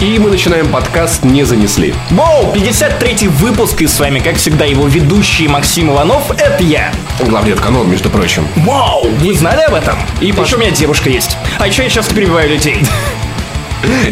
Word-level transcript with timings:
И 0.00 0.18
мы 0.18 0.30
начинаем 0.30 0.68
подкаст 0.68 1.24
«Не 1.24 1.44
занесли». 1.44 1.94
Воу, 2.10 2.54
53-й 2.54 3.26
выпуск, 3.28 3.82
и 3.82 3.86
с 3.86 4.00
вами, 4.00 4.18
как 4.20 4.36
всегда, 4.36 4.64
его 4.64 4.86
ведущий 4.86 5.46
Максим 5.46 5.90
Иванов, 5.90 6.30
это 6.30 6.62
я. 6.62 6.90
Главный 7.20 7.54
канал, 7.54 7.84
между 7.84 8.08
прочим. 8.08 8.48
Вау, 8.56 9.06
вы 9.18 9.34
знали 9.34 9.60
об 9.60 9.74
этом? 9.74 9.98
И 10.22 10.32
Паш- 10.32 10.46
еще 10.46 10.56
у 10.56 10.60
меня 10.60 10.70
девушка 10.70 11.10
есть. 11.10 11.36
А 11.58 11.66
еще 11.66 11.82
я 11.82 11.90
часто 11.90 12.14
перебиваю 12.14 12.48
людей. 12.48 12.82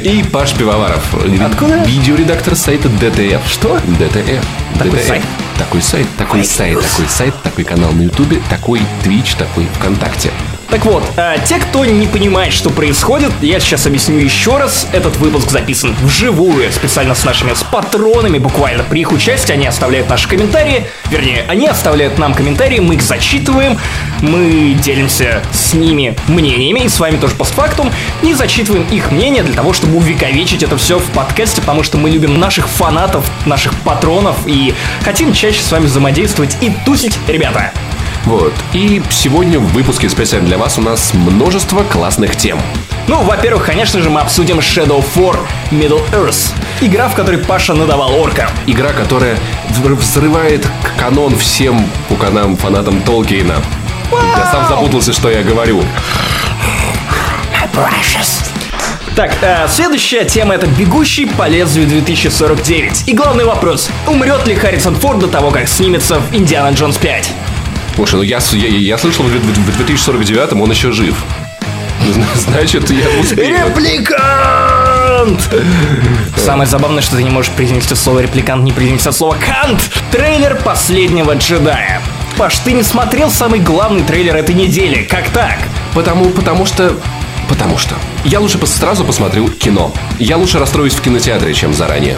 И 0.02 0.22
Паш 0.30 0.52
Пивоваров. 0.52 1.02
Откуда? 1.43 1.79
Видеоредактор 1.84 2.55
сайта 2.55 2.89
DTF. 2.89 3.41
Что? 3.48 3.79
DTF. 3.98 4.45
Такой 4.79 4.91
DTF. 4.91 5.07
сайт? 5.07 5.23
Такой 5.57 5.82
сайт, 5.82 6.07
такой 6.18 6.45
сайт, 6.45 6.80
такой 6.80 7.09
сайт, 7.09 7.34
такой 7.43 7.64
канал 7.64 7.91
на 7.93 8.02
Ютубе, 8.02 8.41
такой 8.50 8.80
Twitch, 9.02 9.36
такой 9.39 9.66
ВКонтакте. 9.79 10.30
Так 10.71 10.85
вот, 10.85 11.03
а, 11.16 11.39
те, 11.39 11.59
кто 11.59 11.87
не 11.87 12.07
понимает, 12.07 12.53
что 12.53 12.68
происходит, 12.68 13.32
я 13.41 13.59
сейчас 13.59 13.86
объясню 13.86 14.18
еще 14.18 14.59
раз. 14.59 14.86
Этот 14.93 15.17
выпуск 15.17 15.50
записан 15.50 15.96
вживую, 16.03 16.71
специально 16.72 17.14
с 17.14 17.25
нашими 17.25 17.54
с 17.54 17.63
патронами, 17.63 18.36
буквально 18.36 18.85
при 18.85 19.00
их 19.00 19.11
участии. 19.11 19.53
Они 19.53 19.67
оставляют 19.67 20.11
наши 20.11 20.29
комментарии, 20.29 20.86
вернее, 21.11 21.46
они 21.49 21.67
оставляют 21.67 22.18
нам 22.18 22.35
комментарии, 22.35 22.81
мы 22.81 22.96
их 22.96 23.03
зачитываем, 23.03 23.79
мы 24.21 24.75
делимся 24.75 25.43
с 25.53 25.73
ними 25.73 26.14
мнениями, 26.29 26.81
и 26.81 26.89
с 26.90 27.00
вами 27.00 27.17
тоже 27.17 27.35
постфактум, 27.35 27.90
и 28.23 28.35
зачитываем 28.35 28.87
их 28.90 29.11
мнение 29.11 29.43
для 29.43 29.54
того, 29.54 29.73
чтобы 29.73 29.96
увековечить 29.96 30.62
это 30.62 30.76
все 30.76 30.98
в 30.98 31.11
подкасте, 31.12 31.62
потому 31.62 31.82
что 31.82 31.96
мы 31.96 32.11
любим 32.11 32.39
наших 32.39 32.69
фанатов, 32.69 33.25
наших 33.47 33.75
патронов, 33.81 34.37
и 34.45 34.75
хотим 35.03 35.33
чаще 35.33 35.62
с 35.62 35.73
вами 35.73 35.87
взаимодействовать 35.87 36.59
и 36.61 36.70
тусить, 36.84 37.19
ребята. 37.27 37.73
Вот. 38.25 38.53
И 38.72 39.03
сегодня 39.11 39.58
в 39.58 39.67
выпуске 39.72 40.08
специально 40.08 40.47
для 40.47 40.59
вас 40.59 40.78
у 40.78 40.83
нас 40.83 41.14
множество 41.14 41.83
классных 41.84 42.36
тем. 42.36 42.61
Ну, 43.06 43.22
во-первых, 43.22 43.64
конечно 43.67 44.03
же, 44.03 44.11
мы 44.11 44.20
обсудим 44.20 44.59
Shadow 44.59 45.03
4 45.14 45.39
Middle 45.70 46.03
Earth. 46.12 46.53
Игра, 46.81 47.09
в 47.09 47.15
которой 47.15 47.39
Паша 47.39 47.73
надавал 47.75 48.15
орка. 48.20 48.51
Игра, 48.67 48.92
которая 48.92 49.39
взры- 49.70 49.95
взрывает 49.95 50.67
канон 50.98 51.37
всем 51.39 51.89
пуканам, 52.09 52.57
фанатам 52.57 53.01
Толкиена. 53.01 53.62
Я 54.37 54.51
сам 54.51 54.69
запутался, 54.69 55.12
что 55.12 55.31
я 55.31 55.42
говорю. 55.42 55.83
Так, 59.17 59.33
э, 59.42 59.67
следующая 59.69 60.25
тема 60.25 60.55
это 60.55 60.67
«Бегущий 60.67 61.27
по 61.27 61.48
лезвию 61.48 61.89
2049». 61.89 63.05
И 63.07 63.12
главный 63.14 63.45
вопрос, 63.45 63.89
умрет 64.07 64.47
ли 64.47 64.55
Харрисон 64.55 64.95
Форд 64.95 65.19
до 65.19 65.27
того, 65.29 65.51
как 65.51 65.67
снимется 65.69 66.20
в 66.20 66.33
«Индиана 66.35 66.73
Джонс 66.73 66.98
5»? 66.98 67.27
Слушай, 67.99 68.15
ну 68.15 68.23
я, 68.23 68.39
я, 68.53 68.69
я 68.69 68.97
слышал, 68.99 69.25
в, 69.25 69.29
в- 69.29 69.73
в 69.73 69.77
2049 69.77 70.53
он 70.53 70.71
еще 70.71 70.93
жив. 70.93 71.17
Зна- 72.13 72.25
Значит, 72.37 72.89
я 72.91 73.09
успею. 73.21 73.67
Репликант! 73.67 75.41
Самое 76.37 76.69
забавное, 76.69 77.03
что 77.03 77.17
ты 77.17 77.25
не 77.25 77.31
можешь 77.31 77.51
произнести 77.51 77.97
слово 77.97 78.21
репликант, 78.21 78.63
не 78.63 78.71
произнести 78.71 79.11
слово 79.11 79.35
кант. 79.35 79.81
Трейлер 80.13 80.55
последнего 80.65 81.35
джедая. 81.35 82.01
Паш, 82.37 82.59
ты 82.59 82.71
не 82.73 82.85
смотрел 82.85 83.33
самый 83.33 83.59
главный 83.59 84.05
трейлер 84.05 84.37
этой 84.37 84.55
недели. 84.55 85.03
Как 85.03 85.29
так? 85.31 85.59
Потому, 85.93 86.27
потому 86.31 86.67
что... 86.67 86.97
Потому 87.49 87.79
что. 87.79 87.97
Я 88.25 88.39
лучше 88.39 88.65
сразу 88.67 89.05
посмотрю 89.05 89.49
кино. 89.49 89.93
Я 90.21 90.37
лучше 90.37 90.61
расстроюсь 90.61 90.95
в 90.95 91.01
кинотеатре, 91.01 91.53
чем 91.53 91.75
заранее. 91.75 92.17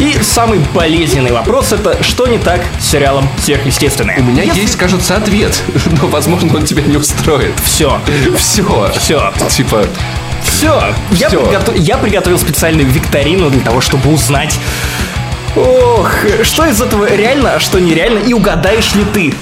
И 0.00 0.18
самый 0.22 0.60
болезненный 0.74 1.30
вопрос 1.30 1.72
это 1.72 2.02
что 2.02 2.26
не 2.26 2.38
так 2.38 2.62
с 2.80 2.86
сериалом 2.90 3.28
сверхъестественное? 3.38 4.18
У 4.18 4.22
меня 4.22 4.42
есть, 4.42 4.76
кажется, 4.76 5.16
ответ. 5.16 5.60
Но, 6.00 6.08
возможно, 6.08 6.56
он 6.56 6.64
тебя 6.64 6.82
не 6.82 6.96
устроит. 6.96 7.52
все. 7.62 8.00
Все. 8.38 8.90
Все. 8.96 9.32
Типа, 9.50 9.86
Все. 10.42 10.82
Я, 11.12 11.28
Всё. 11.28 11.40
приготов- 11.44 11.76
я 11.78 11.98
приготовил 11.98 12.38
специальную 12.38 12.88
викторину 12.88 13.50
для 13.50 13.60
того, 13.60 13.80
чтобы 13.82 14.10
узнать. 14.12 14.58
Ох, 15.56 16.10
что 16.44 16.64
из 16.66 16.80
этого 16.80 17.04
реально, 17.12 17.54
а 17.56 17.60
что 17.60 17.78
нереально, 17.78 18.20
и 18.20 18.32
угадаешь 18.32 18.94
ли 18.94 19.04
ты, 19.04 19.34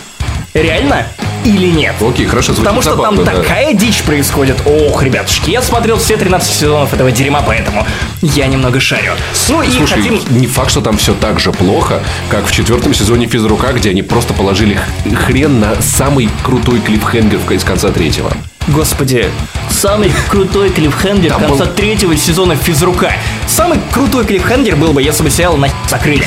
реально 0.63 1.07
или 1.45 1.69
нет? 1.69 1.95
окей, 2.01 2.27
хорошо, 2.27 2.49
звучит 2.53 2.65
Потому 2.65 2.83
что 2.83 2.91
забавно, 2.93 3.25
там 3.25 3.35
да. 3.37 3.43
такая 3.43 3.73
дичь 3.73 4.03
происходит. 4.03 4.57
Ох, 4.67 5.03
ребятушки, 5.03 5.51
я 5.51 5.63
смотрел 5.63 5.97
все 5.99 6.17
13 6.17 6.53
сезонов 6.53 6.93
этого 6.93 7.11
дерьма, 7.13 7.43
поэтому 7.47 7.87
я 8.23 8.47
немного 8.47 8.81
шарю. 8.81 9.13
Ну 9.49 9.63
и 9.63 9.71
Слушай, 9.71 10.03
хотим... 10.03 10.21
не 10.31 10.47
факт, 10.47 10.71
что 10.71 10.81
там 10.81 10.97
все 10.99 11.15
так 11.15 11.39
же 11.41 11.53
плохо, 11.53 12.03
как 12.29 12.47
в 12.47 12.53
четвертом 12.53 12.93
сезоне 12.93 13.27
физрука, 13.29 13.73
где 13.73 13.91
они 13.91 14.03
просто 14.03 14.35
положили 14.35 14.79
хрен 15.27 15.61
на 15.61 15.81
самый 15.81 16.29
крутой 16.45 16.81
клиффхенгер 16.81 17.39
в- 17.39 17.51
из 17.53 17.65
конца 17.65 17.91
третьего. 17.91 18.33
Господи, 18.67 19.31
самый 19.71 20.13
крутой 20.29 20.69
клиффхендер 20.71 21.31
Там 21.31 21.41
конца 21.41 21.65
был- 21.65 21.73
третьего 21.73 22.15
сезона 22.17 22.57
физрука. 22.57 23.13
Самый 23.47 23.79
крутой 23.93 24.27
клиффхендер 24.27 24.77
был 24.77 24.93
бы, 24.93 25.03
если 25.03 25.23
бы 25.23 25.31
сериал 25.31 25.57
на 25.57 25.69
закрыли. 25.89 26.27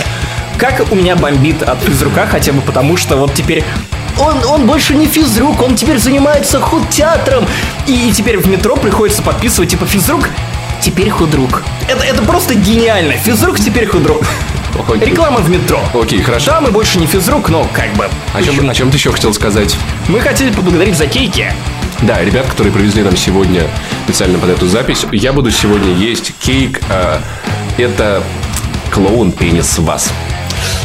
Как 0.57 0.91
у 0.91 0.95
меня 0.95 1.15
бомбит 1.15 1.61
от 1.61 1.79
физрука, 1.83 2.25
хотя 2.25 2.53
бы 2.53 2.61
потому, 2.61 2.97
что 2.97 3.17
вот 3.17 3.33
теперь 3.33 3.63
он, 4.21 4.45
он 4.45 4.67
больше 4.67 4.95
не 4.95 5.07
физрук, 5.07 5.61
он 5.61 5.75
теперь 5.75 5.97
занимается 5.97 6.59
худтеатром. 6.59 7.45
И 7.87 8.11
теперь 8.11 8.37
в 8.37 8.47
метро 8.47 8.75
приходится 8.75 9.21
подписывать, 9.21 9.71
типа, 9.71 9.85
физрук, 9.85 10.29
теперь 10.81 11.09
худрук. 11.09 11.63
Это, 11.87 12.03
это 12.03 12.21
просто 12.23 12.55
гениально. 12.55 13.13
Физрук 13.13 13.59
теперь 13.59 13.87
худрук. 13.87 14.21
Окей. 14.87 15.09
Реклама 15.09 15.39
в 15.39 15.49
метро. 15.49 15.79
Окей, 15.93 16.21
хорошо. 16.21 16.51
Да, 16.51 16.61
мы 16.61 16.71
больше 16.71 16.97
не 16.97 17.05
физрук, 17.05 17.49
но 17.49 17.67
как 17.73 17.93
бы. 17.93 18.09
О 18.33 18.41
чем, 18.41 18.69
о 18.69 18.73
чем 18.73 18.89
ты 18.89 18.97
еще 18.97 19.11
хотел 19.11 19.33
сказать? 19.33 19.75
Мы 20.07 20.19
хотели 20.21 20.51
поблагодарить 20.51 20.95
за 20.95 21.07
кейки. 21.07 21.51
Да, 22.01 22.23
ребят, 22.23 22.47
которые 22.47 22.73
привезли 22.73 23.03
нам 23.03 23.15
сегодня 23.15 23.67
специально 24.05 24.39
под 24.39 24.49
эту 24.49 24.67
запись, 24.67 25.05
я 25.11 25.33
буду 25.33 25.51
сегодня 25.51 25.93
есть 25.93 26.33
кейк. 26.39 26.81
а, 26.89 27.21
это 27.77 28.23
клоун 28.91 29.31
пенис 29.31 29.77
вас. 29.77 30.11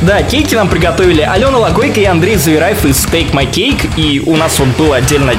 Да, 0.03 0.23
кейки 0.23 0.55
нам 0.55 0.69
приготовили 0.69 1.23
Алена 1.23 1.59
Логойко 1.59 2.01
и 2.01 2.05
Андрей 2.05 2.37
Завираев 2.37 2.85
из 2.85 3.05
Take 3.07 3.33
My 3.33 3.51
Cake. 3.51 3.91
И 3.97 4.21
у 4.21 4.37
нас 4.37 4.59
вот 4.59 4.69
был 4.77 4.93
отдельно 4.93 5.35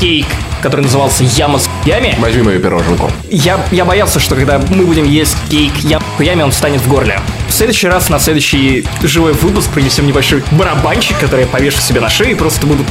кейк, 0.00 0.26
который 0.62 0.82
назывался 0.82 1.24
Яма 1.24 1.58
с 1.58 1.68
ями. 1.84 2.14
Возьми 2.18 2.42
мою 2.42 2.60
пироженку. 2.60 3.10
Я, 3.30 3.60
я 3.70 3.84
боялся, 3.84 4.20
что 4.20 4.34
когда 4.34 4.58
мы 4.58 4.84
будем 4.84 5.04
есть 5.04 5.36
кейк 5.48 5.72
Яма 5.78 6.02
с 6.18 6.44
он 6.44 6.50
встанет 6.50 6.80
в 6.80 6.88
горле. 6.88 7.20
В 7.48 7.52
следующий 7.52 7.88
раз 7.88 8.08
на 8.08 8.18
следующий 8.18 8.86
живой 9.02 9.32
выпуск 9.32 9.70
принесем 9.70 10.06
небольшой 10.06 10.42
барабанчик, 10.50 11.18
который 11.18 11.42
я 11.42 11.46
повешу 11.46 11.80
себе 11.80 12.00
на 12.00 12.08
шею 12.08 12.32
и 12.32 12.34
просто 12.34 12.66
буду... 12.66 12.84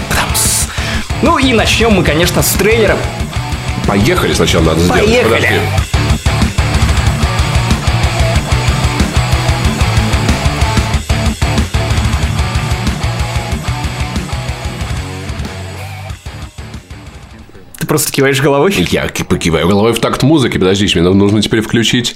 Ну 1.22 1.38
и 1.38 1.54
начнем 1.54 1.94
мы, 1.94 2.04
конечно, 2.04 2.42
с 2.42 2.52
трейлера. 2.54 2.98
Поехали 3.88 4.34
сначала 4.34 4.64
надо 4.64 4.80
сделать. 4.82 5.06
Поехали. 5.06 5.62
Ты 17.86 17.90
просто 17.90 18.12
киваешь 18.12 18.42
головой. 18.42 18.74
Я 18.90 19.08
ки- 19.10 19.22
покиваю 19.22 19.68
головой 19.68 19.94
в 19.94 20.00
такт 20.00 20.24
музыки. 20.24 20.58
Подожди, 20.58 20.90
мне 20.96 21.08
нужно 21.08 21.40
теперь 21.40 21.62
включить 21.62 22.16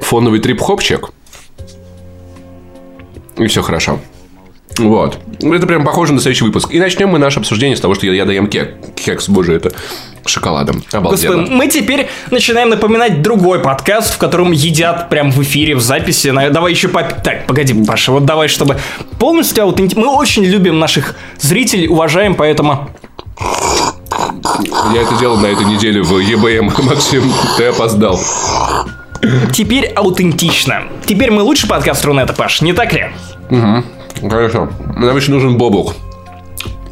фоновый 0.00 0.38
трип-хопчик. 0.38 1.10
И 3.36 3.44
все 3.48 3.62
хорошо. 3.62 3.98
Вот. 4.78 5.18
Это 5.40 5.66
прям 5.66 5.84
похоже 5.84 6.12
на 6.12 6.20
следующий 6.20 6.44
выпуск. 6.44 6.68
И 6.70 6.78
начнем 6.78 7.08
мы 7.08 7.18
наше 7.18 7.40
обсуждение 7.40 7.76
с 7.76 7.80
того, 7.80 7.96
что 7.96 8.06
я, 8.06 8.12
я 8.12 8.24
доем 8.24 8.46
кек. 8.46 8.76
Кекс, 8.94 9.28
боже, 9.28 9.54
это 9.54 9.72
шоколадом. 10.26 10.84
Обалденно. 10.92 11.38
Господи, 11.38 11.52
мы 11.56 11.66
теперь 11.66 12.06
начинаем 12.30 12.68
напоминать 12.68 13.20
другой 13.20 13.58
подкаст, 13.58 14.14
в 14.14 14.18
котором 14.18 14.52
едят 14.52 15.08
прям 15.08 15.32
в 15.32 15.42
эфире, 15.42 15.74
в 15.74 15.80
записи. 15.80 16.30
Давай 16.30 16.70
еще 16.70 16.86
попить. 16.86 17.20
Так, 17.24 17.48
погоди, 17.48 17.74
Паша, 17.84 18.12
вот 18.12 18.26
давай, 18.26 18.46
чтобы 18.46 18.78
полностью 19.18 19.64
аутентично. 19.64 20.02
Мы 20.02 20.14
очень 20.14 20.44
любим 20.44 20.78
наших 20.78 21.16
зрителей, 21.40 21.88
уважаем, 21.88 22.36
поэтому... 22.36 22.90
Я 24.92 25.02
это 25.02 25.16
делал 25.18 25.36
на 25.36 25.46
этой 25.46 25.64
неделе 25.64 26.02
в 26.02 26.18
ЕБМ. 26.18 26.72
Максим, 26.84 27.32
ты 27.56 27.66
опоздал. 27.66 28.20
Теперь 29.52 29.86
аутентично. 29.86 30.84
Теперь 31.06 31.30
мы 31.30 31.42
лучший 31.42 31.68
подкаст 31.68 32.04
Рунета, 32.04 32.32
Паш, 32.32 32.60
не 32.60 32.72
так 32.72 32.92
ли? 32.92 33.06
Хорошо. 34.20 34.68
Нам 34.96 35.16
еще 35.16 35.30
нужен 35.30 35.56
бобук. 35.56 35.94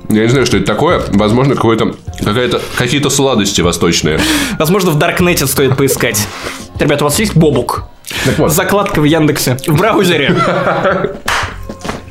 Я 0.09 0.23
не 0.23 0.29
знаю, 0.29 0.47
что 0.47 0.57
это 0.59 0.67
такое. 0.67 1.03
Возможно, 1.13 1.55
какое-то, 1.55 1.95
какая-то, 2.23 2.61
какие-то 2.77 3.09
сладости 3.11 3.61
восточные. 3.61 4.21
Возможно, 4.59 4.91
в 4.91 4.99
Даркнете 4.99 5.47
стоит 5.47 5.77
поискать. 5.77 6.27
Ребята, 6.79 7.05
у 7.05 7.09
вас 7.09 7.19
есть 7.19 7.35
бобук? 7.35 7.85
Так 8.25 8.39
вот. 8.39 8.53
Закладка 8.53 9.01
в 9.01 9.05
Яндексе. 9.05 9.57
В 9.67 9.79
браузере. 9.79 10.37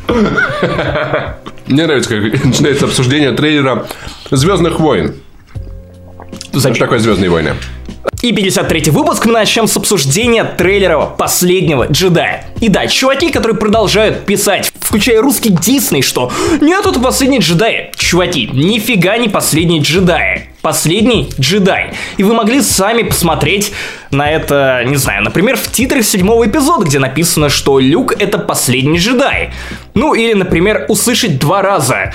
Мне 1.71 1.85
нравится, 1.85 2.09
как 2.09 2.43
начинается 2.43 2.85
обсуждение 2.85 3.31
трейлера 3.31 3.87
Звездных 4.29 4.79
войн. 4.81 5.15
Что 6.53 6.73
такое 6.73 6.99
Звездные 6.99 7.29
войны? 7.29 7.53
И 8.21 8.33
53 8.33 8.91
выпуск 8.91 9.25
мы 9.25 9.31
начнем 9.31 9.67
с 9.67 9.77
обсуждения 9.77 10.43
трейлера 10.43 10.99
последнего 11.05 11.87
джедая. 11.87 12.45
И 12.59 12.67
да, 12.67 12.87
чуваки, 12.87 13.31
которые 13.31 13.57
продолжают 13.57 14.25
писать, 14.25 14.71
включая 14.79 15.21
русский 15.21 15.49
Дисней, 15.49 16.01
что 16.01 16.31
нет, 16.59 16.85
это 16.85 16.99
последний 16.99 17.39
джедай. 17.39 17.91
Чуваки, 17.95 18.49
нифига 18.51 19.17
не 19.17 19.29
последний 19.29 19.79
джедай. 19.79 20.49
последний 20.61 21.31
джедай. 21.39 21.93
И 22.17 22.23
вы 22.23 22.33
могли 22.33 22.61
сами 22.61 23.03
посмотреть 23.03 23.71
на 24.11 24.29
это, 24.29 24.83
не 24.85 24.97
знаю, 24.97 25.23
например, 25.23 25.57
в 25.57 25.71
титрах 25.71 26.03
седьмого 26.03 26.45
эпизода, 26.45 26.85
где 26.85 26.99
написано, 26.99 27.49
что 27.49 27.79
Люк 27.79 28.13
это 28.19 28.37
последний 28.37 28.99
джедай. 28.99 29.51
Ну 29.93 30.13
или, 30.13 30.33
например, 30.33 30.85
услышать 30.89 31.39
два 31.39 31.61
раза 31.61 32.13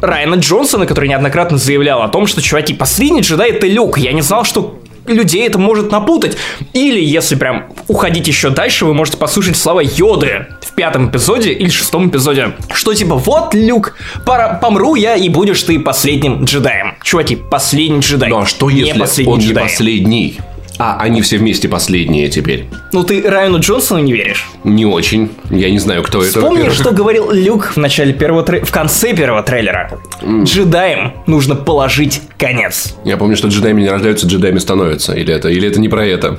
Райана 0.00 0.36
Джонсона, 0.36 0.86
который 0.86 1.08
неоднократно 1.08 1.58
заявлял 1.58 2.02
о 2.02 2.08
том, 2.08 2.26
что, 2.26 2.40
чуваки, 2.40 2.74
последний 2.74 3.20
джедай 3.20 3.50
это 3.50 3.66
Люк. 3.66 3.98
Я 3.98 4.12
не 4.12 4.22
знал, 4.22 4.44
что 4.44 4.80
людей 5.06 5.46
это 5.46 5.58
может 5.58 5.90
напутать. 5.90 6.36
Или, 6.72 7.02
если 7.02 7.34
прям 7.34 7.66
уходить 7.88 8.28
еще 8.28 8.50
дальше, 8.50 8.84
вы 8.86 8.94
можете 8.94 9.18
послушать 9.18 9.56
слова 9.56 9.80
Йоды 9.82 10.46
в 10.62 10.74
пятом 10.74 11.10
эпизоде 11.10 11.52
или 11.52 11.68
шестом 11.68 12.08
эпизоде. 12.08 12.52
Что 12.72 12.94
типа, 12.94 13.16
вот, 13.16 13.54
Люк, 13.54 13.96
пора, 14.24 14.54
помру 14.54 14.94
я, 14.94 15.16
и 15.16 15.28
будешь 15.28 15.62
ты 15.62 15.78
последним 15.78 16.44
джедаем. 16.44 16.94
Чуваки, 17.02 17.36
последний 17.36 18.00
джедай. 18.00 18.30
Ну 18.30 18.40
а 18.40 18.46
что 18.46 18.70
не 18.70 18.80
если 18.80 18.98
последний 18.98 19.32
он 19.32 19.38
не 19.38 19.46
джедай. 19.46 19.64
последний? 19.64 20.38
А, 20.82 20.96
они 20.98 21.20
все 21.20 21.36
вместе 21.36 21.68
последние 21.68 22.30
теперь. 22.30 22.64
Ну 22.92 23.04
ты 23.04 23.20
Райану 23.22 23.58
Джонсону 23.60 24.02
не 24.02 24.14
веришь? 24.14 24.48
Не 24.64 24.86
очень. 24.86 25.30
Я 25.50 25.70
не 25.70 25.78
знаю, 25.78 26.02
кто 26.02 26.22
это. 26.22 26.40
Вспомни, 26.40 26.70
что 26.70 26.92
говорил 26.92 27.30
Люк 27.30 27.72
в 27.74 27.76
начале 27.76 28.14
первого 28.14 28.42
трей- 28.42 28.64
в 28.64 28.70
конце 28.70 29.14
первого 29.14 29.42
трейлера. 29.42 30.00
Джедаям 30.44 31.12
нужно 31.26 31.54
положить 31.54 32.22
конец. 32.38 32.94
Я 33.04 33.18
помню, 33.18 33.36
что 33.36 33.48
джедаями 33.48 33.82
не 33.82 33.88
рождаются, 33.88 34.26
джедаями 34.26 34.58
становятся. 34.58 35.12
Или 35.12 35.34
это, 35.34 35.48
или 35.50 35.68
это 35.68 35.78
не 35.80 35.88
про 35.90 36.06
это. 36.06 36.38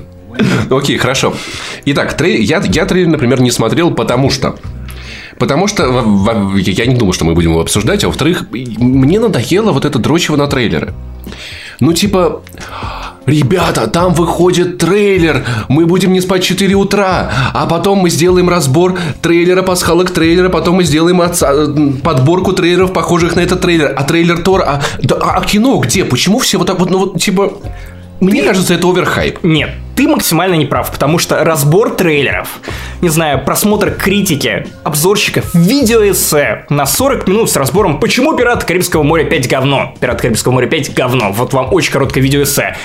Ну, 0.69 0.77
Окей, 0.77 0.97
хорошо. 0.97 1.35
Итак, 1.85 2.19
трей- 2.19 2.41
я, 2.41 2.63
я 2.65 2.85
трейлер, 2.85 3.09
например, 3.09 3.41
не 3.41 3.51
смотрел, 3.51 3.91
потому 3.91 4.31
что... 4.31 4.55
Потому 5.37 5.67
что 5.67 5.83
я 6.55 6.85
не 6.85 6.95
думал, 6.95 7.13
что 7.13 7.25
мы 7.25 7.33
будем 7.33 7.51
его 7.51 7.61
обсуждать, 7.61 8.03
а 8.03 8.07
во-вторых, 8.07 8.45
мне 8.51 9.19
надоело 9.19 9.71
вот 9.71 9.85
это 9.85 9.97
дрочево 9.99 10.35
на 10.35 10.47
трейлеры. 10.47 10.93
Ну, 11.79 11.93
типа, 11.93 12.43
ребята, 13.25 13.87
там 13.87 14.13
выходит 14.13 14.77
трейлер, 14.77 15.45
мы 15.69 15.85
будем 15.85 16.13
не 16.13 16.21
спать 16.21 16.43
4 16.43 16.75
утра, 16.75 17.31
а 17.53 17.65
потом 17.67 17.99
мы 17.99 18.09
сделаем 18.09 18.49
разбор 18.49 18.97
трейлера, 19.21 19.61
пасхалок 19.61 20.11
трейлера, 20.11 20.49
потом 20.49 20.75
мы 20.75 20.83
сделаем 20.83 21.21
отца- 21.21 21.99
подборку 22.01 22.53
трейлеров, 22.53 22.93
похожих 22.93 23.35
на 23.35 23.41
этот 23.41 23.61
трейлер, 23.61 23.93
а 23.95 24.03
трейлер 24.03 24.39
Тора, 24.39 24.63
а, 24.63 24.81
да, 25.01 25.15
а- 25.21 25.37
а 25.39 25.45
кино 25.45 25.77
где? 25.77 26.03
Почему 26.05 26.39
все 26.39 26.57
вот 26.57 26.67
так 26.67 26.79
вот, 26.79 26.89
ну 26.89 26.97
вот, 26.97 27.21
типа, 27.21 27.53
мне 28.19 28.43
кажется, 28.43 28.73
это 28.73 28.87
оверхайп. 28.89 29.39
Нет, 29.43 29.69
ты 29.95 30.07
максимально 30.07 30.55
не 30.55 30.65
прав, 30.65 30.91
потому 30.91 31.19
что 31.19 31.43
разбор 31.43 31.91
трейлеров, 31.91 32.59
не 33.01 33.09
знаю, 33.09 33.43
просмотр 33.43 33.91
критики, 33.91 34.67
обзорщиков, 34.83 35.53
видеоэссе 35.53 36.65
на 36.69 36.85
40 36.85 37.27
минут 37.27 37.51
с 37.51 37.55
разбором 37.55 37.99
«Почему 37.99 38.35
«Пираты 38.35 38.65
Карибского 38.65 39.03
моря 39.03 39.25
5 39.25 39.49
говно?» 39.49 39.93
«Пираты 39.99 40.23
Карибского 40.23 40.53
моря 40.53 40.67
5 40.67 40.93
говно». 40.93 41.31
Вот 41.31 41.53
вам 41.53 41.73
очень 41.73 41.91
короткое 41.91 42.21
видеоэссе. 42.21 42.75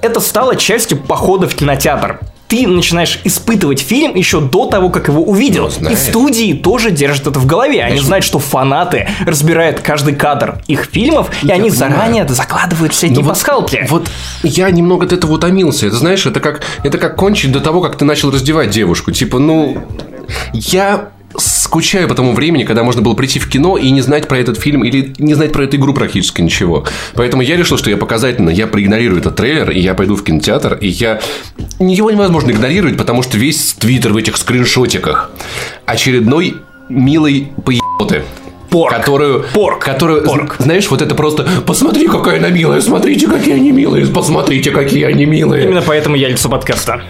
Это 0.00 0.20
стало 0.20 0.56
частью 0.56 0.98
похода 0.98 1.48
в 1.48 1.54
кинотеатр. 1.54 2.18
Ты 2.52 2.66
начинаешь 2.68 3.18
испытывать 3.24 3.80
фильм 3.80 4.14
еще 4.14 4.38
до 4.42 4.66
того, 4.66 4.90
как 4.90 5.08
его 5.08 5.22
увидел. 5.22 5.72
Ну, 5.80 5.88
И 5.88 5.96
студии 5.96 6.52
тоже 6.52 6.90
держат 6.90 7.26
это 7.28 7.40
в 7.40 7.46
голове. 7.46 7.82
Они 7.82 7.98
знают, 7.98 8.26
что 8.26 8.38
фанаты 8.38 9.08
разбирают 9.24 9.80
каждый 9.80 10.14
кадр 10.14 10.62
их 10.66 10.84
фильмов, 10.92 11.30
и 11.42 11.50
они 11.50 11.70
понимаю. 11.70 11.92
заранее 11.94 12.28
закладывают 12.28 12.92
все 12.92 13.06
эти 13.06 13.14
Ну 13.14 13.22
вот- 13.22 13.30
пасхалки. 13.30 13.86
Вот 13.88 14.10
я 14.42 14.68
немного 14.70 15.06
от 15.06 15.14
этого 15.14 15.32
утомился. 15.32 15.86
Это 15.86 15.96
знаешь, 15.96 16.26
это 16.26 16.40
как, 16.40 16.60
это 16.84 16.98
как 16.98 17.16
кончить 17.16 17.52
до 17.52 17.60
того, 17.60 17.80
как 17.80 17.96
ты 17.96 18.04
начал 18.04 18.30
раздевать 18.30 18.68
девушку. 18.68 19.12
Типа, 19.12 19.38
ну, 19.38 19.78
я 20.52 21.08
скучаю 21.72 22.06
по 22.06 22.14
тому 22.14 22.34
времени, 22.34 22.64
когда 22.64 22.82
можно 22.82 23.00
было 23.00 23.14
прийти 23.14 23.38
в 23.38 23.48
кино 23.48 23.78
и 23.78 23.88
не 23.88 24.02
знать 24.02 24.28
про 24.28 24.36
этот 24.36 24.58
фильм 24.58 24.84
или 24.84 25.14
не 25.18 25.32
знать 25.32 25.52
про 25.52 25.64
эту 25.64 25.78
игру 25.78 25.94
практически 25.94 26.42
ничего. 26.42 26.84
Поэтому 27.14 27.42
я 27.42 27.56
решил, 27.56 27.78
что 27.78 27.88
я 27.88 27.96
показательно, 27.96 28.50
я 28.50 28.66
проигнорирую 28.66 29.20
этот 29.20 29.36
трейлер, 29.36 29.70
и 29.70 29.80
я 29.80 29.94
пойду 29.94 30.14
в 30.14 30.22
кинотеатр, 30.22 30.74
и 30.74 30.88
я... 30.88 31.22
Его 31.78 32.10
невозможно 32.10 32.50
игнорировать, 32.50 32.98
потому 32.98 33.22
что 33.22 33.38
весь 33.38 33.72
твиттер 33.72 34.12
в 34.12 34.18
этих 34.18 34.36
скриншотиках 34.36 35.30
очередной 35.86 36.56
милой 36.90 37.48
поеботы. 37.64 38.24
Порк. 38.72 38.90
Которую, 38.94 39.44
Порк. 39.52 39.84
которую, 39.84 40.24
Порк. 40.24 40.56
знаешь, 40.58 40.90
вот 40.90 41.02
это 41.02 41.14
просто 41.14 41.46
Посмотри, 41.66 42.08
какая 42.08 42.38
она 42.38 42.48
милая, 42.48 42.80
смотрите, 42.80 43.28
какие 43.28 43.54
они 43.54 43.70
милые 43.70 44.06
Посмотрите, 44.06 44.70
какие 44.70 45.04
они 45.04 45.26
милые 45.26 45.64
Именно 45.64 45.82
поэтому 45.86 46.16
я 46.16 46.28
лицо 46.28 46.48
подкаста. 46.48 47.02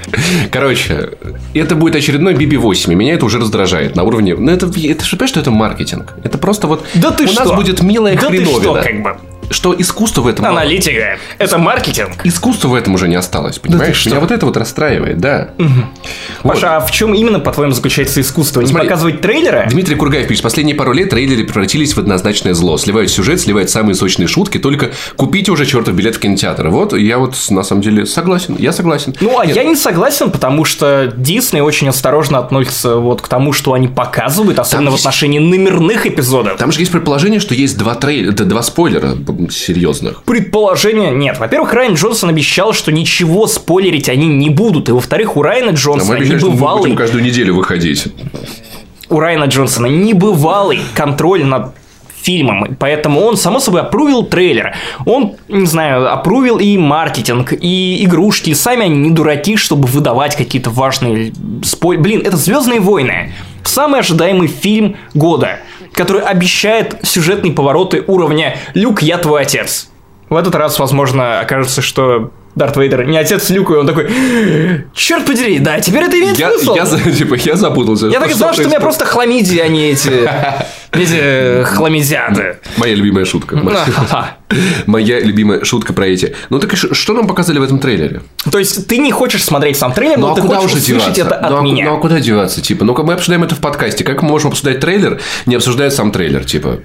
Короче, 0.50 1.10
это 1.54 1.76
будет 1.76 1.94
очередной 1.96 2.34
BB-8, 2.34 2.92
и 2.92 2.94
меня 2.96 3.14
это 3.14 3.24
уже 3.24 3.38
раздражает 3.38 3.94
на 3.96 4.02
уровне... 4.02 4.34
Ну, 4.34 4.50
это, 4.50 4.66
это 4.66 5.04
же 5.04 5.16
понимаешь, 5.16 5.30
что 5.30 5.40
это 5.40 5.50
маркетинг? 5.50 6.14
Это 6.24 6.36
просто 6.36 6.66
вот... 6.66 6.84
Да 6.94 7.10
ты 7.12 7.24
У 7.24 7.28
что? 7.28 7.44
нас 7.44 7.52
будет 7.54 7.82
милая 7.82 8.14
да 8.14 8.28
ты 8.28 8.38
хреновина. 8.38 8.60
что, 8.60 8.74
как 8.74 9.02
бы. 9.02 9.16
Что 9.52 9.74
искусство 9.78 10.22
в 10.22 10.26
этом... 10.26 10.44
Аналитика. 10.46 11.18
Это 11.38 11.58
маркетинг. 11.58 12.12
Искусства 12.24 12.68
в 12.68 12.74
этом 12.74 12.94
уже 12.94 13.08
не 13.08 13.16
осталось, 13.16 13.58
понимаешь? 13.58 13.96
что? 13.96 14.10
Меня 14.10 14.20
вот 14.20 14.30
это 14.30 14.46
вот 14.46 14.56
расстраивает, 14.56 15.18
да. 15.18 15.50
Вот. 15.58 16.54
Паша, 16.54 16.76
а 16.76 16.80
в 16.80 16.90
чем 16.90 17.14
именно, 17.14 17.38
по-твоему, 17.40 17.72
заключается 17.72 18.20
искусство? 18.20 18.60
Не 18.60 18.66
Смотри. 18.68 18.88
показывать 18.88 19.20
трейлеры? 19.20 19.66
Дмитрий 19.70 19.94
Кургаев 19.96 20.26
пишет, 20.26 20.42
последние 20.42 20.74
пару 20.76 20.92
лет 20.92 21.10
трейлеры 21.10 21.44
превратились 21.44 21.94
в 21.94 21.98
однозначное 21.98 22.54
зло. 22.54 22.76
Сливают 22.78 23.10
сюжет, 23.10 23.40
сливают 23.40 23.70
самые 23.70 23.94
сочные 23.94 24.26
шутки, 24.26 24.58
только 24.58 24.92
купите 25.16 25.52
уже 25.52 25.66
чертов 25.66 25.94
билет 25.94 26.16
в 26.16 26.20
кинотеатр. 26.20 26.68
Вот, 26.68 26.92
я 26.94 27.18
вот 27.18 27.36
на 27.50 27.62
самом 27.62 27.82
деле 27.82 28.06
согласен, 28.06 28.56
я 28.58 28.72
согласен. 28.72 29.14
Ну, 29.20 29.38
а 29.38 29.46
Нет, 29.46 29.56
я 29.56 29.64
не 29.64 29.76
согласен, 29.76 30.30
потому 30.30 30.64
что 30.64 31.12
Дисней 31.16 31.60
очень 31.60 31.88
осторожно 31.88 32.38
относится 32.38 32.96
вот 32.96 33.22
к 33.22 33.28
тому, 33.28 33.52
что 33.52 33.72
они 33.74 33.88
показывают, 33.88 34.58
особенно 34.58 34.86
Там 34.86 34.92
в 34.92 34.96
есть- 34.96 35.04
отношении 35.06 35.38
номерных 35.38 36.06
эпизодов. 36.06 36.56
Там 36.56 36.72
же 36.72 36.80
есть 36.80 36.90
предположение, 36.92 37.40
что 37.40 37.54
есть 37.54 37.76
два 37.78 37.94
трейлера, 37.94 38.32
два 38.32 38.62
спойлера 38.62 39.14
серьезных. 39.50 40.22
Предположения 40.24 41.10
нет. 41.10 41.38
Во-первых, 41.38 41.72
Райан 41.72 41.94
Джонсон 41.94 42.30
обещал, 42.30 42.72
что 42.72 42.92
ничего 42.92 43.46
спойлерить 43.46 44.08
они 44.08 44.26
не 44.26 44.50
будут. 44.50 44.88
И 44.88 44.92
во-вторых, 44.92 45.36
у 45.36 45.42
Райана 45.42 45.70
А 45.70 45.74
Джонсона 45.74 46.10
мы 46.10 46.16
обещали, 46.16 46.38
что 46.38 46.46
мы 46.46 46.52
небывалый, 46.52 46.82
будем 46.82 46.96
каждую 46.96 47.24
неделю 47.24 47.54
выходить. 47.54 48.06
у 49.08 49.18
Райана 49.20 49.44
Джонсона 49.44 49.86
небывалый 49.86 50.80
контроль 50.94 51.44
над 51.44 51.74
фильмом, 52.22 52.76
поэтому 52.78 53.20
он, 53.20 53.36
само 53.36 53.58
собой, 53.58 53.80
опрувил 53.80 54.22
трейлер. 54.22 54.74
Он, 55.06 55.34
не 55.48 55.66
знаю, 55.66 56.12
опрувил 56.12 56.58
и 56.58 56.78
маркетинг, 56.78 57.52
и 57.52 58.04
игрушки, 58.04 58.50
и 58.50 58.54
сами 58.54 58.84
они 58.84 58.96
не 58.96 59.10
дураки, 59.10 59.56
чтобы 59.56 59.88
выдавать 59.88 60.36
какие-то 60.36 60.70
важные 60.70 61.32
спой... 61.64 61.96
Блин, 61.96 62.22
это 62.24 62.36
«Звездные 62.36 62.80
войны». 62.80 63.32
Самый 63.64 64.00
ожидаемый 64.00 64.48
фильм 64.48 64.96
года, 65.14 65.58
который 65.92 66.22
обещает 66.22 66.96
сюжетные 67.02 67.52
повороты 67.52 68.04
уровня 68.06 68.56
«Люк, 68.74 69.02
я 69.02 69.18
твой 69.18 69.42
отец». 69.42 69.90
В 70.28 70.36
этот 70.36 70.54
раз, 70.54 70.78
возможно, 70.78 71.40
окажется, 71.40 71.82
что 71.82 72.30
Дарт 72.54 72.76
Вейдер 72.76 73.06
не 73.06 73.16
отец 73.16 73.48
Люка, 73.50 73.74
и 73.74 73.76
он 73.78 73.86
такой, 73.86 74.10
черт 74.94 75.24
подери, 75.24 75.58
да, 75.58 75.80
теперь 75.80 76.04
это 76.04 76.18
имеет 76.18 76.38
Я, 76.38 76.50
смысл. 76.50 76.74
я, 76.74 77.12
типа, 77.12 77.34
я 77.34 77.56
запутался. 77.56 78.08
Я 78.08 78.20
так 78.20 78.30
и 78.30 78.34
знал, 78.34 78.52
что 78.52 78.64
у 78.64 78.66
меня 78.66 78.80
просто 78.80 79.06
хламидии, 79.06 79.58
а 79.58 79.68
не 79.68 79.90
эти, 79.90 80.10
эти 80.92 81.16
э, 81.18 81.64
хламидиады. 81.64 82.58
Моя 82.76 82.94
любимая 82.94 83.24
шутка. 83.24 83.56
Моя 84.86 85.20
любимая 85.20 85.64
шутка 85.64 85.94
про 85.94 86.06
эти. 86.06 86.34
Ну 86.50 86.58
так 86.58 86.74
и 86.74 86.76
что 86.76 87.14
нам 87.14 87.26
показали 87.26 87.58
в 87.58 87.62
этом 87.62 87.78
трейлере? 87.78 88.20
То 88.50 88.58
есть 88.58 88.86
ты 88.86 88.98
не 88.98 89.12
хочешь 89.12 89.42
смотреть 89.42 89.78
сам 89.78 89.94
трейлер, 89.94 90.18
Ну 90.18 90.26
но 90.26 90.32
а 90.32 90.36
ты 90.36 90.42
хочешь 90.42 90.74
услышать 90.74 91.18
это 91.18 91.36
от 91.36 91.50
ну, 91.50 91.58
а, 91.58 91.62
меня. 91.62 91.86
ну 91.86 91.96
а 91.96 92.00
куда 92.00 92.20
деваться? 92.20 92.60
Типа, 92.60 92.84
ну 92.84 92.94
мы 93.02 93.14
обсуждаем 93.14 93.44
это 93.44 93.54
в 93.54 93.60
подкасте. 93.60 94.04
Как 94.04 94.20
мы 94.20 94.28
можем 94.28 94.50
обсуждать 94.50 94.80
трейлер, 94.80 95.20
не 95.46 95.54
обсуждая 95.54 95.88
сам 95.88 96.12
трейлер? 96.12 96.44
Типа, 96.44 96.80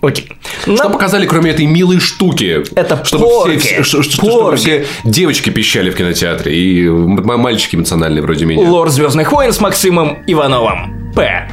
Окей. 0.00 0.32
что 0.62 0.72
Нам- 0.74 0.92
показали, 0.92 1.26
кроме 1.26 1.50
этой 1.50 1.66
милой 1.66 1.98
штуки? 2.00 2.62
Это 2.76 3.04
чтобы 3.04 3.24
порки. 3.24 3.58
все, 3.58 3.82
ш- 3.82 4.02
ш- 4.02 4.10
чтобы 4.10 4.28
Порки. 4.30 4.58
все 4.60 4.86
девочки 5.04 5.50
пищали 5.50 5.90
в 5.90 5.96
кинотеатре 5.96 6.54
и 6.56 6.88
мальчики 6.88 7.76
эмоциональные 7.76 8.22
вроде 8.22 8.44
меня. 8.44 8.68
Лор 8.68 8.90
Звездных 8.90 9.32
войн 9.32 9.52
с 9.52 9.60
Максимом 9.60 10.18
Ивановым. 10.26 11.12
П. 11.14 11.50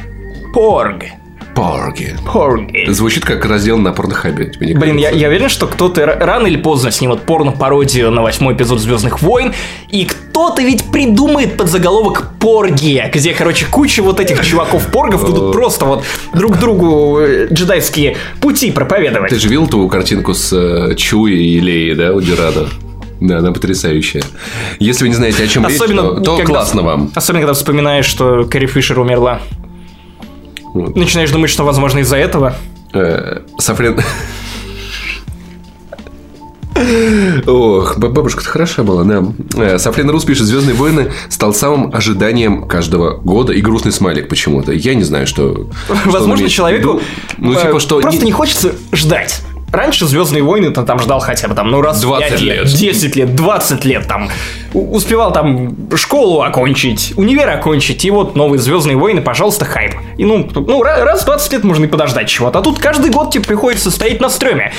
Порг. 0.54 1.04
Порги. 1.54 2.14
Порги. 2.30 2.84
Звучит 2.90 3.24
как 3.24 3.44
раздел 3.46 3.78
на 3.78 3.92
порнохабе. 3.92 4.52
Блин, 4.60 4.76
я, 4.98 5.06
кажется? 5.06 5.14
я 5.18 5.28
уверен, 5.28 5.48
что 5.48 5.66
кто-то 5.66 6.04
рано 6.04 6.46
или 6.46 6.58
поздно 6.58 6.90
снимет 6.90 7.22
порно-пародию 7.22 8.10
на 8.10 8.20
восьмой 8.22 8.52
эпизод 8.54 8.78
Звездных 8.78 9.22
войн, 9.22 9.54
и 9.88 10.06
кто-то 10.36 10.60
ведь 10.60 10.84
придумает 10.92 11.56
подзаголовок 11.56 12.32
Порги, 12.38 13.02
где, 13.10 13.32
короче, 13.32 13.64
куча 13.70 14.02
вот 14.02 14.20
этих 14.20 14.44
чуваков-поргов 14.44 15.24
будут 15.24 15.52
просто 15.52 15.86
вот 15.86 16.04
друг 16.34 16.58
другу 16.58 17.20
э, 17.20 17.48
джедайские 17.50 18.18
пути 18.38 18.70
проповедовать. 18.70 19.30
Ты 19.30 19.38
же 19.38 19.48
видел 19.48 19.66
ту 19.66 19.88
картинку 19.88 20.34
с 20.34 20.52
э, 20.52 20.94
Чуи 20.94 21.32
и 21.32 21.58
Леей, 21.58 21.94
да, 21.94 22.12
у 22.12 22.20
Дирада? 22.20 22.68
Да, 23.18 23.38
она 23.38 23.50
потрясающая. 23.52 24.22
Если 24.78 25.04
вы 25.04 25.08
не 25.08 25.14
знаете, 25.14 25.42
о 25.42 25.46
чем 25.46 25.64
Особенно, 25.64 26.02
речь, 26.02 26.10
то, 26.18 26.20
то 26.20 26.36
когда- 26.36 26.52
классно 26.52 26.82
вам. 26.82 27.10
Особенно, 27.14 27.40
когда 27.40 27.54
вспоминаешь, 27.54 28.04
что 28.04 28.44
Кэрри 28.44 28.66
Фишер 28.66 29.00
умерла. 29.00 29.40
Вот. 30.74 30.96
Начинаешь 30.96 31.30
думать, 31.30 31.48
что, 31.48 31.64
возможно, 31.64 32.00
из-за 32.00 32.18
этого. 32.18 32.56
Э, 32.92 33.40
Сафрен... 33.58 34.02
Ох, 37.46 37.98
бабушка-то 37.98 38.48
хороша 38.48 38.82
была, 38.82 39.04
да. 39.04 39.24
Э, 39.56 39.78
Сафрен 39.78 40.10
Рус 40.10 40.24
пишет, 40.24 40.46
«Звездные 40.46 40.74
войны» 40.74 41.12
стал 41.28 41.54
самым 41.54 41.94
ожиданием 41.94 42.66
каждого 42.66 43.16
года 43.16 43.52
и 43.52 43.60
грустный 43.60 43.92
смайлик 43.92 44.28
почему-то. 44.28 44.72
Я 44.72 44.94
не 44.94 45.02
знаю, 45.04 45.26
что... 45.26 45.68
Возможно, 46.04 46.48
человеку. 46.48 47.00
Ну, 47.38 47.52
э, 47.52 47.62
типа, 47.62 47.80
что... 47.80 48.00
просто 48.00 48.24
не- 48.24 48.32
хочется 48.32 48.72
ждать. 48.92 49.40
раньше 49.72 50.06
Звездные 50.06 50.42
войны 50.42 50.70
ты 50.70 50.82
там 50.82 50.98
ждал 51.00 51.20
хотя 51.20 51.48
бы 51.48 51.54
там, 51.54 51.70
ну 51.70 51.80
раз 51.80 52.00
20 52.00 52.30
5 52.30 52.40
лет. 52.40 52.66
10 52.66 53.16
лет, 53.16 53.34
20 53.34 53.84
лет 53.84 54.06
там. 54.06 54.28
Успевал 54.74 55.32
там 55.32 55.74
школу 55.96 56.42
окончить, 56.42 57.14
универ 57.16 57.48
окончить, 57.48 58.04
и 58.04 58.10
вот 58.10 58.36
новые 58.36 58.60
Звездные 58.60 58.96
войны, 58.96 59.22
пожалуйста, 59.22 59.64
хайп. 59.64 59.94
И 60.18 60.24
ну, 60.24 60.48
ну 60.54 60.82
ра- 60.82 61.02
раз 61.02 61.22
в 61.22 61.26
20 61.26 61.52
лет 61.52 61.64
можно 61.64 61.84
и 61.86 61.88
подождать 61.88 62.28
чего-то. 62.28 62.58
А 62.58 62.62
тут 62.62 62.78
каждый 62.78 63.10
год 63.10 63.30
тебе 63.32 63.44
приходится 63.44 63.90
стоять 63.90 64.20
на 64.20 64.28
стреме. 64.28 64.72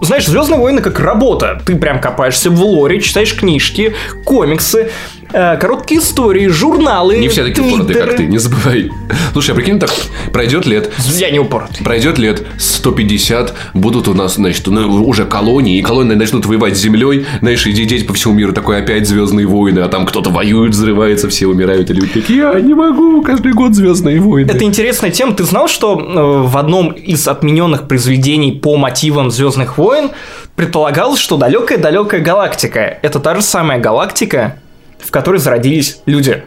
Знаешь, 0.00 0.26
Звездные 0.26 0.58
войны 0.58 0.80
как 0.80 0.98
работа. 0.98 1.60
Ты 1.64 1.76
прям 1.76 2.00
копаешься 2.00 2.50
в 2.50 2.62
лоре, 2.62 3.00
читаешь 3.00 3.36
книжки, 3.36 3.94
комиксы, 4.24 4.90
короткие 5.32 6.00
истории, 6.00 6.46
журналы. 6.48 7.18
Не 7.18 7.28
все 7.28 7.44
такие 7.44 7.66
упоротые, 7.66 7.98
как 7.98 8.16
ты, 8.16 8.26
не 8.26 8.38
забывай. 8.38 8.90
Слушай, 9.32 9.52
а 9.52 9.54
прикинь, 9.54 9.78
так 9.78 9.90
пройдет 10.32 10.66
лет, 10.66 10.90
Я 11.16 11.30
не 11.30 11.38
упоротый. 11.38 11.84
пройдет 11.84 12.18
лет 12.18 12.46
150, 12.58 13.54
будут 13.74 14.08
у 14.08 14.14
нас, 14.14 14.34
значит, 14.34 14.66
ну, 14.66 15.04
уже 15.04 15.24
колонии, 15.24 15.78
и 15.78 15.82
колонии 15.82 16.14
начнут 16.14 16.46
воевать 16.46 16.76
с 16.76 16.80
землей, 16.80 17.26
знаешь, 17.40 17.66
и 17.66 17.72
деть 17.72 18.06
по 18.06 18.14
всему 18.14 18.34
миру 18.34 18.52
такой 18.52 18.78
опять 18.78 19.06
Звездные 19.08 19.46
войны, 19.46 19.80
а 19.80 19.88
там 19.88 20.06
кто-то 20.06 20.30
воюет, 20.30 20.72
взрывается, 20.72 21.28
все 21.28 21.46
умирают, 21.46 21.90
и 21.90 21.94
люди 21.94 22.12
такие, 22.20 22.38
я 22.40 22.60
не 22.60 22.74
могу, 22.74 23.22
каждый 23.22 23.52
год 23.52 23.74
Звездные 23.74 24.20
войны. 24.20 24.50
Это 24.50 24.64
интересная 24.64 25.10
тема. 25.10 25.32
Ты 25.34 25.44
знал, 25.44 25.68
что 25.68 25.98
э, 25.98 26.48
в 26.48 26.56
одном 26.56 26.90
из 26.92 27.26
отмененных 27.28 27.88
произведений 27.88 28.52
по 28.52 28.76
мотивам 28.76 29.30
Звездных 29.30 29.78
войн 29.78 30.10
предполагалось, 30.56 31.20
что 31.20 31.36
далекая-далекая 31.36 32.20
галактика 32.20 32.98
это 33.02 33.18
та 33.20 33.34
же 33.34 33.42
самая 33.42 33.78
галактика, 33.78 34.56
в 35.02 35.10
которой 35.10 35.38
зародились 35.38 36.00
люди. 36.06 36.44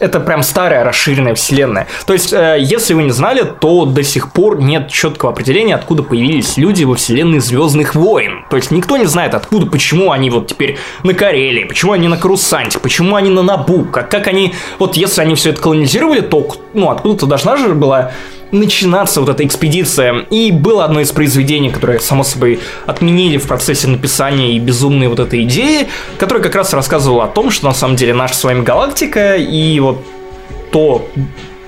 Это 0.00 0.18
прям 0.18 0.42
старая 0.42 0.82
расширенная 0.82 1.34
вселенная. 1.34 1.86
То 2.06 2.14
есть, 2.14 2.32
э, 2.32 2.56
если 2.58 2.94
вы 2.94 3.02
не 3.02 3.10
знали, 3.10 3.44
то 3.60 3.84
до 3.84 4.02
сих 4.02 4.32
пор 4.32 4.58
нет 4.58 4.88
четкого 4.88 5.30
определения, 5.30 5.74
откуда 5.74 6.02
появились 6.02 6.56
люди 6.56 6.84
во 6.84 6.94
вселенной 6.94 7.40
Звездных 7.40 7.94
войн. 7.94 8.46
То 8.48 8.56
есть, 8.56 8.70
никто 8.70 8.96
не 8.96 9.04
знает, 9.04 9.34
откуда, 9.34 9.66
почему 9.66 10.10
они 10.10 10.30
вот 10.30 10.46
теперь 10.46 10.78
на 11.02 11.12
Карелии, 11.12 11.64
почему 11.64 11.92
они 11.92 12.08
на 12.08 12.16
Карусанте, 12.16 12.78
почему 12.78 13.14
они 13.14 13.28
на 13.28 13.42
Набу, 13.42 13.84
как, 13.84 14.10
как 14.10 14.26
они... 14.26 14.54
Вот 14.78 14.96
если 14.96 15.20
они 15.20 15.34
все 15.34 15.50
это 15.50 15.60
колонизировали, 15.60 16.20
то 16.20 16.48
ну, 16.72 16.90
откуда-то 16.90 17.26
должна 17.26 17.58
же 17.58 17.74
была 17.74 18.12
начинаться 18.52 19.20
вот 19.20 19.28
эта 19.28 19.44
экспедиция. 19.44 20.26
И 20.30 20.50
было 20.50 20.84
одно 20.84 21.00
из 21.00 21.12
произведений, 21.12 21.70
которое, 21.70 21.98
само 21.98 22.24
собой, 22.24 22.60
отменили 22.86 23.38
в 23.38 23.46
процессе 23.46 23.88
написания 23.88 24.54
и 24.54 24.58
безумной 24.58 25.08
вот 25.08 25.20
этой 25.20 25.44
идеи, 25.44 25.88
которое 26.18 26.40
как 26.40 26.54
раз 26.54 26.72
рассказывало 26.72 27.24
о 27.24 27.28
том, 27.28 27.50
что 27.50 27.66
на 27.66 27.74
самом 27.74 27.96
деле 27.96 28.14
наша 28.14 28.34
с 28.34 28.44
вами 28.44 28.62
галактика 28.62 29.36
и 29.36 29.78
вот 29.80 30.04
то, 30.72 31.08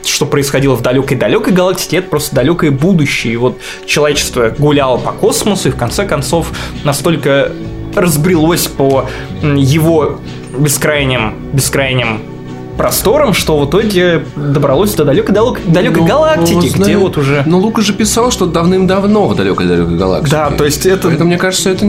что 0.05 0.27
происходило 0.27 0.75
в 0.75 0.83
далекой-далекой 0.83 1.53
галактике, 1.53 1.99
это 1.99 2.09
просто 2.09 2.35
далекое 2.35 2.71
будущее. 2.71 3.35
И 3.35 3.37
вот 3.37 3.59
человечество 3.87 4.55
гуляло 4.57 4.99
по 4.99 5.12
космосу 5.12 5.69
и 5.69 5.73
в 5.73 5.77
конце 5.77 6.07
концов 6.07 6.51
настолько 6.85 7.53
разбрелось 7.95 8.67
по 8.67 9.09
его 9.43 10.21
бескрайним, 10.57 11.35
бескрайним 11.53 12.32
просторам, 12.76 13.33
что 13.35 13.59
в 13.59 13.69
итоге 13.69 14.25
добралось 14.37 14.95
до 14.95 15.05
далекой, 15.05 15.35
далекой, 15.35 15.62
далекой 15.67 16.00
Ну, 16.02 16.07
галактики, 16.07 16.67
где 16.69 16.69
знаю. 16.85 17.00
вот 17.00 17.17
уже... 17.19 17.43
Ну, 17.47 17.59
Лука 17.59 17.83
же 17.83 17.93
писал, 17.93 18.31
что 18.31 18.47
давным-давно 18.47 19.29
в 19.29 19.37
далекой-далекой 19.37 19.97
галактике. 19.97 20.31
Да, 20.37 20.50
то 20.50 20.64
есть 20.64 20.87
это- 20.87 21.09
Поэтому, 21.09 21.29
мне 21.29 21.38
кажется, 21.38 21.71
это 21.71 21.85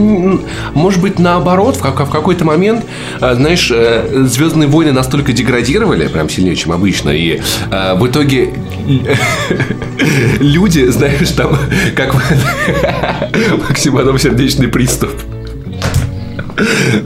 может 0.74 1.00
быть 1.00 1.18
наоборот, 1.18 1.76
в, 1.76 1.80
как- 1.80 2.00
в 2.06 2.10
какой-то 2.10 2.44
момент, 2.44 2.84
э, 3.20 3.34
знаешь, 3.34 3.72
Звездные 4.34 4.68
войны 4.68 4.92
настолько 4.92 5.32
деградировали, 5.32 6.06
прям 6.08 6.28
сильнее, 6.28 6.56
чем 6.56 6.72
обычно, 6.72 7.10
и 7.10 7.40
э, 7.70 7.94
в 7.96 8.06
итоге 8.06 8.50
люди, 10.40 10.86
знаешь, 10.90 11.30
там, 11.30 11.56
как 11.96 12.14
Максиманов 13.68 14.20
сердечный 14.20 14.68
приступ. 14.68 15.10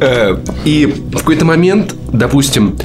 Э, 0.00 0.37
И 0.64 0.87
в 0.87 1.16
какой-то 1.18 1.44
момент, 1.44 1.94
допустим, 2.12 2.76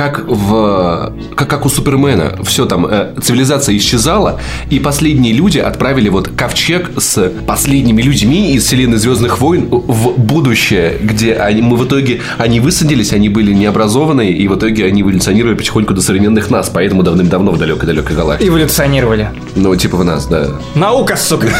как 0.00 0.24
в 0.26 1.12
как, 1.36 1.50
как 1.50 1.66
у 1.66 1.68
Супермена, 1.68 2.38
все 2.42 2.64
там 2.64 2.86
э, 2.86 3.12
цивилизация 3.20 3.76
исчезала, 3.76 4.40
и 4.70 4.78
последние 4.78 5.34
люди 5.34 5.58
отправили 5.58 6.08
вот 6.08 6.28
ковчег 6.28 6.90
с 6.96 7.30
последними 7.46 8.00
людьми 8.00 8.54
из 8.54 8.64
вселенной 8.64 8.96
Звездных 8.96 9.42
войн 9.42 9.68
в 9.68 10.18
будущее, 10.18 10.96
где 11.02 11.34
они, 11.34 11.60
мы 11.60 11.76
в 11.76 11.84
итоге 11.84 12.22
они 12.38 12.60
высадились, 12.60 13.12
они 13.12 13.28
были 13.28 13.52
необразованные, 13.52 14.32
и 14.32 14.48
в 14.48 14.56
итоге 14.56 14.86
они 14.86 15.02
эволюционировали 15.02 15.54
потихоньку 15.54 15.92
до 15.92 16.00
современных 16.00 16.48
нас, 16.48 16.70
поэтому 16.72 17.02
давным-давно 17.02 17.52
в 17.52 17.58
далекой-далекой 17.58 18.16
галактике. 18.16 18.48
Эволюционировали. 18.48 19.28
Ну, 19.54 19.76
типа 19.76 19.98
в 19.98 20.04
нас, 20.04 20.24
да. 20.28 20.46
Наука, 20.74 21.16
сука! 21.16 21.48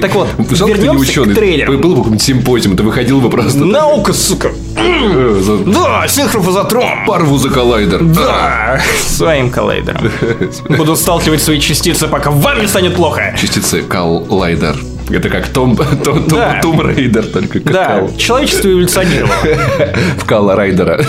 Так 0.00 0.14
вот, 0.14 0.28
вернемся 0.38 1.22
к 1.22 1.34
трейлеру. 1.34 1.78
Был 1.78 1.90
бы 1.90 1.96
какой-нибудь 1.96 2.22
симпозиум, 2.22 2.76
ты 2.76 2.84
выходил 2.84 3.20
бы 3.20 3.28
просто. 3.28 3.64
Наука, 3.64 4.12
сука! 4.12 4.52
За- 5.40 5.58
Да, 5.64 6.06
синхрофазотрон! 6.08 6.84
Порву 7.06 7.38
за 7.38 7.48
коллайдер. 7.50 8.02
Да, 8.02 8.80
своим 9.06 9.50
коллайдером. 9.50 10.10
Буду 10.68 10.96
сталкивать 10.96 11.42
свои 11.42 11.60
частицы, 11.60 12.08
пока 12.08 12.30
вам 12.30 12.60
не 12.60 12.66
станет 12.66 12.94
плохо. 12.96 13.34
Частицы 13.40 13.82
коллайдер. 13.82 14.76
Это 15.10 15.28
как 15.28 15.48
Том, 15.48 15.76
Том, 15.76 16.24
Да. 16.28 16.58
Tomb 16.62 16.80
Raider, 16.80 17.24
только 17.24 17.60
как 17.60 17.72
Да, 17.72 17.84
кал. 17.98 18.10
человечество 18.16 18.68
эволюционировало. 18.68 19.34
в 20.18 20.24
Калла 20.24 20.54
Райдера. 20.56 21.04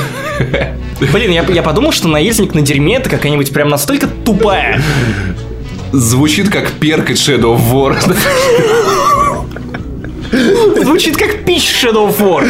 Блин, 1.13 1.31
я, 1.31 1.43
я 1.43 1.61
подумал, 1.63 1.91
что 1.91 2.07
наездник 2.07 2.53
на 2.53 2.61
дерьме 2.61 2.95
это 2.97 3.09
какая-нибудь 3.09 3.51
прям 3.53 3.69
настолько 3.69 4.07
тупая. 4.07 4.81
Звучит 5.91 6.49
как 6.49 6.71
перк 6.71 7.11
из 7.11 7.19
Shadow 7.27 7.55
of 7.55 7.71
War. 7.71 7.95
Звучит 10.83 11.15
как 11.17 11.43
пич 11.45 11.63
Shadow 11.83 12.09
of 12.09 12.17
War. 12.19 12.43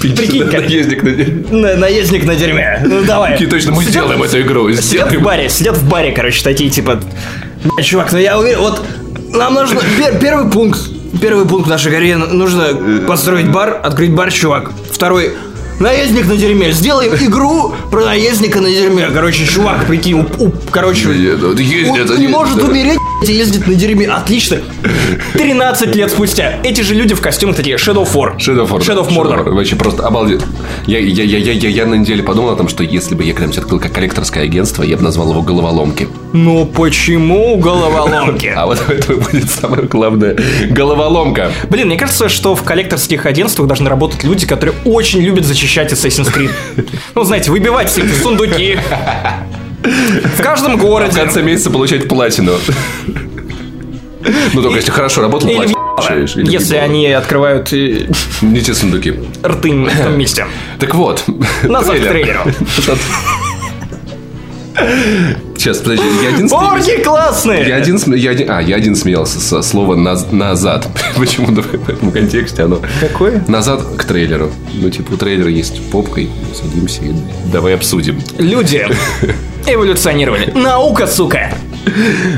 Прикинь, 0.00 0.48
как- 0.48 0.62
Наездник 0.62 1.02
на 1.02 1.10
день. 1.10 1.46
На- 1.50 1.76
наездник 1.76 2.24
на 2.24 2.34
дерьме. 2.34 2.82
Ну 2.84 3.02
давай. 3.04 3.32
Такие, 3.32 3.48
точно, 3.48 3.72
мы 3.72 3.82
Сидят- 3.82 3.92
сделаем 4.04 4.22
эту 4.22 4.40
игру. 4.40 4.72
Сидят 4.74 5.12
в 5.12 5.22
баре, 5.22 5.48
сидят 5.48 5.76
в 5.76 5.88
баре, 5.88 6.12
короче, 6.12 6.42
такие 6.42 6.70
типа. 6.70 7.00
«Бля, 7.64 7.82
чувак, 7.82 8.12
ну 8.12 8.18
я 8.18 8.38
уверен, 8.38 8.58
вот 8.60 8.82
нам 9.32 9.54
нужно. 9.54 9.78
пер- 9.98 10.18
первый 10.20 10.50
пункт. 10.50 10.80
Первый 11.20 11.46
пункт 11.46 11.66
в 11.66 11.70
нашей 11.70 11.92
карьере 11.92 12.16
нужно 12.16 12.66
построить 13.06 13.48
бар, 13.50 13.80
открыть 13.82 14.10
бар, 14.12 14.32
чувак. 14.32 14.72
Второй. 14.92 15.30
Наездник 15.80 16.26
на 16.26 16.36
дерьме. 16.36 16.70
Сделаем 16.72 17.14
игру 17.14 17.74
про 17.90 18.04
наездника 18.04 18.60
на 18.60 18.68
дерьме. 18.70 19.08
Короче, 19.12 19.44
чувак, 19.46 19.86
прикинь, 19.86 20.14
уп- 20.20 20.36
уп- 20.38 20.54
короче, 20.70 21.06
Нет, 21.08 21.40
вот 21.42 21.58
ездит, 21.58 21.90
он 21.90 22.00
это 22.00 22.16
не 22.18 22.28
может 22.28 22.62
умереть, 22.62 22.98
ездит 23.22 23.66
на 23.66 23.74
дерьме. 23.74 24.06
Отлично. 24.08 24.58
13 25.34 25.94
лет 25.94 26.10
спустя. 26.10 26.58
Эти 26.62 26.80
же 26.82 26.94
люди 26.94 27.14
в 27.14 27.20
костюмах 27.20 27.56
такие 27.56 27.76
Shadow 27.76 28.04
of 28.04 28.12
War. 28.14 28.36
Shadow 28.38 28.66
of 28.66 28.70
War. 28.70 28.80
Shadow 28.80 29.06
of 29.06 29.10
Mordor. 29.10 29.50
Вообще 29.50 29.76
просто 29.76 30.06
обалдеть. 30.06 30.42
Я, 30.86 30.98
я, 30.98 31.24
я, 31.24 31.38
я, 31.38 31.52
я, 31.52 31.68
я 31.68 31.86
на 31.86 31.94
неделе 31.94 32.22
подумал 32.22 32.50
о 32.50 32.56
том, 32.56 32.68
что 32.68 32.82
если 32.82 33.14
бы 33.14 33.24
я 33.24 33.32
когда-нибудь 33.32 33.58
открыл 33.58 33.80
как 33.80 33.92
коллекторское 33.92 34.44
агентство, 34.44 34.82
я 34.82 34.96
бы 34.96 35.02
назвал 35.02 35.30
его 35.30 35.42
головоломки. 35.42 36.08
Ну 36.32 36.66
почему 36.66 37.56
головоломки? 37.56 38.46
А 38.54 38.66
вот 38.66 38.82
это 38.88 39.14
будет 39.16 39.50
самое 39.50 39.82
главное. 39.82 40.36
Головоломка. 40.70 41.50
Блин, 41.70 41.88
мне 41.88 41.96
кажется, 41.96 42.28
что 42.28 42.54
в 42.54 42.62
коллекторских 42.62 43.26
агентствах 43.26 43.66
должны 43.68 43.88
работать 43.88 44.22
люди, 44.24 44.46
которые 44.46 44.76
очень 44.84 45.20
любят 45.20 45.44
зачищать 45.44 45.92
Assassin's 45.92 46.32
Creed. 46.32 46.50
Ну, 47.14 47.22
знаете, 47.24 47.50
выбивать 47.50 47.96
эти 47.96 48.12
сундуки. 48.22 48.78
В 49.84 50.42
каждом 50.42 50.76
В 50.78 50.80
городе. 50.80 51.18
конце 51.20 51.42
месяца 51.42 51.70
получать 51.70 52.08
платину. 52.08 52.52
Ну, 54.54 54.62
только 54.62 54.76
если 54.76 54.90
хорошо 54.90 55.20
работал, 55.20 55.50
платину 55.50 55.78
Если 56.50 56.76
они 56.76 57.06
открывают 57.08 57.72
э, 57.74 58.08
Не 58.40 58.60
те 58.62 58.72
сундуки. 58.74 59.14
рты 59.44 59.70
в 59.72 60.02
том 60.02 60.18
месте. 60.18 60.46
Так 60.78 60.94
вот. 60.94 61.24
Назад 61.62 61.98
к 61.98 62.02
трейлеру. 62.08 62.40
Сейчас, 65.56 65.78
подожди, 65.78 66.04
я 66.22 66.28
один. 66.34 66.52
Орги 66.52 67.02
классные! 67.02 67.66
Я 67.68 67.76
один, 67.76 67.96
я 68.14 68.30
один, 68.32 68.50
а, 68.50 68.60
я 68.60 68.76
один 68.76 68.96
смеялся 68.96 69.40
со 69.40 69.62
слова 69.62 69.94
наз- 69.94 70.34
«назад». 70.34 70.86
Почему-то 71.16 71.62
в 71.62 71.88
этом 71.88 72.10
контексте 72.10 72.64
оно... 72.64 72.80
Какое? 73.00 73.42
Назад 73.48 73.82
к 73.96 74.04
трейлеру. 74.04 74.50
Ну, 74.74 74.90
типа, 74.90 75.14
у 75.14 75.16
трейлера 75.16 75.48
есть 75.48 75.80
попка, 75.90 76.20
и 76.22 76.28
садимся 76.52 77.02
и 77.04 77.12
давай 77.52 77.74
обсудим. 77.76 78.20
Люди 78.36 78.86
эволюционировали. 79.66 80.52
Наука, 80.54 81.06
сука! 81.06 81.52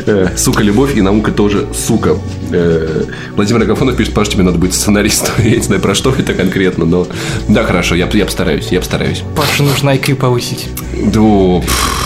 Э, 0.06 0.28
сука, 0.37 0.62
любовь 0.62 0.97
и 0.97 1.02
наука 1.02 1.30
тоже 1.30 1.66
сука. 1.73 2.16
Э, 2.52 3.04
Владимир 3.37 3.62
Агафонов 3.62 3.97
пишет, 3.97 4.12
Паш, 4.12 4.28
тебе 4.28 4.42
надо 4.42 4.59
быть 4.59 4.75
сценаристом. 4.75 5.35
Я 5.45 5.56
не 5.56 5.62
знаю, 5.62 5.80
про 5.80 5.95
что 5.95 6.12
это 6.16 6.35
конкретно, 6.35 6.85
но... 6.85 7.06
Да, 7.49 7.62
хорошо, 7.64 7.95
я, 7.95 8.09
я 8.12 8.25
постараюсь, 8.25 8.68
я 8.71 8.80
постараюсь. 8.80 9.23
Паше 9.37 9.62
нужно 9.62 9.90
IQ 9.90 10.16
повысить. 10.16 10.68
Да, 11.12 11.21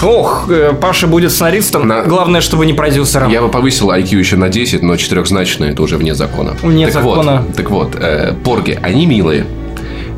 Ох, 0.03 0.47
э, 0.51 0.73
Паша 0.81 1.07
будет 1.07 1.33
сценаристом. 1.33 1.89
На- 1.89 2.03
Главное, 2.03 2.41
чтобы 2.41 2.67
не 2.67 2.75
продюсером. 2.75 3.31
я 3.31 3.41
бы 3.41 3.49
повысил 3.49 3.91
IQ 3.91 4.17
еще 4.19 4.37
на 4.37 4.49
10, 4.49 4.83
но 4.83 4.97
четырехзначное 4.97 5.73
это 5.73 5.83
уже 5.83 5.97
вне 5.97 6.15
закона. 6.15 6.57
Вне 6.63 6.87
так 6.87 6.95
закона. 6.95 7.43
Вот, 7.47 7.57
так 7.57 7.71
вот, 7.71 7.97
э, 7.99 8.35
порги, 8.45 8.79
они 8.83 9.07
милые. 9.07 9.47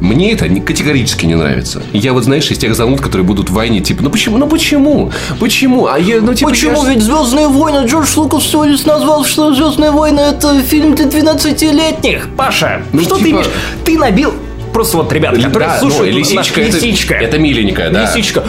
Мне 0.03 0.33
это 0.33 0.49
категорически 0.49 1.27
не 1.27 1.37
нравится. 1.37 1.81
Я 1.93 2.13
вот, 2.13 2.25
знаешь, 2.25 2.51
из 2.51 2.59
тех 2.59 2.75
зануд, 2.75 3.01
которые 3.01 3.25
будут 3.25 3.51
в 3.51 3.53
войне, 3.53 3.81
типа, 3.81 4.03
ну 4.03 4.11
почему, 4.11 4.37
ну 4.37 4.49
почему? 4.49 5.13
Почему? 5.39 5.87
А 5.87 5.97
я, 5.97 6.21
ну, 6.21 6.35
типа, 6.35 6.51
Почему? 6.51 6.85
я... 6.85 6.93
Ведь 6.95 7.03
Звездные 7.03 7.47
войны 7.47 7.87
Джордж 7.87 8.09
Лукас 8.17 8.43
всего 8.43 8.65
лишь 8.65 8.85
назвал, 8.85 9.25
что 9.25 9.55
Звездные 9.55 9.93
войны 9.93 10.19
это 10.19 10.61
фильм 10.63 10.97
для 10.97 11.05
12-летних. 11.07 12.29
Паша, 12.37 12.83
Ну, 12.93 13.01
что 13.03 13.17
ты 13.17 13.25
типа- 13.25 13.35
имеешь? 13.37 13.47
Ты 13.85 13.97
набил. 13.99 14.35
Просто 14.73 14.97
вот, 14.97 15.13
ребята, 15.13 15.37
которые 15.41 15.69
Да, 15.69 15.79
слушают 15.79 16.13
ну, 16.15 16.19
нас- 16.21 16.31
лисичка, 16.31 16.61
это, 16.63 16.77
лисичка. 16.77 17.15
это 17.15 17.39
миленькая, 17.39 17.91
да. 17.91 18.03
Лисичка. 18.03 18.43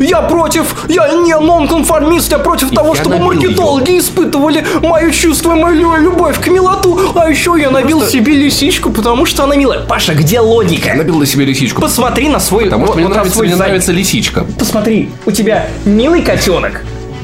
Я 0.00 0.20
против, 0.22 0.84
я 0.88 1.08
не 1.14 1.34
нонконформист, 1.38 2.30
я 2.32 2.38
против 2.38 2.70
того, 2.70 2.94
Я 2.94 3.00
чтобы 3.00 3.18
маркетологи 3.18 3.98
испытывали 3.98 4.64
мою 4.82 5.10
чувство, 5.10 5.54
мою 5.54 5.96
любовь 5.96 6.38
к 6.38 6.46
милоту. 6.48 6.98
А 7.14 7.28
еще 7.30 7.56
я 7.58 7.70
набил 7.70 8.02
себе 8.02 8.34
лисичку, 8.34 8.90
потому 8.90 9.24
что 9.26 9.44
она 9.44 9.56
милая. 9.56 9.80
Паша, 9.80 10.14
где 10.14 10.34
Я 10.36 10.42
логика? 10.42 10.94
набил 10.94 11.18
на 11.18 11.26
себе 11.26 11.44
лисичку. 11.46 11.80
Посмотри 11.80 12.28
на 12.28 12.40
свой, 12.40 12.64
Потому 12.64 12.84
что 12.86 12.92
вот 12.92 12.96
мне 12.98 13.08
на 13.08 13.14
нравится, 13.14 13.34
свой 13.36 13.46
мне 13.46 13.56
нравится 13.56 13.92
лисичка. 13.92 14.44
Посмотри, 14.58 15.10
у 15.26 15.30
тебя 15.30 15.66
милый 15.84 16.22
котенок, 16.22 16.82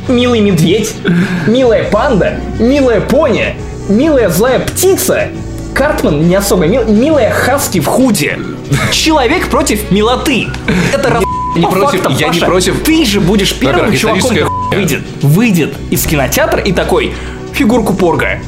милый 0.09 0.41
медведь, 0.41 0.95
милая 1.47 1.85
панда, 1.85 2.41
милая 2.59 3.01
пони, 3.01 3.55
милая 3.89 4.31
злая 4.31 4.61
птица, 4.61 5.29
Картман 5.77 6.27
не 6.27 6.35
особо 6.35 6.65
мил, 6.67 6.85
милая 6.87 7.31
хаски 7.31 7.81
в 7.81 7.87
худе. 7.87 8.39
Человек 8.93 9.49
против 9.49 9.91
милоты. 9.91 10.47
Это 10.95 11.11
раз... 11.11 11.25
не 11.55 11.67
против- 11.67 12.01
фактам, 12.01 12.13
я 12.17 12.29
не 12.29 12.33
Паша. 12.33 12.47
против- 12.47 12.83
Ты 12.83 13.05
же 13.05 13.21
будешь 13.21 13.55
первым 13.55 13.95
чуваком, 13.95 14.71
выйдет, 14.73 15.03
выйдет 15.21 15.75
из 15.91 16.07
кинотеатра 16.07 16.63
и 16.63 16.73
такой 16.73 17.13
фигурку 17.53 17.93
порга. 17.93 18.39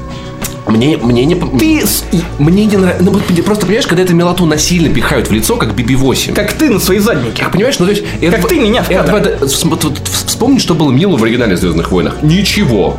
Мне, 0.67 0.97
мне 0.97 1.27
не... 1.27 1.35
Ты, 1.35 1.83
Мне 2.39 2.65
не 2.65 2.77
нравится. 2.79 3.05
Ну, 3.05 3.21
просто 3.43 3.67
понимаешь, 3.67 3.87
когда 3.87 4.03
это 4.03 4.15
мелату 4.15 4.47
насильно 4.47 4.89
пихают 4.89 5.29
в 5.29 5.33
лицо, 5.33 5.57
как 5.57 5.71
BB-8. 5.75 6.33
как 6.35 6.55
ты 6.55 6.71
на 6.71 6.81
свои 6.81 6.99
задники. 6.99 7.45
Понимаешь, 7.53 7.79
ну 7.79 7.85
то 7.87 7.93
есть... 7.93 8.05
Как 8.31 8.49
ты 8.49 8.59
меня 8.59 8.83
в 8.83 8.89
кадр. 8.89 9.13
R2D 9.15 9.41
вс- 9.41 9.69
вот- 9.69 9.85
вот 9.85 9.99
Вспомни, 10.09 10.59
что 10.59 10.75
было 10.75 10.91
мило 10.91 11.17
в 11.19 11.23
оригинальных 11.25 11.59
Звездных 11.59 11.91
войнах. 11.91 12.23
Ничего. 12.23 12.97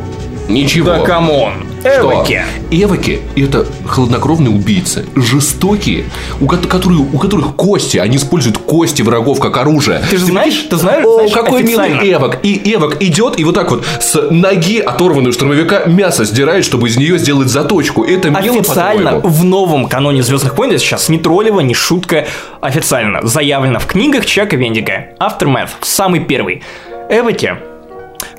Ничего. 0.48 0.86
Да 0.90 1.00
come 1.00 1.38
on. 1.38 1.66
Что? 1.80 2.12
Эвоки. 2.12 2.42
Эвоки– 2.70 3.20
это 3.36 3.66
хладнокровные 3.86 4.50
убийцы, 4.50 5.06
жестокие, 5.16 6.04
у, 6.40 6.46
ко- 6.46 6.58
которые, 6.58 7.00
у 7.00 7.18
которых 7.18 7.56
кости, 7.56 7.96
они 7.98 8.16
используют 8.18 8.58
кости 8.58 9.02
врагов 9.02 9.40
как 9.40 9.56
оружие. 9.56 10.02
Ты 10.10 10.18
же 10.18 10.26
знаешь, 10.26 10.66
ты 10.68 10.76
знаешь, 10.76 11.04
О, 11.04 11.14
знаешь 11.14 11.32
какой 11.32 11.62
официально. 11.62 11.94
милый 11.94 12.12
Эвок. 12.12 12.38
И 12.42 12.74
Эвок 12.74 13.02
идет 13.02 13.40
и 13.40 13.44
вот 13.44 13.54
так 13.54 13.70
вот 13.70 13.84
с 13.98 14.20
ноги 14.30 14.78
оторванную 14.78 15.32
штурмовика 15.32 15.84
мясо 15.86 16.24
сдирает, 16.24 16.64
чтобы 16.64 16.88
из 16.88 16.96
нее 16.96 17.16
сделать 17.18 17.48
заточку. 17.48 18.04
Это 18.04 18.28
мило, 18.30 18.58
Официально 18.60 19.18
в 19.20 19.44
новом 19.44 19.88
каноне 19.88 20.22
Звездных 20.22 20.56
войн, 20.58 20.78
сейчас 20.78 21.08
не 21.08 21.18
троллево, 21.18 21.60
не 21.60 21.74
шутка, 21.74 22.26
официально 22.60 23.26
заявлено 23.26 23.78
в 23.78 23.86
книгах 23.86 24.26
Чака 24.26 24.56
Вендика. 24.56 25.06
Aftermath, 25.18 25.70
самый 25.80 26.20
первый. 26.20 26.62
Эвоки 27.08 27.56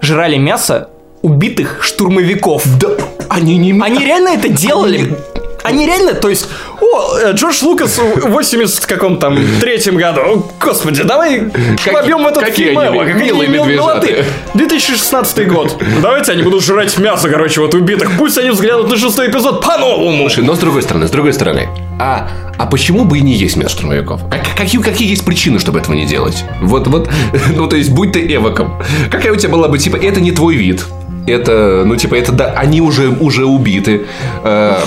жрали 0.01 0.38
мясо 0.38 0.89
убитых 1.22 1.80
штурмовиков. 1.82 2.63
Да, 2.80 2.90
они 3.30 3.58
не... 3.58 3.80
Они 3.82 4.06
реально 4.06 4.30
это 4.30 4.50
делали. 4.50 5.18
Они 5.63 5.86
реально, 5.86 6.13
то 6.13 6.28
есть, 6.30 6.48
о, 6.82 7.18
э, 7.20 7.34
Джордж 7.34 7.63
Лукас 7.63 8.00
в 8.00 8.30
80 8.30 8.86
каком 8.88 9.18
там 9.18 9.38
третьем 9.60 9.96
году, 9.96 10.22
о, 10.22 10.50
господи, 10.60 11.04
давай 11.04 11.51
вобьем 11.92 12.24
в 12.24 12.28
этот 12.28 12.44
какие 12.44 12.68
фильм 12.70 12.80
они 12.80 12.98
Эво, 12.98 13.06
как 13.06 13.16
они 13.16 13.32
милые 13.32 13.50
милоты. 13.50 14.25
2016 14.56 15.48
год. 15.48 15.78
Давайте 16.01 16.32
они 16.32 16.42
будут 16.42 16.63
жрать 16.63 16.98
мясо, 16.98 17.30
короче, 17.30 17.62
вот 17.62 17.75
убитых. 17.75 18.12
Пусть 18.18 18.40
они 18.40 18.50
взглянут 18.50 18.90
на 18.90 18.98
шестой 18.98 19.30
эпизод 19.30 19.63
по-новому. 19.63 20.30
Слушай, 20.30 20.44
но 20.44 20.56
с 20.56 20.60
другой 20.60 20.82
стороны, 20.82 21.08
с 21.08 21.12
другой 21.12 21.34
стороны, 21.34 21.70
а, 22.00 22.28
а 22.58 22.66
почему 22.66 23.06
бы 23.06 23.20
и 23.20 23.22
не 23.22 23.34
есть 23.34 23.56
мясо 23.56 23.75
штурмовиков? 23.75 24.22
А 24.32 24.40
какие, 24.58 24.82
какие 24.82 25.10
есть 25.10 25.24
причины, 25.24 25.60
чтобы 25.60 25.80
этого 25.80 25.94
не 25.94 26.08
делать? 26.08 26.44
Вот, 26.60 26.88
вот, 26.88 27.08
ну, 27.56 27.68
то 27.68 27.75
есть, 27.75 27.92
будь 27.92 28.13
ты 28.13 28.34
эвоком. 28.34 28.82
Какая 29.12 29.32
у 29.32 29.36
тебя 29.36 29.50
была 29.50 29.68
бы, 29.68 29.78
типа, 29.78 29.98
это 29.98 30.20
не 30.20 30.32
твой 30.32 30.56
вид. 30.56 30.84
Это, 31.28 31.84
ну, 31.86 31.96
типа, 31.96 32.16
это, 32.16 32.32
да, 32.32 32.54
они 32.58 32.82
уже, 32.82 33.10
уже 33.10 33.46
убиты. 33.46 34.08
Э, 34.44 34.80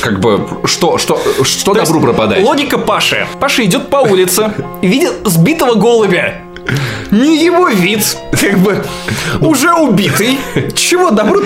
как 0.00 0.20
бы, 0.20 0.46
что, 0.64 0.98
что, 0.98 1.20
что 1.44 1.74
То 1.74 1.80
добру 1.84 2.00
пропадать? 2.00 2.42
Логика 2.42 2.78
Паши. 2.78 3.26
Паша 3.38 3.64
идет 3.64 3.88
по 3.88 3.96
улице 3.96 4.52
и 4.80 4.86
видит 4.88 5.12
сбитого 5.24 5.74
голубя. 5.74 6.34
Не 7.10 7.44
его 7.44 7.68
вид, 7.68 8.16
как 8.30 8.58
бы, 8.58 8.84
уже 9.40 9.72
убитый. 9.74 10.38
Чего 10.74 11.10
добру 11.10 11.42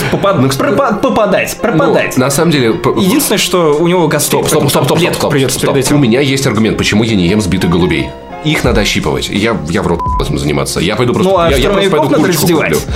попадать, 1.01 1.57
пропадать? 1.61 2.17
Ну, 2.17 2.25
на 2.25 2.31
самом 2.31 2.53
деле... 2.53 2.69
Единственное, 2.69 3.39
что 3.39 3.77
у 3.79 3.89
него 3.89 4.07
гастроль. 4.09 4.47
Стоп, 4.47 4.69
стоп, 4.71 4.85
стоп, 4.87 4.99
стоп, 4.99 4.99
стоп, 4.99 5.33
стоп, 5.33 5.51
стоп. 5.51 5.75
перед 5.75 5.91
У 5.91 5.99
меня 5.99 6.21
есть 6.21 6.47
аргумент, 6.47 6.77
почему 6.77 7.03
я 7.03 7.17
не 7.17 7.27
ем 7.27 7.41
сбитых 7.41 7.71
голубей. 7.71 8.11
Их 8.47 8.63
надо 8.63 8.81
ощипывать. 8.83 9.29
Я, 9.29 9.57
я 9.69 9.83
в 9.83 9.87
рот 9.89 10.01
этим 10.23 10.39
заниматься. 10.39 10.79
Я 10.79 10.95
пойду 10.95 11.13
просто... 11.13 11.33
Ну, 11.33 11.39
а 11.39 11.51
я, 11.51 11.57
я 11.57 11.69
просто 11.71 11.91
пойду 11.91 12.15
курочку 12.15 12.43
раздевать. 12.43 12.75
куплю. 12.75 12.95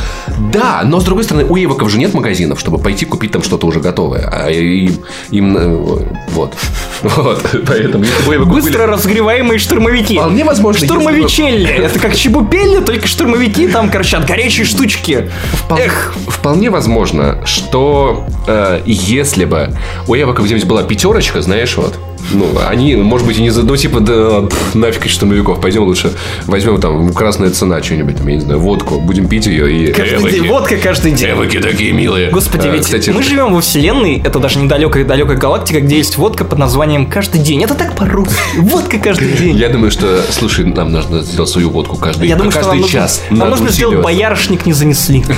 Да, 0.52 0.82
но 0.84 1.00
с 1.00 1.04
другой 1.04 1.24
стороны, 1.24 1.44
у 1.44 1.56
эвоков 1.58 1.90
же 1.90 1.98
нет 1.98 2.14
магазинов, 2.14 2.60
чтобы 2.60 2.78
пойти 2.78 3.04
купить 3.04 3.32
там 3.32 3.42
что-то 3.42 3.66
уже 3.66 3.80
готовое. 3.80 4.28
А 4.32 4.48
им... 4.48 4.98
им, 5.30 5.56
э, 5.56 6.06
вот. 6.34 6.54
Вот. 7.02 7.42
Поэтому 7.66 8.04
если 8.04 8.36
бы 8.36 8.44
Быстро 8.44 8.72
были- 8.72 8.92
разгреваемые 8.92 9.58
штурмовики. 9.58 10.16
Вполне 10.16 10.44
возможно, 10.44 10.80
бы- 10.80 10.86
Штурмовичелли. 10.86 11.68
Это 11.68 11.98
как 11.98 12.14
чебупелли, 12.14 12.84
только 12.84 13.06
штурмовики 13.08 13.66
там 13.68 13.90
корчат 13.90 14.26
горячие 14.26 14.66
штучки. 14.66 15.30
Эх. 15.70 16.14
вполне 16.28 16.70
возможно, 16.70 17.40
что 17.44 18.26
э, 18.46 18.82
если 18.84 19.46
бы 19.46 19.74
у 20.06 20.14
эвоков 20.14 20.44
где-нибудь 20.44 20.68
была 20.68 20.82
пятерочка, 20.82 21.40
знаешь, 21.42 21.76
вот, 21.76 21.98
ну, 22.32 22.46
они, 22.68 22.96
может 22.96 23.26
быть, 23.26 23.38
и 23.38 23.42
не 23.42 23.50
за... 23.50 23.62
Ну, 23.62 23.76
типа, 23.76 24.00
да, 24.00 24.44
нафиг 24.74 25.08
штурмовиков, 25.08 25.60
пойдем 25.60 25.82
лучше 25.84 26.12
возьмем 26.46 26.80
там 26.80 27.12
красная 27.12 27.50
цена 27.50 27.82
что-нибудь, 27.82 28.16
там, 28.16 28.26
я 28.28 28.34
не 28.36 28.40
знаю, 28.40 28.60
водку, 28.60 29.00
будем 29.00 29.28
пить 29.28 29.46
ее 29.46 29.72
и... 29.72 29.92
Каждый 29.92 30.16
Эвоки. 30.18 30.32
день. 30.34 30.46
Водка 30.48 30.76
каждый 30.76 31.12
день. 31.12 31.30
Эвоки 31.30 31.58
такие 31.60 31.92
милые. 31.92 32.30
Господи, 32.30 32.68
Э, 32.68 32.72
ведь 32.72 32.84
кстати, 32.84 33.10
мы 33.10 33.22
живем 33.22 33.52
во 33.54 33.60
вселенной, 33.60 34.20
это 34.24 34.38
даже 34.38 34.58
недалекая 34.58 35.04
далекая 35.04 35.36
галактика, 35.36 35.80
где 35.80 35.96
есть 35.98 36.16
водка 36.16 36.44
под 36.44 36.58
названием 36.58 37.06
«Каждый 37.06 37.40
день». 37.40 37.62
Это 37.64 37.74
так 37.74 37.96
по-русски. 37.96 38.34
Водка 38.58 38.98
каждый 38.98 39.32
день. 39.32 39.56
Я 39.56 39.68
думаю, 39.68 39.90
что, 39.90 40.22
слушай, 40.30 40.64
нам 40.64 40.92
нужно 40.92 41.22
сделать 41.22 41.50
свою 41.50 41.70
водку 41.70 41.96
каждый, 41.96 42.28
Я 42.28 42.36
думаю, 42.36 42.52
каждый 42.52 42.84
час. 42.88 43.22
нам 43.30 43.50
нужно 43.50 43.70
сделать 43.70 44.00
боярышник 44.02 44.66
не 44.66 44.72
занесли. 44.72 45.24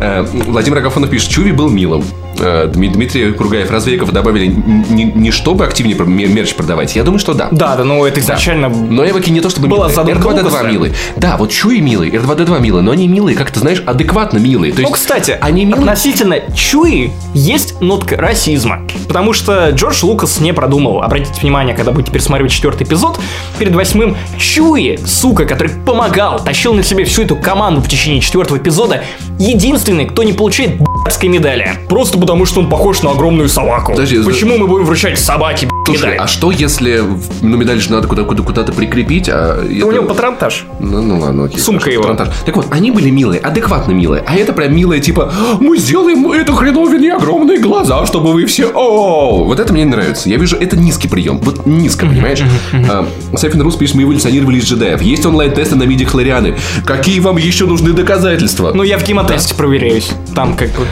Э, 0.00 0.22
Владимир 0.22 0.78
Агафонов 0.78 1.10
пишет, 1.10 1.28
Чуви 1.30 1.50
был 1.50 1.68
милым. 1.68 2.04
Э, 2.38 2.70
Дми- 2.72 2.92
Дмитрий 2.92 3.32
Кругаев, 3.32 3.68
Развейков 3.68 4.12
добавили 4.12 4.46
н- 4.46 4.84
не, 4.90 5.04
не 5.04 5.32
чтобы 5.48 5.64
активнее 5.64 5.96
мерч 5.96 6.54
продавать. 6.54 6.94
Я 6.94 7.04
думаю, 7.04 7.18
что 7.18 7.32
да. 7.32 7.48
Да, 7.50 7.74
да, 7.76 7.82
ну 7.84 8.04
это 8.04 8.20
изначально... 8.20 8.68
Но 8.68 9.08
Эвоки 9.08 9.30
не 9.30 9.40
то 9.40 9.48
чтобы 9.48 9.68
Была 9.68 9.88
милые. 9.88 9.94
задумка 9.94 10.28
R2D2 10.28 10.42
Лукаса. 10.44 10.62
милые. 10.68 10.92
Да, 11.16 11.36
вот 11.38 11.50
Чуи 11.50 11.80
милые, 11.80 12.12
R2D2 12.12 12.60
милые, 12.60 12.82
но 12.82 12.90
они 12.92 13.08
милые, 13.08 13.34
как 13.34 13.50
ты 13.50 13.60
знаешь, 13.60 13.82
адекватно 13.86 14.36
милые. 14.38 14.72
То 14.74 14.82
Ну, 14.82 14.88
есть, 14.88 15.00
кстати, 15.00 15.38
они 15.40 15.64
милые. 15.64 15.80
относительно 15.84 16.40
Чуи 16.54 17.12
есть 17.32 17.80
нотка 17.80 18.16
расизма. 18.18 18.82
Потому 19.06 19.32
что 19.32 19.70
Джордж 19.70 20.04
Лукас 20.04 20.38
не 20.40 20.52
продумал. 20.52 21.02
Обратите 21.02 21.40
внимание, 21.40 21.74
когда 21.74 21.92
будете 21.92 22.12
пересматривать 22.12 22.52
четвертый 22.52 22.86
эпизод, 22.86 23.18
перед 23.58 23.74
восьмым 23.74 24.16
Чуи, 24.38 24.98
сука, 25.06 25.46
который 25.46 25.70
помогал, 25.86 26.38
тащил 26.44 26.74
на 26.74 26.82
себе 26.82 27.04
всю 27.04 27.22
эту 27.22 27.36
команду 27.36 27.80
в 27.80 27.88
течение 27.88 28.20
четвертого 28.20 28.58
эпизода, 28.58 29.02
единственный, 29.38 30.04
кто 30.06 30.22
не 30.24 30.32
получает 30.34 30.76
б***ской 30.78 31.28
медали. 31.30 31.70
Просто 31.88 32.18
потому, 32.18 32.44
что 32.44 32.60
он 32.60 32.68
похож 32.68 33.02
на 33.02 33.12
огромную 33.12 33.48
собаку. 33.48 33.92
Подожди, 33.92 34.18
за- 34.18 34.24
Почему 34.28 34.58
мы 34.58 34.66
будем 34.66 34.84
вручать 34.84 35.18
собаке 35.38 35.66
б***ь, 35.66 35.72
Слушай, 35.86 36.16
а 36.16 36.26
что 36.26 36.50
если 36.50 37.02
ну, 37.40 37.56
медаль 37.56 37.80
же 37.80 37.92
надо 37.92 38.08
куда- 38.08 38.24
куда- 38.24 38.42
куда-то 38.42 38.72
прикрепить, 38.72 39.28
а 39.28 39.58
У 39.62 39.64
это- 39.64 39.92
него 39.92 40.04
патронтаж. 40.04 40.66
Ну, 40.80 41.00
ну 41.00 41.18
ладно, 41.20 41.44
окей. 41.44 41.58
Сумка 41.60 41.84
хорошо, 41.84 41.92
его. 41.92 42.02
патронтаж. 42.08 42.34
Так 42.44 42.56
вот, 42.56 42.66
они 42.70 42.90
были 42.90 43.08
милые, 43.10 43.40
адекватно 43.40 43.92
милые. 43.92 44.22
А 44.26 44.34
это 44.36 44.52
прям 44.52 44.74
милые, 44.74 45.00
типа, 45.00 45.32
мы 45.60 45.78
сделаем 45.78 46.30
эту 46.32 46.52
хреновине 46.54 47.14
огромные 47.14 47.58
глаза, 47.60 48.04
чтобы 48.06 48.32
вы 48.32 48.44
все... 48.46 48.70
О, 48.74 49.44
вот 49.44 49.60
это 49.60 49.72
мне 49.72 49.84
не 49.84 49.90
нравится. 49.90 50.28
Я 50.28 50.36
вижу, 50.36 50.56
это 50.56 50.76
низкий 50.76 51.08
прием. 51.08 51.38
Вот 51.38 51.66
низко, 51.66 52.04
понимаешь? 52.06 52.42
А, 52.88 53.06
Сефин 53.36 53.62
Рус 53.62 53.76
пишет, 53.76 53.94
мы 53.94 54.02
эволюционировали 54.02 54.58
из 54.58 54.64
джедаев. 54.64 55.00
Есть 55.00 55.24
онлайн-тесты 55.24 55.76
на 55.76 55.84
миди 55.84 56.04
Хлорианы. 56.04 56.56
Какие 56.84 57.20
вам 57.20 57.36
еще 57.38 57.66
нужны 57.66 57.92
доказательства? 57.92 58.72
Ну, 58.74 58.82
я 58.82 58.98
в 58.98 59.04
гемотесте 59.04 59.54
проверяюсь. 59.54 60.10
Там 60.34 60.56
как 60.56 60.68
бы... 60.70 60.86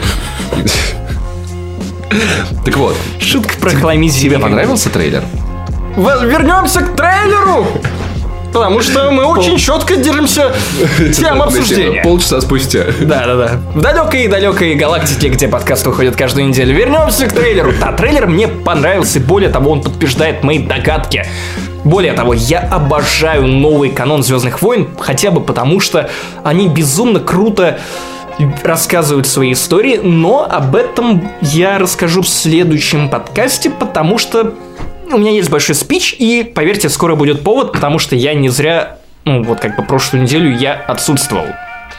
Так 2.65 2.77
вот, 2.77 2.95
Шутка 3.19 3.57
про 3.59 3.71
хламизм. 3.71 4.19
тебе 4.19 4.39
понравился 4.39 4.89
трейлер? 4.89 5.23
Вернемся 5.95 6.81
к 6.81 6.95
трейлеру! 6.95 7.65
Потому 8.53 8.81
что 8.81 9.11
мы 9.11 9.25
очень 9.25 9.57
четко 9.57 9.97
держимся 9.97 10.53
тем 11.15 11.41
обсуждения. 11.43 12.01
Полчаса 12.01 12.41
спустя. 12.41 12.85
Да-да-да. 13.01 13.59
В 13.75 13.81
далекой-далекой 13.81 14.73
галактике, 14.75 15.29
где 15.29 15.47
подкаст 15.47 15.85
выходит 15.85 16.15
каждую 16.15 16.47
неделю. 16.47 16.73
Вернемся 16.75 17.27
к 17.27 17.33
трейлеру. 17.33 17.73
Да, 17.79 17.91
трейлер 17.91 18.25
мне 18.25 18.47
понравился. 18.47 19.19
Более 19.19 19.49
того, 19.49 19.71
он 19.71 19.83
подтверждает 19.83 20.43
мои 20.43 20.59
догадки. 20.59 21.25
Более 21.83 22.13
того, 22.13 22.33
я 22.33 22.59
обожаю 22.61 23.45
новый 23.45 23.91
канон 23.91 24.23
Звездных 24.23 24.61
войн, 24.61 24.87
хотя 24.99 25.29
бы 25.29 25.41
потому, 25.41 25.79
что 25.79 26.09
они 26.43 26.67
безумно 26.67 27.19
круто 27.19 27.79
рассказывают 28.63 29.27
свои 29.27 29.53
истории, 29.53 29.99
но 30.01 30.47
об 30.49 30.75
этом 30.75 31.29
я 31.41 31.79
расскажу 31.79 32.21
в 32.21 32.27
следующем 32.27 33.09
подкасте, 33.09 33.69
потому 33.69 34.17
что 34.17 34.53
у 35.11 35.17
меня 35.17 35.31
есть 35.31 35.49
большой 35.49 35.75
спич, 35.75 36.15
и, 36.17 36.43
поверьте, 36.43 36.89
скоро 36.89 37.15
будет 37.15 37.43
повод, 37.43 37.73
потому 37.73 37.99
что 37.99 38.15
я 38.15 38.33
не 38.33 38.49
зря, 38.49 38.99
ну, 39.25 39.43
вот 39.43 39.59
как 39.59 39.75
бы 39.75 39.83
прошлую 39.83 40.23
неделю 40.23 40.55
я 40.55 40.73
отсутствовал. 40.73 41.47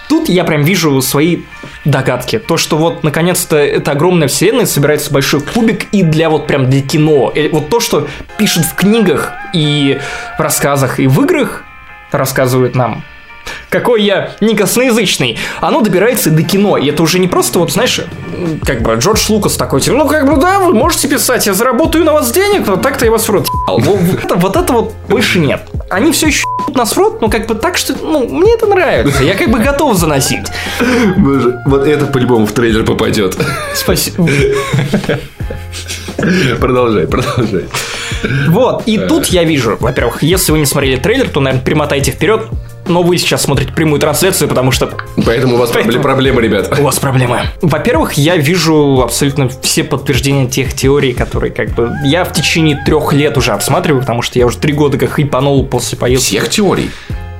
Тут 0.09 0.29
я 0.29 0.45
прям 0.45 0.63
вижу 0.63 1.01
свои 1.03 1.41
догадки. 1.85 2.39
То, 2.39 2.57
что 2.57 2.79
вот 2.79 3.05
наконец-то 3.05 3.57
эта 3.57 3.93
огромная 3.93 4.29
вселенная 4.29 4.65
собирается 4.65 5.11
в 5.11 5.13
большой 5.13 5.43
кубик 5.43 5.87
и 5.93 6.03
для 6.03 6.31
вот 6.31 6.47
прям 6.47 6.71
для 6.71 6.81
кино. 6.81 7.31
И 7.35 7.49
вот 7.49 7.69
то, 7.69 7.79
что 7.79 8.09
пишет 8.39 8.65
в 8.65 8.75
книгах 8.75 9.33
и 9.53 9.99
в 10.39 10.41
рассказах 10.41 10.99
и 10.99 11.07
в 11.07 11.21
играх, 11.23 11.65
рассказывают 12.11 12.75
нам 12.75 13.03
какой 13.69 14.03
я 14.03 14.31
не 14.41 14.55
косноязычный, 14.55 15.39
оно 15.61 15.81
добирается 15.81 16.31
до 16.31 16.43
кино. 16.43 16.77
И 16.77 16.89
это 16.89 17.03
уже 17.03 17.19
не 17.19 17.29
просто, 17.29 17.59
вот, 17.59 17.73
знаешь, 17.73 18.01
как 18.65 18.83
бы 18.83 18.95
Джордж 18.95 19.25
Лукас 19.29 19.57
такой, 19.57 19.81
типа, 19.81 19.97
ну, 19.97 20.07
как 20.07 20.27
бы, 20.27 20.41
да, 20.41 20.59
вы 20.59 20.75
можете 20.75 21.09
писать, 21.09 21.47
я 21.47 21.55
заработаю 21.55 22.05
на 22.05 22.13
вас 22.13 22.31
денег, 22.33 22.67
но 22.67 22.77
так-то 22.77 23.05
я 23.05 23.11
вас 23.11 23.29
в 23.29 23.31
рот 23.31 23.47
ебал. 23.49 23.79
Вот, 23.81 24.01
это, 24.25 24.35
вот 24.37 24.57
это 24.57 24.73
вот 24.73 24.95
больше 25.09 25.39
нет. 25.39 25.63
Они 25.91 26.13
все 26.13 26.27
еще 26.27 26.45
нас 26.75 26.93
в 26.93 26.99
рот, 26.99 27.21
но 27.21 27.29
как 27.29 27.47
бы 27.47 27.55
так, 27.55 27.77
что, 27.77 27.95
ну, 28.01 28.29
мне 28.29 28.55
это 28.55 28.67
нравится. 28.67 29.23
Я 29.23 29.35
как 29.35 29.51
бы 29.51 29.59
готов 29.59 29.97
заносить. 29.97 30.47
Боже, 31.17 31.61
вот 31.67 31.87
это 31.87 32.07
по-любому 32.07 32.47
в 32.47 32.53
трейлер 32.53 32.85
попадет. 32.85 33.37
Спасибо. 33.75 34.29
Продолжай, 36.61 37.07
продолжай. 37.07 37.65
Вот, 38.49 38.83
и 38.87 38.99
тут 38.99 39.27
я 39.27 39.45
вижу, 39.45 39.77
во-первых, 39.79 40.23
если 40.23 40.53
вы 40.53 40.59
не 40.59 40.67
смотрели 40.67 40.97
трейлер, 40.97 41.29
то, 41.29 41.41
наверное, 41.41 41.65
перемотайте 41.65 42.11
вперед, 42.11 42.47
но 42.89 43.03
вы 43.03 43.19
сейчас 43.19 43.43
смотрите 43.43 43.73
прямую 43.73 44.01
трансляцию, 44.01 44.49
потому 44.49 44.71
что... 44.71 44.91
Поэтому 45.25 45.55
у 45.55 45.59
вас 45.59 45.71
Поэтому... 45.73 46.03
проблемы, 46.03 46.43
ребят. 46.43 46.79
У 46.79 46.83
вас 46.83 46.99
проблемы. 46.99 47.41
Во-первых, 47.63 48.15
я 48.15 48.37
вижу 48.37 49.03
абсолютно 49.03 49.49
все 49.63 49.85
подтверждения 49.85 50.47
тех 50.49 50.75
теорий, 50.75 51.13
которые 51.13 51.53
как 51.53 51.71
бы... 51.71 51.93
Я 52.05 52.25
в 52.25 52.33
течение 52.33 52.83
трех 52.85 53.13
лет 53.13 53.37
уже 53.37 53.53
отсматриваю, 53.53 54.01
потому 54.01 54.23
что 54.23 54.39
я 54.39 54.47
уже 54.47 54.59
три 54.59 54.73
года 54.73 54.99
как 54.99 55.11
хайпанул 55.11 55.67
после 55.67 55.99
поездки. 55.99 56.29
Всех 56.29 56.49
теорий? 56.49 56.91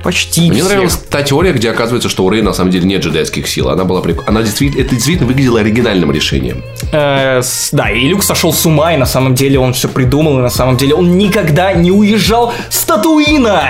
Почти 0.03 0.49
Мне 0.49 0.59
всех. 0.59 0.69
нравилась 0.69 0.99
та 1.09 1.23
теория, 1.23 1.51
где 1.51 1.69
оказывается, 1.69 2.09
что 2.09 2.23
у 2.23 2.29
Рэй 2.29 2.41
на 2.41 2.53
самом 2.53 2.71
деле 2.71 2.85
нет 2.85 3.03
джедайских 3.03 3.47
сил. 3.47 3.69
Она 3.69 3.83
была 3.83 4.01
прик... 4.01 4.23
Она 4.27 4.41
действительно, 4.41 4.81
это 4.81 4.95
действительно 4.95 5.27
выглядело 5.27 5.59
оригинальным 5.59 6.11
решением. 6.11 6.63
Э, 6.91 7.41
да, 7.71 7.89
и 7.89 8.07
Люк 8.07 8.23
сошел 8.23 8.53
с 8.53 8.65
ума, 8.65 8.93
и 8.93 8.97
на 8.97 9.05
самом 9.05 9.35
деле 9.35 9.59
он 9.59 9.73
все 9.73 9.89
придумал, 9.89 10.39
и 10.39 10.41
на 10.41 10.49
самом 10.49 10.77
деле 10.77 10.95
он 10.95 11.17
никогда 11.17 11.73
не 11.73 11.91
уезжал 11.91 12.53
с 12.69 12.83
Татуина! 12.85 13.63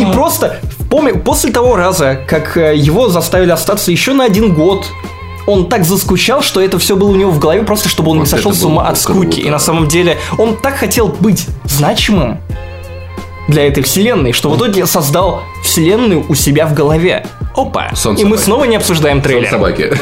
и 0.00 0.12
просто 0.12 0.60
помню, 0.90 1.18
после 1.18 1.50
того 1.50 1.76
раза, 1.76 2.18
как 2.26 2.56
э, 2.56 2.76
его 2.76 3.08
заставили 3.08 3.50
остаться 3.50 3.90
еще 3.90 4.12
на 4.12 4.24
один 4.24 4.54
год, 4.54 4.86
он 5.46 5.68
так 5.68 5.84
заскучал, 5.84 6.42
что 6.42 6.60
это 6.60 6.78
все 6.78 6.96
было 6.96 7.10
у 7.10 7.16
него 7.16 7.30
в 7.30 7.38
голове, 7.38 7.62
просто 7.62 7.88
чтобы 7.88 8.10
он 8.10 8.18
вот 8.18 8.24
не 8.24 8.30
сошел 8.30 8.52
с 8.52 8.62
ума 8.64 8.88
от 8.88 8.98
скуки. 8.98 9.18
Круто. 9.18 9.40
И 9.40 9.50
на 9.50 9.58
самом 9.58 9.88
деле 9.88 10.18
он 10.38 10.56
так 10.56 10.76
хотел 10.76 11.08
быть 11.08 11.46
значимым, 11.64 12.40
для 13.48 13.66
этой 13.66 13.82
вселенной, 13.82 14.32
что 14.32 14.50
в 14.50 14.56
итоге 14.56 14.86
создал 14.86 15.42
вселенную 15.62 16.24
у 16.28 16.34
себя 16.34 16.66
в 16.66 16.74
голове. 16.74 17.26
Опа! 17.54 17.90
Сон 17.94 18.16
И 18.16 18.24
мы 18.24 18.38
снова 18.38 18.64
не 18.64 18.76
обсуждаем 18.76 19.20
трейлер. 19.22 19.48
Сон 19.48 19.58
собаки. 19.58 19.92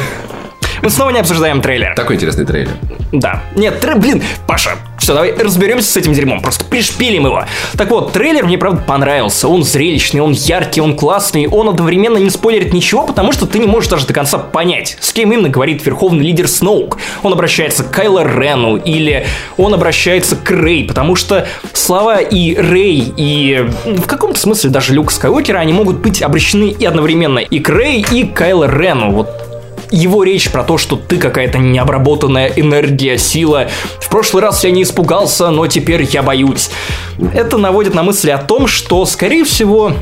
Мы 0.81 0.89
снова 0.89 1.09
не 1.11 1.19
обсуждаем 1.19 1.61
трейлер. 1.61 1.95
Такой 1.95 2.15
интересный 2.15 2.45
трейлер. 2.45 2.71
Да. 3.11 3.43
Нет, 3.55 3.79
тр... 3.79 3.97
блин, 3.97 4.21
Паша, 4.47 4.71
все, 4.97 5.13
давай 5.13 5.35
разберемся 5.35 5.91
с 5.91 5.97
этим 5.97 6.13
дерьмом, 6.13 6.41
просто 6.41 6.65
пришпилим 6.65 7.25
его. 7.25 7.45
Так 7.77 7.89
вот, 7.89 8.11
трейлер 8.11 8.45
мне, 8.45 8.57
правда, 8.57 8.81
понравился. 8.81 9.47
Он 9.47 9.63
зрелищный, 9.63 10.21
он 10.21 10.31
яркий, 10.31 10.81
он 10.81 10.97
классный, 10.97 11.47
он 11.47 11.69
одновременно 11.69 12.17
не 12.17 12.29
спойлерит 12.29 12.73
ничего, 12.73 13.05
потому 13.05 13.31
что 13.31 13.45
ты 13.45 13.59
не 13.59 13.67
можешь 13.67 13.89
даже 13.89 14.07
до 14.07 14.13
конца 14.13 14.37
понять, 14.37 14.97
с 14.99 15.13
кем 15.13 15.31
именно 15.31 15.49
говорит 15.49 15.85
верховный 15.85 16.25
лидер 16.25 16.47
Сноук. 16.47 16.97
Он 17.23 17.33
обращается 17.33 17.83
к 17.83 17.91
Кайло 17.91 18.25
Рену 18.25 18.77
или 18.77 19.25
он 19.57 19.73
обращается 19.73 20.35
к 20.35 20.49
Рэй, 20.49 20.85
потому 20.85 21.15
что 21.15 21.47
слова 21.73 22.17
и 22.19 22.55
Рэй, 22.55 23.13
и 23.15 23.69
в 23.85 24.07
каком-то 24.07 24.39
смысле 24.39 24.69
даже 24.71 24.93
Люк 24.93 25.11
Скайуокера, 25.11 25.59
они 25.59 25.73
могут 25.73 25.97
быть 25.97 26.21
обращены 26.21 26.69
и 26.69 26.85
одновременно 26.85 27.39
и 27.39 27.59
к 27.59 27.69
Рэй, 27.69 28.05
и 28.11 28.23
к 28.23 28.33
Кайло 28.33 28.65
Рену. 28.65 29.11
Вот 29.11 29.29
его 29.91 30.23
речь 30.23 30.51
про 30.51 30.63
то, 30.63 30.77
что 30.77 30.95
ты 30.95 31.17
какая-то 31.17 31.57
необработанная 31.57 32.47
энергия, 32.55 33.17
сила. 33.17 33.67
В 33.99 34.09
прошлый 34.09 34.43
раз 34.43 34.63
я 34.63 34.71
не 34.71 34.83
испугался, 34.83 35.49
но 35.49 35.67
теперь 35.67 36.03
я 36.03 36.23
боюсь. 36.23 36.69
Это 37.33 37.57
наводит 37.57 37.93
на 37.93 38.03
мысли 38.03 38.29
о 38.29 38.37
том, 38.37 38.67
что, 38.67 39.05
скорее 39.05 39.43
всего, 39.43 39.93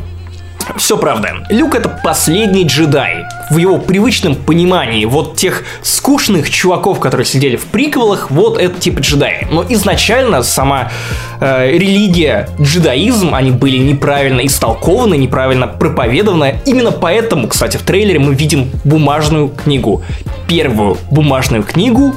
все 0.77 0.97
правда. 0.97 1.45
Люк 1.49 1.75
это 1.75 1.89
последний 2.03 2.65
джедай. 2.65 3.23
В 3.51 3.57
его 3.57 3.77
привычном 3.77 4.35
понимании 4.35 5.05
вот 5.05 5.35
тех 5.35 5.63
скучных 5.81 6.49
чуваков, 6.49 6.99
которые 6.99 7.25
сидели 7.25 7.55
в 7.55 7.65
приквелах, 7.65 8.31
вот 8.31 8.57
это 8.57 8.79
типа 8.79 8.99
джедаи. 8.99 9.47
Но 9.51 9.65
изначально 9.69 10.43
сама 10.43 10.91
э, 11.39 11.71
религия, 11.71 12.49
джедаизм, 12.59 13.35
они 13.35 13.51
были 13.51 13.77
неправильно 13.77 14.45
истолкованы, 14.45 15.15
неправильно 15.15 15.67
проповедованы. 15.67 16.59
Именно 16.65 16.91
поэтому, 16.91 17.47
кстати, 17.47 17.77
в 17.77 17.83
трейлере 17.83 18.19
мы 18.19 18.33
видим 18.33 18.69
бумажную 18.83 19.49
книгу. 19.49 20.03
Первую 20.47 20.97
бумажную 21.11 21.63
книгу 21.63 22.13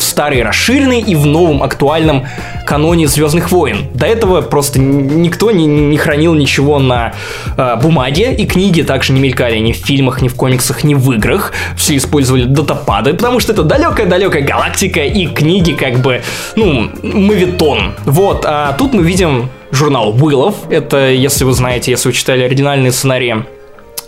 в 0.00 0.02
старой 0.02 0.42
расширенной 0.42 1.00
и 1.00 1.14
в 1.14 1.26
новом 1.26 1.62
актуальном 1.62 2.26
каноне 2.66 3.06
Звездных 3.06 3.50
войн. 3.50 3.88
До 3.94 4.06
этого 4.06 4.40
просто 4.40 4.78
никто 4.78 5.50
не, 5.50 5.66
не 5.66 5.98
хранил 5.98 6.34
ничего 6.34 6.78
на 6.78 7.12
э, 7.56 7.76
бумаге, 7.82 8.34
и 8.34 8.46
книги 8.46 8.82
также 8.82 9.12
не 9.12 9.20
мелькали 9.20 9.58
ни 9.58 9.72
в 9.72 9.76
фильмах, 9.76 10.22
ни 10.22 10.28
в 10.28 10.34
комиксах, 10.34 10.84
ни 10.84 10.94
в 10.94 11.12
играх. 11.12 11.52
Все 11.76 11.96
использовали 11.96 12.44
датапады, 12.44 13.14
потому 13.14 13.40
что 13.40 13.52
это 13.52 13.62
далекая-далекая 13.62 14.42
галактика, 14.42 15.00
и 15.00 15.26
книги 15.26 15.72
как 15.72 15.98
бы, 15.98 16.22
ну, 16.56 16.90
мавитон. 17.02 17.94
Вот, 18.04 18.44
а 18.46 18.72
тут 18.72 18.94
мы 18.94 19.02
видим 19.02 19.50
журнал 19.70 20.10
Уиллов. 20.10 20.54
Это, 20.70 21.10
если 21.10 21.44
вы 21.44 21.52
знаете, 21.52 21.90
если 21.90 22.08
вы 22.08 22.14
читали 22.14 22.42
оригинальные 22.42 22.92
сценарии 22.92 23.44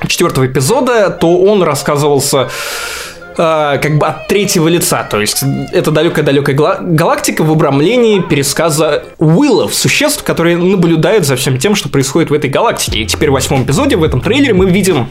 четвертого 0.09 0.47
эпизода, 0.47 1.11
то 1.11 1.39
он 1.39 1.63
рассказывался 1.63 2.49
э, 3.37 3.79
как 3.81 3.99
бы 3.99 4.07
от 4.07 4.29
третьего 4.29 4.69
лица. 4.69 5.03
То 5.05 5.21
есть 5.21 5.43
это 5.73 5.91
далекая-далекая 5.91 6.57
галактика 6.81 7.43
в 7.43 7.51
обрамлении 7.51 8.21
пересказа 8.21 9.05
Уиллов, 9.19 9.75
существ, 9.75 10.23
которые 10.23 10.57
наблюдают 10.57 11.27
за 11.27 11.37
всем 11.37 11.59
тем, 11.59 11.75
что 11.75 11.89
происходит 11.89 12.31
в 12.31 12.35
этой 12.35 12.51
галактике. 12.51 13.01
И 13.01 13.07
теперь 13.07 13.31
в 13.31 13.35
восьмом 13.35 13.65
эпизоде, 13.65 13.97
в 13.97 14.03
этом 14.03 14.21
трейлере, 14.21 14.55
мы 14.55 14.71
видим 14.71 15.09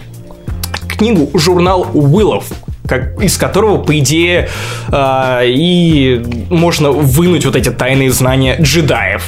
книгу 0.98 1.32
«Журнал 1.38 1.88
Уиллов», 1.94 2.46
как, 2.88 3.22
из 3.22 3.38
которого, 3.38 3.78
по 3.78 3.98
идее, 3.98 4.50
э, 4.92 5.42
и 5.46 6.24
можно 6.50 6.92
вынуть 6.92 7.46
вот 7.46 7.56
эти 7.56 7.70
тайные 7.70 8.12
знания 8.12 8.58
джедаев. 8.62 9.28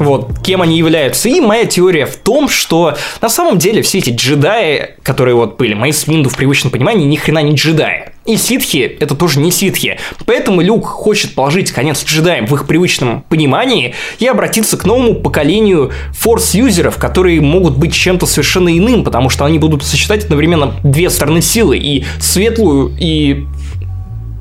Вот, 0.00 0.40
кем 0.42 0.62
они 0.62 0.78
являются. 0.78 1.28
И 1.28 1.40
моя 1.40 1.66
теория 1.66 2.06
в 2.06 2.16
том, 2.16 2.48
что 2.48 2.96
на 3.20 3.28
самом 3.28 3.58
деле 3.58 3.82
все 3.82 3.98
эти 3.98 4.10
джедаи, 4.10 4.96
которые 5.02 5.34
вот 5.34 5.58
были, 5.58 5.74
мои 5.74 5.92
Винду 6.06 6.30
в 6.30 6.36
привычном 6.36 6.72
понимании, 6.72 7.04
ни 7.04 7.16
хрена 7.16 7.42
не 7.42 7.54
джедаи. 7.54 8.12
И 8.24 8.36
ситхи— 8.36 8.96
это 9.00 9.14
тоже 9.14 9.40
не 9.40 9.50
ситхи. 9.50 9.98
Поэтому 10.24 10.62
Люк 10.62 10.86
хочет 10.86 11.34
положить 11.34 11.72
конец 11.72 12.02
джедаям 12.04 12.46
в 12.46 12.54
их 12.54 12.66
привычном 12.66 13.22
понимании 13.28 13.94
и 14.18 14.26
обратиться 14.26 14.78
к 14.78 14.84
новому 14.84 15.16
поколению 15.16 15.90
форс-юзеров, 16.12 16.96
которые 16.96 17.40
могут 17.40 17.76
быть 17.76 17.92
чем-то 17.94 18.26
совершенно 18.26 18.76
иным, 18.76 19.04
потому 19.04 19.28
что 19.28 19.44
они 19.44 19.58
будут 19.58 19.84
сочетать 19.84 20.24
одновременно 20.24 20.74
две 20.82 21.10
стороны 21.10 21.42
силы, 21.42 21.76
и 21.76 22.04
светлую, 22.20 22.94
и 22.98 23.46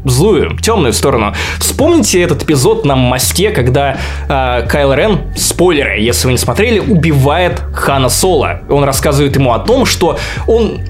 злую, 0.05 0.57
темную 0.57 0.93
сторону. 0.93 1.33
Вспомните 1.59 2.21
этот 2.21 2.43
эпизод 2.43 2.85
на 2.85 2.95
мосте, 2.95 3.51
когда 3.51 3.97
э, 4.27 4.67
Кайл 4.67 4.93
Рен, 4.93 5.21
спойлеры, 5.35 5.99
если 5.99 6.27
вы 6.27 6.33
не 6.33 6.37
смотрели, 6.37 6.79
убивает 6.79 7.61
Хана 7.73 8.09
Соло. 8.09 8.61
Он 8.69 8.83
рассказывает 8.83 9.35
ему 9.35 9.53
о 9.53 9.59
том, 9.59 9.85
что 9.85 10.17
он 10.47 10.81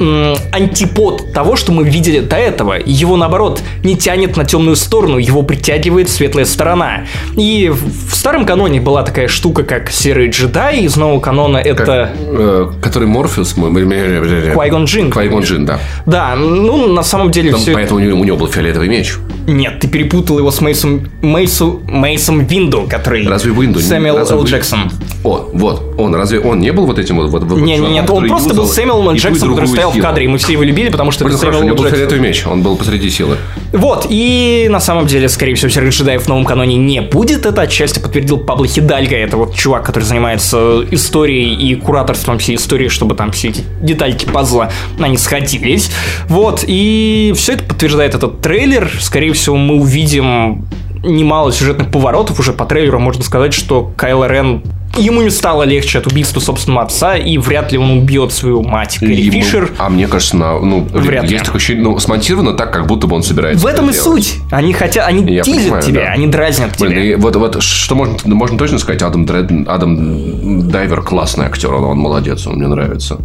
антипод 0.00 1.32
того, 1.34 1.56
что 1.56 1.72
мы 1.72 1.84
видели 1.84 2.20
до 2.20 2.36
этого. 2.36 2.74
Его, 2.84 3.16
наоборот, 3.16 3.62
не 3.84 3.96
тянет 3.96 4.36
на 4.36 4.44
темную 4.44 4.76
сторону, 4.76 5.18
его 5.18 5.42
притягивает 5.42 6.08
светлая 6.08 6.46
сторона. 6.46 7.04
И 7.36 7.68
в 7.70 8.14
старом 8.14 8.46
каноне 8.46 8.80
была 8.80 9.02
такая 9.02 9.28
штука, 9.28 9.62
как 9.62 9.90
серый 9.90 10.30
джедай, 10.30 10.80
из 10.80 10.96
нового 10.96 11.20
канона 11.20 11.58
это... 11.58 11.84
Как, 11.84 12.10
э, 12.16 12.70
который 12.82 13.08
Морфеус... 13.08 13.54
Квайгон 13.54 14.84
Джин. 14.84 15.10
Квайгон 15.10 15.42
Джин, 15.42 15.66
да. 15.66 15.80
Да, 16.06 16.34
ну, 16.34 16.88
на 16.88 17.02
самом 17.02 17.30
деле 17.30 17.54
все... 17.54 17.72
Поэтому 17.72 18.00
у 18.00 18.02
него, 18.02 18.20
у 18.20 18.24
него 18.24 18.36
был 18.38 18.46
фиолетовый 18.46 18.88
меч. 18.88 19.14
Нет, 19.46 19.80
ты 19.80 19.88
перепутал 19.88 20.38
его 20.38 20.50
с 20.50 20.60
Мейсом... 20.60 21.10
Мейсу... 21.20 21.82
Мейсом 21.86 22.44
Винду, 22.46 22.86
который... 22.88 23.26
Разве 23.26 23.52
Винду? 23.52 23.80
Сэмюэл 23.80 24.18
Л. 24.18 24.44
Джексон. 24.44 24.90
О, 25.24 25.50
вот, 25.52 25.94
он, 25.98 26.14
разве 26.14 26.40
он 26.40 26.60
не 26.60 26.72
был 26.72 26.86
вот 26.86 26.98
этим 26.98 27.16
вот... 27.16 27.28
вот 27.28 27.58
не, 27.58 27.76
не, 27.76 27.88
нет, 27.88 28.08
он 28.08 28.28
просто 28.28 28.54
был 28.54 28.66
Сэмюэл 28.66 29.10
Л. 29.10 29.14
Джексон, 29.14 29.50
который 29.50 29.66
стоял 29.66 29.89
в 29.90 30.00
кадре, 30.00 30.24
и 30.24 30.28
мы 30.28 30.38
все 30.38 30.52
его 30.52 30.62
любили, 30.62 30.90
потому 30.90 31.10
что 31.10 31.24
Блин, 31.24 31.36
это 31.36 31.46
хорошо, 31.46 31.60
у 31.60 31.64
него 31.64 31.76
был 31.76 31.86
фиолетовый 31.86 32.20
меч, 32.20 32.46
он 32.46 32.62
был 32.62 32.76
посреди 32.76 33.10
силы. 33.10 33.36
Вот, 33.72 34.06
и 34.08 34.68
на 34.70 34.80
самом 34.80 35.06
деле, 35.06 35.28
скорее 35.28 35.54
всего, 35.54 35.70
серых 35.70 35.92
джедаев 35.92 36.22
в 36.22 36.28
новом 36.28 36.44
каноне 36.44 36.76
не 36.76 37.00
будет. 37.00 37.46
Это 37.46 37.62
отчасти 37.62 37.98
подтвердил 37.98 38.38
Пабло 38.38 38.66
Хидальго, 38.66 39.16
это 39.16 39.36
вот 39.36 39.54
чувак, 39.54 39.84
который 39.84 40.04
занимается 40.04 40.84
историей 40.90 41.54
и 41.54 41.74
кураторством 41.74 42.38
всей 42.38 42.56
истории, 42.56 42.88
чтобы 42.88 43.14
там 43.14 43.32
все 43.32 43.48
эти 43.48 43.62
детальки 43.80 44.24
пазла, 44.24 44.72
они 44.98 45.16
сходились. 45.16 45.90
Вот, 46.28 46.64
и 46.66 47.32
все 47.36 47.54
это 47.54 47.64
подтверждает 47.64 48.14
этот 48.14 48.40
трейлер. 48.40 48.90
Скорее 49.00 49.32
всего, 49.32 49.56
мы 49.56 49.76
увидим 49.76 50.66
немало 51.02 51.52
сюжетных 51.52 51.90
поворотов. 51.90 52.38
Уже 52.38 52.52
по 52.52 52.66
трейлеру 52.66 52.98
можно 52.98 53.22
сказать, 53.22 53.54
что 53.54 53.92
Кайло 53.96 54.26
Рен 54.26 54.62
Ему 55.00 55.22
не 55.22 55.30
стало 55.30 55.62
легче 55.64 55.98
от 55.98 56.06
убийства 56.06 56.40
собственного 56.40 56.82
отца, 56.84 57.16
и 57.16 57.38
вряд 57.38 57.72
ли 57.72 57.78
он 57.78 57.90
убьет 57.98 58.32
свою 58.32 58.62
мать 58.62 58.98
Кэрри 58.98 59.14
Ему- 59.14 59.32
Фишер. 59.42 59.70
А 59.78 59.88
мне 59.88 60.06
кажется, 60.06 60.36
на, 60.36 60.58
ну, 60.60 60.86
Вряд 60.92 61.24
ли. 61.24 61.30
есть 61.32 61.44
такое 61.44 61.56
ощущение, 61.58 61.84
ну, 61.84 61.98
смонтировано 61.98 62.52
так, 62.54 62.72
как 62.72 62.86
будто 62.86 63.06
бы 63.06 63.16
он 63.16 63.22
собирается 63.22 63.64
В 63.64 63.66
этом 63.66 63.86
и 63.86 63.90
это 63.92 64.02
делать. 64.04 64.24
суть. 64.24 64.36
Они 64.50 64.72
хотят, 64.72 65.06
они 65.08 65.24
Я 65.32 65.42
тизят 65.42 65.62
понимаю, 65.62 65.82
тебя, 65.82 66.00
да. 66.06 66.12
они 66.12 66.26
дразнят 66.26 66.70
Блин, 66.78 66.92
тебя. 66.92 67.02
и 67.04 67.14
вот, 67.16 67.36
вот 67.36 67.62
что 67.62 67.94
можно, 67.94 68.16
можно 68.34 68.58
точно 68.58 68.78
сказать, 68.78 69.02
Адам, 69.02 69.24
Дред, 69.26 69.50
Адам 69.66 70.68
Дайвер 70.68 71.02
классный 71.02 71.46
актер, 71.46 71.72
он, 71.72 71.84
он 71.84 71.98
молодец, 71.98 72.46
он 72.46 72.56
мне 72.56 72.66
нравится. 72.66 73.18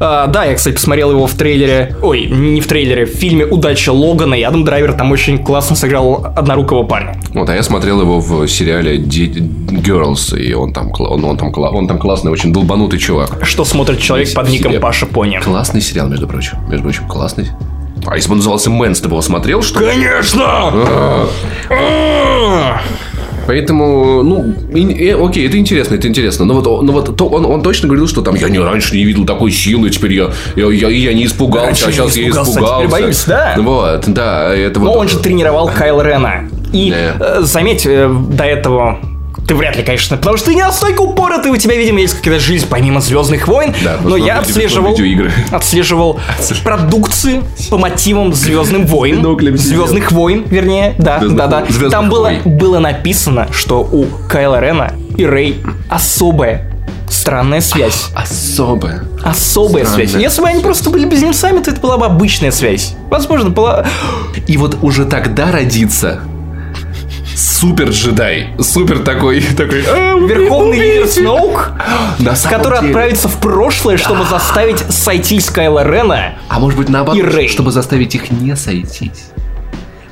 А, 0.00 0.26
да, 0.28 0.44
я, 0.44 0.54
кстати, 0.54 0.74
посмотрел 0.74 1.10
его 1.12 1.26
в 1.26 1.34
трейлере. 1.34 1.96
Ой, 2.02 2.26
не 2.26 2.60
в 2.60 2.66
трейлере, 2.66 3.04
в 3.04 3.10
фильме 3.10 3.44
Удача 3.44 3.90
Логана, 3.92 4.34
и 4.34 4.42
Адам 4.42 4.64
Драйвер 4.64 4.94
там 4.94 5.12
очень 5.12 5.38
классно 5.44 5.76
сыграл 5.76 6.32
однорукого 6.36 6.84
парня. 6.84 7.20
Вот, 7.34 7.48
а 7.50 7.54
я 7.54 7.62
смотрел 7.62 8.00
его 8.00 8.20
в 8.20 8.46
сериале 8.48 8.96
Girls, 8.98 10.38
и 10.38 10.52
он 10.54 10.72
там, 10.72 10.88
кла- 10.90 11.09
он, 11.10 11.24
он 11.24 11.36
там, 11.36 11.52
он 11.56 11.88
там 11.88 11.98
классный, 11.98 12.30
очень 12.30 12.52
долбанутый 12.52 12.98
чувак. 12.98 13.38
Что 13.42 13.64
смотрит 13.64 13.98
человек 14.00 14.28
Весь 14.28 14.34
под 14.34 14.48
ником 14.48 14.72
себе. 14.72 14.80
Паша 14.80 15.06
Пони. 15.06 15.38
Классный 15.42 15.80
сериал, 15.80 16.08
между 16.08 16.26
прочим. 16.28 16.58
Между 16.68 16.84
прочим, 16.84 17.06
классный. 17.08 17.48
А 18.06 18.16
если 18.16 18.28
бы 18.28 18.32
он 18.32 18.38
назывался 18.38 18.70
Mens, 18.70 19.00
ты 19.00 19.08
бы 19.08 19.14
его 19.14 19.22
смотрел, 19.22 19.62
что? 19.62 19.80
Конечно! 19.80 20.44
А, 21.68 22.80
Поэтому, 23.46 24.22
ну, 24.22 24.54
и- 24.72 25.08
э, 25.08 25.16
окей, 25.26 25.46
это 25.48 25.58
интересно, 25.58 25.96
это 25.96 26.06
интересно. 26.06 26.44
Но 26.44 26.54
вот, 26.54 26.82
но 26.82 26.92
вот 26.92 27.16
то, 27.16 27.26
он, 27.26 27.44
он 27.44 27.62
точно 27.62 27.88
говорил, 27.88 28.06
что 28.06 28.22
там 28.22 28.36
я 28.36 28.48
не 28.48 28.58
раньше 28.60 28.94
не 28.94 29.04
видел 29.04 29.24
такой 29.26 29.50
силы, 29.50 29.90
теперь 29.90 30.12
я, 30.12 30.30
я, 30.54 30.66
я, 30.70 30.88
я 30.88 31.12
не 31.14 31.24
испугался, 31.26 31.66
Раньше 31.66 31.84
а 31.84 31.88
не 31.88 31.92
сейчас 31.94 32.16
я 32.16 32.28
испугался, 32.28 32.50
а 32.50 32.52
испугался. 32.52 32.86
теперь 32.86 32.90
боюсь, 33.02 33.24
да. 33.26 33.54
Вот, 33.58 34.04
да, 34.06 34.54
это 34.54 34.78
Но 34.78 34.86
вот. 34.92 34.96
он 34.98 35.08
же 35.08 35.18
тренировал 35.18 35.68
Кайл 35.68 36.00
Рена. 36.00 36.48
И 36.72 36.90
Да. 36.92 37.38
э, 37.38 37.42
заметь, 37.42 37.84
э, 37.86 38.08
до 38.30 38.44
этого 38.44 38.98
ты 39.50 39.56
вряд 39.56 39.74
ли, 39.74 39.82
конечно, 39.82 40.16
потому 40.16 40.36
что 40.36 40.46
ты 40.46 40.54
не 40.54 40.62
настолько 40.62 41.00
упоротый, 41.00 41.50
у 41.50 41.56
тебя, 41.56 41.74
видимо, 41.74 41.98
есть 41.98 42.14
какая-то 42.14 42.38
жизнь 42.38 42.68
помимо 42.70 43.00
Звездных 43.00 43.48
войн. 43.48 43.74
Да, 43.82 43.98
но 44.00 44.16
я 44.16 44.38
отслеживал, 44.38 44.96
отслеживал 45.50 46.20
продукцию 46.62 47.42
по 47.68 47.76
мотивам 47.76 48.32
Звездным 48.32 48.86
войн. 48.86 49.26
Звездных 49.56 50.12
войн, 50.12 50.44
вернее, 50.48 50.94
да, 50.98 51.18
Звездных 51.18 51.36
да, 51.36 51.46
да. 51.48 51.64
Звездных 51.64 51.90
Там 51.90 52.08
было, 52.08 52.30
было 52.44 52.78
написано, 52.78 53.48
что 53.50 53.80
у 53.80 54.06
Кайла 54.28 54.60
Рена 54.60 54.92
и 55.16 55.26
Рэй 55.26 55.56
особая 55.88 56.70
странная 57.08 57.60
связь. 57.60 58.10
Особая. 58.14 59.02
Особая 59.24 59.84
Странная 59.84 60.06
связь. 60.06 60.22
Если 60.22 60.42
бы 60.42 60.46
они 60.46 60.62
просто 60.62 60.90
были 60.90 61.06
близнецами, 61.06 61.58
то 61.60 61.72
это 61.72 61.80
была 61.80 61.98
бы 61.98 62.06
обычная 62.06 62.52
связь. 62.52 62.94
Возможно, 63.10 63.50
была... 63.50 63.84
И 64.46 64.56
вот 64.56 64.78
уже 64.82 65.06
тогда 65.06 65.50
родится 65.50 66.20
супер 67.40 67.90
джедай. 67.90 68.50
Супер 68.60 69.00
такой, 69.00 69.40
такой. 69.56 69.84
«А, 69.86 70.14
убей- 70.14 70.36
Верховный 70.36 70.78
лидер 70.78 71.02
убейте». 71.02 71.20
Сноук, 71.20 71.72
который 72.50 72.78
деле. 72.80 72.90
отправится 72.92 73.28
в 73.28 73.40
прошлое, 73.40 73.96
чтобы 73.96 74.24
заставить 74.30 74.78
сойтись 74.92 75.48
Кайла 75.50 75.84
Рена. 75.84 76.34
А 76.48 76.58
может 76.58 76.78
быть 76.78 76.88
наоборот, 76.88 77.18
чтобы 77.48 77.72
заставить 77.72 78.14
их 78.14 78.30
не 78.30 78.54
сойтись. 78.56 79.30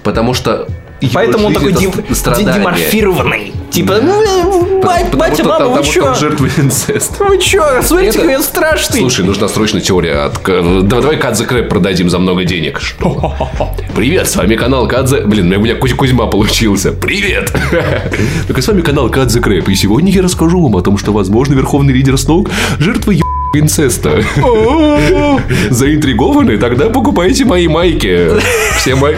Потому 0.02 0.34
что 0.34 0.68
его 1.00 1.12
Поэтому 1.14 1.46
он 1.48 1.54
такой 1.54 1.74
страдание. 2.14 2.54
деморфированный. 2.54 3.52
Типа, 3.70 3.98
ну, 4.02 4.20
Потому- 4.20 4.80
бать- 4.82 5.04
потому 5.10 5.18
батя, 5.20 5.44
мама, 5.44 5.66
вы 5.68 5.84
чё? 5.84 6.14
жертвы 6.14 6.50
инцеста. 6.56 7.22
Вы 7.24 7.38
чё? 7.38 7.82
Смотрите, 7.82 8.18
какой 8.18 8.32
я 8.32 8.42
страшный. 8.42 9.00
Слушай, 9.00 9.24
нужна 9.26 9.48
срочно 9.48 9.80
теория 9.80 10.26
от... 10.26 10.42
Давай, 10.42 10.82
давай 11.02 11.16
Кадзе 11.18 11.44
Крэп 11.44 11.68
продадим 11.68 12.08
за 12.10 12.18
много 12.18 12.44
денег. 12.44 12.80
Что? 12.80 13.34
Привет, 13.94 14.28
с 14.28 14.36
вами 14.36 14.56
канал 14.56 14.88
Кадзе... 14.88 15.20
Блин, 15.20 15.52
у 15.52 15.60
меня 15.60 15.74
Кузь- 15.74 15.94
Кузьма 15.94 16.26
получился. 16.26 16.92
Привет! 16.92 17.52
Так, 18.48 18.62
с 18.62 18.66
вами 18.66 18.80
канал 18.80 19.08
Кадзе 19.10 19.40
Крэп. 19.40 19.68
И 19.68 19.74
сегодня 19.74 20.10
я 20.10 20.22
расскажу 20.22 20.62
вам 20.62 20.76
о 20.76 20.80
том, 20.82 20.96
что, 20.98 21.12
возможно, 21.12 21.54
верховный 21.54 21.92
лидер 21.92 22.16
Сноук– 22.16 22.50
жертва 22.78 23.10
еб- 23.12 23.22
инцеста. 23.54 24.22
Заинтригованы? 25.70 26.58
Тогда 26.58 26.88
покупайте 26.88 27.44
мои 27.44 27.68
майки. 27.68 28.30
Все 28.76 28.94
мои... 28.94 29.14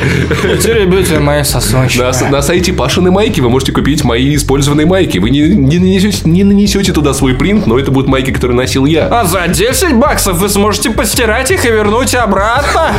Теребите 0.63 1.19
мои 1.19 1.43
сосочки. 1.43 2.01
На, 2.31 2.43
сайте 2.43 2.73
Пашины 2.73 3.11
майки 3.11 3.41
вы 3.41 3.49
можете 3.49 3.73
купить 3.73 4.05
мои 4.05 4.35
использованные 4.35 4.87
майки. 4.87 5.19
Вы 5.19 5.31
не, 5.31 5.41
не, 5.49 5.79
нанесете, 5.79 6.29
не 6.29 6.45
нанесете 6.45 6.93
туда 6.93 7.15
свой 7.15 7.35
принт, 7.35 7.67
но 7.67 7.79
это 7.79 7.91
будут 7.91 8.09
майки, 8.09 8.31
которые 8.31 8.57
носил 8.57 8.87
я. 8.87 9.07
А 9.07 9.25
за 9.25 9.49
10 9.49 9.95
баксов 9.95 10.39
вы 10.39 10.49
сможете 10.49 10.91
постирать 10.91 11.51
их 11.51 11.65
и 11.65 11.69
вернуть 11.69 12.15
обратно. 12.15 12.93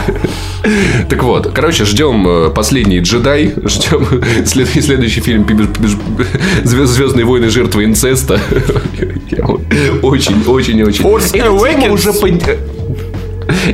Так 1.10 1.24
вот, 1.24 1.52
короче, 1.54 1.86
ждем 1.86 2.28
э, 2.28 2.50
последний 2.52 3.00
джедай, 3.00 3.54
ждем 3.66 4.08
след- 4.46 4.70
следующий 4.84 5.22
фильм 5.22 5.46
Звездные 6.64 7.26
войны 7.26 7.50
жертвы 7.50 7.86
инцеста. 7.86 8.40
Очень, 10.02 10.44
очень, 10.46 10.84
очень. 10.84 11.06
Force 11.22 11.28
Эта 11.28 11.38
тема 11.38 11.88
Awakens. 11.88 11.90
уже 11.90 12.14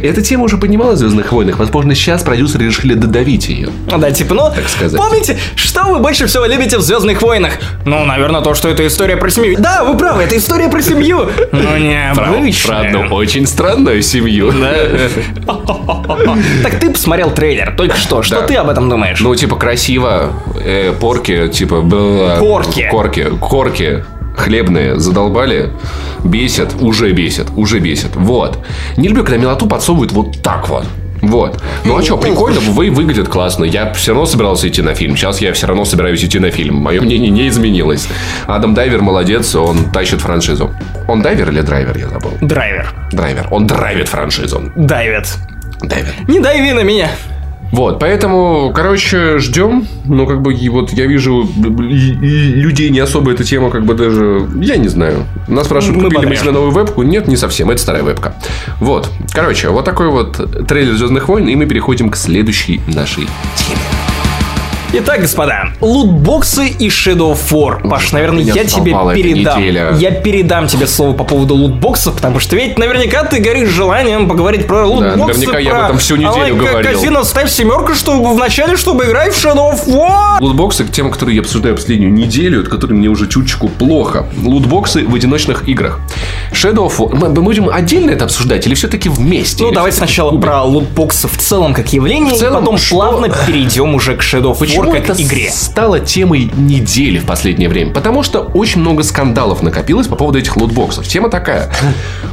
Эта 0.01 0.21
тема 0.21 0.43
уже 0.45 0.57
поднималась 0.57 0.95
в 0.95 0.99
Звездных 0.99 1.31
войнах. 1.31 1.59
Возможно, 1.59 1.95
сейчас 1.95 2.23
продюсеры 2.23 2.65
решили 2.65 2.93
додавить 2.93 3.49
ее. 3.49 3.69
Да, 3.97 4.11
типа, 4.11 4.33
ну, 4.33 4.51
сказать. 4.67 4.99
помните, 4.99 5.37
что 5.55 5.83
вы 5.83 5.99
больше 5.99 6.27
всего 6.27 6.45
любите 6.45 6.77
в 6.77 6.81
Звездных 6.81 7.21
войнах? 7.21 7.53
Ну, 7.85 8.03
наверное, 8.05 8.41
то, 8.41 8.53
что 8.53 8.69
это 8.69 8.85
история 8.87 9.17
про 9.17 9.29
семью. 9.29 9.57
Да, 9.59 9.83
вы 9.83 9.97
правы, 9.97 10.23
это 10.23 10.37
история 10.37 10.69
про 10.69 10.81
семью. 10.81 11.29
Ну, 11.51 11.77
не 11.77 12.13
Про, 12.65 12.79
одну 12.79 13.15
очень 13.15 13.47
странную 13.47 14.01
семью. 14.01 14.53
Так 16.63 16.79
ты 16.79 16.91
посмотрел 16.91 17.31
трейлер 17.31 17.73
только 17.75 17.97
что. 17.97 18.21
Что 18.21 18.41
ты 18.41 18.55
об 18.55 18.69
этом 18.69 18.89
думаешь? 18.89 19.19
Ну, 19.19 19.35
типа, 19.35 19.55
красиво. 19.55 20.33
э, 20.59 20.93
порки, 20.99 21.47
типа... 21.47 21.81
Корки. 22.39 22.87
Корки. 22.89 23.25
Корки. 23.39 24.03
Хлебные 24.37 24.99
задолбали. 24.99 25.71
Бесят. 26.23 26.75
Уже 26.79 27.11
бесят. 27.11 27.47
Уже 27.55 27.79
бесят. 27.79 28.15
Вот. 28.15 28.59
Не 28.95 29.09
люблю, 29.09 29.23
когда 29.23 29.37
милоту 29.37 29.67
подсовывают 29.67 30.11
вот 30.11 30.41
так 30.41 30.69
вот. 30.69 30.85
Вот. 31.21 31.61
Ну 31.83 31.97
а 31.97 32.03
что, 32.03 32.17
прикольно, 32.17 32.59
вы 32.59 32.91
выглядят 32.91 33.27
классно. 33.27 33.65
Я 33.65 33.91
все 33.93 34.11
равно 34.11 34.25
собирался 34.27 34.67
идти 34.67 34.81
на 34.81 34.93
фильм. 34.93 35.17
Сейчас 35.17 35.41
я 35.41 35.51
все 35.53 35.65
равно 35.67 35.83
собираюсь 35.83 36.23
идти 36.23 36.39
на 36.39 36.51
фильм. 36.51 36.75
Мое 36.75 37.01
мнение 37.01 37.31
не 37.31 37.47
изменилось. 37.47 38.07
Адам 38.45 38.73
Дайвер 38.73 39.01
молодец, 39.01 39.55
он 39.55 39.85
тащит 39.91 40.21
франшизу. 40.21 40.71
Он 41.07 41.21
дайвер 41.21 41.49
или 41.49 41.61
драйвер, 41.61 41.97
я 41.97 42.07
забыл. 42.09 42.33
Драйвер. 42.41 42.93
Драйвер. 43.11 43.47
Он 43.49 43.65
драйвит 43.65 44.07
франшизу. 44.07 44.71
Давит. 44.75 45.27
Дайвер. 45.81 46.13
Не 46.27 46.39
дави 46.39 46.73
на 46.73 46.83
меня. 46.83 47.09
Вот, 47.71 47.99
поэтому, 47.99 48.71
короче, 48.73 49.39
ждем. 49.39 49.85
Ну, 50.05 50.25
как 50.25 50.41
бы, 50.41 50.53
и 50.53 50.69
вот 50.69 50.93
я 50.93 51.05
вижу 51.05 51.47
людей 51.57 52.89
не 52.89 52.99
особо 52.99 53.31
эта 53.31 53.43
тема, 53.43 53.69
как 53.69 53.85
бы 53.85 53.93
даже, 53.93 54.47
я 54.61 54.77
не 54.77 54.87
знаю. 54.87 55.25
Нас 55.47 55.65
спрашивают, 55.65 55.97
Мы 55.97 56.03
купили 56.05 56.17
мы 56.17 56.23
бодряшки. 56.25 56.43
себе 56.43 56.51
новую 56.53 56.71
вебку? 56.71 57.03
Нет, 57.03 57.27
не 57.27 57.35
совсем, 57.37 57.69
это 57.69 57.81
старая 57.81 58.03
вебка. 58.03 58.35
Вот, 58.79 59.09
короче, 59.33 59.69
вот 59.69 59.85
такой 59.85 60.07
вот 60.09 60.67
трейлер 60.67 60.95
Звездных 60.95 61.27
войн, 61.27 61.47
и 61.47 61.55
мы 61.55 61.65
переходим 61.65 62.09
к 62.09 62.15
следующей 62.15 62.81
нашей 62.87 63.23
теме. 63.55 63.79
Итак, 64.93 65.19
господа, 65.19 65.73
лутбоксы 65.81 66.69
и 66.69 66.87
Shadow 66.87 67.33
of 67.33 67.39
War. 67.51 67.87
Паш, 67.89 68.13
наверное, 68.13 68.41
я 68.41 68.63
тебе 68.63 68.95
передам. 69.13 69.97
Я 69.97 70.11
передам 70.11 70.67
тебе 70.67 70.87
слово 70.87 71.13
по 71.13 71.25
поводу 71.25 71.55
лутбоксов, 71.55 72.15
потому 72.15 72.39
что 72.39 72.55
ведь 72.55 72.79
наверняка 72.79 73.25
ты 73.25 73.39
горишь 73.39 73.67
желанием 73.69 74.29
поговорить 74.29 74.65
про 74.65 74.85
лутбоксы. 74.87 75.39
наверняка 75.41 75.59
я 75.59 75.69
про 75.71 75.79
об 75.79 75.85
этом 75.87 75.97
всю 75.97 76.15
неделю 76.15 76.29
Алай 76.31 76.51
говорил. 76.53 76.91
Казино, 76.93 77.23
ставь 77.25 77.51
семерку, 77.51 77.95
чтобы 77.95 78.33
в 78.33 78.37
начале, 78.37 78.77
чтобы 78.77 79.03
играть 79.05 79.33
в 79.33 79.45
Shadow 79.45 79.73
of 79.73 79.87
War. 79.87 80.37
Лутбоксы 80.39 80.85
к 80.85 80.91
тем, 80.91 81.11
которые 81.11 81.35
я 81.35 81.41
обсуждаю 81.41 81.75
последнюю 81.75 82.13
неделю, 82.13 82.61
от 82.61 82.69
которых 82.69 82.97
мне 82.97 83.09
уже 83.09 83.27
чуточку 83.27 83.67
плохо. 83.67 84.25
Лутбоксы 84.41 85.05
в 85.05 85.13
одиночных 85.13 85.67
играх. 85.67 85.99
Shadow 86.53 86.87
of 86.87 86.97
War. 86.97 87.13
Мы 87.13 87.41
будем 87.41 87.69
отдельно 87.69 88.11
это 88.11 88.23
обсуждать 88.23 88.65
или 88.65 88.73
все-таки 88.73 89.09
вместе? 89.09 89.63
Ну, 89.63 89.69
Или 89.69 89.75
давай 89.75 89.91
всё-таки 89.91 90.13
сначала 90.13 90.37
про 90.39 90.63
лутбоксы 90.63 91.27
в 91.27 91.37
целом 91.37 91.73
как 91.73 91.91
явление, 91.91 92.33
В 92.33 92.37
целом, 92.37 92.57
и 92.57 92.59
потом 92.61 92.77
что- 92.77 92.95
плавно 92.95 93.29
перейдем 93.45 93.93
уже 93.93 94.15
к 94.15 94.21
Shadow 94.21 94.53
of 94.53 94.59
War 94.61 94.76
как 94.83 95.09
это 95.09 95.21
игре. 95.21 95.49
стало 95.51 95.99
темой 95.99 96.51
недели 96.55 97.19
в 97.19 97.25
последнее 97.25 97.69
время? 97.69 97.93
Потому 97.93 98.23
что 98.23 98.39
очень 98.41 98.81
много 98.81 99.03
скандалов 99.03 99.61
накопилось 99.61 100.07
по 100.07 100.15
поводу 100.15 100.39
этих 100.39 100.57
лутбоксов. 100.57 101.07
Тема 101.07 101.29
такая. 101.29 101.71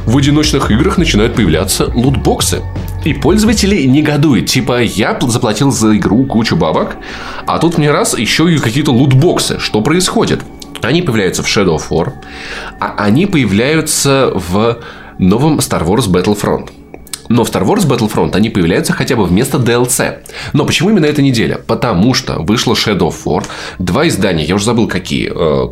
В 0.05 0.17
одиночных 0.17 0.71
играх 0.71 0.97
начинают 0.97 1.35
появляться 1.35 1.91
лутбоксы. 1.93 2.61
И 3.03 3.13
пользователи 3.13 3.83
негодуют. 3.83 4.47
Типа, 4.47 4.81
я 4.81 5.11
пл- 5.13 5.29
заплатил 5.29 5.71
за 5.71 5.95
игру 5.97 6.25
кучу 6.25 6.55
бабок, 6.55 6.95
а 7.45 7.59
тут 7.59 7.77
мне 7.77 7.91
раз 7.91 8.17
еще 8.17 8.51
и 8.51 8.57
какие-то 8.57 8.91
лутбоксы. 8.91 9.59
Что 9.59 9.81
происходит? 9.81 10.41
Они 10.81 11.01
появляются 11.01 11.43
в 11.43 11.47
Shadow 11.47 11.77
of 11.77 11.83
War, 11.89 12.13
а 12.79 12.95
они 12.97 13.25
появляются 13.25 14.31
в 14.33 14.79
новом 15.17 15.59
Star 15.59 15.83
Wars 15.85 16.07
Battlefront. 16.09 16.69
Но 17.29 17.43
в 17.43 17.49
Star 17.49 17.63
Wars 17.65 17.87
Battlefront 17.87 18.35
они 18.35 18.49
появляются 18.49 18.93
хотя 18.93 19.15
бы 19.15 19.25
вместо 19.25 19.57
DLC. 19.57 20.19
Но 20.53 20.65
почему 20.65 20.89
именно 20.91 21.05
эта 21.05 21.21
неделя? 21.21 21.59
Потому 21.65 22.13
что 22.13 22.39
вышло 22.39 22.73
Shadow 22.73 23.09
of 23.09 23.15
War, 23.25 23.45
два 23.79 24.07
издания, 24.07 24.43
я 24.45 24.55
уже 24.55 24.65
забыл 24.65 24.87
какие, 24.87 25.31
э, 25.33 25.69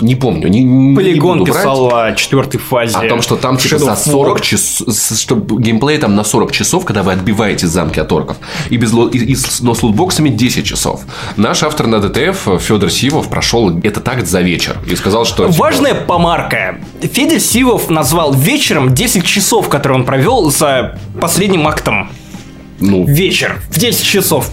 не 0.00 0.14
помню. 0.14 0.48
Не, 0.48 0.62
не 0.62 0.96
Полигон 0.96 1.44
брать. 1.44 1.56
писал 1.56 1.94
о 1.94 2.12
четвертой 2.14 2.60
фазе. 2.60 2.96
О 2.96 3.08
том, 3.08 3.22
что 3.22 3.36
там 3.36 3.56
типа 3.58 3.74
Shadow 3.74 3.78
за 3.84 3.90
of 3.92 3.96
40 4.10 4.38
War. 4.38 4.42
часов, 4.42 5.18
что 5.18 5.36
геймплей 5.36 5.98
там 5.98 6.14
на 6.16 6.24
40 6.24 6.52
часов, 6.52 6.84
когда 6.84 7.02
вы 7.02 7.12
отбиваете 7.12 7.66
замки 7.66 8.00
от 8.00 8.12
орков, 8.12 8.36
и 8.70 8.76
без, 8.76 8.92
и- 8.92 9.32
и 9.32 9.36
но 9.60 9.74
с 9.74 9.82
лутбоксами 9.82 10.28
10 10.30 10.64
часов. 10.64 11.02
Наш 11.36 11.62
автор 11.62 11.86
на 11.86 12.00
ДТФ 12.00 12.60
Федор 12.60 12.90
Сивов 12.90 13.28
прошел 13.28 13.78
это 13.82 14.00
так 14.00 14.26
за 14.26 14.40
вечер 14.40 14.76
и 14.90 14.96
сказал, 14.96 15.24
что... 15.24 15.46
типа, 15.46 15.56
Важная 15.58 15.94
помарка. 15.94 16.76
Федя 17.02 17.38
Сивов 17.40 17.90
назвал 17.90 18.32
вечером 18.32 18.94
10 18.94 19.24
часов, 19.24 19.68
которые 19.68 19.98
он 20.00 20.04
провел 20.04 20.50
за 20.50 20.95
последним 21.20 21.66
актом. 21.66 22.08
ну, 22.80 23.04
Вечер. 23.06 23.60
В 23.70 23.78
10 23.78 24.04
часов. 24.04 24.50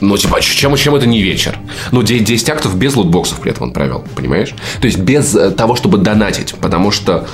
Ну, 0.00 0.16
типа, 0.16 0.40
чем, 0.40 0.76
чем 0.76 0.94
это 0.94 1.06
не 1.06 1.20
вечер? 1.22 1.58
Ну, 1.90 2.02
де- 2.04 2.20
10 2.20 2.48
актов 2.50 2.76
без 2.76 2.94
лутбоксов 2.94 3.40
при 3.40 3.50
этом 3.50 3.64
он 3.64 3.72
провел, 3.72 4.04
понимаешь? 4.14 4.54
То 4.80 4.86
есть, 4.86 4.98
без 4.98 5.34
э, 5.34 5.50
того, 5.50 5.74
чтобы 5.74 5.98
донатить, 5.98 6.54
потому 6.60 6.92
что... 6.92 7.26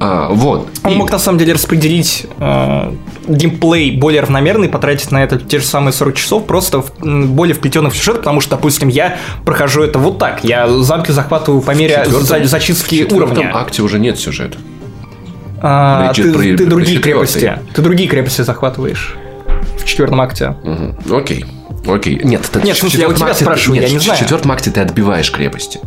а, 0.00 0.28
вот. 0.32 0.68
Он 0.82 0.92
И- 0.92 0.96
мог 0.96 1.12
на 1.12 1.20
самом 1.20 1.38
деле 1.38 1.52
распределить 1.52 2.26
э, 2.40 2.92
геймплей 3.28 3.92
более 3.96 4.22
равномерно 4.22 4.64
и 4.64 4.68
потратить 4.68 5.12
на 5.12 5.22
это 5.22 5.38
те 5.38 5.60
же 5.60 5.64
самые 5.66 5.92
40 5.92 6.16
часов 6.16 6.46
просто 6.46 6.82
в, 6.82 6.92
более 7.00 7.54
вплетенных 7.54 7.92
в 7.92 7.96
сюжет, 7.96 8.16
потому 8.16 8.40
что, 8.40 8.56
допустим, 8.56 8.88
я 8.88 9.18
прохожу 9.44 9.82
это 9.84 10.00
вот 10.00 10.18
так. 10.18 10.42
Я 10.42 10.66
замки 10.82 11.12
захватываю 11.12 11.62
по 11.62 11.70
мере 11.76 12.02
в 12.08 12.22
за- 12.22 12.44
зачистки 12.44 13.06
в 13.08 13.12
уровня. 13.12 13.52
акте 13.54 13.82
уже 13.82 14.00
нет 14.00 14.18
сюжета. 14.18 14.58
А, 15.62 16.12
ты, 16.14 16.32
про- 16.32 16.42
ты 16.56 16.66
другие 16.66 16.98
крепости. 17.00 17.58
Ты 17.74 17.82
другие 17.82 18.08
крепости 18.08 18.42
захватываешь 18.42 19.16
в 19.78 19.84
четвертом 19.84 20.20
акте. 20.20 20.54
Мгм. 20.62 20.96
Окей. 21.12 21.44
Окей. 21.86 22.20
Нет, 22.22 22.42
ты- 22.52 22.60
Нет, 22.62 22.76
в 22.76 22.80
смысле, 22.80 23.00
я 23.00 23.08
у 23.08 23.12
тебя 23.14 23.34
спрашиваю, 23.34 23.80
нет, 23.80 23.88
я 23.88 23.92
не 23.92 23.98
в 23.98 24.02
знаю. 24.02 24.18
четвертом 24.20 24.52
акте 24.52 24.70
ты 24.70 24.80
отбиваешь 24.80 25.30
крепости. 25.30 25.80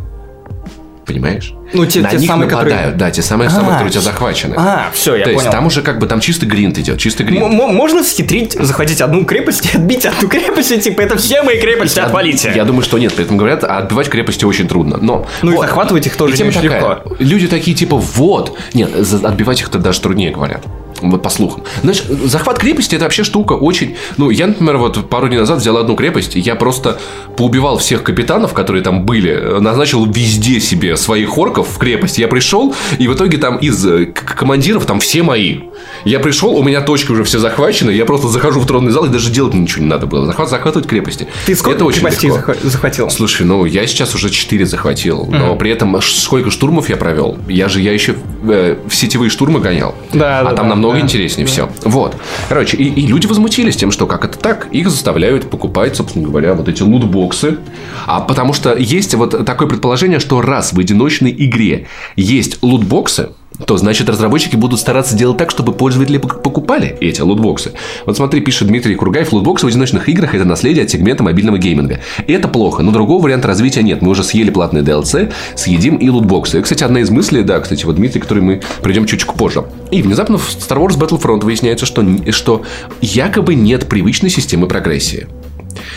Понимаешь? 1.06 1.52
Ну, 1.74 1.84
те- 1.86 2.00
На 2.00 2.08
те 2.10 2.16
них 2.16 2.28
самые, 2.28 2.48
которые- 2.48 2.74
нападают, 2.74 2.96
да, 2.96 3.10
те 3.10 3.20
самые, 3.22 3.50
самые, 3.50 3.68
А, 3.68 3.72
которые 3.72 3.88
у 3.88 3.92
тебя 3.92 4.00
захвачены. 4.00 4.54
А, 4.56 4.86
все, 4.92 5.16
я 5.16 5.24
То 5.24 5.30
есть 5.30 5.42
понял. 5.42 5.52
там 5.52 5.66
уже 5.66 5.82
как 5.82 5.98
бы 5.98 6.06
там 6.06 6.20
чистый 6.20 6.46
гринд 6.46 6.78
идет, 6.78 6.98
чистый 6.98 7.26
гринд. 7.26 7.42
М- 7.42 7.74
можно 7.74 8.02
схитрить, 8.02 8.52
захватить 8.54 9.00
одну 9.00 9.24
крепость 9.24 9.66
и 9.72 9.76
отбить 9.76 10.06
одну 10.06 10.28
крепость, 10.28 10.70
и 10.72 10.80
типа 10.80 11.02
это 11.02 11.16
все 11.18 11.42
мои 11.42 11.60
крепости, 11.60 11.98
отвалите. 12.00 12.52
Я 12.54 12.64
думаю, 12.64 12.82
что 12.82 12.98
нет. 12.98 13.12
При 13.14 13.24
этом 13.24 13.36
говорят, 13.36 13.64
а 13.64 13.78
отбивать 13.78 14.08
крепости 14.08 14.44
очень 14.44 14.66
трудно. 14.66 14.98
Но 15.00 15.26
Ну 15.42 15.52
и 15.52 15.54
вот. 15.56 15.66
захватывать 15.66 16.06
их 16.06 16.16
тоже 16.16 16.34
И 16.36 16.42
не 16.42 16.48
очень 16.48 16.62
такая. 16.62 16.80
легко. 16.80 17.16
Люди 17.18 17.48
такие 17.48 17.76
типа 17.76 17.96
вот. 17.96 18.56
Нет, 18.72 18.90
отбивать 19.24 19.60
их 19.60 19.70
даже 19.70 20.00
труднее 20.00 20.30
говорят. 20.32 20.62
Вот 21.00 21.22
по 21.22 21.28
слухам. 21.30 21.64
Знаешь, 21.82 22.04
захват 22.24 22.58
крепости 22.58 22.94
это 22.94 23.04
вообще 23.04 23.24
штука 23.24 23.54
очень. 23.54 23.96
Ну, 24.16 24.30
я, 24.30 24.46
например, 24.46 24.76
вот 24.78 25.08
пару 25.08 25.28
дней 25.28 25.38
назад 25.38 25.58
взял 25.58 25.76
одну 25.76 25.96
крепость, 25.96 26.34
я 26.36 26.54
просто 26.54 26.98
поубивал 27.36 27.78
всех 27.78 28.02
капитанов, 28.02 28.52
которые 28.54 28.82
там 28.82 29.04
были, 29.04 29.58
назначил 29.60 30.04
везде 30.06 30.60
себе 30.60 30.96
своих 30.96 31.36
орков 31.36 31.68
в 31.68 31.78
крепость. 31.78 32.18
Я 32.18 32.28
пришел, 32.28 32.74
и 32.98 33.08
в 33.08 33.14
итоге 33.14 33.38
там 33.38 33.56
из 33.58 33.84
э, 33.84 34.06
командиров 34.06 34.86
там 34.86 35.00
все 35.00 35.22
мои. 35.22 35.60
Я 36.04 36.20
пришел, 36.20 36.56
у 36.56 36.62
меня 36.62 36.80
точки 36.80 37.10
уже 37.12 37.24
все 37.24 37.38
захвачены, 37.38 37.90
я 37.90 38.04
просто 38.04 38.28
захожу 38.28 38.60
в 38.60 38.66
тронный 38.66 38.92
зал, 38.92 39.04
и 39.06 39.08
даже 39.08 39.30
делать 39.30 39.54
ничего 39.54 39.82
не 39.82 39.88
надо 39.88 40.06
было. 40.06 40.26
Захват, 40.26 40.48
захватывать 40.48 40.86
крепости. 40.88 41.26
Ты 41.46 41.54
сколько 41.54 41.76
это 41.76 41.84
очень 41.84 42.06
легко. 42.06 42.28
захва- 42.28 42.56
захватил? 42.62 43.10
Слушай, 43.10 43.46
ну 43.46 43.64
я 43.64 43.86
сейчас 43.86 44.14
уже 44.14 44.30
4 44.30 44.64
захватил, 44.66 45.26
но 45.26 45.56
при 45.56 45.70
этом 45.70 46.00
сколько 46.00 46.50
штурмов 46.50 46.88
я 46.88 46.96
провел? 46.96 47.36
Я 47.48 47.68
же 47.68 47.80
я 47.80 47.92
еще 47.92 48.14
э, 48.48 48.76
в 48.86 48.94
сетевые 48.94 49.30
штурмы 49.30 49.60
гонял. 49.60 49.94
Да, 50.12 50.40
а 50.40 50.44
да, 50.44 50.52
там 50.52 50.68
да, 50.68 50.74
намного 50.84 51.00
да. 51.00 51.04
интереснее 51.04 51.46
все. 51.46 51.68
Вот. 51.84 52.16
Короче, 52.48 52.76
и, 52.76 52.84
и 52.84 53.06
люди 53.06 53.26
возмутились 53.26 53.76
тем, 53.76 53.90
что 53.90 54.06
как 54.06 54.24
это 54.24 54.38
так? 54.38 54.68
Их 54.70 54.90
заставляют 54.90 55.50
покупать, 55.50 55.96
собственно 55.96 56.26
говоря, 56.26 56.54
вот 56.54 56.68
эти 56.68 56.82
лутбоксы. 56.82 57.58
А 58.06 58.20
потому 58.20 58.52
что 58.52 58.76
есть 58.76 59.14
вот 59.14 59.44
такое 59.44 59.68
предположение, 59.68 60.20
что 60.20 60.40
раз 60.40 60.72
в 60.72 60.78
одиночной 60.78 61.34
игре 61.36 61.86
есть 62.16 62.62
лутбоксы, 62.62 63.30
то 63.66 63.76
значит 63.76 64.08
разработчики 64.08 64.56
будут 64.56 64.80
стараться 64.80 65.16
делать 65.16 65.38
так, 65.38 65.50
чтобы 65.50 65.72
пользователи 65.72 66.18
пок- 66.18 66.42
покупали 66.42 66.96
эти 67.00 67.20
лутбоксы. 67.20 67.72
Вот 68.04 68.16
смотри, 68.16 68.40
пишет 68.40 68.68
Дмитрий 68.68 68.96
Кургаев, 68.96 69.32
лутбоксы 69.32 69.66
в 69.66 69.68
одиночных 69.68 70.08
играх 70.08 70.34
это 70.34 70.44
наследие 70.44 70.84
от 70.84 70.90
сегмента 70.90 71.22
мобильного 71.22 71.58
гейминга. 71.58 72.00
Это 72.26 72.48
плохо, 72.48 72.82
но 72.82 72.90
другого 72.90 73.22
варианта 73.22 73.48
развития 73.48 73.82
нет. 73.82 74.02
Мы 74.02 74.10
уже 74.10 74.24
съели 74.24 74.50
платные 74.50 74.82
DLC, 74.82 75.32
съедим 75.54 75.96
и 75.96 76.08
лутбоксы. 76.08 76.58
И, 76.58 76.62
кстати, 76.62 76.82
одна 76.82 77.00
из 77.00 77.10
мыслей, 77.10 77.42
да, 77.42 77.60
кстати, 77.60 77.84
вот 77.84 77.96
Дмитрий, 77.96 78.20
который 78.20 78.42
мы 78.42 78.60
придем 78.82 79.06
чуть 79.06 79.24
позже. 79.24 79.64
И 79.90 80.02
внезапно 80.02 80.38
в 80.38 80.48
Star 80.48 80.78
Wars 80.78 80.98
Battlefront 80.98 81.44
выясняется, 81.44 81.86
что, 81.86 82.04
что 82.30 82.62
якобы 83.00 83.54
нет 83.54 83.88
привычной 83.88 84.30
системы 84.30 84.66
прогрессии. 84.66 85.28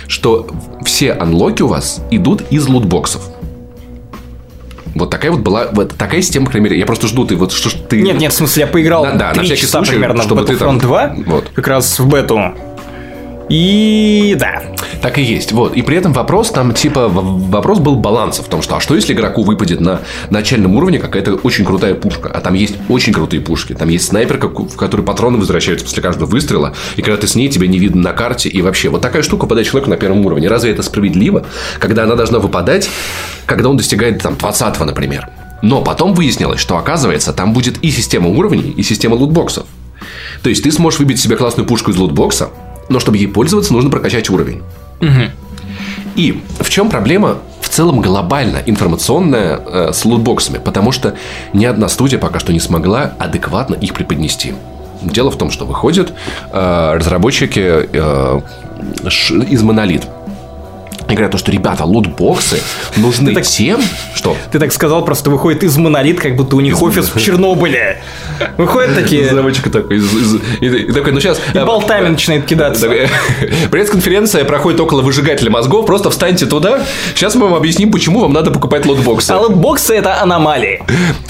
Что 0.08 0.48
все 0.86 1.12
анлоки 1.13 1.63
у 1.63 1.67
вас 1.67 2.02
идут 2.12 2.43
из 2.52 2.67
лутбоксов. 2.67 3.24
Вот 4.98 5.10
такая 5.10 5.32
вот 5.32 5.42
была, 5.42 5.68
вот 5.72 5.96
такая 5.96 6.22
система, 6.22 6.46
по 6.46 6.52
крайней 6.52 6.70
мере. 6.70 6.80
Я 6.80 6.86
просто 6.86 7.08
жду, 7.08 7.26
ты 7.26 7.36
вот 7.36 7.52
что 7.52 7.70
ж 7.70 7.74
ты... 7.90 8.02
Нет, 8.02 8.18
нет, 8.18 8.34
в 8.34 8.36
смысле, 8.36 8.62
я 8.62 8.68
поиграл 8.68 9.04
Да, 9.04 9.12
да, 9.14 9.28
на 9.30 9.34
3 9.36 9.44
всякий 9.46 9.62
часа 9.62 9.80
случай, 9.80 9.92
примерно 9.92 10.24
чтобы 10.24 10.44
в 10.44 10.50
Battlefront 10.50 10.80
2, 10.80 11.16
Вот. 11.26 11.52
как 11.54 11.68
раз 11.68 12.00
в 12.00 12.08
бету. 12.08 12.40
И 13.50 14.36
да, 14.38 14.62
Так 15.02 15.18
и 15.18 15.22
есть. 15.22 15.52
Вот. 15.52 15.76
И 15.76 15.82
при 15.82 15.98
этом 15.98 16.12
вопрос 16.12 16.52
там, 16.52 16.74
типа, 16.74 17.08
вопрос 17.08 17.80
был 17.80 17.96
баланса 17.96 18.44
в 18.44 18.48
том, 18.48 18.62
что 18.62 18.76
а 18.76 18.82
что 18.82 18.96
если 18.96 19.14
игроку 19.14 19.44
выпадет 19.44 19.80
на 19.80 20.02
начальном 20.30 20.76
уровне 20.76 21.00
какая-то 21.00 21.36
очень 21.36 21.64
крутая 21.64 21.96
пушка, 21.96 22.30
а 22.30 22.42
там 22.42 22.56
есть 22.56 22.76
очень 22.90 23.14
крутые 23.14 23.42
пушки. 23.42 23.74
Там 23.74 23.90
есть 23.90 24.08
снайперка, 24.08 24.50
в 24.50 24.76
которой 24.76 25.02
патроны 25.02 25.38
возвращаются 25.38 25.86
после 25.86 26.04
каждого 26.04 26.30
выстрела, 26.30 26.74
и 26.98 27.02
когда 27.02 27.18
ты 27.18 27.28
с 27.28 27.36
ней, 27.36 27.50
тебя 27.50 27.68
не 27.68 27.80
видно 27.80 28.02
на 28.02 28.14
карте, 28.14 28.50
и 28.50 28.62
вообще. 28.62 28.90
Вот 28.90 29.02
такая 29.02 29.22
штука 29.22 29.44
выпадает 29.44 29.68
человеку 29.68 29.90
на 29.90 29.98
первом 29.98 30.26
уровне. 30.26 30.48
Разве 30.48 30.72
это 30.72 30.84
справедливо? 30.84 31.46
Когда 31.80 32.04
она 32.04 32.16
должна 32.16 32.40
выпадать, 32.40 32.90
когда 33.46 33.70
он 33.70 33.78
достигает 33.78 34.22
там 34.22 34.38
20 34.38 34.80
например. 34.82 35.30
Но 35.62 35.82
потом 35.82 36.14
выяснилось, 36.14 36.60
что 36.60 36.78
оказывается, 36.78 37.34
там 37.34 37.54
будет 37.54 37.78
и 37.84 37.90
система 37.92 38.30
уровней, 38.30 38.74
и 38.76 38.84
система 38.84 39.16
лутбоксов. 39.16 39.66
То 40.44 40.50
есть 40.50 40.64
ты 40.64 40.72
сможешь 40.72 41.00
выбить 41.00 41.20
себе 41.20 41.36
классную 41.36 41.68
пушку 41.68 41.92
из 41.92 41.98
лутбокса, 41.98 42.50
но 42.89 43.00
чтобы 43.00 43.17
ей 43.17 43.28
пользоваться, 43.28 43.73
нужно 43.73 43.89
прокачать 43.89 44.30
уровень. 44.30 44.62
И 46.15 46.41
в 46.60 46.69
чем 46.69 46.89
проблема 46.89 47.38
в 47.62 47.69
целом 47.69 48.02
глобально 48.02 48.62
информационная 48.65 49.60
э, 49.63 49.93
с 49.93 50.04
лутбоксами? 50.04 50.58
Потому 50.58 50.91
что 50.91 51.13
ни 51.54 51.63
одна 51.63 51.89
студия 51.89 52.17
пока 52.17 52.39
что 52.39 52.52
не 52.52 52.60
смогла 52.60 53.13
адекватно 53.19 53.76
их 53.76 53.93
преподнести. 53.93 54.56
Дело 55.04 55.30
в 55.30 55.38
том, 55.38 55.52
что 55.52 55.65
выходят 55.65 56.13
э, 56.52 56.93
разработчики 56.95 57.60
э, 57.60 58.41
из 59.50 59.62
Монолит. 59.62 60.08
И 61.10 61.13
говорят, 61.13 61.32
то, 61.32 61.38
что, 61.38 61.52
ребята, 61.52 61.86
лутбоксы 61.86 62.60
нужны 62.98 63.34
так- 63.34 63.46
тем, 63.46 63.82
что... 64.13 64.36
ты 64.52 64.60
так 64.60 64.72
сказал, 64.74 65.06
просто 65.06 65.30
выходит 65.30 65.63
из 65.63 65.78
монолит, 65.78 66.20
как 66.20 66.36
будто 66.36 66.56
у 66.58 66.60
них 66.60 66.82
офис 66.82 67.10
в 67.13 67.20
Чернобыле. 67.20 68.02
Выходят 68.58 68.93
такие, 68.96 69.26
Разработчик 69.28 69.72
такой, 69.72 69.98
из- 69.98 70.13
из- 70.13 70.36
и, 70.62 70.91
такой, 70.91 71.13
ну 71.13 71.20
сейчас... 71.22 71.39
и 71.54 71.60
болтами 71.60 72.10
начинает 72.10 72.46
кидаться. 72.46 72.89
Пресс-конференция 73.72 74.43
проходит 74.46 74.80
около 74.80 75.02
выжигателя 75.02 75.50
мозгов. 75.50 75.86
Просто 75.86 76.10
встаньте 76.10 76.46
туда. 76.46 76.86
Сейчас 77.15 77.36
мы 77.36 77.43
вам 77.48 77.54
объясним, 77.56 77.91
почему 77.91 78.20
вам 78.20 78.34
надо 78.34 78.52
покупать 78.52 78.86
лотбоксы. 78.86 79.32
А 79.32 79.39
лутбоксы 79.39 79.96
это 79.96 80.22
аномалии. 80.22 80.84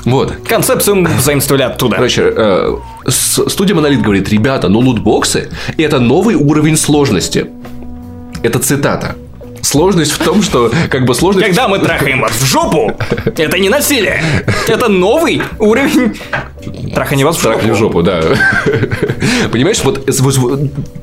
Вот. 0.06 0.34
Концепцию 0.48 0.96
мы 0.98 1.10
заимствовали 1.24 1.64
оттуда. 1.64 1.96
Короче, 1.98 2.24
э, 2.36 2.76
студия 3.08 3.76
Монолит 3.76 4.02
говорит, 4.02 4.30
ребята, 4.30 4.70
ну 4.70 4.80
лутбоксы– 4.80 5.50
это 5.78 6.00
новый 6.00 6.36
уровень 6.36 6.78
сложности. 6.78 7.48
Это 8.44 8.60
цитата. 8.60 9.16
Сложность 9.68 10.14
в 10.14 10.24
том, 10.24 10.42
что 10.42 10.72
как 10.90 11.04
бы 11.04 11.14
сложность... 11.14 11.46
Когда 11.46 11.68
мы 11.68 11.78
трахаем 11.86 12.22
вас 12.22 12.32
в 12.32 12.46
жопу, 12.46 12.98
это 13.26 13.60
не 13.60 13.68
насилие. 13.68 14.24
Это 14.66 14.88
новый 14.88 15.42
уровень 15.60 16.18
трахания 16.94 17.26
вас 17.26 17.36
в 17.36 17.42
жопу. 17.42 17.56
Трахни 17.56 17.72
в 17.72 17.76
жопу, 17.76 18.02
да. 18.02 18.22
Понимаешь, 19.52 19.82
вот, 19.84 20.08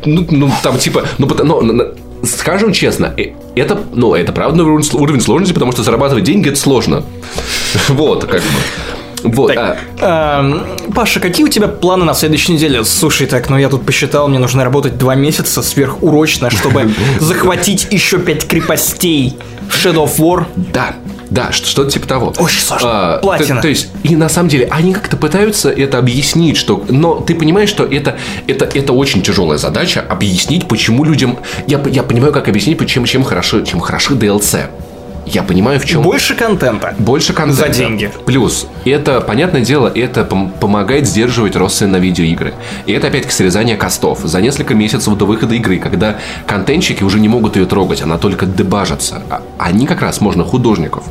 ну, 0.06 0.26
ну, 0.30 0.50
там 0.62 0.78
типа, 0.78 1.04
ну, 1.18 1.60
ну, 1.60 1.94
скажем 2.24 2.72
честно, 2.72 3.12
э, 3.18 3.32
это, 3.54 3.78
ну, 3.92 4.14
это 4.14 4.32
правда 4.32 4.64
уровень 4.64 5.20
сложности, 5.20 5.52
потому 5.52 5.72
что 5.72 5.82
зарабатывать 5.82 6.24
деньги 6.24 6.48
это 6.48 6.58
сложно. 6.58 7.04
Вот, 7.88 8.24
как 8.24 8.40
бы. 8.40 8.48
Вот, 9.24 9.54
Так, 9.54 9.78
а, 10.00 10.40
эм, 10.40 10.92
Паша, 10.94 11.18
какие 11.18 11.44
у 11.46 11.48
тебя 11.48 11.66
планы 11.68 12.04
на 12.04 12.14
следующей 12.14 12.52
неделе? 12.52 12.84
Слушай, 12.84 13.26
так, 13.26 13.48
ну 13.48 13.56
я 13.56 13.68
тут 13.68 13.84
посчитал, 13.86 14.28
мне 14.28 14.38
нужно 14.38 14.64
работать 14.64 14.98
два 14.98 15.14
месяца 15.14 15.62
сверхурочно, 15.62 16.50
чтобы 16.50 16.92
захватить 17.20 17.88
еще 17.90 18.18
пять 18.18 18.46
крепостей 18.46 19.36
в 19.68 19.74
Shadow 19.84 20.04
of 20.04 20.18
War. 20.18 20.44
да, 20.56 20.94
да, 21.30 21.50
что- 21.52 21.66
что-то 21.66 21.90
типа 21.90 22.06
того. 22.06 22.34
Очень 22.38 22.60
сложно. 22.60 22.88
А, 23.14 23.18
Платина. 23.18 23.56
То, 23.56 23.62
то 23.62 23.68
есть, 23.68 23.88
и 24.04 24.14
на 24.14 24.28
самом 24.28 24.48
деле, 24.50 24.68
они 24.70 24.92
как-то 24.92 25.16
пытаются 25.16 25.70
это 25.70 25.98
объяснить, 25.98 26.56
что. 26.56 26.84
Но 26.88 27.14
ты 27.16 27.34
понимаешь, 27.34 27.70
что 27.70 27.84
это, 27.84 28.16
это, 28.46 28.66
это 28.66 28.92
очень 28.92 29.22
тяжелая 29.22 29.58
задача 29.58 30.04
объяснить, 30.08 30.68
почему 30.68 31.02
людям. 31.02 31.38
Я, 31.66 31.82
я 31.90 32.02
понимаю, 32.02 32.32
как 32.32 32.48
объяснить, 32.48 32.78
почему, 32.78 33.06
чем 33.06 33.24
хорошо, 33.24 33.62
чем 33.62 33.80
хороши 33.80 34.14
DLC. 34.14 34.66
Я 35.26 35.42
понимаю, 35.42 35.80
в 35.80 35.84
чем... 35.84 36.02
Больше 36.02 36.34
контента. 36.34 36.94
Больше 36.98 37.32
контента. 37.32 37.72
За 37.72 37.78
деньги. 37.78 38.10
Плюс, 38.26 38.66
это, 38.84 39.20
понятное 39.20 39.62
дело, 39.62 39.90
это 39.94 40.20
пом- 40.20 40.50
помогает 40.58 41.06
сдерживать 41.06 41.56
рост 41.56 41.78
цен 41.78 41.92
на 41.92 41.96
видеоигры. 41.96 42.54
И 42.86 42.92
это, 42.92 43.06
опять-таки, 43.06 43.34
срезание 43.34 43.76
костов. 43.76 44.20
За 44.22 44.40
несколько 44.40 44.74
месяцев 44.74 45.16
до 45.16 45.24
выхода 45.24 45.54
игры, 45.54 45.78
когда 45.78 46.18
контентщики 46.46 47.02
уже 47.02 47.20
не 47.20 47.28
могут 47.28 47.56
ее 47.56 47.66
трогать, 47.66 48.02
она 48.02 48.18
только 48.18 48.46
дебажится. 48.46 49.22
А 49.30 49.42
они 49.58 49.86
как 49.86 50.02
раз, 50.02 50.20
можно 50.20 50.44
художников, 50.44 51.04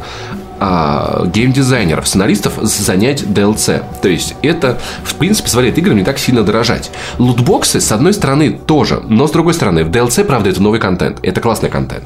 а, 0.65 1.25
геймдизайнеров, 1.25 2.07
сценаристов 2.07 2.53
занять 2.61 3.23
DLC. 3.23 3.83
То 4.01 4.07
есть 4.07 4.35
это, 4.41 4.79
в 5.03 5.15
принципе, 5.15 5.43
позволяет 5.47 5.77
играм 5.77 5.97
не 5.97 6.03
так 6.05 6.17
сильно 6.17 6.41
дорожать. 6.43 6.89
Лутбоксы, 7.19 7.81
с 7.81 7.91
одной 7.91 8.13
стороны, 8.13 8.53
тоже, 8.65 9.01
но 9.09 9.27
с 9.27 9.31
другой 9.31 9.53
стороны, 9.55 9.83
в 9.83 9.89
DLC, 9.89 10.23
правда, 10.23 10.49
это 10.51 10.61
новый 10.63 10.79
контент. 10.79 11.19
Это 11.21 11.41
классный 11.41 11.69
контент. 11.69 12.05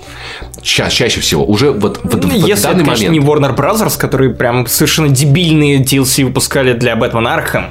Ча- 0.63 0.89
чаще 0.89 1.21
всего. 1.21 1.45
Уже 1.45 1.71
вот, 1.71 1.99
вот 2.03 2.23
Ну, 2.23 2.29
в 2.29 2.33
Если 2.33 2.63
данный 2.63 2.81
это, 2.81 2.85
конечно, 2.95 3.07
момент. 3.09 3.11
не 3.11 3.19
Warner 3.19 3.55
Brothers, 3.55 3.97
которые 3.99 4.33
прям 4.33 4.65
совершенно 4.65 5.09
дебильные 5.09 5.83
DLC 5.83 6.23
выпускали 6.25 6.73
для 6.73 6.95
Бэтмена 6.95 7.37
Арkham. 7.39 7.65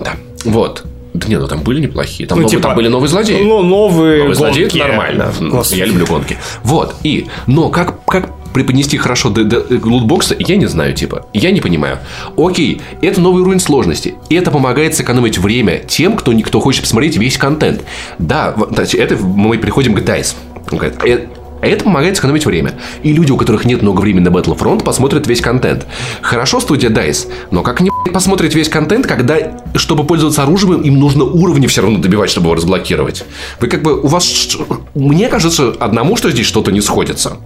Да. 0.00 0.12
Вот. 0.46 0.84
Да 1.12 1.26
нет, 1.28 1.40
ну 1.40 1.48
там 1.48 1.60
были 1.60 1.80
неплохие. 1.82 2.26
Там, 2.28 2.38
Ну, 2.38 2.42
новые- 2.44 2.50
типа, 2.56 2.62
там 2.68 2.76
были 2.76 2.88
новые 2.88 3.08
злодеи. 3.10 3.42
Ну, 3.42 3.62
новые 3.62 4.22
Новый 4.22 4.34
злодей 4.36 4.64
это 4.66 4.78
гонки. 4.78 4.88
нормально. 4.88 5.32
Да, 5.38 5.46
господи. 5.48 5.78
Я 5.80 5.86
люблю 5.86 6.06
гонки. 6.06 6.38
Вот. 6.62 6.94
И, 7.02 7.26
но 7.46 7.68
как, 7.68 8.04
как 8.04 8.30
преподнести 8.52 8.96
хорошо 8.98 9.30
д- 9.30 9.44
д- 9.44 9.64
лутбоксы, 9.82 10.36
я 10.38 10.56
не 10.56 10.66
знаю, 10.66 10.94
типа. 10.94 11.26
Я 11.32 11.50
не 11.50 11.60
понимаю. 11.60 11.98
Окей, 12.36 12.80
это 13.02 13.20
новый 13.20 13.42
уровень 13.42 13.60
сложности. 13.60 14.14
И 14.28 14.34
это 14.34 14.50
помогает 14.50 14.94
сэкономить 14.94 15.38
время 15.38 15.78
тем, 15.78 16.16
кто, 16.16 16.32
кто 16.40 16.60
хочет 16.60 16.82
посмотреть 16.82 17.16
весь 17.16 17.38
контент. 17.38 17.82
Да, 18.18 18.54
это 18.94 19.16
мы 19.16 19.58
приходим 19.58 19.94
к 19.94 20.00
DICE. 20.00 20.34
«Э, 21.04 21.26
это 21.62 21.84
помогает 21.84 22.16
сэкономить 22.16 22.46
время. 22.46 22.74
И 23.02 23.12
люди, 23.12 23.32
у 23.32 23.36
которых 23.36 23.64
нет 23.64 23.82
много 23.82 24.00
времени 24.00 24.24
на 24.24 24.28
Battlefront, 24.30 24.82
посмотрят 24.82 25.26
весь 25.26 25.40
контент. 25.40 25.86
Хорошо 26.22 26.60
студия 26.60 26.90
DICE, 26.90 27.28
но 27.50 27.62
как 27.62 27.80
они 27.80 27.90
блядь, 28.04 28.14
посмотрят 28.14 28.54
весь 28.54 28.68
контент, 28.68 29.06
когда, 29.06 29.36
чтобы 29.74 30.04
пользоваться 30.04 30.42
оружием, 30.42 30.80
им 30.80 30.98
нужно 30.98 31.24
уровни 31.24 31.66
все 31.66 31.82
равно 31.82 31.98
добивать, 31.98 32.30
чтобы 32.30 32.46
его 32.46 32.54
разблокировать? 32.54 33.24
Вы 33.60 33.68
как 33.68 33.82
бы, 33.82 34.00
у 34.00 34.06
вас... 34.06 34.56
Мне 34.94 35.28
кажется 35.28 35.74
одному, 35.78 36.16
что 36.16 36.30
здесь 36.30 36.46
что-то 36.46 36.72
не 36.72 36.80
сходится. 36.80 37.36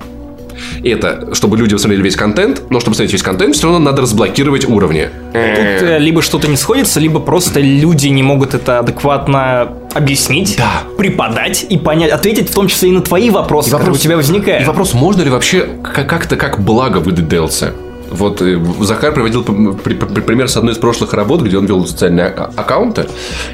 Это, 0.83 1.35
чтобы 1.35 1.57
люди 1.57 1.73
посмотрели 1.75 2.03
весь 2.03 2.17
контент, 2.17 2.63
но 2.71 2.81
чтобы 2.81 2.93
посмотреть 2.93 3.13
весь 3.13 3.23
контент, 3.23 3.55
все 3.55 3.65
равно 3.65 3.79
надо 3.79 4.03
разблокировать 4.03 4.69
уровни. 4.69 5.09
Тут 5.33 5.35
э, 5.35 5.99
либо 5.99 6.23
что-то 6.23 6.49
не 6.49 6.57
сходится, 6.57 7.01
либо 7.01 7.21
просто 7.21 7.61
люди 7.61 8.09
не 8.09 8.23
могут 8.23 8.55
это 8.55 8.79
адекватно 8.81 9.73
объяснить, 9.95 10.57
Да. 10.59 10.83
преподать 10.99 11.67
и 11.69 11.79
понять, 11.79 12.11
ответить 12.11 12.51
в 12.51 12.55
том 12.55 12.69
числе 12.69 12.89
и 12.91 12.93
на 12.93 13.01
твои 13.01 13.31
вопросы, 13.31 13.69
И 13.69 13.71
которые 13.71 13.91
вопрос- 13.93 14.01
у 14.01 14.03
тебя 14.03 14.17
возникают. 14.17 14.63
И 14.63 14.67
вопрос, 14.67 14.95
можно 14.95 15.23
ли 15.23 15.31
вообще 15.31 15.67
как- 15.83 16.09
как-то 16.09 16.37
как 16.37 16.61
благо 16.61 16.99
выдать 16.99 17.27
DLC? 17.27 17.73
Вот 18.11 18.41
э, 18.43 18.61
Захар 18.81 19.13
приводил 19.13 19.43
пример 19.43 20.49
с 20.49 20.57
одной 20.57 20.75
из 20.75 20.79
прошлых 20.79 21.15
работ, 21.15 21.43
где 21.43 21.59
он 21.59 21.67
вел 21.67 21.85
социальные 21.87 22.27
а- 22.27 22.51
аккаунты 22.55 23.07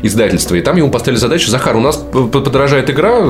издательства, 0.03 0.55
и 0.55 0.61
там 0.61 0.76
ему 0.76 0.90
поставили 0.90 1.18
задачу, 1.18 1.51
Захар, 1.51 1.76
у 1.76 1.80
нас 1.80 1.96
подорожает 1.96 2.90
игра, 2.90 3.20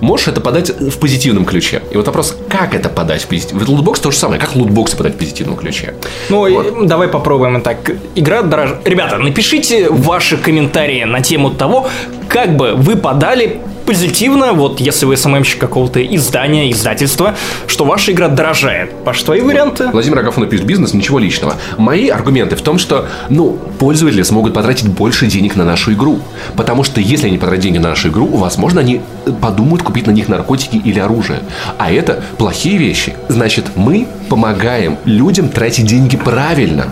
можешь 0.00 0.28
это 0.28 0.40
подать 0.40 0.70
в 0.70 0.98
позитивном 0.98 1.44
ключе? 1.44 1.82
И 1.90 1.96
вот 1.96 2.06
вопрос, 2.06 2.36
как 2.48 2.74
это 2.74 2.88
подать 2.88 3.22
в 3.22 3.28
позитивном? 3.28 3.68
Лутбокс 3.68 4.00
то 4.00 4.10
же 4.10 4.16
самое, 4.16 4.40
как 4.40 4.54
лутбоксы 4.56 4.96
подать 4.96 5.14
в 5.14 5.18
позитивном 5.18 5.56
ключе? 5.56 5.94
Ну, 6.28 6.46
и 6.46 6.86
давай 6.86 7.08
попробуем 7.08 7.60
так. 7.60 7.90
Игра 8.14 8.42
дороже. 8.42 8.78
Ребята, 8.84 9.18
напишите 9.18 9.88
ваши 9.90 10.36
комментарии 10.36 11.04
на 11.04 11.20
тему 11.20 11.50
того, 11.50 11.88
как 12.28 12.56
бы 12.56 12.74
вы 12.74 12.96
подали 12.96 13.60
позитивно, 13.84 14.52
вот 14.52 14.80
если 14.80 15.06
вы 15.06 15.16
СММщик 15.16 15.58
какого-то 15.60 16.04
издания, 16.04 16.70
издательства, 16.70 17.34
что 17.66 17.84
ваша 17.84 18.12
игра 18.12 18.28
дорожает. 18.28 18.92
Паш, 19.04 19.22
твои 19.22 19.40
варианты? 19.40 19.88
Владимир 19.88 20.18
Агафонов 20.20 20.50
пишет 20.50 20.66
бизнес, 20.66 20.94
ничего 20.94 21.18
личного. 21.18 21.56
Мои 21.78 22.08
аргументы 22.08 22.56
в 22.56 22.62
том, 22.62 22.78
что, 22.78 23.06
ну, 23.28 23.58
пользователи 23.78 24.22
смогут 24.22 24.54
потратить 24.54 24.88
больше 24.88 25.26
денег 25.26 25.56
на 25.56 25.64
нашу 25.64 25.92
игру. 25.92 26.20
Потому 26.56 26.84
что 26.84 27.00
если 27.00 27.28
они 27.28 27.38
потратят 27.38 27.62
деньги 27.64 27.78
на 27.78 27.90
нашу 27.90 28.08
игру, 28.08 28.26
возможно, 28.26 28.80
они 28.80 29.00
подумают 29.40 29.82
купить 29.82 30.06
на 30.06 30.12
них 30.12 30.28
наркотики 30.28 30.76
или 30.76 30.98
оружие. 30.98 31.40
А 31.78 31.90
это 31.90 32.22
плохие 32.38 32.78
вещи. 32.78 33.14
Значит, 33.28 33.76
мы 33.76 34.06
помогаем 34.28 34.98
людям 35.04 35.48
тратить 35.48 35.86
деньги 35.86 36.16
правильно. 36.16 36.86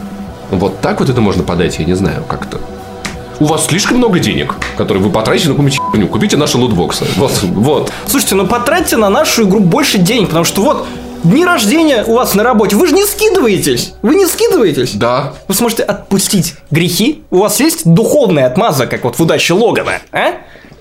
Вот 0.50 0.80
так 0.80 1.00
вот 1.00 1.08
это 1.08 1.20
можно 1.20 1.42
подать, 1.42 1.78
я 1.78 1.84
не 1.84 1.94
знаю, 1.94 2.24
как-то. 2.26 2.60
У 3.40 3.46
вас 3.46 3.68
слишком 3.68 3.96
много 3.96 4.18
денег, 4.18 4.54
которые 4.76 5.02
вы 5.02 5.08
потратите 5.08 5.48
на 5.48 5.54
какую-нибудь 5.54 5.79
херню. 5.90 6.08
Купите 6.08 6.36
наши 6.36 6.56
лутбоксы. 6.58 7.06
Вот, 7.16 7.32
вот. 7.42 7.92
Слушайте, 8.06 8.34
ну 8.34 8.46
потратьте 8.46 8.96
на 8.96 9.08
нашу 9.08 9.44
игру 9.44 9.60
больше 9.60 9.98
денег, 9.98 10.28
потому 10.28 10.44
что 10.44 10.62
вот 10.62 10.86
дни 11.24 11.44
рождения 11.44 12.04
у 12.06 12.14
вас 12.14 12.34
на 12.34 12.42
работе, 12.42 12.76
вы 12.76 12.86
же 12.86 12.94
не 12.94 13.04
скидываетесь. 13.04 13.94
Вы 14.02 14.14
не 14.14 14.26
скидываетесь. 14.26 14.92
Да. 14.94 15.34
Вы 15.48 15.54
сможете 15.54 15.82
отпустить 15.82 16.54
грехи. 16.70 17.22
У 17.30 17.38
вас 17.38 17.60
есть 17.60 17.82
духовная 17.84 18.46
отмаза, 18.46 18.86
как 18.86 19.04
вот 19.04 19.16
в 19.16 19.20
удаче 19.20 19.54
Логана, 19.54 20.00
а? 20.12 20.34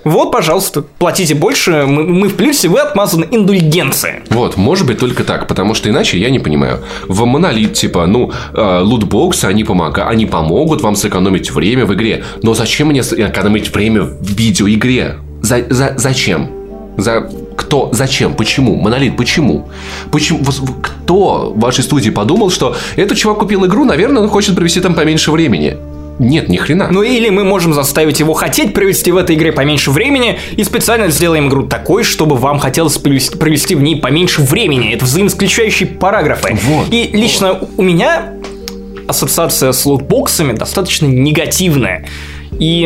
Вот, 0.06 0.32
пожалуйста, 0.32 0.82
платите 0.82 1.36
больше, 1.36 1.86
мы, 1.86 2.04
мы 2.04 2.30
в 2.30 2.36
плюсе, 2.36 2.70
вы 2.70 2.80
отмазаны 2.80 3.28
индульгенция. 3.30 4.22
Вот, 4.30 4.56
может 4.56 4.88
быть 4.88 4.98
только 4.98 5.24
так, 5.26 5.48
потому 5.48 5.74
что 5.74 5.90
иначе 5.90 6.18
я 6.18 6.30
не 6.30 6.40
понимаю. 6.40 6.80
В 7.08 7.26
монолит, 7.26 7.74
типа, 7.74 8.06
ну, 8.06 8.32
э, 8.54 8.80
лутбоксы, 8.82 9.46
они, 9.46 9.64
помога... 9.66 10.08
они 10.08 10.26
помогут 10.26 10.82
вам 10.82 10.96
сэкономить 10.96 11.52
время 11.52 11.86
в 11.86 11.94
игре. 11.94 12.24
Но 12.44 12.54
зачем 12.54 12.88
мне 12.88 13.04
с- 13.04 13.14
экономить 13.14 13.74
время 13.74 14.04
в 14.04 14.24
видеоигре? 14.24 15.18
За... 15.42 15.66
За... 15.70 15.94
Зачем? 15.98 16.50
За... 16.98 17.30
Кто? 17.58 17.90
Зачем? 17.92 18.34
Почему? 18.36 18.76
Монолит, 18.76 19.18
почему? 19.18 19.68
Почему? 20.12 20.40
Кто 20.82 21.52
в 21.56 21.60
вашей 21.60 21.84
студии 21.84 22.10
подумал, 22.10 22.52
что 22.52 22.74
этот 22.96 23.18
чувак 23.18 23.40
купил 23.40 23.66
игру, 23.66 23.84
наверное, 23.84 24.22
он 24.24 24.30
хочет 24.30 24.56
провести 24.56 24.80
там 24.80 24.94
поменьше 24.96 25.32
времени? 25.32 25.76
Нет, 26.20 26.50
ни 26.50 26.58
хрена. 26.58 26.90
Ну 26.92 27.02
или 27.02 27.30
мы 27.30 27.46
можем 27.46 27.74
заставить 27.74 28.20
его 28.20 28.34
хотеть 28.34 28.74
провести 28.74 29.12
в 29.12 29.18
этой 29.18 29.38
игре 29.38 29.54
поменьше 29.54 29.90
времени 29.90 30.38
и 30.52 30.64
специально 30.66 31.10
сделаем 31.10 31.48
игру 31.48 31.66
такой, 31.66 32.04
чтобы 32.04 32.36
вам 32.36 32.60
хотелось 32.60 32.98
провести, 32.98 33.76
в 33.76 33.82
ней 33.82 33.96
поменьше 33.96 34.42
времени. 34.42 34.94
Это 34.94 35.06
взаимоисключающие 35.06 35.88
параграфы. 35.88 36.58
Вот. 36.64 36.88
И 36.92 37.10
лично 37.14 37.60
у 37.78 37.82
меня 37.82 38.34
ассоциация 39.08 39.72
с 39.72 39.86
лутбоксами 39.86 40.52
достаточно 40.52 41.06
негативная. 41.06 42.06
И 42.60 42.82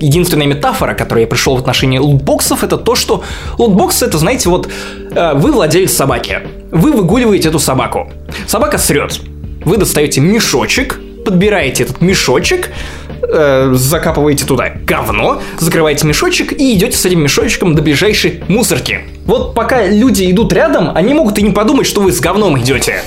единственная 0.00 0.46
метафора, 0.46 0.94
к 0.94 0.98
которой 0.98 1.22
я 1.22 1.26
пришел 1.26 1.56
в 1.56 1.58
отношении 1.58 1.98
лутбоксов, 1.98 2.64
это 2.64 2.78
то, 2.78 2.94
что 2.94 3.22
лутбоксы 3.58 4.06
это, 4.06 4.16
знаете, 4.16 4.48
вот 4.48 4.68
э, 5.10 5.34
вы 5.34 5.52
владелец 5.52 5.92
собаки. 5.92 6.38
Вы 6.70 6.92
выгуливаете 6.92 7.48
эту 7.50 7.58
собаку. 7.58 8.10
Собака 8.46 8.78
срет. 8.78 9.20
Вы 9.64 9.76
достаете 9.76 10.22
мешочек, 10.22 10.98
подбираете 11.30 11.84
этот 11.84 12.00
мешочек, 12.00 12.70
э, 13.22 13.70
закапываете 13.74 14.44
туда 14.44 14.72
говно, 14.84 15.40
закрываете 15.58 16.06
мешочек 16.06 16.52
и 16.52 16.76
идете 16.76 16.96
с 16.96 17.06
этим 17.06 17.22
мешочком 17.22 17.76
до 17.76 17.82
ближайшей 17.82 18.42
мусорки. 18.48 19.02
Вот 19.26 19.54
пока 19.54 19.86
люди 19.86 20.28
идут 20.28 20.52
рядом, 20.52 20.90
они 20.94 21.14
могут 21.14 21.38
и 21.38 21.42
не 21.42 21.52
подумать, 21.52 21.86
что 21.86 22.00
вы 22.00 22.10
с 22.10 22.20
говном 22.20 22.58
идете. 22.58 23.02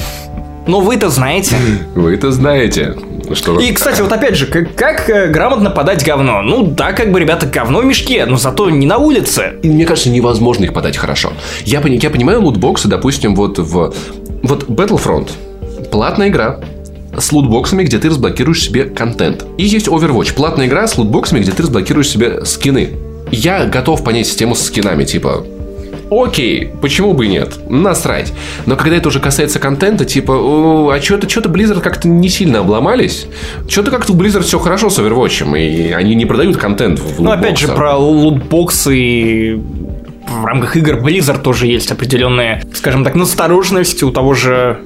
Но 0.67 0.79
вы-то 0.79 1.09
знаете. 1.09 1.57
Вы 1.95 2.13
это 2.13 2.31
знаете. 2.31 2.95
Что... 3.33 3.59
И, 3.59 3.73
кстати, 3.73 4.01
вот 4.01 4.11
опять 4.13 4.37
же, 4.37 4.45
как, 4.45 4.73
как 4.75 5.09
э, 5.09 5.27
грамотно 5.27 5.69
подать 5.69 6.05
говно? 6.05 6.41
Ну 6.41 6.65
да, 6.67 6.93
как 6.93 7.11
бы, 7.11 7.19
ребята, 7.19 7.45
говно 7.45 7.79
в 7.79 7.85
мешке, 7.85 8.25
но 8.25 8.37
зато 8.37 8.69
не 8.69 8.85
на 8.85 8.97
улице. 8.97 9.55
И 9.63 9.67
мне 9.67 9.85
кажется, 9.85 10.09
невозможно 10.09 10.63
их 10.63 10.73
подать 10.73 10.95
хорошо. 10.95 11.33
Я, 11.65 11.81
я 11.81 12.09
понимаю 12.09 12.41
лутбоксы, 12.41 12.87
допустим, 12.87 13.35
вот 13.35 13.59
в... 13.59 13.93
Вот 14.43 14.69
Battlefront. 14.69 15.31
Платная 15.91 16.29
игра 16.29 16.59
с 17.17 17.31
лутбоксами, 17.31 17.83
где 17.83 17.99
ты 17.99 18.09
разблокируешь 18.09 18.61
себе 18.61 18.85
контент. 18.85 19.45
И 19.57 19.63
есть 19.63 19.87
Overwatch. 19.87 20.33
Платная 20.33 20.67
игра 20.67 20.87
с 20.87 20.97
лутбоксами, 20.97 21.39
где 21.39 21.51
ты 21.51 21.63
разблокируешь 21.63 22.09
себе 22.09 22.45
скины. 22.45 22.91
Я 23.31 23.65
готов 23.65 24.03
понять 24.03 24.27
систему 24.27 24.55
с 24.55 24.61
скинами, 24.61 25.05
типа... 25.05 25.45
Окей, 26.11 26.71
почему 26.81 27.13
бы 27.13 27.25
и 27.25 27.29
нет? 27.29 27.69
Насрать. 27.69 28.33
Но 28.67 28.75
когда 28.75 28.97
это 28.97 29.07
уже 29.07 29.19
касается 29.19 29.57
контента, 29.57 30.05
типа, 30.05 30.31
«О, 30.33 30.89
а 30.89 31.01
что-то 31.01 31.27
что 31.27 31.41
Blizzard 31.41 31.81
как-то 31.81 32.07
не 32.07 32.29
сильно 32.29 32.59
обломались. 32.59 33.25
Что-то 33.67 33.89
как-то 33.89 34.13
у 34.13 34.15
Blizzard 34.15 34.43
все 34.43 34.59
хорошо 34.59 34.91
с 34.91 34.99
Overwatch, 34.99 35.59
и 35.59 35.91
они 35.91 36.13
не 36.13 36.25
продают 36.25 36.57
контент 36.57 36.99
в 36.99 37.19
Ну, 37.19 37.31
опять 37.31 37.57
же, 37.57 37.67
про 37.67 37.97
лутбоксы 37.97 38.95
и 38.95 39.61
в 40.27 40.45
рамках 40.45 40.75
игр 40.77 40.95
Blizzard 40.95 41.41
тоже 41.41 41.67
есть 41.67 41.91
определенная, 41.91 42.63
скажем 42.73 43.03
так, 43.03 43.15
настороженность 43.15 44.03
у 44.03 44.11
того 44.11 44.33
же, 44.33 44.79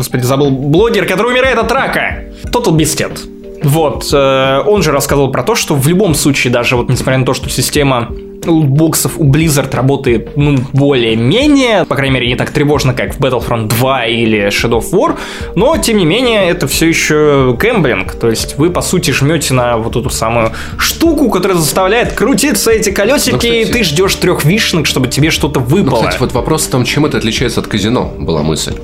господи, 0.00 0.22
забыл, 0.22 0.50
блогер, 0.50 1.06
который 1.06 1.30
умирает 1.32 1.58
от 1.58 1.70
рака. 1.70 2.24
Total 2.44 2.74
Bisted. 2.74 3.18
Вот, 3.62 4.08
э, 4.10 4.62
он 4.66 4.82
же 4.82 4.92
рассказывал 4.92 5.30
про 5.30 5.42
то, 5.42 5.54
что 5.54 5.74
в 5.74 5.86
любом 5.86 6.14
случае, 6.14 6.50
даже 6.50 6.74
вот 6.76 6.88
несмотря 6.88 7.18
на 7.18 7.26
то, 7.26 7.34
что 7.34 7.50
система 7.50 8.10
лутбоксов 8.46 9.18
у 9.18 9.24
Blizzard 9.24 9.74
работает, 9.74 10.36
ну, 10.36 10.58
более-менее, 10.72 11.84
по 11.84 11.94
крайней 11.94 12.14
мере, 12.14 12.26
не 12.28 12.36
так 12.36 12.50
тревожно, 12.50 12.94
как 12.94 13.14
в 13.14 13.20
Battlefront 13.20 13.68
2 13.68 14.06
или 14.06 14.48
Shadow 14.48 14.80
of 14.80 14.92
War, 14.92 15.18
но, 15.54 15.76
тем 15.78 15.98
не 15.98 16.04
менее, 16.04 16.48
это 16.48 16.66
все 16.66 16.86
еще 16.86 17.56
гэмблинг, 17.58 18.14
то 18.14 18.28
есть 18.28 18.56
вы, 18.58 18.70
по 18.70 18.82
сути, 18.82 19.10
жмете 19.10 19.54
на 19.54 19.76
вот 19.76 19.96
эту 19.96 20.10
самую 20.10 20.52
штуку, 20.78 21.30
которая 21.30 21.58
заставляет 21.58 22.12
крутиться 22.12 22.70
эти 22.70 22.90
колесики, 22.90 23.32
ну, 23.32 23.38
кстати, 23.38 23.54
и 23.54 23.64
ты 23.64 23.84
ждешь 23.84 24.14
трех 24.16 24.44
вишенок, 24.44 24.86
чтобы 24.86 25.08
тебе 25.08 25.30
что-то 25.30 25.60
выпало. 25.60 26.02
Ну, 26.02 26.08
кстати, 26.08 26.20
вот 26.20 26.32
вопрос 26.32 26.66
в 26.66 26.70
том, 26.70 26.84
чем 26.84 27.06
это 27.06 27.18
отличается 27.18 27.60
от 27.60 27.66
казино, 27.66 28.12
была 28.18 28.42
мысль. 28.42 28.74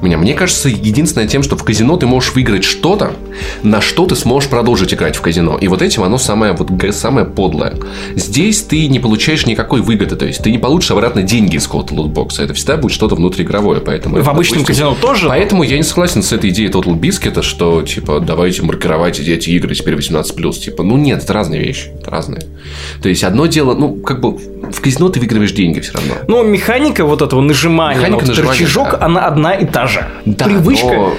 Меня, 0.00 0.18
мне 0.18 0.34
кажется, 0.34 0.68
единственное 0.68 1.28
тем, 1.28 1.42
что 1.42 1.56
в 1.56 1.62
казино 1.62 1.96
ты 1.96 2.06
можешь 2.06 2.34
выиграть 2.34 2.64
что-то, 2.64 3.12
на 3.62 3.80
что 3.80 4.06
ты 4.06 4.16
сможешь 4.16 4.50
продолжить 4.50 4.92
играть 4.92 5.16
в 5.16 5.20
казино. 5.20 5.58
И 5.60 5.68
вот 5.68 5.80
этим 5.80 6.02
оно 6.02 6.18
самое, 6.18 6.54
вот, 6.54 6.70
самое 6.92 7.24
подлое. 7.24 7.74
Здесь 8.16 8.62
ты 8.62 8.88
не 8.88 8.98
получаешь 9.02 9.46
никакой 9.46 9.82
выгоды, 9.82 10.16
то 10.16 10.24
есть 10.24 10.42
ты 10.42 10.50
не 10.50 10.58
получишь 10.58 10.90
обратно 10.92 11.22
деньги 11.22 11.56
из 11.56 11.66
какого-то 11.66 11.94
лутбокса. 11.94 12.42
Это 12.42 12.54
всегда 12.54 12.76
будет 12.76 12.92
что-то 12.92 13.16
внутриигровое, 13.16 13.80
поэтому... 13.80 14.22
В 14.22 14.28
обычном 14.28 14.60
допустим, 14.60 14.64
казино 14.64 14.96
тоже? 15.00 15.28
Поэтому 15.28 15.62
я 15.62 15.76
не 15.76 15.82
согласен 15.82 16.22
с 16.22 16.32
этой 16.32 16.50
идеей 16.50 16.68
Total 16.70 16.98
Biscuit, 16.98 17.42
что, 17.42 17.82
типа, 17.82 18.20
давайте 18.20 18.62
маркировать 18.62 19.18
эти 19.20 19.50
игры 19.50 19.74
теперь 19.74 19.94
18+. 19.94 20.52
Типа, 20.52 20.82
ну 20.82 20.96
нет, 20.96 21.22
это 21.22 21.32
разные 21.32 21.62
вещи. 21.62 21.90
Это 22.00 22.10
разные. 22.10 22.42
То 23.02 23.08
есть, 23.08 23.24
одно 23.24 23.46
дело, 23.46 23.74
ну, 23.74 23.94
как 23.96 24.20
бы, 24.20 24.36
в 24.36 24.80
казино 24.80 25.08
ты 25.08 25.20
выигрываешь 25.20 25.52
деньги 25.52 25.80
все 25.80 25.94
равно. 25.94 26.14
Но 26.28 26.42
механика 26.42 27.04
вот 27.04 27.22
этого 27.22 27.40
нажимания 27.40 27.98
механика 27.98 28.20
вот 28.20 28.28
нажимания, 28.28 28.52
рычажок, 28.52 28.90
да. 28.92 29.06
она 29.06 29.26
одна 29.26 29.54
и 29.54 29.66
та 29.66 29.86
же. 29.86 30.06
Да, 30.24 30.44
Привычка 30.44 30.86
но 30.86 31.14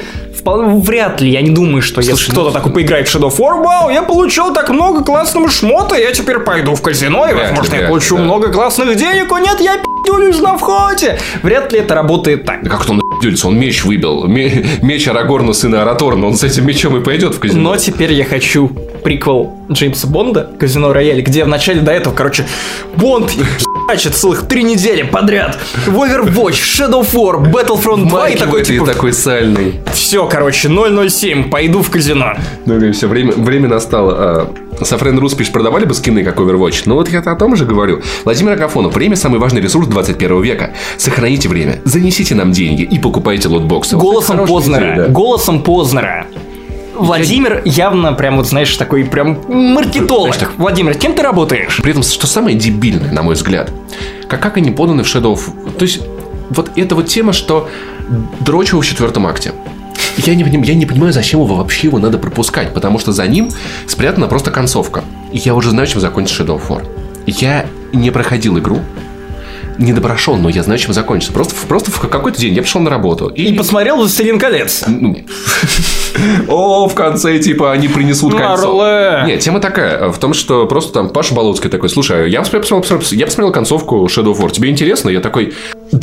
вряд 0.46 1.22
ли, 1.22 1.32
я 1.32 1.42
не 1.42 1.52
думаю, 1.52 1.82
что 1.82 2.02
Слушай, 2.02 2.18
если 2.18 2.32
кто-то 2.32 2.50
ну, 2.50 2.54
такой 2.54 2.72
поиграет 2.72 3.08
в 3.08 3.16
Shadow 3.16 3.30
of 3.30 3.38
War, 3.38 3.64
вау, 3.64 3.90
я 3.90 4.04
получил 4.04 4.54
так 4.54 4.70
много 4.70 5.04
классного 5.04 5.50
шмота, 5.50 5.96
я 5.96 6.12
теперь 6.12 6.40
пойду 6.40 6.76
в 6.76 6.82
казино, 6.82 7.28
и, 7.28 7.34
возможно, 7.34 7.76
я 7.76 7.88
получу 7.88 8.18
да. 8.18 8.24
много 8.24 8.52
классных 8.52 8.96
денег, 8.96 9.32
о 9.32 9.40
нет, 9.40 9.60
я 9.60 9.78
пи***юлюсь 9.78 10.40
на 10.40 10.58
входе. 10.58 11.18
Вряд 11.42 11.72
ли 11.72 11.80
это 11.80 11.96
работает 11.96 12.46
так. 12.46 12.64
Да 12.64 12.70
как 12.70 12.90
он 12.90 13.00
пи***юлится? 13.00 13.48
Он 13.48 13.58
меч 13.58 13.84
выбил. 13.84 14.26
Меч 14.26 15.08
Арагорна, 15.08 15.54
сына 15.54 15.82
Араторна, 15.82 16.28
он 16.28 16.36
с 16.36 16.44
этим 16.44 16.68
мечом 16.68 16.98
и 16.98 17.04
пойдет 17.04 17.36
в 17.36 17.40
казино. 17.40 17.72
Но 17.72 17.78
теперь 17.78 18.14
я 18.14 18.26
хочу 18.26 18.70
приквел 19.04 19.54
Джеймса 19.72 20.08
Бонда, 20.08 20.50
Казино 20.60 20.94
Рояль, 20.94 21.22
где 21.22 21.44
в 21.44 21.48
начале 21.48 21.82
до 21.82 21.92
этого, 21.92 22.14
короче, 22.14 22.46
Бонд 22.96 23.34
хачит 23.88 24.16
целых 24.16 24.48
три 24.48 24.64
недели 24.64 25.04
подряд. 25.04 25.58
В 25.86 25.96
Overwatch, 25.96 26.52
Shadow 26.52 27.02
of 27.02 27.14
War, 27.14 27.52
Battlefront 27.52 28.10
2 28.10 28.30
и 28.30 28.38
такой 28.38 28.64
типа... 28.64 28.86
такой 28.86 29.14
сальный. 29.14 29.82
Все, 29.94 30.28
короче, 30.28 30.70
007, 30.70 31.50
пойду 31.50 31.82
в 31.82 31.90
казино. 31.90 32.34
Ну 32.66 32.80
и 32.80 32.92
все, 32.92 33.08
время, 33.08 33.34
время 33.34 33.68
настало. 33.70 34.16
А, 34.18 34.54
Сафрен 34.84 35.18
Рус 35.20 35.34
пишет, 35.34 35.54
продавали 35.54 35.86
бы 35.86 35.94
скины, 35.94 36.24
как 36.24 36.38
Overwatch. 36.38 36.84
Ну 36.86 36.96
вот 36.96 37.10
я 37.10 37.20
о 37.20 37.36
том 37.36 37.56
же 37.56 37.66
говорю. 37.66 38.02
Владимир 38.24 38.54
Агафонов, 38.54 38.96
время 38.96 39.16
самый 39.16 39.40
важный 39.40 39.62
ресурс 39.62 39.88
21 39.88 40.42
века. 40.42 40.74
Сохраните 40.98 41.50
время, 41.50 41.80
занесите 41.86 42.36
нам 42.36 42.52
деньги 42.52 42.84
и 42.84 43.00
покупайте 43.00 43.48
лотбоксы. 43.48 43.96
Голосом 43.96 44.38
вот 44.38 44.48
Познера. 44.48 44.94
Идея, 44.94 45.08
да. 45.08 45.08
Голосом 45.08 45.64
Познера. 45.64 46.26
Владимир 46.96 47.62
явно 47.66 48.14
прям 48.14 48.38
вот, 48.38 48.48
знаешь, 48.48 48.76
такой 48.78 49.06
прям 49.06 49.40
маркетолог. 49.48 50.34
Знаешь, 50.34 50.38
так... 50.38 50.54
Владимир, 50.58 50.96
кем 50.96 51.14
ты 51.14 51.22
работаешь? 51.22 51.80
При 51.82 51.92
этом, 51.92 52.04
что 52.04 52.28
самое 52.28 52.58
дебильное, 52.58 53.12
на 53.12 53.24
мой 53.24 53.36
взгляд, 53.36 53.72
как, 54.28 54.42
как 54.42 54.58
они 54.58 54.72
поданы 54.72 55.04
в 55.04 55.08
Shadow 55.08 55.36
of... 55.36 55.78
То 55.78 55.84
есть, 55.84 56.02
вот 56.50 56.72
эта 56.76 56.96
вот 56.96 57.08
тема, 57.08 57.34
что 57.34 57.70
дрочево 58.42 58.82
в 58.82 58.86
четвертом 58.86 59.28
акте. 59.28 59.54
Я 60.18 60.36
не, 60.36 60.44
я 60.44 60.76
не 60.76 60.86
понимаю, 60.86 61.12
зачем 61.12 61.42
его 61.42 61.56
вообще 61.56 61.88
его 61.88 61.98
надо 61.98 62.20
пропускать, 62.20 62.74
потому 62.74 63.00
что 63.00 63.12
за 63.12 63.26
ним 63.28 63.50
спрятана 63.88 64.28
просто 64.28 64.52
концовка. 64.52 65.04
И 65.32 65.40
я 65.40 65.56
уже 65.56 65.72
знаю, 65.72 65.88
чем 65.88 66.02
закончится 66.02 66.44
Shadow 66.44 66.62
of 66.62 66.68
War. 66.68 66.86
Я 67.26 67.66
не 67.94 68.12
проходил 68.12 68.60
игру, 68.60 68.82
не 69.78 69.94
допрошел, 69.94 70.36
но 70.36 70.50
я 70.50 70.64
знаю, 70.64 70.80
чем 70.80 70.94
закончится. 70.94 71.34
Просто, 71.34 71.56
просто 71.68 71.92
в 71.92 72.00
какой-то 72.00 72.40
день 72.40 72.54
я 72.54 72.62
пришел 72.62 72.82
на 72.82 72.90
работу. 72.90 73.28
И, 73.28 73.46
и 73.46 73.58
посмотрел 73.58 73.98
«Властелин 73.98 74.40
колец». 74.40 74.84
Ну, 74.88 75.18
о, 76.48 76.88
в 76.88 76.96
конце, 76.96 77.40
типа, 77.40 77.72
они 77.72 77.88
принесут 77.88 78.34
кольцо. 78.34 79.24
Нет, 79.26 79.40
тема 79.40 79.60
такая, 79.60 80.10
в 80.10 80.18
том, 80.20 80.34
что 80.34 80.66
просто 80.68 80.94
там 80.94 81.10
Паша 81.10 81.34
Болоцкий 81.34 81.70
такой, 81.70 81.90
слушай, 81.90 82.30
я 82.30 82.42
посмотрел, 82.42 82.84
я 83.12 83.26
посмотрел 83.26 83.52
концовку 83.52 84.06
Shadow 84.06 84.34
of 84.34 84.40
War, 84.40 84.52
тебе 84.52 84.70
интересно? 84.70 85.10
Я 85.10 85.22
такой, 85.22 85.54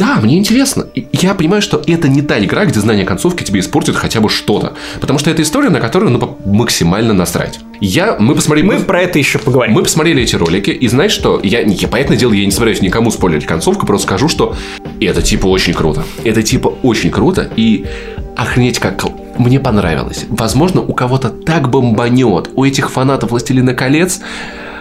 да, 0.00 0.18
мне 0.22 0.38
интересно. 0.38 0.86
Я 1.12 1.34
понимаю, 1.34 1.60
что 1.60 1.82
это 1.86 2.08
не 2.08 2.22
та 2.22 2.42
игра, 2.42 2.64
где 2.64 2.80
знание 2.80 3.04
концовки 3.04 3.44
тебе 3.44 3.60
испортит 3.60 3.96
хотя 3.96 4.20
бы 4.20 4.30
что-то. 4.30 4.72
Потому 4.98 5.18
что 5.18 5.30
это 5.30 5.42
история, 5.42 5.68
на 5.68 5.78
которую 5.78 6.10
ну, 6.10 6.38
максимально 6.46 7.12
насрать. 7.12 7.60
Я, 7.82 8.16
мы 8.18 8.34
посмотрели... 8.34 8.66
Мы 8.66 8.78
про 8.78 9.02
это 9.02 9.18
еще 9.18 9.38
поговорим. 9.38 9.74
Мы 9.74 9.82
посмотрели 9.82 10.22
эти 10.22 10.36
ролики, 10.36 10.70
и 10.70 10.88
знаешь 10.88 11.12
что? 11.12 11.38
Я, 11.42 11.60
я 11.60 11.86
понятное 11.86 12.16
дело, 12.16 12.32
я 12.32 12.46
не 12.46 12.50
собираюсь 12.50 12.80
никому 12.80 13.10
спойлерить 13.10 13.44
концовку, 13.44 13.84
просто 13.84 14.06
скажу, 14.06 14.28
что 14.28 14.56
это 15.02 15.20
типа 15.20 15.48
очень 15.48 15.74
круто. 15.74 16.02
Это 16.24 16.42
типа 16.42 16.68
очень 16.82 17.10
круто, 17.10 17.50
и 17.56 17.84
охренеть 18.36 18.78
как 18.78 19.04
мне 19.38 19.60
понравилось. 19.60 20.24
Возможно, 20.30 20.80
у 20.80 20.94
кого-то 20.94 21.28
так 21.28 21.68
бомбанет. 21.68 22.48
У 22.54 22.64
этих 22.64 22.90
фанатов 22.90 23.32
«Властелина 23.32 23.74
колец» 23.74 24.20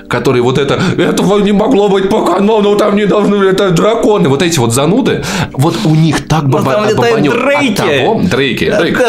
которые 0.09 0.41
вот 0.41 0.57
это, 0.57 0.81
этого 0.97 1.39
не 1.39 1.51
могло 1.51 1.87
быть 1.87 2.09
по 2.09 2.25
канону, 2.25 2.75
там 2.75 2.95
не 2.95 3.05
должны 3.05 3.35
это 3.45 3.69
драконы, 3.71 4.27
вот 4.27 4.41
эти 4.41 4.59
вот 4.59 4.73
зануды, 4.73 5.23
вот 5.53 5.77
у 5.85 5.95
них 5.95 6.27
так 6.27 6.49
бомбанет. 6.49 6.91
От 6.91 6.95
того, 7.75 8.21
Дрейки, 8.23 8.69
Дрейк, 8.69 8.99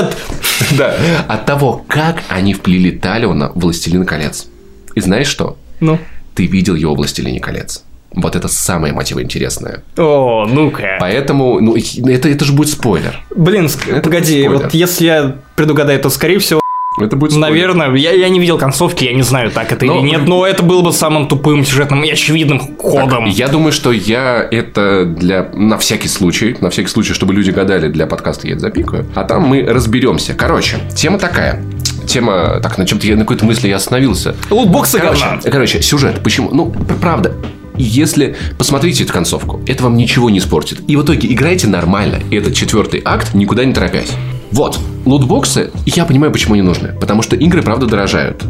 да, 0.77 0.95
от 1.27 1.47
того, 1.47 1.85
как 1.89 2.23
они 2.29 2.55
вплели 2.55 2.93
Талиона 2.93 3.51
в 3.55 3.61
«Властелин 3.61 4.05
колец». 4.05 4.49
И 4.95 5.01
знаешь 5.01 5.27
что? 5.27 5.57
Ну? 5.81 5.99
Ты 6.35 6.47
видел 6.47 6.75
его 6.75 6.95
«Властелине 6.95 7.41
колец». 7.41 7.85
Вот 8.13 8.35
это 8.35 8.49
самое 8.49 8.93
мотиво 8.93 9.23
интересное. 9.23 9.85
О, 9.97 10.45
ну-ка. 10.45 10.97
Поэтому, 10.99 11.61
ну, 11.61 11.77
это, 11.77 12.29
это 12.29 12.45
же 12.45 12.53
будет 12.53 12.71
спойлер. 12.71 13.21
Блин, 13.35 13.69
это 13.87 14.03
погоди, 14.03 14.49
вот 14.49 14.75
если 14.75 15.05
я 15.05 15.37
предугадаю, 15.55 16.01
то, 16.01 16.11
скорее 16.11 16.41
всего, 16.41 16.61
это 16.99 17.16
будет 17.16 17.32
спойлер. 17.32 17.74
Наверное, 17.74 17.95
я, 17.95 18.11
я 18.11 18.28
не 18.28 18.41
видел 18.41 18.59
концовки, 18.59 19.05
я 19.05 19.12
не 19.12 19.22
знаю, 19.22 19.53
так 19.53 19.70
это 19.70 19.84
но, 19.84 19.99
или 19.99 20.03
нет, 20.03 20.26
но 20.26 20.45
это 20.45 20.64
было 20.64 20.82
бы 20.82 20.93
самым 20.93 21.28
тупым 21.28 21.64
сюжетным 21.64 22.03
и 22.03 22.11
очевидным 22.11 22.76
ходом. 22.78 23.26
Так, 23.26 23.34
я 23.34 23.47
думаю, 23.47 23.72
что 23.72 23.93
я 23.93 24.47
это 24.51 25.05
для 25.05 25.49
на 25.55 25.78
всякий 25.78 26.09
случай, 26.09 26.57
на 26.61 26.70
всякий 26.70 26.88
случай, 26.88 27.12
чтобы 27.12 27.32
люди 27.32 27.51
гадали 27.51 27.88
для 27.88 28.07
подкаста, 28.07 28.49
я 28.49 28.55
это 28.55 28.62
запикаю. 28.62 29.07
А 29.14 29.22
там 29.22 29.43
мы 29.43 29.62
разберемся. 29.62 30.34
Короче, 30.34 30.78
тема 30.97 31.18
такая 31.18 31.62
тема... 32.07 32.59
Так, 32.61 32.76
на 32.76 32.86
чем-то 32.86 33.07
я 33.07 33.14
на 33.14 33.20
какой-то 33.20 33.45
мысли 33.45 33.68
я 33.68 33.76
остановился. 33.76 34.34
Лутбоксы 34.51 34.99
короче, 34.99 35.24
короче, 35.45 35.82
сюжет. 35.82 36.24
Почему? 36.24 36.51
Ну, 36.53 36.74
правда, 37.01 37.32
если 37.76 38.34
посмотрите 38.59 39.05
эту 39.05 39.12
концовку, 39.12 39.61
это 39.68 39.84
вам 39.84 39.97
ничего 39.97 40.28
не 40.28 40.41
испортит. 40.41 40.80
И 40.88 40.97
в 40.97 41.05
итоге 41.05 41.32
играйте 41.32 41.68
нормально. 41.68 42.18
Этот 42.32 42.55
четвертый 42.55 43.01
акт, 43.05 43.32
никуда 43.34 43.64
не 43.64 43.72
торопясь. 43.72 44.11
Вот, 44.53 44.79
лутбоксы, 45.05 45.71
я 45.87 46.05
понимаю, 46.05 46.33
почему 46.33 46.55
они 46.55 46.63
нужны. 46.63 46.93
Потому 47.01 47.23
что 47.23 47.37
игры, 47.37 47.63
правда, 47.63 47.87
дорожают. 47.87 48.45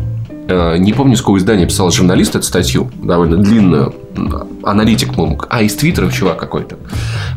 Э, 0.49 0.77
не 0.79 0.93
помню, 0.93 1.17
с 1.17 1.21
какого 1.21 1.39
издания 1.39 1.67
писал 1.67 1.91
журналист 1.91 2.35
эту 2.37 2.45
статью, 2.45 2.91
довольно 3.03 3.37
длинную, 3.37 3.95
аналитик, 4.63 5.15
по 5.15 5.31
а 5.49 5.63
из 5.63 5.75
Твиттера 5.75 6.11
чувак 6.11 6.39
какой-то. 6.39 6.77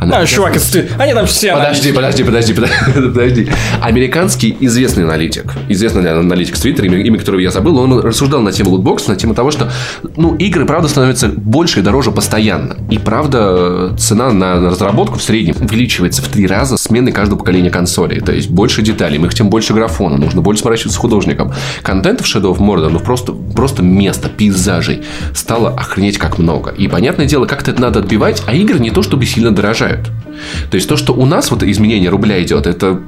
А, 0.02 0.26
чувак 0.26 0.56
из 0.56 0.64
Твиттера, 0.64 1.02
они 1.02 1.14
там 1.14 1.26
все 1.26 1.54
Подожди, 1.54 1.92
подожди, 1.92 2.24
подожди, 2.24 2.54
подожди, 2.56 3.10
подожди. 3.10 3.52
Американский 3.82 4.56
известный 4.60 5.04
аналитик, 5.04 5.46
известный 5.70 6.10
аналитик 6.12 6.56
с 6.56 6.62
Твиттера, 6.62 6.88
имя, 6.88 7.00
имя 7.00 7.20
которого 7.20 7.40
я 7.40 7.52
забыл, 7.52 7.78
он 7.78 8.00
рассуждал 8.00 8.42
на 8.42 8.52
тему 8.52 8.72
лутбокса, 8.72 9.12
на 9.12 9.16
тему 9.16 9.34
того, 9.34 9.52
что, 9.52 9.72
ну, 10.16 10.36
игры, 10.36 10.66
правда, 10.66 10.88
становятся 10.88 11.28
больше 11.28 11.80
и 11.80 11.84
дороже 11.84 12.12
постоянно. 12.12 12.78
И, 12.90 12.98
правда, 12.98 13.96
цена 13.98 14.32
на 14.32 14.70
разработку 14.70 15.18
в 15.20 15.24
среднем 15.24 15.56
увеличивается 15.62 16.22
в 16.22 16.28
три 16.28 16.48
раза 16.48 16.78
смены 16.78 17.12
каждого 17.12 17.40
поколения 17.40 17.70
консолей. 17.70 18.20
То 18.20 18.32
есть, 18.32 18.50
больше 18.50 18.82
деталей, 18.82 19.18
мы 19.18 19.30
хотим 19.30 19.50
больше 19.50 19.74
графона, 19.74 20.18
нужно 20.18 20.42
больше 20.42 20.62
сворачиваться 20.62 20.98
с 20.98 21.02
художником. 21.02 21.54
Контент 21.82 22.22
в 22.22 22.26
Shadow 22.26 22.56
of 22.56 22.60
Mordor, 22.60 22.90
ну, 22.90 23.00
просто, 23.00 23.34
просто 23.34 23.84
место, 23.84 24.30
пейзажей 24.30 25.04
стало 25.34 25.70
охренеть 25.70 26.18
как 26.18 26.38
много. 26.38 26.73
И 26.78 26.88
понятное 26.88 27.26
дело, 27.26 27.46
как-то 27.46 27.72
это 27.72 27.82
надо 27.82 28.00
отбивать, 28.00 28.44
а 28.46 28.54
игры 28.54 28.80
не 28.80 28.92
то 28.92 29.02
чтобы 29.02 29.26
сильно 29.26 29.52
дорожают. 29.52 30.08
То 30.72 30.76
есть 30.76 30.88
то, 30.88 30.98
что 30.98 31.14
у 31.14 31.26
нас 31.26 31.52
вот 31.52 31.64
изменение 31.64 32.10
рубля 32.10 32.42
идет, 32.42 32.68
это 32.68 33.00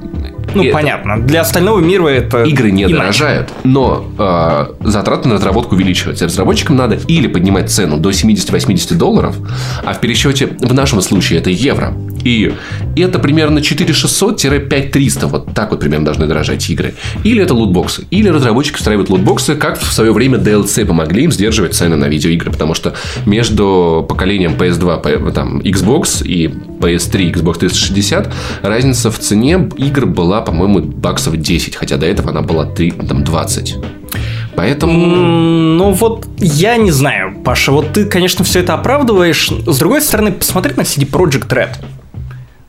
ну, 0.54 0.62
это... 0.62 0.72
понятно. 0.72 1.20
Для 1.20 1.42
остального 1.42 1.80
мира 1.80 2.06
это... 2.08 2.44
Игры 2.44 2.70
не 2.70 2.84
иначе. 2.84 2.96
дорожают, 2.96 3.50
но 3.64 4.06
э, 4.18 4.66
затраты 4.88 5.28
на 5.28 5.34
разработку 5.34 5.74
увеличиваются. 5.74 6.26
Разработчикам 6.26 6.76
надо 6.76 6.98
или 7.08 7.26
поднимать 7.26 7.70
цену 7.70 7.98
до 7.98 8.10
70-80 8.10 8.94
долларов, 8.94 9.36
а 9.84 9.92
в 9.92 10.00
пересчете 10.00 10.46
в 10.46 10.72
нашем 10.72 11.00
случае 11.02 11.40
это 11.40 11.50
евро. 11.50 11.94
И 12.26 12.52
это 12.96 13.20
примерно 13.20 13.60
4600-5300, 13.60 15.26
вот 15.26 15.54
так 15.54 15.70
вот 15.70 15.78
примерно 15.78 16.06
должны 16.06 16.26
дорожать 16.26 16.68
игры. 16.68 16.94
Или 17.22 17.40
это 17.40 17.54
лутбоксы. 17.54 18.04
Или 18.10 18.28
разработчики 18.28 18.78
встраивают 18.78 19.10
лутбоксы, 19.10 19.54
как 19.54 19.78
в 19.78 19.92
свое 19.92 20.12
время 20.12 20.38
DLC 20.38 20.84
помогли 20.84 21.22
им 21.22 21.30
сдерживать 21.30 21.74
цены 21.74 21.94
на 21.94 22.06
видеоигры, 22.06 22.50
потому 22.50 22.74
что 22.74 22.94
между 23.26 24.04
поколением 24.08 24.54
PS2, 24.54 25.32
там, 25.32 25.60
Xbox 25.60 26.26
и 26.26 26.48
PS3, 26.48 27.34
Xbox 27.34 27.58
360 27.60 28.34
разница 28.62 29.12
в 29.12 29.18
цене 29.20 29.68
игр 29.76 30.06
была, 30.06 30.40
по-моему, 30.40 30.80
баксов 30.80 31.36
10, 31.36 31.76
хотя 31.76 31.96
до 31.96 32.06
этого 32.06 32.30
она 32.30 32.42
была 32.42 32.64
3, 32.66 32.90
там, 33.08 33.22
20. 33.22 33.76
Поэтому... 34.56 34.96
Ну 34.96 35.92
вот, 35.92 36.26
я 36.38 36.76
не 36.76 36.90
знаю, 36.90 37.36
Паша, 37.44 37.70
вот 37.70 37.92
ты, 37.92 38.06
конечно, 38.06 38.44
все 38.44 38.60
это 38.60 38.74
оправдываешь. 38.74 39.48
С 39.64 39.78
другой 39.78 40.00
стороны, 40.00 40.32
посмотри 40.32 40.72
на 40.74 40.80
CD 40.80 41.08
Project 41.08 41.48
Red. 41.48 41.76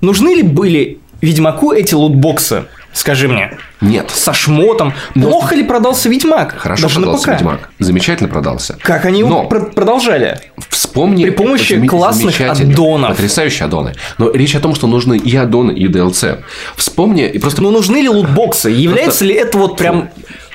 Нужны 0.01 0.35
ли 0.35 0.43
были 0.43 0.99
Ведьмаку 1.21 1.71
эти 1.71 1.93
лутбоксы? 1.95 2.65
Скажи 2.93 3.27
мне. 3.27 3.57
Нет. 3.81 4.09
Со 4.11 4.33
шмотом. 4.33 4.93
Но- 5.13 5.27
Плохо 5.29 5.55
ли 5.55 5.63
продался 5.63 6.09
Ведьмак? 6.09 6.55
Хорошо 6.57 6.83
Даже 6.83 6.95
продался. 6.99 7.31
Ведьмак. 7.31 7.69
Замечательно 7.79 8.27
продался. 8.29 8.77
Как 8.81 9.05
они 9.05 9.19
его 9.19 9.29
Но- 9.29 9.43
пр- 9.45 9.71
продолжали? 9.71 10.39
Вспомни... 10.69 11.23
При 11.23 11.31
помощи 11.31 11.73
заме- 11.73 11.87
классных 11.87 12.39
аддонов. 12.41 13.09
Потрясающие 13.15 13.65
аддоны. 13.65 13.93
Но 14.17 14.31
речь 14.31 14.55
о 14.55 14.59
том, 14.59 14.73
что 14.73 14.87
нужны 14.87 15.15
и 15.17 15.35
аддоны, 15.35 15.71
и 15.73 15.87
DLC. 15.87 16.39
Вспомни... 16.75 17.27
И 17.27 17.37
просто 17.39 17.61
Ну 17.61 17.69
нужны 17.71 17.97
ли 17.97 18.09
лутбоксы? 18.09 18.69
Является 18.69 19.25
ли 19.25 19.33
это 19.35 19.57
вот 19.59 19.77
прям 19.77 20.09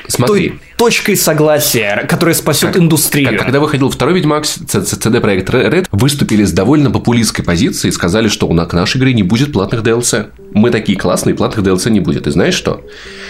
смотри. 0.09 0.49
той 0.51 0.61
точкой 0.83 1.17
согласия, 1.17 2.05
которая 2.09 2.35
спасет 2.35 2.77
индустрию? 2.77 3.29
Как- 3.31 3.43
Когда 3.43 3.61
выходил 3.61 3.89
второй 3.89 4.15
Ведьмак, 4.17 4.45
CD 4.45 5.21
Projekt 5.21 5.47
Red 5.47 5.87
выступили 5.93 6.45
с 6.45 6.51
довольно 6.53 6.91
популистской 6.91 7.45
позиции 7.45 7.87
и 7.89 7.93
сказали, 7.93 8.27
что 8.29 8.49
у 8.49 8.53
на- 8.53 8.67
к 8.67 8.73
нашей 8.73 8.99
игре 8.99 9.13
не 9.15 9.23
будет 9.23 9.53
платных 9.53 9.83
DLC. 9.83 10.27
Мы 10.55 10.71
такие 10.71 10.99
классные, 10.99 11.35
платных 11.37 11.65
DLC 11.65 11.89
не 11.91 12.01
будет. 12.01 12.27
И 12.27 12.31
знаешь 12.31 12.55
что? 12.55 12.81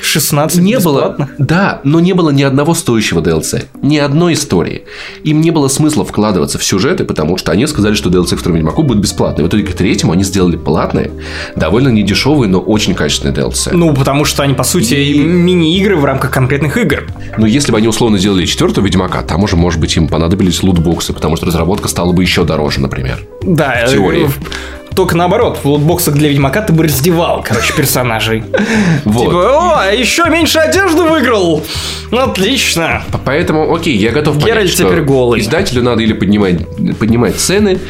16 0.02 0.60
Не 0.62 0.74
бесплатно? 0.76 1.26
было, 1.26 1.46
да, 1.46 1.80
но 1.84 2.00
не 2.00 2.14
было 2.14 2.30
ни 2.30 2.42
одного 2.42 2.74
стоящего 2.74 3.20
DLC, 3.20 3.66
ни 3.82 3.96
одной 3.98 4.32
истории. 4.32 4.84
Им 5.22 5.40
не 5.42 5.50
было 5.50 5.68
смысла 5.68 6.04
вкладываться 6.04 6.58
в 6.58 6.64
сюжеты, 6.64 7.04
потому 7.04 7.36
что 7.36 7.52
они 7.52 7.66
сказали, 7.66 7.94
что 7.94 8.08
DLC 8.08 8.36
к 8.36 8.40
второму 8.40 8.56
Ведьмаку 8.56 8.82
будет 8.82 8.98
бесплатный. 9.00 9.44
В 9.44 9.48
итоге 9.48 9.64
к 9.64 9.74
третьему 9.74 10.12
они 10.12 10.24
сделали 10.24 10.56
платные, 10.56 11.10
довольно 11.54 11.88
недешевые, 11.88 12.48
но 12.48 12.60
очень 12.60 12.94
качественные 12.94 13.34
DLC. 13.34 13.70
Ну, 13.72 13.94
потому 13.94 14.24
что 14.24 14.42
они, 14.42 14.54
по 14.54 14.64
сути, 14.64 14.94
И- 14.94 15.18
мини-игры 15.22 15.96
в 15.96 16.04
рамках 16.04 16.30
конкретных 16.32 16.76
игр. 16.76 17.04
Но 17.42 17.48
если 17.48 17.72
бы 17.72 17.78
они 17.78 17.88
условно 17.88 18.18
сделали 18.18 18.46
четвертого 18.46 18.84
Ведьмака, 18.86 19.22
там 19.22 19.42
уже, 19.42 19.56
может 19.56 19.80
быть, 19.80 19.96
им 19.96 20.06
понадобились 20.06 20.62
лутбоксы, 20.62 21.12
потому 21.12 21.34
что 21.34 21.44
разработка 21.46 21.88
стала 21.88 22.12
бы 22.12 22.22
еще 22.22 22.44
дороже, 22.44 22.80
например. 22.80 23.24
Да, 23.42 23.82
В 23.84 23.90
теории. 23.90 24.26
э, 24.28 24.94
Только 24.94 25.16
наоборот, 25.16 25.58
в 25.60 25.66
лутбоксах 25.68 26.14
для 26.14 26.28
Ведьмака 26.28 26.60
ты 26.62 26.72
бы 26.72 26.84
раздевал, 26.84 27.42
короче, 27.44 27.72
персонажей. 27.74 28.44
Вот. 29.04 29.24
Типа, 29.24 29.80
о, 29.80 29.92
еще 29.92 30.26
меньше 30.30 30.60
одежды 30.60 31.02
выиграл! 31.02 31.64
Ну, 32.12 32.18
отлично. 32.18 33.02
Поэтому, 33.24 33.74
окей, 33.74 33.96
я 33.96 34.12
готов 34.12 34.34
понять, 34.34 34.48
Геральт 34.48 34.70
теперь 34.76 35.00
голый. 35.02 35.40
издателю 35.40 35.82
надо 35.82 36.02
или 36.04 36.12
поднимать, 36.12 36.60
поднимать 37.00 37.34
цены, 37.40 37.80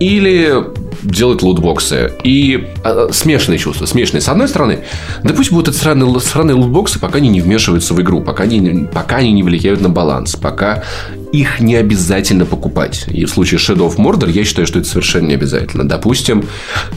или 0.00 0.52
делать 1.06 1.42
лутбоксы. 1.42 2.12
И 2.24 2.68
а, 2.84 3.08
смешанные 3.12 3.58
чувства. 3.58 3.86
Смешанные. 3.86 4.20
С 4.20 4.28
одной 4.28 4.48
стороны, 4.48 4.80
да 5.22 5.34
пусть 5.34 5.50
будут 5.50 5.68
эти 5.68 5.76
странные, 5.76 6.08
л- 6.08 6.20
странные 6.20 6.54
лутбоксы, 6.54 6.98
пока 6.98 7.18
они 7.18 7.28
не 7.28 7.40
вмешиваются 7.40 7.94
в 7.94 8.00
игру, 8.02 8.20
пока 8.20 8.44
они, 8.44 8.86
пока 8.92 9.16
они 9.16 9.32
не 9.32 9.42
влияют 9.42 9.80
на 9.80 9.88
баланс, 9.88 10.36
пока 10.36 10.82
их 11.32 11.60
не 11.60 11.76
обязательно 11.76 12.46
покупать. 12.46 13.04
И 13.08 13.24
в 13.24 13.30
случае 13.30 13.58
Shadow 13.58 13.88
of 13.88 13.96
Mordor 13.96 14.30
я 14.30 14.44
считаю, 14.44 14.66
что 14.66 14.78
это 14.78 14.88
совершенно 14.88 15.26
не 15.26 15.34
обязательно. 15.34 15.86
Допустим, 15.86 16.44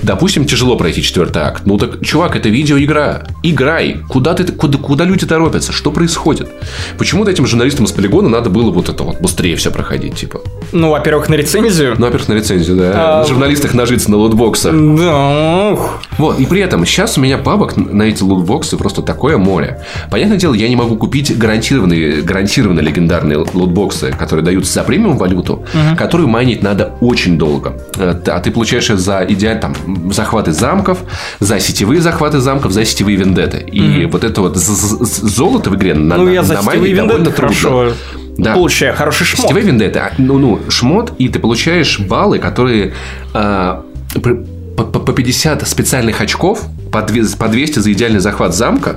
допустим, 0.02 0.46
тяжело 0.46 0.76
пройти 0.76 1.02
четвертый 1.02 1.42
акт. 1.44 1.64
Ну 1.66 1.78
так, 1.78 2.02
чувак, 2.04 2.36
это 2.36 2.50
видеоигра. 2.50 3.28
Играй. 3.44 3.98
Куда, 4.10 4.34
ты, 4.34 4.46
куда, 4.52 4.78
куда 4.78 5.06
люди 5.06 5.26
торопятся? 5.26 5.72
Что 5.72 5.92
происходит? 5.92 6.50
Почему-то 6.98 7.32
этим 7.32 7.46
журналистам 7.46 7.88
с 7.88 7.92
полигона 7.92 8.30
надо 8.30 8.50
было 8.50 8.72
вот 8.72 8.90
это 8.90 9.04
вот 9.04 9.20
быстрее 9.22 9.56
все 9.56 9.72
проходить, 9.72 10.16
типа. 10.16 10.42
Ну, 10.72 10.92
во-первых, 10.92 11.30
на 11.30 11.36
рецензию. 11.36 11.96
Ну, 11.98 12.06
во-первых, 12.06 12.30
на 12.30 12.34
рецензию, 12.34 12.78
да. 12.78 12.92
А, 12.96 13.22
на 13.22 13.28
журналистах 13.28 13.74
нажиться 13.74 14.12
на 14.12 14.18
лутбоксах. 14.18 14.74
Да. 14.74 15.78
Вот, 16.18 16.40
и 16.40 16.46
при 16.46 16.62
этом 16.62 16.86
сейчас 16.86 17.18
у 17.18 17.22
меня 17.22 17.38
бабок 17.38 17.76
на 17.78 18.04
эти 18.04 18.24
лутбоксы 18.24 18.78
просто 18.78 19.02
такое 19.02 19.38
море. 19.38 19.84
Понятное 20.12 20.38
дело, 20.38 20.54
я 20.54 20.68
не 20.68 20.76
могу 20.76 20.96
купить 20.98 21.38
гарантированные, 21.38 22.22
гарантированно 22.22 22.80
легендарные 22.80 23.38
лутбоксы, 23.54 24.14
которые 24.20 24.44
даются 24.46 24.74
за 24.74 24.84
премиум 24.84 25.18
валюту, 25.18 25.66
которую 25.98 26.28
майнить 26.28 26.62
надо 26.64 26.92
очень 27.02 27.38
долго. 27.38 27.74
Э, 27.98 28.14
А 28.28 28.40
ты 28.40 28.52
получаешь 28.52 28.88
за 28.88 29.26
идеально 29.28 29.62
там 29.62 30.12
захваты 30.12 30.52
замков, 30.52 31.00
за 31.40 31.60
сетевые 31.60 32.02
захваты 32.02 32.40
замков, 32.40 32.72
за 32.72 32.86
сетевые 32.86 33.18
вендеты. 33.18 33.58
И 33.60 34.06
вот 34.06 34.24
это 34.24 34.42
вот 34.42 34.58
золото 34.58 35.70
в 35.70 35.76
игре 35.76 35.94
на, 35.96 36.18
Ну, 36.18 36.26
на- 36.26 36.30
я 36.30 36.44
за 36.44 36.54
намайнить 36.56 36.86
сетевые 36.88 36.96
довольно 37.08 37.18
вендетты 37.30 37.36
трудно. 37.38 37.56
хорошо 37.56 37.94
Да. 38.38 38.54
получаю 38.54 38.96
хороший 38.96 39.26
шмот. 39.26 39.42
Сетевые 39.48 39.66
вендетты, 39.66 40.00
а, 40.00 40.12
ну, 40.18 40.38
ну, 40.38 40.60
шмот, 40.70 41.14
и 41.18 41.28
ты 41.30 41.40
получаешь 41.40 42.00
баллы, 42.00 42.40
которые 42.40 42.94
при- 43.34 44.46
по, 44.78 44.84
по- 44.86 45.00
по 45.00 45.12
50 45.14 45.68
специальных 45.68 46.22
очков, 46.22 46.62
по 46.92 47.02
200 47.02 47.80
за 47.80 47.92
идеальный 47.92 48.20
захват 48.22 48.56
замка, 48.56 48.96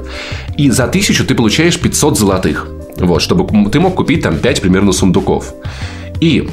и 0.56 0.70
за 0.70 0.86
1000 0.86 1.24
ты 1.24 1.34
получаешь 1.34 1.76
500 1.78 2.18
золотых. 2.18 2.66
Вот, 2.96 3.20
чтобы 3.20 3.70
ты 3.70 3.80
мог 3.80 3.94
купить 3.94 4.22
там 4.22 4.38
5 4.38 4.60
примерно 4.60 4.92
сундуков. 4.92 5.54
И 6.20 6.48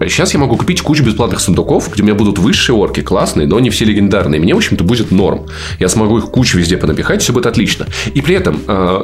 Сейчас 0.00 0.34
я 0.34 0.40
могу 0.40 0.56
купить 0.56 0.80
кучу 0.82 1.04
бесплатных 1.04 1.40
сундуков, 1.40 1.90
где 1.92 2.02
у 2.02 2.06
меня 2.06 2.14
будут 2.14 2.38
высшие 2.38 2.76
орки, 2.76 3.00
классные, 3.00 3.46
но 3.46 3.60
не 3.60 3.70
все 3.70 3.84
легендарные. 3.84 4.40
Мне, 4.40 4.54
в 4.54 4.58
общем-то, 4.58 4.82
будет 4.84 5.10
норм. 5.10 5.46
Я 5.78 5.88
смогу 5.88 6.18
их 6.18 6.26
кучу 6.26 6.58
везде 6.58 6.76
понапихать, 6.76 7.22
все 7.22 7.32
будет 7.32 7.46
отлично. 7.46 7.86
И 8.12 8.20
при 8.20 8.34
этом, 8.34 8.60
э, 8.66 9.02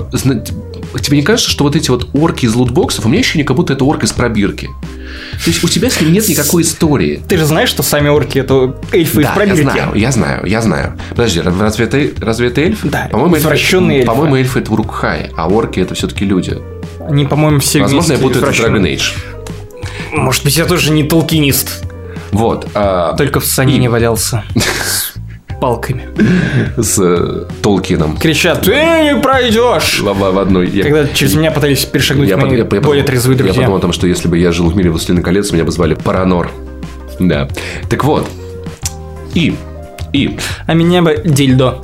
тебе 1.00 1.16
не 1.18 1.22
кажется, 1.22 1.50
что 1.50 1.64
вот 1.64 1.76
эти 1.76 1.90
вот 1.90 2.08
орки 2.12 2.46
из 2.46 2.54
лутбоксов, 2.54 3.06
у 3.06 3.08
меня 3.08 3.20
ощущение, 3.20 3.44
как 3.46 3.56
будто 3.56 3.72
это 3.72 3.84
орк 3.84 4.02
из 4.04 4.12
пробирки. 4.12 4.68
То 5.44 5.50
есть 5.50 5.62
у 5.64 5.68
тебя 5.68 5.90
с 5.90 6.00
ним 6.00 6.12
нет 6.12 6.28
никакой 6.28 6.62
истории. 6.62 7.22
Ты 7.28 7.36
же 7.36 7.44
знаешь, 7.46 7.68
что 7.68 7.82
сами 7.82 8.08
орки 8.08 8.38
это 8.38 8.76
эльфы 8.92 9.20
из 9.20 9.24
Да, 9.26 9.30
я 9.30 9.34
пробирки? 9.36 9.62
знаю, 9.62 9.92
я 9.94 10.12
знаю, 10.12 10.46
я 10.46 10.60
знаю. 10.60 10.98
Подожди, 11.10 11.40
ра- 11.40 11.58
разве 11.60 11.86
это, 11.86 12.24
разве 12.24 12.48
это 12.48 12.60
эльфы? 12.60 12.88
Да, 12.88 13.08
по-моему, 13.10 13.36
эльфы- 13.36 13.40
извращенные 13.40 13.98
эльфы. 13.98 14.06
По-моему, 14.08 14.36
эльфы 14.36 14.58
это 14.60 14.72
урукхаи, 14.72 15.30
а 15.36 15.48
орки 15.48 15.80
это 15.80 15.94
все-таки 15.94 16.24
люди. 16.24 16.58
Они, 17.08 17.24
по-моему, 17.24 17.60
все 17.60 17.80
Возможно, 17.80 18.12
я 18.14 18.18
путаю 18.18 18.44
это. 18.44 18.52
Dragon 18.62 18.82
Age. 18.82 19.12
Может 20.12 20.44
быть, 20.44 20.56
я 20.56 20.64
тоже 20.66 20.90
не 20.92 21.04
толкинист. 21.04 21.84
Вот. 22.32 22.68
а, 22.74 23.14
Только 23.16 23.40
в 23.40 23.44
санине 23.46 23.88
валялся. 23.90 24.44
С 24.54 25.12
палками. 25.60 26.04
с 26.80 26.98
э, 26.98 27.44
Толкином. 27.62 28.16
Кричат, 28.16 28.62
ты 28.62 28.70
не 28.72 29.20
пройдешь! 29.20 30.00
В, 30.00 30.12
в- 30.14 30.38
одной. 30.38 30.70
Я- 30.70 30.84
Когда 30.84 31.06
через 31.08 31.34
меня 31.34 31.50
пытались 31.50 31.84
перешагнуть 31.84 32.28
Я, 32.30 32.38
мои 32.38 32.50
я- 32.52 32.58
я 32.58 32.80
более 32.80 33.04
трезвые 33.04 33.36
Я 33.36 33.42
друзья. 33.44 33.60
подумал 33.62 33.76
о 33.78 33.80
том, 33.82 33.92
что 33.92 34.06
если 34.06 34.26
бы 34.28 34.38
я 34.38 34.52
жил 34.52 34.70
в 34.70 34.76
мире 34.76 34.88
«Властелин 34.90 35.22
колец», 35.22 35.50
меня 35.52 35.64
бы 35.64 35.70
звали 35.70 35.92
Паранор. 35.94 36.50
Да. 37.18 37.46
Так 37.90 38.04
вот. 38.04 38.26
И. 39.34 39.54
И. 40.14 40.38
А 40.66 40.72
меня 40.72 41.02
бы 41.02 41.20
дильдо. 41.26 41.78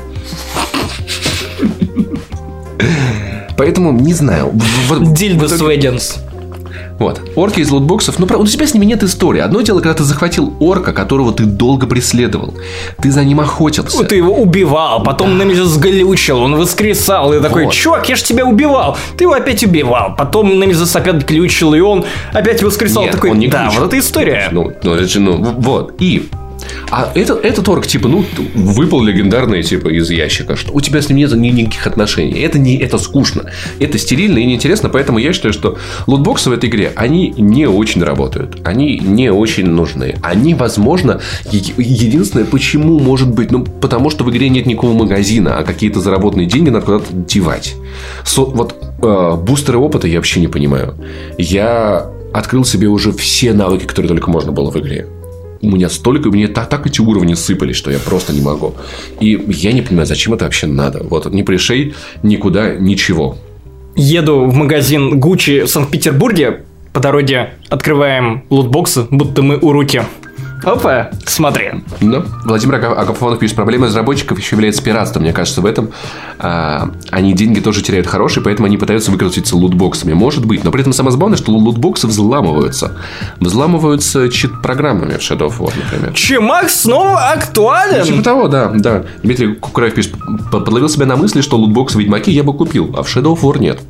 Поэтому 3.59 3.93
не 3.93 4.13
знаю. 4.15 4.51
В- 4.55 4.93
в- 4.93 5.15
Дильдо 5.15 5.49
Сведенс. 5.49 6.17
Вот. 6.99 7.21
Орки 7.37 7.61
из 7.61 7.71
лутбоксов. 7.71 8.19
Ну, 8.19 8.27
правда, 8.27 8.45
у 8.45 8.47
тебя 8.47 8.67
с 8.67 8.75
ними 8.75 8.87
нет 8.87 9.03
истории. 9.03 9.41
Одно 9.41 9.61
дело, 9.61 9.81
когда 9.81 9.95
ты 9.95 10.05
захватил 10.05 10.55
орка, 10.61 10.93
которого 10.93 11.33
ты 11.33 11.45
долго 11.45 11.87
преследовал. 11.87 12.55
Ты 13.03 13.11
за 13.11 13.25
ним 13.25 13.41
охотился. 13.41 14.05
Ты 14.05 14.17
его 14.17 14.35
убивал, 14.35 15.03
потом 15.03 15.37
на 15.39 15.43
меня 15.43 15.65
сглючил, 15.65 16.41
он 16.41 16.57
воскресал, 16.57 17.33
и 17.33 17.41
такой, 17.41 17.65
Вот. 17.65 17.75
чувак, 17.75 18.09
я 18.09 18.17
ж 18.17 18.23
тебя 18.23 18.47
убивал, 18.47 18.97
ты 19.17 19.25
его 19.25 19.35
опять 19.35 19.63
убивал, 19.63 20.15
потом 20.17 20.59
на 20.59 20.65
меня 20.65 20.77
опять 20.97 21.29
глючил, 21.29 21.75
и 21.75 21.81
он 21.81 22.05
опять 22.33 22.63
воскресал, 22.63 23.03
Нет, 23.03 23.13
такой, 23.13 23.31
он 23.31 23.39
не 23.39 23.49
да, 23.49 23.65
глючил. 23.65 23.81
вот 23.83 23.89
эта 23.89 23.99
история. 23.99 24.49
Ну, 24.53 24.73
ну, 24.83 24.95
это 24.95 25.07
же, 25.07 25.21
ну, 25.21 25.37
вот. 25.59 25.95
И. 26.01 26.29
А 26.91 27.13
этот, 27.15 27.45
этот 27.45 27.69
орк, 27.69 27.87
типа, 27.87 28.09
ну, 28.09 28.25
выпал 28.55 29.03
легендарный, 29.03 29.63
типа, 29.63 29.89
из 29.89 30.11
ящика. 30.11 30.57
Что 30.57 30.73
у 30.73 30.81
тебя 30.81 31.01
с 31.03 31.09
ним 31.09 31.19
нет 31.19 31.33
ни- 31.35 31.49
никаких 31.49 31.87
отношений. 31.87 32.41
Это 32.41 32.59
не 32.59 32.77
это 32.77 32.99
скучно. 32.99 33.51
Это 33.81 33.99
стерильно 33.99 34.39
и 34.39 34.45
неинтересно. 34.47 34.89
Поэтому 34.89 35.19
я 35.19 35.33
считаю, 35.33 35.53
что 35.53 35.79
лутбоксы 36.07 36.51
в 36.51 36.53
этой 36.53 36.69
игре, 36.69 36.93
они 36.97 37.35
не 37.37 37.67
очень 37.67 38.03
работают. 38.03 38.59
Они 38.65 38.99
не 38.99 39.31
очень 39.33 39.67
нужны. 39.67 40.17
Они, 40.23 40.55
возможно, 40.55 41.21
единственное, 41.53 42.45
почему 42.47 42.99
может 42.99 43.29
быть, 43.29 43.51
ну, 43.51 43.65
потому 43.65 44.11
что 44.11 44.25
в 44.25 44.31
игре 44.31 44.49
нет 44.49 44.67
никакого 44.67 44.93
магазина, 44.93 45.59
а 45.59 45.65
какие-то 45.65 46.01
заработанные 46.01 46.47
деньги 46.47 46.71
надо 46.71 46.87
куда-то 46.87 47.07
девать. 47.13 47.75
Со- 48.25 48.45
вот 48.45 48.75
э, 49.03 49.35
бустеры 49.37 49.79
опыта 49.79 50.07
я 50.09 50.17
вообще 50.19 50.41
не 50.41 50.49
понимаю. 50.49 50.95
Я 51.39 52.07
открыл 52.33 52.65
себе 52.65 52.89
уже 52.89 53.13
все 53.13 53.53
навыки, 53.53 53.85
которые 53.87 54.09
только 54.09 54.31
можно 54.31 54.53
было 54.53 54.71
в 54.71 54.77
игре. 54.79 55.07
У 55.67 55.71
меня 55.71 55.89
столько, 55.89 56.31
мне 56.31 56.47
так, 56.47 56.69
так 56.69 56.87
эти 56.87 57.01
уровни 57.01 57.35
сыпались, 57.35 57.75
что 57.75 57.91
я 57.91 57.99
просто 57.99 58.33
не 58.33 58.41
могу. 58.41 58.75
И 59.19 59.45
я 59.49 59.73
не 59.73 59.83
понимаю, 59.83 60.07
зачем 60.07 60.33
это 60.33 60.45
вообще 60.45 60.69
надо. 60.69 61.03
Вот 61.03 61.27
не 61.33 61.43
пришей 61.43 61.95
никуда 62.23 62.77
ничего. 62.77 63.37
Еду 63.97 64.45
в 64.47 64.55
магазин 64.55 65.19
Гуччи 65.19 65.63
в 65.63 65.69
Санкт-Петербурге, 65.69 66.63
по 66.93 67.01
дороге 67.01 67.55
открываем 67.69 68.45
лутбоксы, 68.49 69.09
будто 69.11 69.43
мы 69.43 69.59
у 69.59 69.73
руки. 69.73 70.03
Опа, 70.65 71.11
смотри. 71.27 71.85
Но 72.01 72.25
Владимир 72.45 72.77
Агафонов 72.77 73.39
пишет, 73.39 73.57
проблема 73.57 73.87
разработчиков 73.87 74.39
еще 74.39 74.57
является 74.57 74.83
пиратством. 74.83 75.23
Мне 75.23 75.33
кажется, 75.33 75.61
в 75.61 75.67
этом 75.67 75.91
а, 76.39 76.91
они 77.11 77.33
деньги 77.35 77.61
тоже 77.61 77.83
теряют 77.83 78.07
хорошие, 78.07 78.43
поэтому 78.43 78.67
они 78.67 78.77
пытаются 78.77 79.11
выкрутиться 79.11 79.57
лутбоксами. 79.57 80.13
Может 80.15 80.45
быть, 80.47 80.65
но 80.65 80.71
при 80.71 80.81
этом 80.81 80.93
самое 80.93 81.13
забавное, 81.13 81.37
что 81.37 81.53
лутбоксы 81.53 82.07
взламываются. 82.07 82.97
Взламываются 83.41 84.29
чит-программами 84.29 85.15
в 85.15 85.19
Shadow 85.21 85.49
of 85.49 85.59
War, 85.59 85.73
например. 85.77 86.13
Чемакс 86.15 86.81
снова 86.81 87.17
Типа 87.17 87.33
актуален. 87.33 88.23
того, 88.23 88.49
да, 88.49 88.71
да. 88.75 89.05
Дмитрий 89.23 89.55
Кукураев 89.55 89.95
пишет, 89.95 90.13
«П- 90.51 90.61
подловил 90.61 90.89
себя 90.89 91.07
на 91.07 91.17
мысли, 91.17 91.41
что 91.43 91.57
лутбокс 91.57 91.95
в 91.95 91.99
Ведьмаке 91.99 92.33
я 92.33 92.43
бы 92.43 92.53
купил, 92.55 92.95
а 92.97 93.03
в 93.03 93.07
Shadow 93.15 93.35
of 93.37 93.41
War 93.43 93.59
нет. 93.59 93.81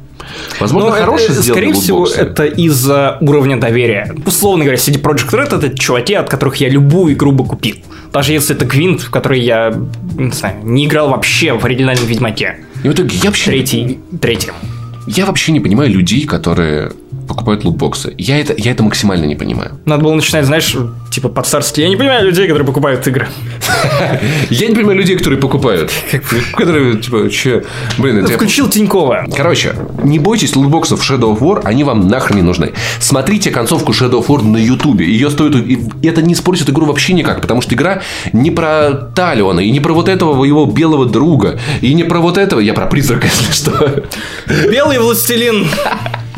Возможно, 0.61 0.91
Но 0.91 0.97
хороший 0.97 1.33
это, 1.33 1.43
скорее 1.43 1.73
всего, 1.73 2.07
это 2.07 2.45
из-за 2.45 3.19
уровня 3.21 3.59
доверия. 3.59 4.15
Условно 4.25 4.65
говоря, 4.65 4.79
CD 4.79 5.01
Projekt 5.01 5.31
Red 5.31 5.57
это 5.57 5.79
чуваки, 5.79 6.15
от 6.15 6.29
которых 6.29 6.57
я 6.57 6.69
любую 6.69 7.15
игру 7.15 7.33
бы 7.33 7.45
купил. 7.45 7.77
Даже 8.13 8.33
если 8.33 8.57
это 8.57 8.65
Гвинт, 8.65 9.03
в 9.03 9.11
который 9.11 9.41
я, 9.41 9.75
не 10.17 10.33
знаю, 10.33 10.57
не 10.63 10.87
играл 10.87 11.11
вообще 11.11 11.53
в 11.53 11.65
оригинальном 11.65 12.07
Ведьмаке. 12.07 12.57
И 12.83 12.89
в 12.89 12.93
итоге 12.93 13.17
я 13.17 13.27
вообще, 13.31 13.51
Третий, 13.51 14.01
третьем. 14.21 14.55
я 15.07 15.27
вообще 15.27 15.53
не 15.53 15.61
понимаю 15.61 15.91
людей, 15.91 16.25
которые 16.27 16.93
покупают 17.27 17.65
лутбоксы. 17.65 18.15
Я 18.19 18.39
это, 18.39 18.55
я 18.57 18.73
это 18.73 18.83
максимально 18.83 19.25
не 19.25 19.37
понимаю. 19.37 19.73
Надо 19.85 20.05
было 20.05 20.15
начинать, 20.15 20.47
знаешь, 20.47 20.77
типа 21.11 21.29
по-царски. 21.29 21.81
Я 21.81 21.89
не 21.89 21.97
понимаю 21.97 22.27
людей, 22.27 22.47
которые 22.47 22.67
покупают 22.67 23.07
игры. 23.07 23.29
Я 24.51 24.69
не 24.69 24.75
понимаю 24.75 24.99
людей, 24.99 25.17
которые 25.17 25.41
покупают. 25.41 25.91
Которые, 26.53 26.97
типа, 27.01 27.31
че... 27.31 27.65
Блин, 27.99 28.19
это... 28.19 28.33
Включил 28.33 28.69
Тинькова. 28.69 29.27
Короче, 29.35 29.75
не 30.03 30.19
бойтесь 30.19 30.55
лутбоксов 30.57 31.01
Shadow 31.01 31.37
of 31.37 31.41
War, 31.41 31.63
они 31.65 31.85
вам 31.85 32.09
нахрен 32.09 32.37
не 32.37 32.43
нужны. 32.43 32.73
Смотрите 33.01 33.51
концовку 33.51 33.93
Shadow 33.93 34.25
of 34.25 34.27
War 34.27 34.43
на 34.43 34.59
Ютубе. 34.59 35.07
Ее 35.07 35.31
стоит... 35.31 35.55
Это 36.03 36.23
не 36.23 36.35
испортит 36.35 36.69
игру 36.71 36.87
вообще 36.87 37.13
никак, 37.13 37.41
потому 37.41 37.63
что 37.63 37.75
игра 37.75 38.03
не 38.33 38.51
про 38.51 38.93
Талиона, 39.15 39.61
и 39.61 39.71
не 39.71 39.81
про 39.81 39.93
вот 39.93 40.09
этого 40.09 40.45
его 40.45 40.67
белого 40.67 41.07
друга, 41.07 41.59
и 41.81 41.95
не 41.95 42.05
про 42.05 42.21
вот 42.21 42.39
этого... 42.39 42.61
Я 42.61 42.75
про 42.75 42.87
призрака, 42.87 43.27
если 43.27 43.53
что. 43.53 44.05
Белый 44.71 44.99
властелин. 44.99 45.67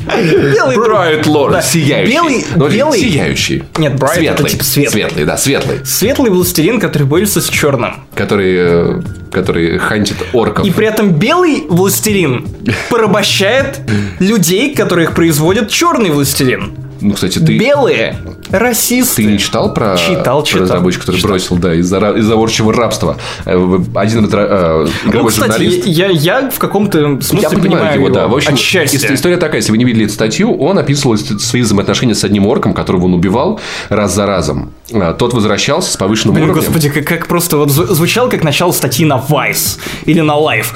Белый 0.54 0.76
Lord. 0.76 1.52
Да. 1.52 1.62
Сияющий. 1.62 2.12
Белый- 2.12 2.44
Ну, 2.56 2.68
белый- 2.68 3.00
Сияющий. 3.00 3.64
Нет, 3.78 3.94
это 3.94 4.06
светлый. 4.08 4.50
типа 4.50 4.64
светлый. 4.64 4.92
Светлый, 5.02 5.24
да, 5.24 5.36
светлый. 5.36 5.84
Светлый 5.84 6.30
властелин, 6.30 6.80
который 6.80 7.06
борется 7.06 7.40
с 7.40 7.48
черным. 7.48 8.04
Который, 8.14 8.54
э, 8.58 9.02
который 9.30 9.78
хантит 9.78 10.16
орков. 10.32 10.66
И 10.66 10.70
при 10.70 10.86
этом 10.86 11.12
белый 11.12 11.64
властелин 11.68 12.46
порабощает 12.90 13.80
людей, 14.18 14.74
которых 14.74 15.14
производит 15.14 15.68
черный 15.70 16.10
властелин. 16.10 16.72
Ну, 17.00 17.14
кстати, 17.14 17.38
ты... 17.38 17.56
Белые 17.58 18.16
расисты. 18.50 19.22
Ты 19.24 19.32
не 19.32 19.38
читал 19.38 19.72
про, 19.74 19.96
Читал, 19.96 20.40
про 20.40 20.46
читал. 20.46 20.62
разработчика, 20.62 21.02
который 21.02 21.16
Читал. 21.16 21.30
бросил, 21.30 21.56
да, 21.56 21.74
из-за, 21.74 21.98
из-за 22.16 22.34
орчего 22.36 22.72
рабства? 22.72 23.16
Э, 23.44 23.78
Один 23.94 24.24
э, 24.32 24.86
Ну, 25.04 25.10
игровой 25.10 25.30
кстати, 25.30 25.50
журналист. 25.52 25.86
я, 25.86 26.06
я 26.08 26.50
в 26.50 26.58
каком-то 26.58 27.20
смысле 27.20 27.38
Я 27.40 27.50
понимаю 27.50 27.94
его, 28.00 28.08
да. 28.08 28.26
В 28.28 28.34
общем, 28.34 28.54
ис- 28.54 29.14
история 29.14 29.36
такая, 29.36 29.56
если 29.56 29.70
вы 29.70 29.78
не 29.78 29.84
видели 29.84 30.04
эту 30.06 30.14
статью, 30.14 30.56
он 30.56 30.78
описывал 30.78 31.14
ис- 31.14 31.38
свои 31.38 31.62
взаимоотношения 31.62 32.14
с 32.14 32.24
одним 32.24 32.46
орком, 32.46 32.74
которого 32.74 33.04
он 33.04 33.14
убивал 33.14 33.60
раз 33.88 34.14
за 34.14 34.26
разом. 34.26 34.72
А, 34.92 35.12
Тот 35.12 35.34
возвращался 35.34 35.92
с 35.92 35.96
повышенным 35.96 36.34
Блин, 36.34 36.50
уровнем. 36.50 36.64
господи, 36.64 36.88
как, 36.90 37.04
как 37.04 37.26
просто 37.26 37.58
вот 37.58 37.68
зву- 37.68 37.86
звучал 37.92 38.28
как 38.28 38.42
начало 38.42 38.72
статьи 38.72 39.04
на 39.04 39.16
Vice 39.18 39.78
или 40.06 40.20
на 40.20 40.32
Life. 40.32 40.68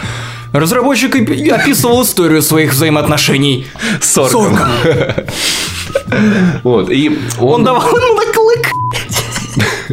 Разработчик 0.53 1.15
опи- 1.17 1.49
описывал 1.49 2.03
историю 2.03 2.43
своих 2.43 2.73
взаимоотношений 2.73 3.67
С 4.01 4.17
орком. 4.19 4.59
Вот, 6.63 6.91
и 6.91 7.09
Он 7.39 7.55
он, 7.55 7.65
давал 7.65 7.89
ему 7.97 8.15
на 8.15 8.33
клык. 8.33 8.69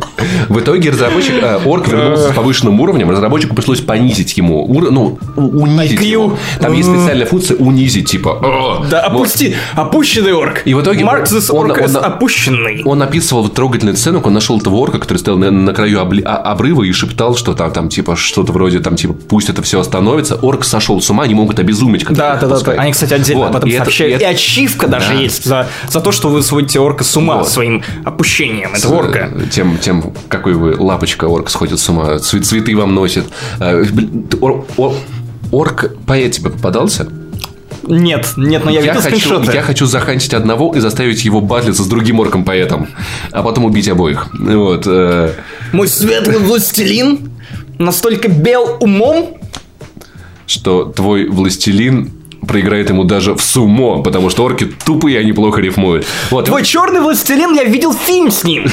в 0.50 0.60
итоге 0.60 0.90
разработчик, 0.92 1.36
э, 1.42 1.60
орк 1.66 1.88
вернулся 1.88 2.30
с 2.32 2.34
повышенным 2.34 2.80
уровнем, 2.80 3.10
разработчику 3.10 3.56
пришлось 3.56 3.82
понизить 3.82 4.38
ему, 4.38 4.64
ур- 4.66 4.92
ну, 4.92 5.18
унизить 5.36 6.00
IQ. 6.00 6.06
его. 6.06 6.38
Там 6.60 6.74
есть 6.74 6.90
специальная 6.90 7.26
функция 7.26 7.58
унизить, 7.58 8.10
типа. 8.10 8.86
Да, 8.90 9.02
опусти, 9.02 9.56
опущенный 9.76 10.34
орк. 10.34 10.62
И 10.66 10.74
в 10.74 10.82
итоге 10.82 11.04
Марк 11.04 11.26
this 11.28 11.52
он- 11.52 11.72
orc 11.72 11.74
он- 11.74 11.86
as 11.86 11.98
он- 11.98 12.04
опущенный. 12.06 12.82
Он 12.86 13.02
описывал 13.02 13.48
трогательную 13.50 13.96
сцену, 13.98 14.22
он 14.24 14.34
нашел 14.34 14.60
этого 14.60 14.76
орка, 14.76 15.00
который 15.00 15.18
стоял 15.18 15.38
на, 15.38 15.52
на 15.52 15.74
краю 15.74 16.00
обли- 16.00 16.24
а- 16.24 16.38
обрыва 16.52 16.84
и 16.84 16.92
шептал, 16.92 17.36
что 17.36 17.54
там, 17.54 17.72
там 17.72 17.90
типа, 17.90 18.16
что-то 18.16 18.52
вроде, 18.52 18.80
там, 18.80 18.96
типа, 18.96 19.14
пусть 19.28 19.50
это 19.50 19.62
все 19.62 19.80
остановится. 19.80 20.38
Орк 20.42 20.64
сошел 20.64 21.02
с 21.02 21.10
ума, 21.10 21.24
они 21.24 21.34
могут 21.36 21.60
обезуметь. 21.60 22.06
Да, 22.10 22.36
да, 22.36 22.48
да, 22.48 22.60
да. 22.60 22.72
Они, 22.74 22.92
кстати, 22.92 23.14
отдельно 23.14 23.42
Вот, 23.44 23.50
об 23.50 23.56
этом 23.58 23.70
и 23.70 23.74
это- 23.74 23.84
сообщают. 23.86 24.14
и 24.14 24.16
И, 24.16 24.28
это- 24.28 24.30
ачивка 24.36 24.88
даже 24.88 25.10
Да. 25.10 25.14
есть 25.14 25.44
за, 25.46 25.68
за 25.90 26.02
то, 26.02 26.12
что 26.12 26.30
вы 26.30 26.42
сводите 26.42 26.80
орка 26.80 27.04
с 27.04 27.16
ума 27.18 27.38
Вот. 27.38 27.50
своим 27.50 27.84
опущением. 28.06 28.72
Это 28.76 28.90
орка. 28.90 29.30
э, 29.34 29.42
Тем, 29.52 29.78
тем, 29.78 30.09
какой 30.28 30.54
вы 30.54 30.76
лапочка 30.78 31.26
орк 31.26 31.50
сходит 31.50 31.80
с 31.80 31.90
ума, 31.90 32.16
цве- 32.16 32.42
цветы 32.42 32.76
вам 32.76 32.94
носит. 32.96 33.26
Ты 33.60 34.38
ор- 34.42 34.66
ор- 34.78 34.96
Орк 35.52 35.92
поэт 36.06 36.34
тебе 36.34 36.52
попадался? 36.52 37.08
Нет, 37.88 38.34
нет, 38.38 38.64
но 38.66 38.70
я, 38.72 38.82
видел 38.82 39.02
хочу, 39.02 39.18
скриншоты. 39.18 39.52
я 39.54 39.64
хочу 39.64 39.86
захантить 39.88 40.34
одного 40.36 40.76
и 40.76 40.80
заставить 40.80 41.26
его 41.26 41.42
батлиться 41.42 41.84
с 41.84 41.88
другим 41.88 42.20
орком-поэтом, 42.20 42.88
а 43.32 43.42
потом 43.42 43.66
убить 43.66 43.88
обоих. 43.90 44.28
Вот. 44.38 44.84
э, 44.86 45.32
Мой 45.72 45.88
светлый 45.88 46.38
властелин 46.38 47.32
настолько 47.80 48.28
бел 48.28 48.78
умом, 48.80 49.38
что 50.46 50.86
твой 50.86 51.28
властелин 51.30 52.12
проиграет 52.48 52.90
ему 52.90 53.06
даже 53.06 53.34
в 53.34 53.42
сумо, 53.42 54.04
потому 54.04 54.30
что 54.30 54.44
орки 54.44 54.66
тупые, 54.86 55.20
они 55.20 55.32
плохо 55.34 55.62
рифмуют. 55.62 56.06
Вот. 56.30 56.46
Твой 56.46 56.64
черный 56.64 57.02
властелин, 57.02 57.56
я 57.56 57.64
видел 57.64 57.94
фильм 57.94 58.30
с 58.30 58.44
ним. 58.44 58.68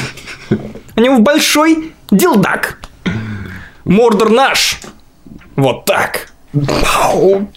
У 0.97 1.01
него 1.01 1.19
большой 1.19 1.93
дилдак. 2.11 2.79
Мордор 3.85 4.31
наш. 4.31 4.81
Вот 5.55 5.85
так. 5.85 6.33
Пау. 6.53 7.49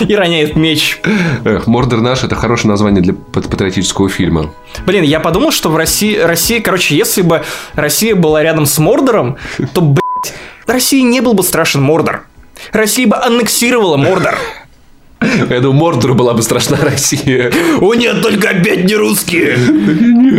И 0.00 0.14
роняет 0.14 0.54
меч. 0.54 1.00
Эх, 1.44 1.66
Мордор 1.66 2.00
наш 2.02 2.22
это 2.22 2.34
хорошее 2.34 2.70
название 2.70 3.02
для 3.02 3.14
пат- 3.14 3.48
патриотического 3.48 4.08
фильма. 4.10 4.52
Блин, 4.84 5.02
я 5.02 5.18
подумал, 5.18 5.50
что 5.50 5.70
в 5.70 5.76
России, 5.76 6.16
Россия, 6.18 6.60
короче, 6.60 6.94
если 6.94 7.22
бы 7.22 7.42
Россия 7.74 8.14
была 8.14 8.42
рядом 8.42 8.66
с 8.66 8.76
Мордором, 8.78 9.38
то, 9.72 9.80
блядь, 9.80 10.34
России 10.66 11.00
не 11.00 11.20
был 11.20 11.32
бы 11.32 11.42
страшен 11.42 11.82
Мордор. 11.82 12.26
Россия 12.72 13.06
бы 13.06 13.16
аннексировала 13.16 13.96
Мордор. 13.96 14.36
Я 15.50 15.60
думаю, 15.60 15.72
Мордору 15.72 16.14
была 16.14 16.32
бы 16.34 16.42
страшна 16.42 16.78
Россия. 16.80 17.50
О 17.80 17.94
нет, 17.94 18.22
только 18.22 18.50
опять 18.50 18.84
не 18.84 18.94
русские. 18.94 19.56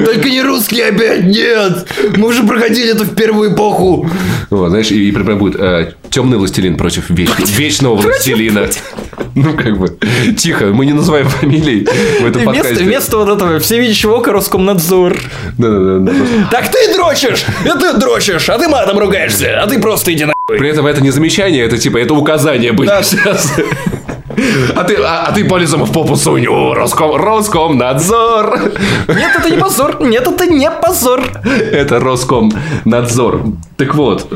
Только 0.06 0.30
не 0.30 0.42
русские 0.42 0.86
опять, 0.86 1.26
нет. 1.26 1.88
Мы 2.16 2.28
уже 2.30 2.44
проходили 2.44 2.92
это 2.92 3.04
в 3.04 3.14
первую 3.14 3.54
эпоху. 3.54 4.10
Вот, 4.50 4.70
знаешь, 4.70 4.92
и, 4.92 5.10
и 5.10 5.12
прям 5.12 5.38
будет 5.38 5.60
э, 5.60 5.94
темный 6.10 6.38
властелин 6.38 6.78
против 6.78 7.10
веч- 7.10 7.30
вечного 7.58 7.96
властелина. 7.98 8.68
Ну, 9.36 9.54
как 9.56 9.78
бы, 9.78 9.98
тихо, 10.38 10.68
мы 10.68 10.86
не 10.86 10.94
называем 10.94 11.28
фамилий 11.28 11.86
в 12.22 12.26
этом 12.26 12.42
И 12.42 12.46
вместо, 12.46 12.46
подкасте. 12.46 12.84
вместо 12.84 13.18
вот 13.18 13.30
этого 13.30 13.60
всевидящего 13.60 14.14
ока 14.16 14.32
Роскомнадзор. 14.32 15.18
Да-да-да. 15.58 16.14
Так 16.52 16.72
ты 16.72 16.94
дрочишь! 16.96 17.44
Это 17.66 17.80
ты 17.94 18.00
дрочишь, 18.00 18.50
а 18.50 18.58
ты 18.58 18.68
матом 18.70 18.98
ругаешься, 18.98 19.62
а 19.62 19.68
ты 19.68 19.80
просто 19.80 20.14
иди 20.14 20.24
нахуй. 20.26 20.58
При 20.58 20.70
этом 20.70 20.88
это 20.88 21.02
не 21.02 21.12
замечание, 21.12 21.64
это 21.66 21.78
типа, 21.78 21.98
это 21.98 22.14
указание 22.14 22.72
быть 22.72 22.88
Да. 22.88 23.04
сейчас. 23.04 23.54
А 24.76 24.84
ты, 24.84 24.96
а, 24.96 25.26
а 25.28 25.32
ты 25.32 25.46
палецом 25.46 25.84
в 25.86 25.92
попу 25.92 26.16
сунь. 26.16 26.48
О, 26.48 26.74
Роском, 26.74 27.16
Роскомнадзор. 27.16 28.60
Нет, 29.08 29.32
это 29.38 29.50
не 29.50 29.58
позор. 29.58 30.02
Нет, 30.02 30.28
это 30.28 30.46
не 30.48 30.70
позор. 30.70 31.22
Это 31.44 32.00
Роскомнадзор. 32.00 33.44
Так 33.78 33.96
вот. 33.96 34.28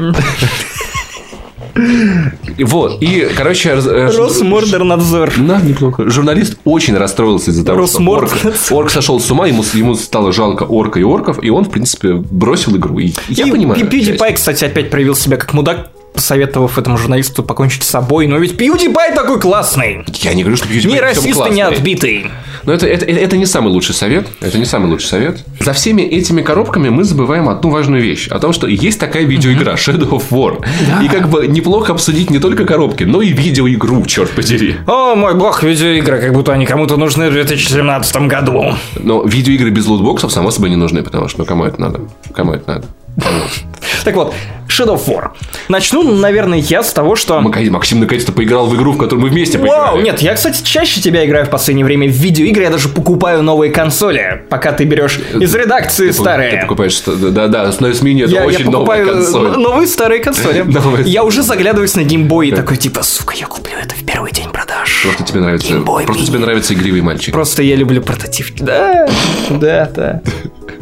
Вот, 2.60 3.01
и, 3.01 3.28
короче... 3.36 3.70
э, 3.72 4.12
Росмордорнадзор. 4.16 5.34
Да, 5.39 5.60
неплохо. 5.60 6.08
Журналист 6.08 6.58
очень 6.66 6.95
расстроился 6.95 7.49
из-за 7.49 7.66
того, 7.66 7.88
что 7.88 7.99
орк, 8.14 8.32
орк 8.70 8.91
сошел 8.91 9.20
с 9.20 9.32
ума, 9.32 9.47
ему, 9.47 9.64
ему 9.74 9.95
стало 9.95 10.32
жалко 10.32 10.64
орка 10.64 10.99
и 10.99 11.04
орков, 11.04 11.39
и 11.41 11.49
он, 11.49 11.66
в 11.66 11.72
принципе, 11.72 12.14
бросил 12.14 12.76
игру. 12.78 12.99
И 12.99 13.14
я 13.30 13.47
И 13.47 13.51
понимаю. 13.51 13.80
Часть. 13.80 13.91
PewDiePie, 13.91 14.34
кстати, 14.34 14.66
опять 14.66 14.91
проявил 14.91 15.16
себя 15.16 15.38
как 15.38 15.54
мудак, 15.54 15.89
посоветовав 16.14 16.78
этому 16.78 16.97
журналисту 16.97 17.43
покончить 17.43 17.84
с 17.84 17.88
собой. 17.89 18.28
Но 18.28 18.38
ведь 18.38 18.53
PewDiePie 18.53 19.16
такой 19.16 19.39
классный. 19.39 20.05
Я 20.22 20.34
не 20.34 20.43
говорю, 20.43 20.57
что 20.57 20.68
PewDiePie 20.68 20.88
Не 20.88 20.99
расист 20.99 21.41
и 21.47 21.53
не 21.53 21.61
отбитый. 21.61 22.28
Но 22.64 22.74
это, 22.74 22.88
это, 22.88 23.05
это- 23.05 23.38
не 23.38 23.45
самый 23.45 23.70
лучший 23.70 23.93
совет. 23.95 24.28
Это 24.39 24.57
не 24.57 24.66
самый 24.66 24.89
лучший 24.89 25.07
совет. 25.07 25.43
За 25.59 25.74
всеми 25.74 26.01
этими 26.03 26.41
коробками 26.41 26.89
мы 26.89 27.03
забываем 27.03 27.49
одну 27.49 27.72
важную 27.72 28.01
вещь. 28.01 28.28
О 28.30 28.39
том, 28.39 28.53
что 28.53 28.68
есть 28.68 28.99
такая 28.99 29.24
видеоигра 29.24 29.74
Shadow 29.74 30.09
of 30.11 30.30
War. 30.30 30.64
И 31.03 31.09
как 31.09 31.30
бы 31.30 31.47
неплохо 31.47 31.91
обсудить 31.93 32.30
не 32.30 32.39
только 32.39 32.66
коробки, 32.66 33.03
но 33.03 33.22
и 33.22 33.30
видеоигру, 33.30 34.05
черт 34.05 34.32
подери. 34.32 34.78
О, 34.88 35.16
мой 35.16 35.34
бог, 35.36 35.64
видеоигры, 35.64 36.22
как 36.22 36.34
будто 36.34 36.53
они 36.53 36.66
кому-то 36.66 36.95
нужны 36.95 37.30
в 37.30 37.34
2017 37.34 38.16
году. 38.28 38.74
Но 38.99 39.24
видеоигры 39.24 39.70
без 39.72 39.86
лутбоксов, 39.88 40.32
само 40.32 40.51
собой, 40.51 40.70
не 40.70 40.76
нужны, 40.78 41.03
потому 41.03 41.28
что 41.28 41.39
ну 41.39 41.45
кому 41.45 41.66
это 41.66 41.82
надо? 41.82 42.01
Кому 42.34 42.53
это 42.53 42.70
надо? 42.72 42.88
Так 44.04 44.16
вот, 44.16 44.34
Shadow 44.68 44.95
of 44.95 45.06
War. 45.08 45.30
Начну, 45.70 46.04
наверное, 46.04 46.58
я 46.60 46.84
с 46.84 46.91
того, 46.93 47.16
что... 47.16 47.39
Макай- 47.39 47.70
Максим 47.70 47.99
наконец-то 47.99 48.32
поиграл 48.32 48.66
в 48.68 48.76
игру, 48.76 48.93
в 48.93 48.97
которую 48.97 49.24
мы 49.24 49.30
вместе 49.30 49.58
Вау, 49.58 49.68
поиграли. 49.70 50.04
нет, 50.04 50.22
я, 50.22 50.34
кстати, 50.36 50.62
чаще 50.64 50.99
тебя 51.01 51.26
играю 51.26 51.45
в 51.45 51.49
последнее 51.49 51.86
время 51.86 52.08
в 52.08 52.12
видеоигры, 52.12 52.64
я 52.64 52.70
даже 52.70 52.89
покупаю 52.89 53.43
новые 53.43 53.72
консоли, 53.72 54.43
пока 54.49 54.72
ты 54.72 54.84
берешь 54.86 55.20
из 55.39 55.54
редакции 55.56 56.08
Ты 56.08 56.14
старые. 56.14 56.62
покупаешь... 56.62 56.93
что- 56.93 57.16
Да-да, 57.16 57.72
с 57.72 57.80
Noise 57.80 58.24
это 58.24 58.32
Я, 58.32 58.41
я 58.41 58.47
очень 58.47 58.66
покупаю 58.66 59.06
новая 59.06 59.22
консоль. 59.24 59.51
новые 59.58 59.88
старые 59.88 60.22
консоли. 60.22 60.66
Я 61.06 61.24
уже 61.24 61.43
заглядываюсь 61.43 61.95
на 61.95 62.04
геймбой 62.04 62.49
и 62.49 62.51
такой, 62.51 62.78
типа, 62.78 63.04
сука, 63.04 63.36
я 63.36 63.45
куплю 63.45 63.74
это 63.82 63.95
в 63.95 64.06
первый 64.06 64.32
день 64.32 64.49
продаж. 64.49 65.04
Просто 65.04 65.24
тебе 65.24 65.39
нравится... 65.41 65.80
Просто 65.82 66.26
тебе 66.26 66.39
нравится 66.39 66.74
игривый 66.74 67.01
мальчик. 67.01 67.34
Просто 67.34 67.64
я 67.64 67.76
люблю 67.76 68.01
прототипки. 68.01 68.64
Да, 68.74 69.08
да, 69.49 69.89
да. 69.93 70.22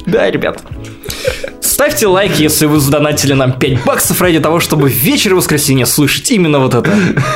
Да, 0.05 0.31
ребят. 0.31 0.61
Ставьте 1.61 2.07
лайк, 2.07 2.33
если 2.39 2.65
вы 2.65 2.79
задонатили 2.79 3.33
нам 3.33 3.53
5 3.53 3.83
баксов 3.83 4.21
ради 4.21 4.39
того, 4.39 4.59
чтобы 4.59 4.87
в 4.89 4.93
вечер 4.93 5.33
воскресенья 5.35 5.85
слышать 5.85 6.29
именно 6.31 6.59
вот 6.59 6.73
это. 6.75 6.91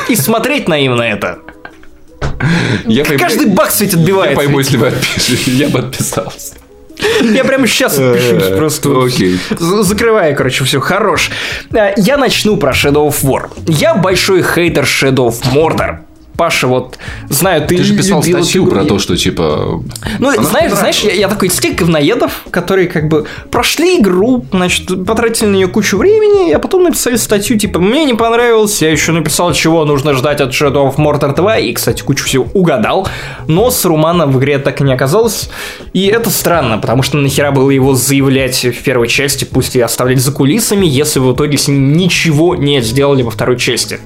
И 0.08 0.16
смотреть 0.16 0.68
на 0.68 0.78
именно 0.78 1.02
это. 1.02 1.38
Я 2.86 3.04
пойму- 3.04 3.18
Каждый 3.18 3.46
бакс 3.46 3.80
ведь 3.80 3.92
Я 3.92 3.98
отбивается. 3.98 4.36
пойму, 4.36 4.58
если 4.60 4.76
вы 4.76 4.88
отпишете. 4.88 5.50
Я 5.52 5.68
бы 5.68 5.80
отписался. 5.80 6.54
Я 7.22 7.44
прямо 7.44 7.66
сейчас 7.66 7.98
отпишусь 7.98 8.42
Э, 8.42 8.56
просто. 8.56 9.04
окей. 9.04 9.38
Закрываю, 9.58 10.34
короче, 10.36 10.64
все, 10.64 10.80
хорош. 10.80 11.30
Э, 11.72 11.92
Я 11.96 12.16
начну 12.16 12.56
про 12.56 12.72
Shadow 12.72 13.08
of 13.08 13.22
War. 13.22 13.50
Я 13.66 13.94
большой 13.94 14.42
хейтер 14.42 14.84
Shadow 14.84 15.28
of 15.28 15.42
Mordor. 15.54 15.98
Паша, 16.36 16.66
вот, 16.66 16.98
знаю, 17.28 17.66
ты 17.66 17.76
Ты 17.76 17.84
же 17.84 17.96
писал 17.96 18.22
статью 18.22 18.64
игру. 18.64 18.72
про 18.72 18.84
то, 18.84 18.98
что 18.98 19.16
типа... 19.16 19.82
Ну, 20.18 20.28
она 20.28 20.42
знаешь, 20.42 20.72
знаешь, 20.72 21.00
я, 21.00 21.12
я 21.12 21.28
такой 21.28 21.48
тех 21.48 21.76
говноедов, 21.76 22.44
которые 22.50 22.88
как 22.88 23.08
бы 23.08 23.26
прошли 23.50 24.00
игру, 24.00 24.44
значит, 24.52 25.04
потратили 25.06 25.46
на 25.46 25.56
нее 25.56 25.68
кучу 25.68 25.96
времени, 25.96 26.52
а 26.52 26.58
потом 26.58 26.84
написали 26.84 27.16
статью, 27.16 27.58
типа, 27.58 27.80
мне 27.80 28.04
не 28.04 28.14
понравилось, 28.14 28.80
я 28.82 28.90
еще 28.90 29.12
написал, 29.12 29.52
чего 29.52 29.84
нужно 29.84 30.12
ждать 30.14 30.40
от 30.40 30.50
Shadow 30.50 30.94
of 30.94 30.96
Mordor 30.96 31.34
2, 31.34 31.58
и, 31.58 31.72
кстати, 31.72 32.02
кучу 32.02 32.24
всего 32.24 32.46
угадал, 32.52 33.08
но 33.48 33.70
с 33.70 33.84
Румана 33.84 34.26
в 34.26 34.38
игре 34.38 34.58
так 34.58 34.80
и 34.80 34.84
не 34.84 34.92
оказалось, 34.92 35.48
и 35.92 36.06
это 36.06 36.30
странно, 36.30 36.78
потому 36.78 37.02
что 37.02 37.16
нахера 37.16 37.50
было 37.50 37.70
его 37.70 37.94
заявлять 37.94 38.64
в 38.64 38.82
первой 38.82 39.08
части, 39.08 39.44
пусть 39.44 39.76
и 39.76 39.80
оставлять 39.80 40.20
за 40.20 40.32
кулисами, 40.32 40.86
если 40.86 41.18
в 41.18 41.34
итоге 41.34 41.56
с 41.56 41.68
ним 41.68 41.94
ничего 41.94 42.54
не 42.54 42.82
сделали 42.82 43.22
во 43.22 43.30
второй 43.30 43.58
части. 43.58 43.98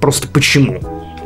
Просто 0.00 0.28
почему? 0.28 0.80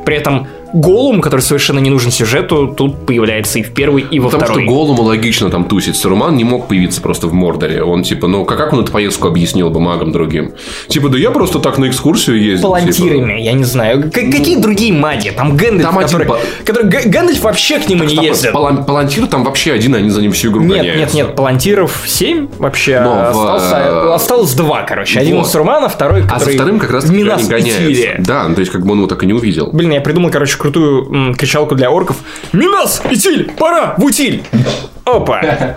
При 0.09 0.17
этом 0.17 0.49
Голум, 0.73 1.21
который 1.21 1.41
совершенно 1.41 1.79
не 1.79 1.91
нужен 1.91 2.11
сюжету, 2.11 2.69
тут 2.69 3.07
появляется 3.07 3.59
и 3.59 3.63
в 3.63 3.73
первой, 3.73 4.03
и 4.03 4.19
во 4.21 4.27
Потому 4.29 4.45
второй. 4.45 4.65
что 4.65 4.73
Голому 4.73 5.03
логично 5.03 5.51
там 5.51 5.65
тусить. 5.65 5.97
Саруман 5.97 6.37
не 6.37 6.45
мог 6.45 6.69
появиться 6.69 7.01
просто 7.01 7.27
в 7.27 7.33
Мордоре. 7.33 7.83
Он 7.83 8.03
типа, 8.03 8.27
ну 8.27 8.45
как, 8.45 8.59
как 8.59 8.73
он 8.73 8.81
эту 8.81 8.93
поездку 8.93 9.29
объяснил 9.29 9.71
бы 9.71 9.81
магам 9.81 10.13
другим? 10.13 10.53
Типа, 10.89 11.09
да 11.09 11.19
я 11.19 11.31
просто 11.31 11.59
так 11.59 11.79
на 11.79 11.89
экскурсию 11.89 12.41
ездил. 12.43 12.75
типа. 12.77 12.79
Палантирами, 12.99 13.41
я 13.41 13.53
не 13.53 13.65
знаю. 13.65 14.05
К- 14.11 14.13
какие 14.13 14.57
другие 14.57 14.93
маги? 14.93 15.31
Там 15.31 15.57
Гэндальф, 15.57 15.83
Там 15.85 15.99
один 15.99 16.09
который, 16.09 16.27
па- 16.27 16.39
который 16.65 16.89
Г- 16.89 17.03
Гэндальф 17.09 17.41
вообще 17.43 17.79
к 17.79 17.89
нему 17.89 18.05
не 18.05 18.17
Там 18.17 18.25
ездит. 18.25 18.53
Палан- 18.53 18.85
Палантир 18.85 19.27
там 19.27 19.45
вообще 19.45 19.73
один, 19.73 19.95
они 19.95 20.11
за 20.11 20.21
ним 20.21 20.33
всю 20.33 20.51
игру 20.51 20.61
Нет, 20.63 20.83
нет, 20.83 20.93
гоняются. 20.93 21.17
нет, 21.17 21.35
палантиров 21.37 22.03
7 22.07 22.49
вообще. 22.59 23.01
Но 23.01 23.15
в, 23.15 23.29
остался, 23.29 23.77
э, 23.77 24.15
осталось 24.15 24.55
два, 24.55 24.83
короче. 24.83 25.19
Один 25.21 25.37
у 25.37 25.39
вот. 25.39 25.49
Сарумана, 25.49 25.89
второй, 25.89 26.21
А 26.23 26.39
за 26.39 26.45
который 26.45 26.55
вторым 26.57 26.79
как 26.79 26.91
раз 26.91 27.09
Минас 27.09 27.41
они 27.41 27.49
гоняются. 27.49 28.07
Да, 28.19 28.47
ну, 28.49 28.55
то 28.55 28.61
есть 28.61 28.71
как 28.73 28.85
бы 28.85 28.93
он 28.93 28.99
его 28.99 29.07
так 29.07 29.23
и 29.23 29.27
не 29.27 29.33
увидел. 29.33 29.71
Блин, 29.73 29.93
я 29.93 30.01
придумал, 30.01 30.31
короче, 30.31 30.58
крутую 30.59 31.07
м, 31.13 31.35
кричалку 31.35 31.75
для 31.75 31.91
орков. 31.91 32.17
Минас, 32.53 33.03
Итиль, 33.11 33.51
пора 33.59 33.95
в 33.97 34.05
утиль. 34.05 34.43
Опа. 35.05 35.77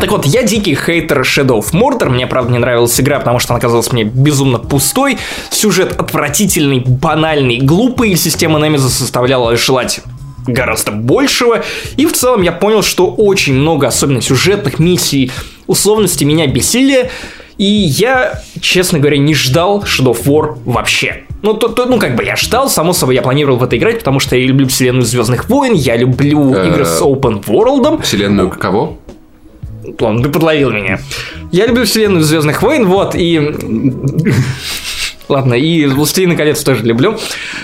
Так 0.00 0.10
вот, 0.10 0.26
я 0.26 0.42
дикий 0.42 0.74
хейтер 0.74 1.20
Shadow 1.20 1.60
of 1.60 1.72
Mordor. 1.72 2.08
Мне, 2.08 2.26
правда, 2.26 2.52
не 2.52 2.58
нравилась 2.58 2.98
игра, 2.98 3.18
потому 3.18 3.38
что 3.38 3.52
она 3.54 3.60
казалась 3.60 3.92
мне 3.92 4.04
безумно 4.04 4.58
пустой. 4.58 5.18
Сюжет 5.50 6.00
отвратительный, 6.00 6.80
банальный, 6.80 7.58
глупый. 7.58 8.16
Система 8.16 8.58
Немеза 8.58 8.88
составляла 8.88 9.56
желать 9.56 10.00
гораздо 10.46 10.92
большего. 10.92 11.62
И 11.96 12.06
в 12.06 12.12
целом 12.12 12.42
я 12.42 12.52
понял, 12.52 12.82
что 12.82 13.06
очень 13.06 13.54
много, 13.54 13.86
особенно 13.86 14.20
сюжетных 14.22 14.78
миссий, 14.78 15.30
условностей 15.66 16.26
меня 16.26 16.46
бесили. 16.46 17.10
И 17.58 17.64
я, 17.64 18.42
честно 18.60 18.98
говоря, 18.98 19.18
не 19.18 19.34
ждал 19.34 19.82
Shadow 19.82 20.16
of 20.16 20.24
War 20.24 20.58
вообще. 20.64 21.25
Ну, 21.42 21.54
то, 21.54 21.68
то- 21.68 21.86
ну, 21.86 21.98
как 21.98 22.16
бы 22.16 22.24
я 22.24 22.34
ждал, 22.36 22.68
само 22.70 22.92
собой, 22.92 23.14
я 23.14 23.22
планировал 23.22 23.58
в 23.58 23.62
это 23.62 23.76
играть, 23.76 23.98
потому 23.98 24.20
что 24.20 24.36
я 24.36 24.46
люблю 24.46 24.66
вселенную 24.66 25.04
Звездных 25.04 25.48
войн, 25.48 25.74
я 25.74 25.96
люблю 25.96 26.54
Э, 26.54 26.68
игры 26.68 26.84
с 26.84 27.00
open 27.02 27.44
world. 27.44 28.02
Вселенную 28.02 28.50
кого? 28.50 28.98
Ладно, 30.00 30.22
ты 30.22 30.28
подловил 30.30 30.70
меня. 30.70 30.98
Я 31.52 31.66
люблю 31.66 31.84
вселенную 31.84 32.22
Звездных 32.24 32.62
войн, 32.62 32.86
вот, 32.86 33.14
и... 33.14 33.38
Ладно, 35.28 35.54
и 35.54 35.86
«Властелина 35.86 36.36
колец» 36.36 36.62
тоже 36.62 36.84
люблю. 36.84 37.18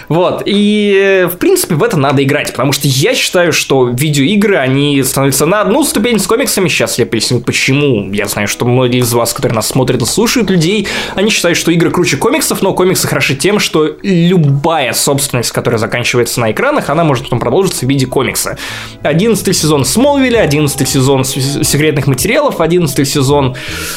Вот, 0.08 0.42
и, 0.46 0.98
э, 1.00 1.26
в 1.26 1.38
принципе, 1.38 1.76
в 1.76 1.82
это 1.82 1.96
надо 1.96 2.22
играть, 2.24 2.50
потому 2.50 2.72
что 2.72 2.88
я 2.88 3.14
считаю, 3.14 3.52
что 3.52 3.88
видеоигры, 3.88 4.56
они 4.56 5.02
становятся 5.04 5.46
на 5.46 5.60
одну 5.60 5.84
ступень 5.84 6.18
с 6.18 6.26
комиксами. 6.26 6.68
Сейчас 6.68 6.98
я 6.98 7.06
поясню, 7.06 7.40
почему. 7.40 8.12
Я 8.12 8.26
знаю, 8.26 8.48
что 8.48 8.64
многие 8.64 9.00
из 9.00 9.12
вас, 9.12 9.32
которые 9.32 9.54
нас 9.54 9.68
смотрят 9.68 10.02
и 10.02 10.06
слушают, 10.06 10.50
людей, 10.50 10.88
они 11.14 11.30
считают, 11.30 11.56
что 11.56 11.70
игры 11.70 11.90
круче 11.90 12.16
комиксов, 12.16 12.62
но 12.62 12.74
комиксы 12.74 13.06
хороши 13.06 13.36
тем, 13.36 13.60
что 13.60 13.96
любая 14.02 14.92
собственность, 14.92 15.52
которая 15.52 15.78
заканчивается 15.78 16.40
на 16.40 16.50
экранах, 16.50 16.90
она 16.90 17.04
может 17.04 17.24
потом 17.24 17.38
продолжиться 17.38 17.86
в 17.86 17.88
виде 17.88 18.06
комикса. 18.06 18.58
11 19.02 19.56
сезон 19.56 19.84
Смолвиля, 19.84 20.40
11 20.40 20.88
сезон 20.88 21.24
секретных 21.24 22.08
материалов, 22.08 22.60
11 22.60 23.08
сезон 23.08 23.54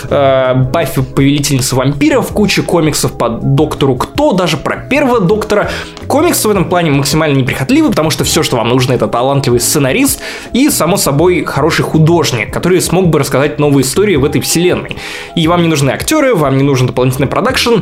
э, 0.09 0.53
Баффи 0.71 1.01
Повелительница 1.01 1.75
вампиров, 1.75 2.27
куча 2.27 2.61
комиксов 2.61 3.17
по 3.17 3.29
доктору 3.55 3.95
Кто, 3.95 4.33
даже 4.33 4.57
про 4.57 4.77
первого 4.77 5.19
доктора. 5.19 5.69
Комиксы 6.07 6.47
в 6.47 6.51
этом 6.51 6.65
плане 6.65 6.91
максимально 6.91 7.37
неприхотливы, 7.37 7.89
потому 7.89 8.09
что 8.09 8.23
все, 8.23 8.43
что 8.43 8.57
вам 8.57 8.69
нужно, 8.69 8.93
это 8.93 9.07
талантливый 9.07 9.59
сценарист 9.59 10.21
и, 10.53 10.69
само 10.69 10.97
собой, 10.97 11.43
хороший 11.43 11.83
художник, 11.83 12.53
который 12.53 12.81
смог 12.81 13.07
бы 13.07 13.19
рассказать 13.19 13.59
новые 13.59 13.83
истории 13.83 14.15
в 14.15 14.25
этой 14.25 14.41
вселенной. 14.41 14.97
И 15.35 15.47
вам 15.47 15.61
не 15.61 15.67
нужны 15.67 15.91
актеры, 15.91 16.35
вам 16.35 16.57
не 16.57 16.63
нужен 16.63 16.87
дополнительный 16.87 17.27
продакшн, 17.27 17.79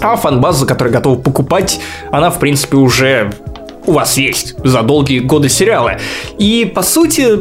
а 0.00 0.16
фан-база, 0.16 0.66
которая 0.66 0.92
готова 0.92 1.18
покупать, 1.18 1.80
она, 2.10 2.30
в 2.30 2.38
принципе, 2.38 2.76
уже 2.76 3.32
у 3.86 3.92
вас 3.92 4.18
есть 4.18 4.54
за 4.62 4.82
долгие 4.82 5.20
годы 5.20 5.48
сериала. 5.48 5.98
И, 6.38 6.70
по 6.72 6.82
сути, 6.82 7.38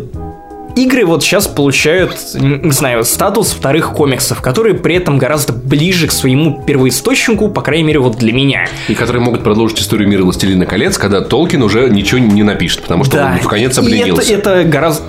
игры 0.77 1.05
вот 1.05 1.23
сейчас 1.23 1.47
получают, 1.47 2.15
не 2.35 2.71
знаю, 2.71 3.03
статус 3.03 3.51
вторых 3.51 3.93
комиксов, 3.93 4.41
которые 4.41 4.75
при 4.75 4.95
этом 4.95 5.17
гораздо 5.17 5.53
ближе 5.53 6.07
к 6.07 6.11
своему 6.11 6.63
первоисточнику, 6.65 7.49
по 7.49 7.61
крайней 7.61 7.83
мере, 7.83 7.99
вот 7.99 8.17
для 8.17 8.33
меня. 8.33 8.67
И 8.87 8.95
которые 8.95 9.21
могут 9.21 9.43
продолжить 9.43 9.79
историю 9.79 10.07
мира 10.07 10.23
«Властелина 10.23 10.65
колец», 10.65 10.97
когда 10.97 11.21
Толкин 11.21 11.63
уже 11.63 11.89
ничего 11.89 12.19
не 12.19 12.43
напишет, 12.43 12.81
потому 12.81 13.03
что 13.03 13.23
он 13.23 13.39
в 13.39 13.47
конец 13.47 13.77
И 13.77 13.81
обленился. 13.81 14.33
это, 14.33 14.51
это 14.51 14.69
гораздо... 14.69 15.03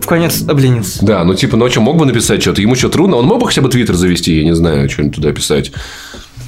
В 0.00 0.06
конец 0.06 0.42
обленился. 0.46 1.04
Да, 1.04 1.24
ну 1.24 1.34
типа, 1.34 1.56
ну 1.56 1.64
а 1.66 1.70
что, 1.70 1.80
мог 1.80 1.96
бы 1.96 2.06
написать 2.06 2.42
что-то? 2.42 2.60
Ему 2.60 2.74
что, 2.74 2.88
трудно? 2.88 3.16
Он 3.16 3.26
мог 3.26 3.40
бы 3.40 3.46
хотя 3.46 3.62
бы 3.62 3.68
твиттер 3.68 3.94
завести, 3.94 4.38
я 4.38 4.44
не 4.44 4.54
знаю, 4.54 4.88
что-нибудь 4.88 5.16
туда 5.16 5.32
писать. 5.32 5.72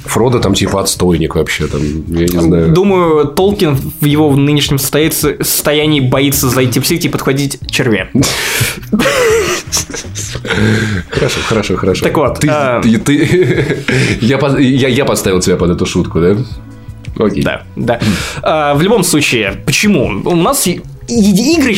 Фродо 0.05 0.39
там 0.39 0.53
типа 0.53 0.81
отстойник 0.81 1.35
вообще, 1.35 1.67
там, 1.67 1.81
я 1.81 2.27
не 2.27 2.39
знаю. 2.39 2.71
Думаю, 2.73 3.25
Толкин 3.27 3.75
в 4.01 4.05
его 4.05 4.35
нынешнем 4.35 4.77
состоянии, 4.77 6.01
боится 6.01 6.49
зайти 6.49 6.79
в 6.79 6.85
сеть 6.87 7.05
и 7.05 7.09
подхватить 7.09 7.59
червя. 7.71 8.09
Хорошо, 11.09 11.39
хорошо, 11.47 11.77
хорошо. 11.77 12.03
Так 12.05 12.17
вот, 12.17 12.39
Ты, 12.39 12.47
а- 12.49 12.81
ты- 12.81 12.97
ты- 12.99 13.83
я, 14.21 14.37
я, 14.59 14.87
я 14.89 15.05
подставил 15.05 15.39
тебя 15.39 15.55
под 15.55 15.71
эту 15.71 15.85
шутку, 15.85 16.19
да? 16.19 16.35
Окей. 17.17 17.43
Да, 17.43 17.63
да. 17.75 17.99
А, 18.41 18.73
в 18.73 18.81
любом 18.81 19.03
случае, 19.03 19.61
почему? 19.65 20.21
У 20.25 20.35
нас 20.35 20.67
игры, 20.67 21.73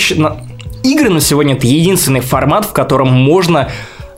игры 0.84 1.10
на 1.10 1.22
сегодня 1.22 1.56
это 1.56 1.68
единственный 1.68 2.22
формат, 2.22 2.66
в 2.66 2.72
котором 2.72 3.10
можно 3.12 3.70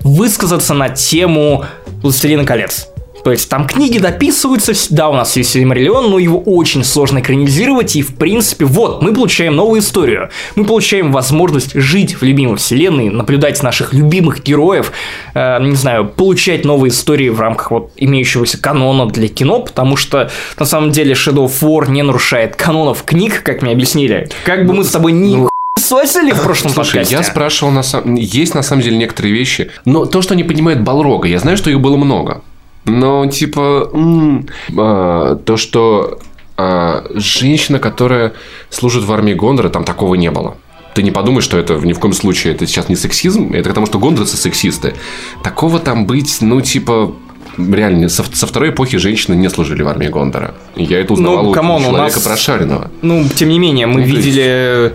высказаться 0.02 0.74
на 0.74 0.90
тему 0.90 1.66
«Властелина 2.04 2.46
колец». 2.46 2.88
То 3.28 3.32
есть 3.32 3.50
там 3.50 3.68
книги 3.68 3.98
дописываются, 3.98 4.72
да, 4.90 5.10
у 5.10 5.14
нас 5.14 5.36
есть 5.36 5.50
Сильмариллион, 5.50 6.12
но 6.12 6.18
его 6.18 6.40
очень 6.40 6.86
сложно 6.86 7.20
экранизировать, 7.20 7.98
и 7.98 8.02
в 8.02 8.16
принципе, 8.16 8.64
вот, 8.64 9.02
мы 9.02 9.14
получаем 9.14 9.54
новую 9.54 9.82
историю. 9.82 10.30
Мы 10.56 10.64
получаем 10.64 11.12
возможность 11.12 11.74
жить 11.74 12.22
в 12.22 12.24
любимой 12.24 12.56
вселенной, 12.56 13.10
наблюдать 13.10 13.62
наших 13.62 13.94
любимых 13.94 14.44
героев, 14.44 14.94
э, 15.34 15.62
не 15.62 15.76
знаю, 15.76 16.08
получать 16.08 16.64
новые 16.64 16.92
истории 16.92 17.28
в 17.28 17.42
рамках 17.42 17.72
вот 17.72 17.92
имеющегося 17.98 18.62
канона 18.62 19.10
для 19.10 19.28
кино, 19.28 19.60
потому 19.60 19.98
что 19.98 20.32
на 20.58 20.66
самом 20.66 20.92
деле 20.92 21.12
Shadow 21.12 21.48
of 21.48 21.62
War 21.62 21.92
не 21.92 22.04
нарушает 22.04 22.56
канонов 22.56 23.04
книг, 23.04 23.44
как 23.44 23.62
мне 23.62 23.74
объяснили. 23.74 24.30
Как 24.46 24.66
бы 24.66 24.74
мы 24.74 24.86
с 24.86 24.92
тобой 24.92 25.12
ни 25.12 25.36
ну, 25.36 25.50
сосили 25.78 26.32
в 26.32 26.42
прошлом 26.42 26.72
Слушай, 26.72 26.92
подкасте. 26.92 27.16
я 27.16 27.24
спрашивал, 27.24 27.74
на 27.74 27.84
самом... 27.84 28.16
есть 28.16 28.56
на 28.56 28.64
самом 28.64 28.84
деле 28.84 28.96
некоторые 28.96 29.34
вещи, 29.34 29.70
но 29.84 30.06
то, 30.06 30.22
что 30.22 30.34
не 30.34 30.46
понимает 30.46 30.82
Балрога, 30.82 31.28
я 31.28 31.40
знаю, 31.40 31.58
что 31.58 31.70
их 31.70 31.82
было 31.82 31.98
много. 31.98 32.42
Но, 32.88 33.26
типа, 33.28 33.90
м, 33.94 34.48
а, 34.78 35.36
то, 35.36 35.58
что 35.58 36.20
а, 36.58 37.04
женщина, 37.14 37.78
которая 37.80 38.34
служит 38.72 39.04
в 39.04 39.12
армии 39.14 39.34
Гондора, 39.34 39.70
там 39.70 39.84
такого 39.84 40.16
не 40.16 40.32
было. 40.32 40.56
Ты 40.96 41.04
не 41.04 41.12
подумай, 41.12 41.42
что 41.44 41.58
это 41.60 41.76
ни 41.76 41.94
в 41.94 42.00
коем 42.00 42.14
случае 42.14 42.56
это 42.56 42.66
сейчас 42.66 42.90
не 42.90 42.96
сексизм, 42.96 43.54
это 43.54 43.70
потому 43.70 43.86
что 43.86 44.00
гондорцы 44.00 44.36
сексисты. 44.38 44.96
Такого 45.44 45.80
там 45.80 46.08
быть, 46.08 46.38
ну, 46.42 46.60
типа, 46.62 47.14
реально, 47.60 48.10
со, 48.10 48.24
со 48.34 48.48
второй 48.48 48.70
эпохи 48.72 48.98
женщины 48.98 49.36
не 49.36 49.50
служили 49.50 49.84
в 49.84 49.88
армии 49.88 50.08
Гондора. 50.08 50.56
Я 50.76 51.00
это 51.02 51.14
узнавал 51.14 51.44
Ну, 51.44 51.50
у 51.52 51.54
камон, 51.54 51.82
у 51.84 51.86
человека 51.90 52.16
нас- 52.16 52.24
прошаренного. 52.24 52.90
Ну, 53.04 53.24
тем 53.36 53.50
не 53.50 53.60
менее, 53.60 53.86
мы 53.86 54.02
Ну, 54.02 54.08
видели 54.08 54.94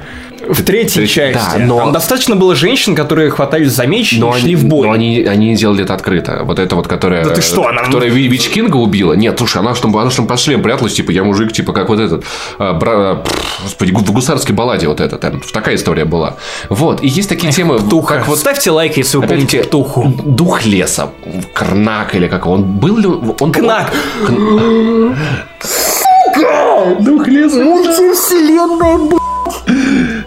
в 0.48 0.62
третьей 0.62 1.02
есть, 1.02 1.16
да, 1.16 1.32
части. 1.32 1.58
но- 1.60 1.78
Там 1.78 1.92
достаточно 1.92 2.36
было 2.36 2.54
женщин, 2.54 2.94
которые 2.94 3.30
хватались 3.30 3.72
за 3.72 3.86
меч 3.86 4.16
Но 4.18 4.36
и 4.36 4.40
шли 4.40 4.54
они, 4.54 4.56
в 4.56 4.64
бой. 4.66 4.86
но 4.86 4.92
они, 4.92 5.22
они 5.24 5.54
делали 5.56 5.84
это 5.84 5.94
открыто. 5.94 6.40
Вот 6.44 6.58
это 6.58 6.76
вот, 6.76 6.88
которая... 6.88 7.24
Да 7.24 7.30
ты 7.34 7.42
что, 7.42 7.66
она- 7.66 7.84
Которая 7.84 8.10
Ви- 8.10 8.28
Вич 8.28 8.48
Кинга 8.48 8.76
убила. 8.76 9.12
Нет, 9.14 9.36
слушай, 9.38 9.58
она 9.58 9.74
что, 9.74 9.88
она 9.88 10.10
что 10.10 10.22
под 10.24 10.40
шлем 10.40 10.62
пряталась, 10.62 10.94
типа, 10.94 11.10
я 11.10 11.24
мужик, 11.24 11.52
типа, 11.52 11.72
как 11.72 11.88
вот 11.88 12.00
этот... 12.00 12.24
а, 12.58 12.72
бра- 12.72 13.16
пф, 13.16 13.60
Господи, 13.64 13.92
в 13.92 14.12
гусарской 14.12 14.54
балладе 14.54 14.88
вот 14.88 15.00
это 15.00 15.18
там. 15.18 15.40
Такая 15.52 15.74
история 15.76 16.04
была. 16.04 16.36
Вот. 16.68 17.02
И 17.02 17.08
есть 17.08 17.28
такие 17.28 17.52
темы, 17.52 17.78
Птуха. 17.78 18.16
как 18.18 18.28
вот... 18.28 18.38
Ставьте 18.38 18.70
лайк, 18.70 18.96
если 18.96 19.16
вы 19.18 19.26
помните 19.26 19.62
Птуху. 19.64 20.12
Дух 20.24 20.64
леса. 20.64 21.10
Карнак 21.54 22.14
или 22.14 22.28
как 22.28 22.46
он. 22.46 22.62
Был 22.64 22.96
ли 22.98 23.06
он... 23.06 23.52
Кнак. 23.52 23.90
Кн- 24.26 25.14
Двухлесный. 27.00 27.64
Мультивселенная, 27.64 28.98
блядь. 28.98 29.22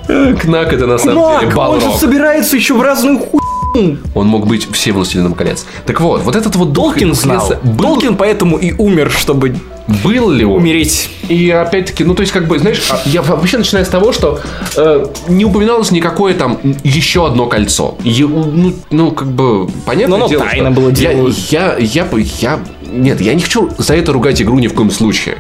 Кнак 0.08 0.74
это 0.74 0.88
на 0.88 0.98
самом 0.98 1.40
деле 1.40 1.54
Мак, 1.56 1.70
он 1.70 1.80
же 1.80 1.86
Балрог. 1.88 2.00
собирается 2.00 2.56
еще 2.56 2.74
в 2.74 2.82
разную 2.82 3.20
хуйню. 3.20 3.98
Он 4.14 4.28
мог 4.28 4.48
быть 4.48 4.68
все 4.72 4.92
властелином 4.94 5.34
колец. 5.34 5.66
Так 5.86 6.00
вот, 6.02 6.22
вот 6.22 6.36
этот 6.36 6.56
вот 6.56 6.74
Толкин 6.74 7.10
дух 7.10 7.18
знал. 7.18 7.54
был, 7.64 7.78
Толкин 7.84 8.16
поэтому 8.16 8.58
и 8.58 8.72
умер, 8.74 9.12
чтобы 9.12 9.56
был 10.04 10.30
ли 10.30 10.46
он? 10.46 10.58
умереть. 10.62 11.10
И 11.28 11.50
опять-таки, 11.52 12.04
ну 12.06 12.16
то 12.16 12.22
есть, 12.22 12.32
как 12.32 12.48
бы, 12.48 12.58
знаешь, 12.58 12.82
а, 12.90 13.02
я 13.06 13.22
вообще 13.22 13.58
начинаю 13.58 13.86
с 13.86 13.90
того, 13.90 14.14
что 14.14 14.40
э, 14.78 15.06
не 15.28 15.44
упоминалось 15.46 15.92
никакое 15.92 16.34
там 16.36 16.58
еще 16.84 17.28
одно 17.28 17.48
кольцо. 17.48 17.96
Е- 18.04 18.28
ну, 18.28 18.74
ну, 18.92 19.12
как 19.12 19.28
бы, 19.28 19.68
понятно. 19.86 20.18
Ну, 20.18 20.26
оно 20.26 20.40
тайно 20.40 20.72
было 20.72 20.90
я, 20.90 21.14
дело. 21.14 21.32
я, 21.50 21.76
я, 21.78 22.06
бы- 22.06 22.26
я, 22.40 22.60
нет, 22.92 23.20
я 23.22 23.34
не 23.34 23.42
хочу 23.42 23.70
за 23.78 23.96
это 23.96 24.14
ругать 24.14 24.42
игру 24.42 24.58
ни 24.58 24.68
в 24.68 24.74
коем 24.74 24.90
случае. 24.90 25.38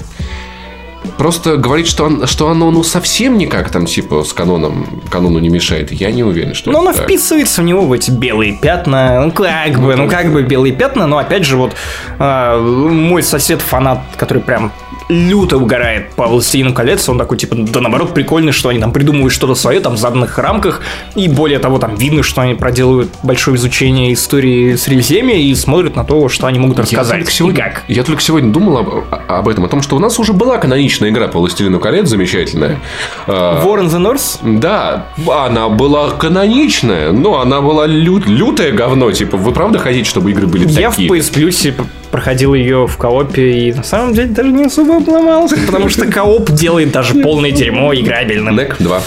Просто 1.17 1.57
говорить, 1.57 1.87
что, 1.87 2.05
он- 2.05 2.27
что 2.27 2.49
оно 2.49 2.71
ну 2.71 2.83
совсем 2.83 3.37
никак 3.37 3.69
там 3.69 3.85
типа 3.85 4.23
с 4.23 4.33
каноном 4.33 5.01
канону 5.09 5.39
не 5.39 5.49
мешает, 5.49 5.91
я 5.91 6.11
не 6.11 6.23
уверен, 6.23 6.53
что 6.53 6.71
Но 6.71 6.79
это 6.79 6.89
оно 6.89 6.97
так. 6.97 7.05
вписывается 7.05 7.61
в 7.61 7.65
него 7.65 7.81
в 7.81 7.91
эти 7.93 8.11
белые 8.11 8.57
пятна. 8.59 9.21
Ну 9.25 9.31
как 9.31 9.79
бы, 9.79 9.95
ну 9.95 10.07
как 10.09 10.31
бы 10.31 10.43
белые 10.43 10.73
пятна, 10.73 11.07
но 11.07 11.17
опять 11.17 11.45
же 11.45 11.57
вот 11.57 11.73
а, 12.19 12.59
мой 12.59 13.23
сосед 13.23 13.61
фанат, 13.61 13.99
который 14.17 14.41
прям 14.43 14.71
люто 15.09 15.57
угорает 15.57 16.11
по 16.15 16.27
«Властелину 16.27 16.73
колец», 16.73 17.07
он 17.09 17.17
такой, 17.17 17.37
типа, 17.37 17.55
да 17.55 17.79
наоборот, 17.81 18.13
прикольно, 18.13 18.51
что 18.51 18.69
они 18.69 18.79
там 18.79 18.91
придумывают 18.91 19.33
что-то 19.33 19.53
свое, 19.55 19.79
там, 19.79 19.93
в 19.95 19.97
заданных 19.97 20.37
рамках, 20.37 20.81
и 21.15 21.27
более 21.27 21.59
того, 21.59 21.77
там 21.77 21.95
видно, 21.95 22.23
что 22.23 22.41
они 22.41 22.55
проделывают 22.55 23.09
большое 23.23 23.57
изучение 23.57 24.13
истории 24.13 24.75
Средиземья 24.75 25.35
и 25.37 25.53
смотрят 25.55 25.95
на 25.95 26.03
то, 26.03 26.27
что 26.29 26.47
они 26.47 26.57
могут 26.59 26.77
Я 26.77 26.83
рассказать. 26.83 27.17
только, 27.19 27.31
сегодня, 27.31 27.63
как. 27.63 27.83
я 27.87 28.03
только 28.03 28.21
сегодня 28.21 28.51
думал 28.51 28.77
об, 28.79 28.89
об 29.27 29.47
этом, 29.47 29.65
о 29.65 29.67
том, 29.67 29.81
что 29.81 29.95
у 29.95 29.99
нас 29.99 30.17
уже 30.19 30.33
была 30.33 30.57
каноничная 30.57 31.09
игра 31.09 31.27
по 31.27 31.39
«Властелину 31.39 31.79
колец», 31.79 32.07
замечательная. 32.09 32.79
А, 33.27 33.63
War 33.63 33.81
in 33.83 33.89
the 33.89 33.99
North? 34.01 34.59
Да, 34.59 35.07
она 35.27 35.69
была 35.69 36.11
каноничная, 36.11 37.11
но 37.11 37.39
она 37.41 37.61
была 37.61 37.85
лю- 37.85 38.23
лютое 38.25 38.71
говно. 38.71 39.11
Типа, 39.11 39.37
вы 39.37 39.51
правда 39.51 39.79
хотите, 39.79 40.09
чтобы 40.09 40.31
игры 40.31 40.47
были 40.47 40.67
Я 40.67 40.89
в 40.89 40.95
такие? 40.95 41.09
PS 41.09 41.31
Plus 41.33 41.71
п- 41.73 41.83
проходил 42.15 42.53
ее 42.53 42.87
в 42.87 42.95
коопе 42.95 43.51
и 43.51 43.73
на 43.73 43.83
самом 43.83 44.13
деле 44.13 44.29
даже 44.29 44.49
не 44.49 44.63
особо 44.63 44.95
обломался, 44.95 45.57
потому 45.65 45.89
что 45.89 46.07
кооп 46.09 46.49
делает 46.49 46.93
даже 46.93 47.13
полное 47.15 47.51
дерьмо 47.51 47.93
играбельным. 47.93 48.55
Нек 48.55 48.77
2. 48.79 49.01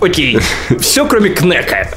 Окей, 0.00 0.38
все 0.80 1.06
кроме 1.06 1.28
Кнека. 1.28 1.90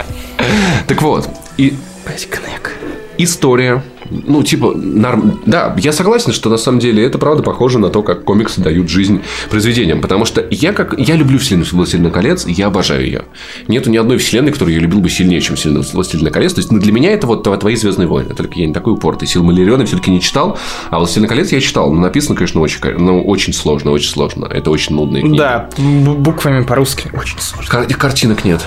Так 0.85 1.01
вот, 1.01 1.29
и 1.55 1.75
Блять, 2.05 2.27
Кнек. 2.29 2.73
история, 3.17 3.81
ну, 4.25 4.43
типа, 4.43 4.73
норм... 4.75 5.41
да, 5.45 5.75
я 5.79 5.91
согласен, 5.91 6.31
что 6.33 6.49
на 6.49 6.57
самом 6.57 6.79
деле 6.79 7.03
это 7.03 7.17
правда 7.17 7.43
похоже 7.43 7.79
на 7.79 7.89
то, 7.89 8.03
как 8.03 8.23
комиксы 8.23 8.61
дают 8.61 8.89
жизнь 8.89 9.21
произведениям, 9.49 10.01
потому 10.01 10.25
что 10.25 10.45
я 10.49 10.73
как, 10.73 10.97
я 10.97 11.15
люблю 11.15 11.39
вселенную 11.39 11.67
«Властелина 11.71 12.09
колец», 12.11 12.45
я 12.45 12.67
обожаю 12.67 13.05
ее. 13.05 13.23
Нету 13.67 13.89
ни 13.89 13.97
одной 13.97 14.17
вселенной, 14.17 14.51
которую 14.51 14.75
я 14.75 14.81
любил 14.81 14.99
бы 14.99 15.09
сильнее, 15.09 15.41
чем 15.41 15.55
вселенную 15.55 15.85
«Властелина 15.91 16.29
колец», 16.29 16.53
то 16.53 16.59
есть 16.59 16.71
ну, 16.71 16.79
для 16.79 16.91
меня 16.91 17.11
это 17.11 17.27
вот 17.27 17.43
твои 17.43 17.75
«Звездные 17.75 18.07
войны», 18.07 18.33
только 18.33 18.59
я 18.59 18.67
не 18.67 18.73
такой 18.73 18.93
упоротый. 18.93 19.27
«Сил 19.27 19.43
Малериона» 19.43 19.85
все-таки 19.85 20.11
не 20.11 20.21
читал, 20.21 20.57
а 20.89 20.99
«Властелин 20.99 21.27
колец» 21.27 21.51
я 21.51 21.61
читал, 21.61 21.91
но 21.91 22.01
написано, 22.01 22.35
конечно, 22.35 22.61
очень, 22.61 22.79
ну, 22.97 23.23
очень 23.23 23.53
сложно, 23.53 23.91
очень 23.91 24.09
сложно, 24.09 24.45
это 24.45 24.69
очень 24.71 24.95
нудные 24.95 25.23
книги. 25.23 25.37
Да, 25.37 25.69
буквами 25.77 26.63
по-русски 26.63 27.09
очень 27.13 27.39
сложно. 27.39 27.69
Кар- 27.69 27.87
картинок 27.87 28.45
нет. 28.45 28.61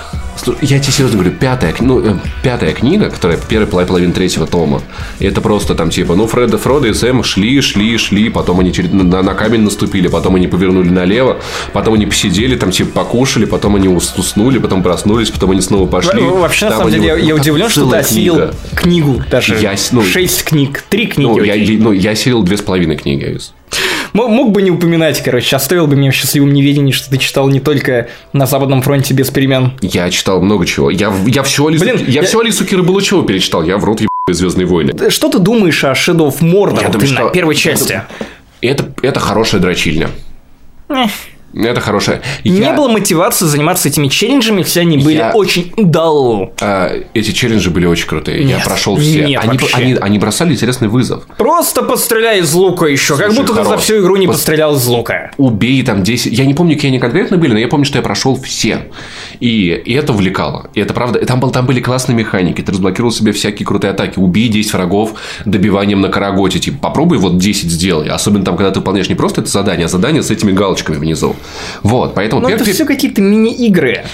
Я 0.61 0.79
тебе 0.79 0.93
серьезно 0.93 1.19
говорю, 1.19 1.35
пятая, 1.35 1.75
ну, 1.81 2.01
э, 2.01 2.15
пятая 2.43 2.73
книга, 2.73 3.11
которая 3.11 3.39
первая 3.39 3.87
половина 3.87 4.13
третьего 4.13 4.47
тома, 4.47 4.83
это 5.19 5.36
просто 5.41 5.75
там 5.75 5.91
типа, 5.91 6.15
ну, 6.15 6.27
Фреда, 6.27 6.59
Фродо 6.59 6.89
и 6.89 6.95
Сэм 6.95 7.23
шли, 7.25 7.61
шли, 7.61 7.97
шли, 7.99 8.29
потом 8.29 8.61
они 8.61 8.73
на, 8.93 9.23
на 9.23 9.35
камень 9.35 9.61
наступили, 9.63 10.09
потом 10.09 10.35
они 10.37 10.47
повернули 10.49 10.89
налево, 10.89 11.39
потом 11.73 11.95
они 11.95 12.07
посидели, 12.07 12.57
там 12.57 12.71
типа 12.71 12.91
покушали, 13.05 13.45
потом 13.45 13.77
они 13.77 13.89
ус- 13.89 14.15
уснули, 14.17 14.59
потом 14.59 14.83
проснулись, 14.83 15.31
потом 15.31 15.51
они 15.53 15.61
снова 15.61 15.87
пошли. 15.87 16.21
Во- 16.23 16.37
Вообще, 16.41 16.67
на 16.67 16.77
самом 16.79 16.91
деле, 16.93 17.07
я, 17.07 17.15
вот- 17.15 17.23
я 17.25 17.35
ну, 17.35 17.41
удивлен, 17.41 17.69
что 17.69 17.91
ты 17.91 17.97
осилил 17.97 18.51
книгу 18.75 19.23
даже. 19.31 19.57
Я 19.57 19.75
ну, 19.93 20.03
Шесть 20.03 20.45
книг, 20.45 20.85
три 20.89 21.07
книги. 21.07 21.27
Ну, 21.29 21.43
я, 21.43 21.55
окей. 21.55 21.77
ну, 21.79 21.93
я 21.93 22.11
осилил 22.11 22.43
две 22.43 22.57
с 22.57 22.63
половиной 22.63 22.97
книги. 22.97 23.39
Мог 24.13 24.53
бы 24.53 24.63
не 24.63 24.71
упоминать, 24.71 25.23
короче, 25.23 25.55
оставил 25.57 25.87
бы 25.87 25.97
меня 25.97 26.11
в 26.11 26.15
счастливом 26.15 26.53
неведении, 26.55 26.93
что 26.93 27.11
ты 27.11 27.19
читал 27.19 27.49
не 27.51 27.61
только 27.61 28.09
на 28.33 28.47
Западном 28.47 28.81
фронте 28.81 29.13
без 29.13 29.31
перемен. 29.31 29.73
Я 29.83 30.09
читал 30.11 30.41
много 30.41 30.65
чего. 30.65 30.89
Я, 30.91 31.13
я 31.27 31.43
всю 31.43 31.67
Алису, 31.67 31.85
Блин, 31.85 31.97
я, 32.07 32.21
я- 32.21 32.23
всю 32.23 32.41
Алису 32.41 32.65
Киры 32.65 32.83
Булычева 32.83 33.27
перечитал. 33.27 33.63
Я 33.65 33.77
в 33.77 33.85
рот 33.85 34.01
ебаные 34.01 34.09
Звездные 34.35 34.67
войны. 34.67 35.09
Что 35.09 35.29
ты 35.29 35.39
думаешь 35.39 35.85
о 35.85 35.93
Shadow 35.93 36.27
of 36.29 36.41
Mordor 36.41 36.83
Я 36.83 36.89
думаю, 36.89 37.07
что- 37.07 37.29
первой 37.29 37.55
части? 37.55 38.03
Это, 38.61 38.93
это 39.03 39.21
хорошая 39.21 39.61
дрочильня. 39.61 40.11
Эх. 40.89 41.11
Это 41.55 41.81
хорошая. 41.81 42.21
Не 42.45 42.59
Я- 42.61 42.75
было 42.75 42.89
мотивации 42.89 43.47
заниматься 43.47 43.89
этими 43.89 44.09
челленджами, 44.09 44.63
все 44.63 44.81
они 44.83 44.99
были 44.99 45.17
Я- 45.17 45.33
очень 45.33 45.73
дал. 45.77 46.53
А, 46.61 46.93
эти 47.15 47.31
челленджи 47.31 47.71
были 47.71 47.87
очень 47.87 48.07
крутые. 48.07 48.41
я 48.43 48.57
Нет, 48.57 48.65
прошел 48.65 48.97
все. 48.97 49.25
нет 49.25 49.41
они, 49.43 49.57
вообще. 49.59 49.77
они, 49.77 49.95
они 49.95 50.19
бросали 50.19 50.53
интересный 50.53 50.89
вызов. 50.89 51.27
Просто 51.39 51.83
постреляй 51.83 52.41
из 52.41 52.53
лука 52.53 52.87
еще, 52.87 53.17
как 53.17 53.27
Слушай, 53.29 53.39
будто 53.39 53.55
ты 53.55 53.63
за 53.65 53.71
хорош. 53.71 53.83
всю 53.85 54.01
игру 54.01 54.17
не 54.17 54.27
Пос- 54.27 54.33
пострелял 54.33 54.77
из 54.77 54.87
лука. 54.87 55.31
Убей 55.39 55.83
там 55.83 56.03
10. 56.03 56.33
Я 56.37 56.45
не 56.45 56.53
помню, 56.53 56.75
какие 56.75 56.91
они 56.91 56.99
конкретно 56.99 57.39
были, 57.39 57.53
но 57.55 57.59
я 57.59 57.69
помню, 57.69 57.87
что 57.87 57.97
я 57.99 58.03
прошел 58.03 58.39
все. 58.39 58.89
И, 59.41 59.69
и 59.85 59.95
это 59.95 60.13
увлекало. 60.13 60.69
И 60.75 60.81
это 60.81 60.93
правда. 60.93 61.25
Там, 61.25 61.41
был, 61.41 61.51
там 61.51 61.65
были 61.65 61.81
классные 61.81 62.17
механики. 62.17 62.61
Ты 62.61 62.73
разблокировал 62.73 63.13
себе 63.13 63.33
всякие 63.33 63.65
крутые 63.67 63.93
атаки. 63.93 64.19
Убей 64.19 64.49
10 64.49 64.73
врагов 64.75 65.13
добиванием 65.45 66.01
на 66.01 66.09
караготе. 66.09 66.59
Типа, 66.59 66.79
попробуй 66.89 67.19
вот 67.19 67.39
10 67.39 67.71
сделай. 67.71 68.09
Особенно 68.09 68.45
там, 68.45 68.57
когда 68.57 68.71
ты 68.73 68.81
выполняешь 68.81 69.09
не 69.09 69.15
просто 69.15 69.41
это 69.43 69.51
задание, 69.51 69.87
а 69.87 69.89
задание 69.89 70.23
с 70.23 70.31
этими 70.31 70.53
галочками 70.53 70.97
внизу. 70.97 71.36
Вот, 71.83 72.15
поэтому... 72.15 72.43
Но 72.43 72.49
пер- 72.49 72.57
это 72.57 72.65
все 72.65 72.85
какие-то 72.85 73.21
мини-игры. 73.21 74.05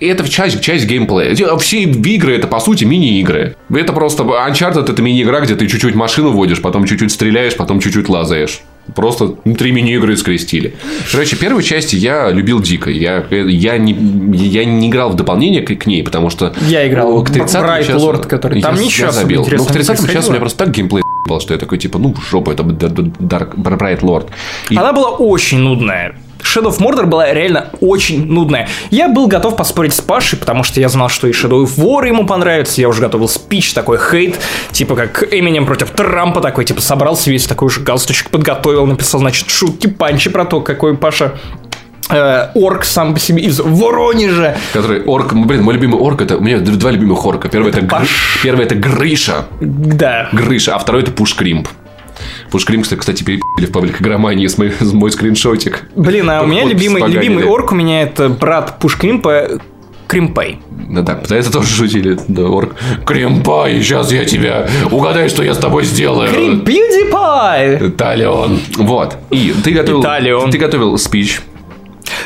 Это 0.00 0.28
часть, 0.28 0.60
часть 0.60 0.86
геймплея. 0.86 1.34
Все 1.58 1.82
игры 1.82 2.34
это 2.36 2.48
по 2.48 2.58
сути 2.60 2.84
мини-игры. 2.84 3.56
Это 3.72 3.92
просто 3.92 4.24
Uncharted 4.24 4.90
это 4.90 5.00
мини-игра, 5.00 5.40
где 5.40 5.54
ты 5.54 5.66
чуть-чуть 5.68 5.94
машину 5.94 6.32
водишь, 6.32 6.60
потом 6.60 6.86
чуть-чуть 6.86 7.12
стреляешь, 7.12 7.56
потом 7.56 7.80
чуть-чуть 7.80 8.08
лазаешь. 8.08 8.62
Просто 8.96 9.36
ну, 9.44 9.54
три 9.54 9.70
мини-игры 9.70 10.16
скрестили. 10.16 10.74
Короче, 11.12 11.36
первую 11.36 11.62
часть 11.62 11.92
я 11.92 12.30
любил 12.30 12.60
дико. 12.60 12.90
Я, 12.90 13.24
я, 13.30 13.78
не, 13.78 13.92
я 14.36 14.64
не 14.64 14.88
играл 14.88 15.10
в 15.10 15.14
дополнение 15.14 15.62
к, 15.62 15.72
к 15.76 15.86
ней, 15.86 16.02
потому 16.02 16.30
что... 16.30 16.52
Я 16.68 16.88
играл 16.88 17.22
к 17.22 17.28
в 17.28 17.32
30 17.32 17.62
Bright 17.62 17.82
сейчас- 17.84 18.02
Lord, 18.02 18.26
который- 18.26 18.60
там 18.60 18.74
я- 18.74 18.82
ничего 18.82 19.06
я 19.06 19.12
забил. 19.12 19.40
Ну, 19.42 19.44
интересного 19.44 19.68
к 19.68 19.70
не 19.70 19.84
30 19.84 20.10
сейчас 20.10 20.26
у 20.26 20.30
меня 20.30 20.40
просто 20.40 20.58
так 20.64 20.74
геймплей 20.74 21.02
ебал, 21.24 21.40
что 21.40 21.54
я 21.54 21.60
такой, 21.60 21.78
типа, 21.78 21.98
ну, 21.98 22.14
в 22.14 22.20
жопу, 22.20 22.50
это 22.50 22.62
Dark 22.62 23.54
Bright 23.56 24.00
Lord. 24.00 24.28
И 24.70 24.76
Она 24.76 24.92
была 24.92 25.10
очень 25.10 25.58
нудная. 25.58 26.14
Shadow 26.42 26.76
of 26.76 26.78
Mordor 26.78 27.06
была 27.06 27.32
реально 27.32 27.70
очень 27.80 28.26
нудная. 28.26 28.68
Я 28.90 29.08
был 29.08 29.28
готов 29.28 29.56
поспорить 29.56 29.94
с 29.94 30.00
Пашей, 30.00 30.36
потому 30.38 30.64
что 30.64 30.80
я 30.80 30.88
знал, 30.88 31.08
что 31.08 31.28
и 31.28 31.30
Shadow 31.30 31.62
of 31.62 31.76
War 31.76 32.06
ему 32.08 32.26
понравится. 32.26 32.80
Я 32.80 32.88
уже 32.88 33.00
готовил 33.00 33.28
спич, 33.28 33.72
такой 33.72 33.98
хейт, 33.98 34.40
типа 34.72 34.96
как 34.96 35.32
Эминем 35.32 35.66
против 35.66 35.90
Трампа, 35.90 36.40
такой, 36.40 36.64
типа 36.64 36.80
собрался 36.80 37.30
весь 37.30 37.46
такой 37.46 37.70
же 37.70 37.80
галстучек 37.80 38.30
подготовил, 38.30 38.86
написал, 38.86 39.20
значит, 39.20 39.50
шутки, 39.50 39.86
панчи 39.86 40.30
про 40.30 40.44
то, 40.44 40.60
какой 40.60 40.96
Паша 40.96 41.34
орк 42.08 42.84
сам 42.84 43.14
по 43.14 43.20
себе 43.20 43.42
из 43.42 43.60
Воронежа. 43.60 44.56
Который 44.72 45.02
орк, 45.06 45.32
блин, 45.34 45.62
мой 45.62 45.74
любимый 45.74 46.00
орк 46.00 46.22
это 46.22 46.36
у 46.36 46.40
меня 46.40 46.58
два 46.58 46.90
любимых 46.90 47.24
орка. 47.24 47.48
Первый 47.48 47.70
это, 47.70 47.80
Гры- 47.80 47.88
Паш. 47.88 48.40
первый 48.42 48.64
это 48.66 48.74
Грыша, 48.74 49.46
Да. 49.60 50.28
Грыша, 50.32 50.74
а 50.74 50.78
второй 50.78 51.02
это 51.02 51.12
Пушкримп. 51.12 51.68
Пушкримп, 52.50 52.86
кстати, 52.98 53.22
перепили 53.22 53.66
в 53.66 53.72
паблик 53.72 54.00
игромании 54.00 54.46
с 54.46 54.58
мой, 54.58 54.72
с 54.78 54.92
мой 54.92 55.10
скриншотик. 55.10 55.84
Блин, 55.96 56.30
а 56.30 56.42
у 56.42 56.46
меня 56.46 56.64
любимый, 56.64 57.02
любимый 57.10 57.44
орк 57.44 57.72
у 57.72 57.74
меня 57.74 58.02
это 58.02 58.28
брат 58.28 58.78
Пушкримпа 58.78 59.60
Кримпей. 60.06 60.58
Ну 60.88 61.02
да, 61.02 61.18
это 61.30 61.50
тоже 61.50 61.68
шутили. 61.68 62.18
Да, 62.28 62.42
орк. 62.42 62.74
Кримпай, 63.06 63.80
сейчас 63.80 64.12
я 64.12 64.26
тебя 64.26 64.68
угадай, 64.90 65.30
что 65.30 65.42
я 65.42 65.54
с 65.54 65.58
тобой 65.58 65.84
сделаю. 65.84 66.30
Крим 66.30 66.60
PewDiePie! 66.60 67.90
Талион. 67.92 68.60
Вот. 68.76 69.16
И 69.30 69.54
ты 69.64 69.70
готовил, 69.72 70.02
Талион. 70.02 70.50
ты 70.50 70.58
готовил 70.58 70.98
спич. 70.98 71.40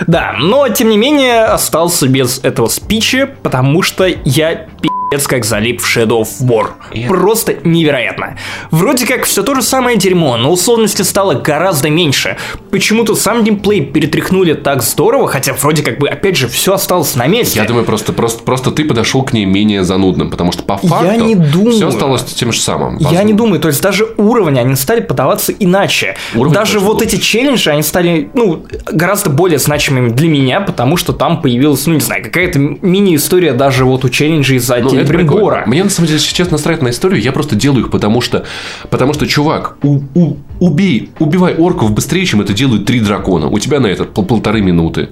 Да, 0.06 0.34
но 0.38 0.68
тем 0.68 0.90
не 0.90 0.98
менее 0.98 1.44
остался 1.44 2.08
без 2.08 2.40
этого 2.42 2.68
спича, 2.68 3.28
потому 3.42 3.82
что 3.82 4.06
я 4.24 4.66
пи***ц 5.10 5.26
как 5.28 5.44
залип 5.44 5.80
в 5.80 5.96
Shadow 5.96 6.22
of 6.22 6.28
War. 6.40 7.08
Просто 7.08 7.56
невероятно. 7.64 8.36
Вроде 8.70 9.06
как 9.06 9.24
все 9.24 9.42
то 9.42 9.54
же 9.54 9.62
самое 9.62 9.96
дерьмо, 9.96 10.36
но 10.36 10.50
условности 10.50 11.02
стало 11.02 11.34
гораздо 11.34 11.90
меньше. 11.90 12.36
Почему-то 12.70 13.14
сам 13.14 13.44
геймплей 13.44 13.84
перетряхнули 13.84 14.54
так 14.54 14.82
здорово, 14.82 15.28
хотя 15.28 15.52
вроде 15.52 15.82
как 15.82 15.98
бы 15.98 16.08
опять 16.08 16.36
же 16.36 16.48
все 16.48 16.74
осталось 16.74 17.14
на 17.14 17.26
месте. 17.26 17.58
Я 17.58 17.66
думаю, 17.66 17.84
просто, 17.84 18.12
просто, 18.12 18.42
просто 18.42 18.70
ты 18.70 18.84
подошел 18.84 19.22
к 19.22 19.32
ней 19.32 19.44
менее 19.44 19.84
занудным, 19.84 20.30
потому 20.30 20.52
что 20.52 20.62
по 20.62 20.76
факту 20.76 21.24
не 21.24 21.34
думаю. 21.34 21.76
все 21.76 21.88
осталось 21.88 22.24
тем 22.24 22.52
же 22.52 22.60
самым. 22.60 22.98
Я 22.98 23.22
не 23.22 23.32
думаю, 23.32 23.60
то 23.60 23.68
есть 23.68 23.82
даже 23.82 24.06
уровни, 24.16 24.58
они 24.58 24.76
стали 24.76 25.00
подаваться 25.00 25.52
иначе. 25.52 26.16
Уровни 26.34 26.54
даже 26.54 26.80
вот 26.80 26.94
лучше. 26.94 27.06
эти 27.06 27.16
челленджи, 27.16 27.70
они 27.70 27.82
стали, 27.82 28.30
ну, 28.34 28.64
гораздо 28.86 29.30
более 29.30 29.58
значимыми 29.58 30.10
для 30.10 30.28
меня, 30.28 30.60
потому 30.60 30.96
что 30.96 31.12
там 31.12 31.40
появилась, 31.40 31.86
ну, 31.86 31.94
не 31.94 32.00
знаю, 32.00 32.22
какая-то 32.22 32.58
мини-история 32.58 33.52
даже 33.52 33.84
вот 33.84 34.04
у 34.04 34.08
челленджей 34.08 34.58
за 34.58 34.76
Ну, 34.95 34.95
это 35.02 35.12
прикольно. 35.12 35.40
гора. 35.42 35.64
Мне 35.66 35.84
на 35.84 35.90
самом 35.90 36.08
деле 36.08 36.18
сейчас 36.20 36.50
настраивает 36.50 36.82
на 36.82 36.90
историю, 36.90 37.20
я 37.22 37.32
просто 37.32 37.56
делаю 37.56 37.84
их, 37.84 37.90
потому 37.90 38.20
что, 38.20 38.44
потому 38.90 39.12
что, 39.14 39.26
чувак, 39.26 39.76
у- 39.82 40.00
у- 40.14 40.36
убей, 40.60 41.10
убивай 41.18 41.54
орков 41.54 41.92
быстрее, 41.92 42.24
чем 42.26 42.40
это 42.40 42.52
делают 42.52 42.84
три 42.86 43.00
дракона. 43.00 43.48
У 43.48 43.58
тебя 43.58 43.80
на 43.80 43.86
это 43.86 44.04
пол- 44.04 44.24
полторы 44.24 44.60
минуты. 44.60 45.08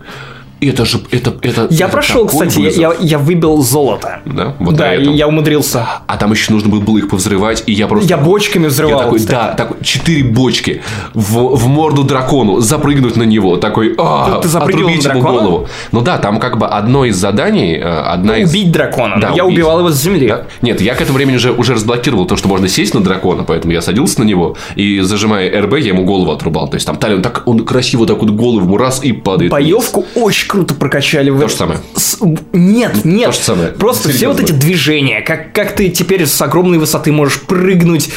Это 0.60 0.84
же, 0.84 1.00
это, 1.10 1.34
это 1.42 1.66
Я 1.70 1.86
это 1.86 1.92
прошел, 1.92 2.26
кстати, 2.26 2.58
я, 2.58 2.64
вызов. 2.64 2.80
я, 2.80 2.94
я 3.00 3.18
выбил 3.18 3.60
золото. 3.62 4.20
Да, 4.24 4.54
вот 4.58 4.76
да, 4.76 4.94
и 4.94 5.10
я 5.12 5.28
умудрился. 5.28 5.86
А 6.06 6.16
там 6.16 6.32
еще 6.32 6.52
нужно 6.52 6.74
было 6.74 6.98
их 6.98 7.08
повзрывать, 7.08 7.64
и 7.66 7.72
я 7.72 7.86
просто... 7.86 8.08
Я 8.08 8.16
бочками 8.16 8.66
взрывал. 8.66 8.98
Я 8.98 9.04
такой, 9.04 9.18
кстати. 9.18 9.34
да, 9.34 9.52
такой, 9.54 9.76
четыре 9.82 10.24
бочки 10.24 10.82
в, 11.12 11.56
в 11.56 11.66
морду 11.68 12.02
дракону, 12.02 12.60
запрыгнуть 12.60 13.16
на 13.16 13.24
него, 13.24 13.56
такой, 13.56 13.94
а, 13.98 14.40
Ты- 14.40 14.48
ты 14.48 14.56
отрубить 14.56 15.04
ему 15.04 15.20
голову. 15.20 15.68
Ну 15.92 16.00
да, 16.00 16.18
там 16.18 16.38
как 16.40 16.58
бы 16.58 16.66
одно 16.66 17.04
из 17.04 17.16
заданий, 17.16 17.76
э, 17.76 17.82
одна 17.82 18.38
из... 18.38 18.50
Убить 18.50 18.72
дракона. 18.72 19.16
Да, 19.20 19.32
я 19.34 19.44
убить. 19.44 19.58
убивал 19.58 19.80
его 19.80 19.90
с 19.90 20.00
земли. 20.00 20.28
Да? 20.28 20.46
Нет, 20.62 20.80
я 20.80 20.94
к 20.94 21.00
этому 21.00 21.16
времени 21.18 21.36
уже, 21.36 21.52
уже 21.52 21.74
разблокировал 21.74 22.24
то, 22.26 22.36
что 22.36 22.48
можно 22.48 22.68
сесть 22.68 22.94
на 22.94 23.00
дракона, 23.00 23.44
поэтому 23.44 23.72
я 23.72 23.82
садился 23.82 24.20
на 24.20 24.24
него 24.24 24.56
и, 24.76 25.00
зажимая 25.00 25.50
РБ, 25.62 25.74
я 25.78 25.88
ему 25.88 26.04
голову 26.04 26.32
отрубал. 26.32 26.68
То 26.68 26.76
есть 26.76 26.86
там 26.86 26.96
Талион 26.96 27.22
так, 27.22 27.42
он 27.46 27.64
красиво 27.64 28.06
так 28.06 28.18
вот 28.20 28.30
голову 28.30 28.76
раз 28.76 29.02
и 29.04 29.12
падает. 29.12 29.50
Боевку 29.52 30.06
очень 30.14 30.48
круто 30.54 30.74
прокачали. 30.74 31.30
То 31.30 31.48
же 31.48 31.54
самое. 31.54 31.80
С- 31.96 32.18
Нет, 32.52 33.04
нет. 33.04 33.26
То 33.26 33.32
же 33.32 33.38
самое. 33.38 33.68
Просто 33.70 34.08
все 34.10 34.28
вот 34.28 34.36
Серьезно. 34.36 34.54
эти 34.54 34.60
движения, 34.60 35.20
как, 35.20 35.52
как 35.52 35.74
ты 35.74 35.88
теперь 35.88 36.24
с 36.26 36.40
огромной 36.40 36.78
высоты 36.78 37.10
можешь 37.10 37.40
прыгнуть. 37.40 38.08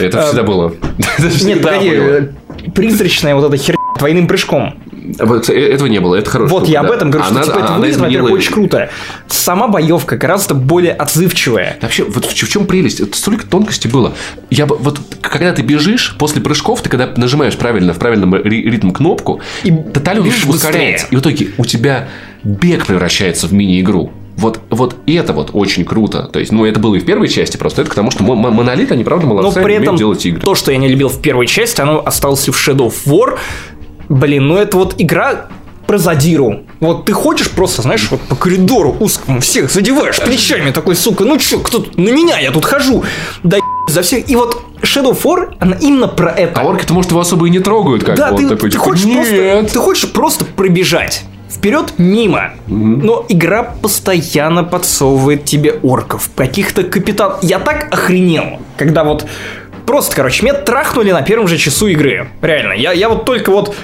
Это 0.00 0.26
всегда 0.26 0.42
было. 0.42 0.74
Это 1.18 1.22
Нет, 1.22 1.32
всегда 1.34 1.68
погоди, 1.70 1.90
было. 1.90 2.02
э, 2.08 2.28
призрачная 2.74 3.36
вот 3.36 3.44
эта 3.46 3.56
херня 3.62 3.78
двойным 3.98 4.26
прыжком. 4.26 4.74
Вот, 5.04 5.48
э, 5.50 5.52
Этого 5.52 5.86
не 5.88 6.00
было, 6.00 6.14
это 6.16 6.30
хорошо. 6.30 6.50
Вот 6.58 6.68
я 6.68 6.80
об 6.80 6.90
этом 6.90 7.10
говорю, 7.10 7.24
что 7.26 7.34
Она- 7.36 7.44
типа, 7.44 7.58
это 7.58 7.66
она 7.68 7.76
выглядит, 7.78 8.00
во-первых, 8.00 8.28
изменила- 8.30 8.36
очень 8.38 8.52
круто. 8.52 8.90
Сама 9.28 9.68
боевка 9.68 10.16
гораздо 10.16 10.54
более 10.54 10.92
отзывчивая. 10.92 11.76
Вообще, 11.82 12.04
вот 12.04 12.24
в, 12.24 12.30
в 12.30 12.48
чем 12.48 12.66
прелесть? 12.66 13.00
Это 13.00 13.16
столько 13.16 13.46
тонкостей 13.46 13.90
было. 13.90 14.14
Я 14.50 14.66
бы, 14.66 14.76
вот, 14.76 15.00
когда 15.20 15.52
ты 15.52 15.62
бежишь, 15.62 16.16
после 16.18 16.40
прыжков, 16.40 16.80
ты 16.82 16.88
когда 16.88 17.12
нажимаешь 17.16 17.56
правильно, 17.56 17.92
в 17.92 17.98
правильном 17.98 18.34
ри- 18.34 18.68
ритм 18.70 18.90
кнопку, 18.90 19.40
И 19.62 19.70
то 19.70 20.00
талион 20.00 20.26
бежишь 20.26 20.44
ускоряется. 20.46 21.06
И 21.10 21.16
в 21.16 21.20
итоге 21.20 21.48
у 21.58 21.64
тебя 21.64 22.08
бег 22.42 22.86
превращается 22.86 23.46
в 23.46 23.52
мини-игру. 23.52 24.10
Вот, 24.36 24.60
вот 24.68 24.96
это 25.06 25.32
вот 25.32 25.50
очень 25.52 25.84
круто. 25.84 26.24
То 26.32 26.40
есть, 26.40 26.50
ну, 26.50 26.64
это 26.66 26.80
было 26.80 26.96
и 26.96 26.98
в 26.98 27.04
первой 27.04 27.28
части, 27.28 27.56
просто 27.56 27.82
это 27.82 27.90
к 27.92 27.94
тому, 27.94 28.10
что 28.10 28.24
мо- 28.24 28.34
мо- 28.34 28.50
монолит, 28.50 28.90
они 28.90 29.04
правда 29.04 29.26
Но 29.28 29.34
молодцы, 29.34 29.62
при 29.62 29.74
они 29.74 29.84
этом 29.84 29.94
делать 29.96 30.26
игры. 30.26 30.40
то, 30.40 30.56
что 30.56 30.72
я 30.72 30.78
не 30.78 30.88
любил 30.88 31.08
в 31.08 31.20
первой 31.22 31.46
части, 31.46 31.80
оно 31.80 32.02
осталось 32.04 32.48
и 32.48 32.50
в 32.50 32.56
Shadow 32.56 32.88
of 32.92 32.94
War. 33.06 33.38
Блин, 34.08 34.48
ну 34.48 34.56
это 34.56 34.76
вот 34.76 34.94
игра 34.98 35.46
про 35.86 35.98
задиру. 35.98 36.62
Вот 36.80 37.04
ты 37.04 37.12
ходишь 37.12 37.50
просто, 37.50 37.82
знаешь, 37.82 38.08
вот 38.10 38.20
по 38.22 38.34
коридору 38.34 38.96
узкому, 39.00 39.40
всех 39.40 39.70
задеваешь 39.70 40.18
плечами, 40.20 40.70
такой, 40.70 40.96
сука, 40.96 41.24
ну 41.24 41.36
чё, 41.38 41.60
кто 41.60 41.80
тут, 41.80 41.96
на 41.98 42.08
меня, 42.10 42.38
я 42.38 42.50
тут 42.50 42.64
хожу, 42.64 43.04
да 43.42 43.58
за 43.88 44.02
всех. 44.02 44.28
И 44.30 44.36
вот 44.36 44.62
Shadow 44.80 45.12
of 45.12 45.22
War, 45.22 45.54
она 45.60 45.76
именно 45.80 46.08
про 46.08 46.30
это. 46.30 46.60
А 46.60 46.64
орки-то, 46.64 46.94
может, 46.94 47.10
его 47.10 47.20
особо 47.20 47.46
и 47.46 47.50
не 47.50 47.58
трогают, 47.58 48.02
как 48.04 48.16
Да, 48.16 48.32
бы. 48.32 48.38
ты, 48.38 48.48
такой, 48.48 48.70
ты 48.70 48.72
типа, 48.72 48.84
хочешь 48.84 49.12
просто, 49.12 49.32
«Нет». 49.34 49.72
ты 49.72 49.78
хочешь 49.78 50.12
просто 50.12 50.44
пробежать. 50.44 51.24
Вперед, 51.50 51.94
мимо. 51.98 52.50
Но 52.66 53.24
игра 53.28 53.62
постоянно 53.62 54.64
подсовывает 54.64 55.44
тебе 55.44 55.78
орков. 55.82 56.28
Каких-то 56.34 56.82
капитан... 56.82 57.34
Я 57.42 57.60
так 57.60 57.92
охренел, 57.92 58.58
когда 58.76 59.04
вот... 59.04 59.26
Просто, 59.86 60.16
короче, 60.16 60.42
меня 60.42 60.54
трахнули 60.54 61.10
на 61.10 61.22
первом 61.22 61.46
же 61.46 61.58
часу 61.58 61.86
игры. 61.88 62.28
Реально. 62.40 62.72
Я, 62.72 62.92
я 62.92 63.08
вот 63.08 63.24
только 63.24 63.50
вот 63.50 63.74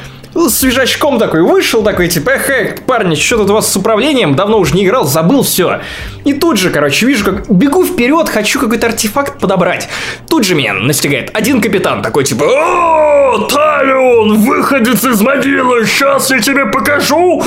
свежачком 0.48 1.18
такой 1.18 1.42
вышел, 1.42 1.82
такой, 1.82 2.08
типа, 2.08 2.30
эх, 2.30 2.50
эх, 2.50 2.82
парни, 2.82 3.14
что 3.14 3.38
тут 3.38 3.50
у 3.50 3.54
вас 3.54 3.70
с 3.70 3.76
управлением? 3.76 4.34
Давно 4.36 4.58
уже 4.58 4.74
не 4.74 4.84
играл, 4.84 5.04
забыл 5.04 5.42
все. 5.42 5.80
И 6.24 6.32
тут 6.32 6.58
же, 6.58 6.70
короче, 6.70 7.06
вижу, 7.06 7.24
как 7.24 7.50
бегу 7.50 7.84
вперед, 7.84 8.28
хочу 8.28 8.60
какой-то 8.60 8.86
артефакт 8.86 9.40
подобрать. 9.40 9.88
Тут 10.28 10.44
же 10.44 10.54
меня 10.54 10.74
настигает 10.74 11.30
один 11.34 11.60
капитан, 11.60 12.02
такой, 12.02 12.24
типа, 12.24 12.44
о, 12.44 13.38
Талион, 13.48 14.36
выходец 14.38 15.04
из 15.04 15.20
могилы, 15.20 15.84
сейчас 15.84 16.30
я 16.30 16.40
тебе 16.40 16.66
покажу, 16.66 17.42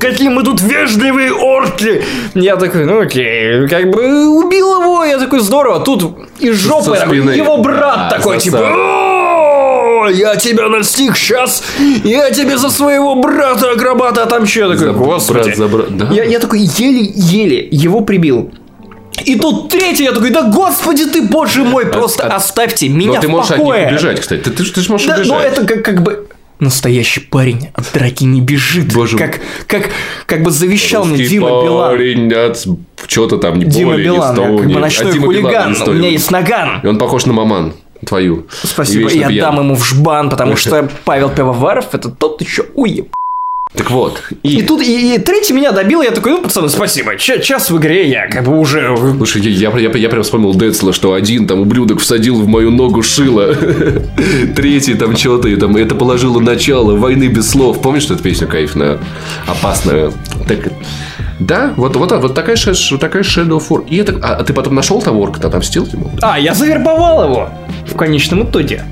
какие 0.00 0.28
мы 0.28 0.42
тут 0.42 0.60
вежливые 0.60 1.32
орки. 1.32 2.04
Я 2.34 2.56
такой, 2.56 2.84
ну 2.84 3.00
окей, 3.00 3.68
как 3.68 3.90
бы 3.90 4.28
убил 4.28 4.80
его, 4.80 5.04
я 5.04 5.18
такой, 5.18 5.40
здорово, 5.40 5.80
тут 5.80 6.18
из 6.38 6.56
жопы 6.56 6.96
его 6.96 7.58
брат 7.58 8.08
А, 8.08 8.10
такой, 8.10 8.38
типа. 8.38 9.11
«О, 10.02 10.10
я 10.10 10.36
тебя 10.36 10.68
настиг 10.68 11.16
сейчас, 11.16 11.62
я 12.04 12.30
тебе 12.30 12.56
за 12.58 12.70
своего 12.70 13.14
брата-акробата 13.16 14.24
отомщу. 14.24 14.60
Я 14.60 14.68
такой, 14.68 14.86
За 14.86 14.92
господи. 14.92 15.42
брат, 15.44 15.56
за 15.56 15.68
брат, 15.68 15.96
да. 15.96 16.08
Я, 16.12 16.24
я 16.24 16.38
такой 16.38 16.60
еле-еле 16.60 17.68
его 17.70 18.00
прибил. 18.00 18.50
И 19.24 19.36
тут 19.36 19.68
третий, 19.70 20.04
я 20.04 20.12
такой, 20.12 20.30
да 20.30 20.42
господи 20.50 21.04
ты, 21.04 21.22
боже 21.22 21.62
мой, 21.64 21.86
просто 21.86 22.24
а- 22.26 22.36
оставьте 22.36 22.88
Но 22.88 22.96
меня 22.96 23.20
ты 23.20 23.28
в 23.28 23.30
можешь 23.30 23.50
от 23.52 23.58
них 23.58 23.66
покое. 23.66 23.88
убежать, 23.88 24.20
кстати. 24.20 24.40
Ты, 24.40 24.50
ты, 24.50 24.64
ты 24.64 24.80
же 24.80 24.90
можешь 24.90 25.06
Да, 25.06 25.14
убежать. 25.16 25.28
но 25.32 25.40
это 25.40 25.66
как, 25.66 25.84
как 25.84 26.02
бы... 26.02 26.26
Настоящий 26.60 27.18
парень 27.20 27.70
от 27.74 27.84
драки 27.92 28.22
не 28.24 28.40
бежит. 28.40 28.92
Боже 28.94 29.18
как, 29.18 29.40
как, 29.66 29.90
как 30.26 30.42
бы 30.44 30.50
завещал 30.52 31.04
мне 31.04 31.16
Русский 31.18 31.28
Дима 31.30 31.48
Билан. 31.64 31.90
парень 31.90 32.32
от 32.32 32.64
чего-то 33.08 33.36
там, 33.38 33.58
не 33.58 33.64
Дима 33.64 33.92
поли, 33.92 34.04
Билан, 34.04 34.30
не 34.30 34.36
того, 34.42 34.58
как 34.58 34.66
не- 34.68 34.72
бы 34.74 34.78
а 34.78 34.82
ночной 34.82 35.12
Дима 35.12 35.26
Билан 35.32 35.42
хулиган. 35.44 35.72
не 35.72 35.90
У 35.90 35.92
меня 35.94 36.08
есть 36.10 36.30
наган. 36.30 36.80
И 36.82 36.86
он 36.86 36.98
похож 36.98 37.26
на 37.26 37.32
маман 37.32 37.72
твою. 38.06 38.46
И 38.62 38.66
Спасибо, 38.66 39.08
вечно 39.08 39.20
я 39.20 39.28
пьян. 39.28 39.54
дам 39.54 39.64
ему 39.64 39.74
в 39.74 39.84
жбан, 39.84 40.30
потому 40.30 40.56
что 40.56 40.88
Павел 41.04 41.30
Пивоваров 41.30 41.94
это 41.94 42.08
тот 42.08 42.40
еще 42.42 42.64
уеб. 42.74 43.08
Так 43.74 43.90
вот. 43.90 44.22
И 44.42 44.58
И, 44.58 44.62
тут 44.62 44.82
и, 44.82 45.14
и 45.14 45.18
третий 45.18 45.54
меня 45.54 45.72
добил, 45.72 46.02
я 46.02 46.10
такой, 46.10 46.32
ну, 46.32 46.42
пацаны, 46.42 46.68
спасибо, 46.68 47.16
Ч- 47.16 47.40
час 47.40 47.70
в 47.70 47.78
игре 47.78 48.06
я 48.10 48.28
как 48.28 48.44
бы 48.44 48.58
уже... 48.58 48.94
Слушай, 49.16 49.40
я, 49.40 49.70
я, 49.70 49.78
я, 49.78 49.90
я 49.90 50.08
прям 50.10 50.22
вспомнил 50.24 50.54
Децла, 50.54 50.92
что 50.92 51.14
один 51.14 51.46
там 51.46 51.60
ублюдок 51.60 52.00
всадил 52.00 52.34
в 52.42 52.46
мою 52.46 52.70
ногу 52.70 53.02
шило. 53.02 53.54
Третий 54.56 54.92
там 54.92 55.16
что-то, 55.16 55.48
и 55.48 55.56
там 55.56 55.74
это 55.76 55.94
положило 55.94 56.38
начало 56.38 56.96
войны 56.96 57.28
без 57.28 57.48
слов. 57.50 57.80
Помнишь 57.80 58.04
эту 58.04 58.18
песню 58.18 58.46
кайфная? 58.46 58.98
Опасная. 59.46 60.12
Так, 60.46 60.58
да, 61.46 61.72
вот, 61.76 61.96
вот, 61.96 62.12
вот 62.12 62.34
такая, 62.34 62.56
вот 62.90 63.00
такая 63.00 63.22
Shadow 63.22 63.58
of 63.58 63.68
War. 63.68 63.84
И 63.88 63.96
это, 63.96 64.18
а, 64.22 64.36
а 64.36 64.44
ты 64.44 64.52
потом 64.52 64.74
нашел 64.74 65.00
того 65.02 65.20
орка, 65.22 65.40
ты 65.40 65.46
отомстил 65.48 65.86
ему? 65.92 66.10
А, 66.20 66.38
я 66.38 66.54
завербовал 66.54 67.24
его 67.24 67.48
в 67.86 67.96
конечном 67.96 68.44
итоге. 68.44 68.84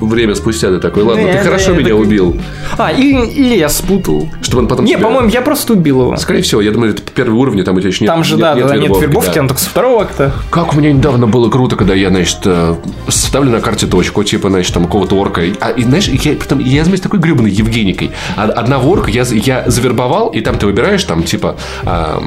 Время 0.00 0.34
спустя 0.34 0.68
ты 0.68 0.78
такой, 0.78 1.02
ладно, 1.04 1.20
Не, 1.22 1.32
ты 1.32 1.38
не, 1.38 1.44
хорошо 1.44 1.70
я 1.72 1.78
меня 1.78 1.88
такой- 1.90 2.06
убил. 2.06 2.36
А, 2.76 2.90
или, 2.92 3.26
или 3.26 3.54
я 3.56 3.68
спутал. 3.68 4.28
Чтобы 4.42 4.62
он 4.62 4.68
потом 4.68 4.84
Не, 4.84 4.92
тебя- 4.94 5.02
по-моему, 5.04 5.28
я 5.30 5.40
просто 5.42 5.72
убил 5.74 6.02
его. 6.02 6.16
Скорее 6.16 6.42
всего, 6.42 6.60
я 6.60 6.70
думаю, 6.70 6.92
это 6.92 7.02
первый 7.14 7.34
уровень, 7.34 7.64
там 7.64 7.76
у 7.76 7.80
тебя 7.80 7.88
еще 7.88 8.04
нет 8.04 8.12
Там 8.12 8.24
же, 8.24 8.34
нет, 8.34 8.40
да, 8.40 8.54
да, 8.54 8.76
нет 8.76 8.90
вербовки, 9.00 9.34
да. 9.34 9.40
он 9.42 9.48
только 9.48 9.60
со 9.62 9.70
второго 9.70 10.02
акта. 10.02 10.32
Как 10.50 10.74
у 10.74 10.76
меня 10.76 10.92
недавно 10.92 11.26
было 11.26 11.48
круто, 11.50 11.76
когда 11.76 11.94
я, 11.94 12.08
значит, 12.10 12.38
э, 12.44 12.74
ставлю 13.08 13.50
на 13.50 13.60
карте 13.60 13.86
точку, 13.86 14.22
типа, 14.24 14.48
значит, 14.50 14.74
там 14.74 14.84
какого-то 14.84 15.16
орка. 15.16 15.42
И- 15.42 15.54
А, 15.60 15.70
и 15.70 15.82
знаешь, 15.82 16.08
я, 16.08 16.32
потом, 16.34 16.58
я 16.58 16.84
заметил 16.84 17.04
такой 17.04 17.20
гребаный 17.20 17.50
Евгеникой. 17.50 18.10
Одного 18.36 18.90
орка 18.90 19.10
я, 19.10 19.24
я 19.30 19.64
завербовал, 19.66 20.28
и 20.28 20.40
там 20.40 20.58
ты 20.58 20.66
выбираешь, 20.66 21.04
там, 21.04 21.22
типа, 21.22 21.56
а, 21.84 22.22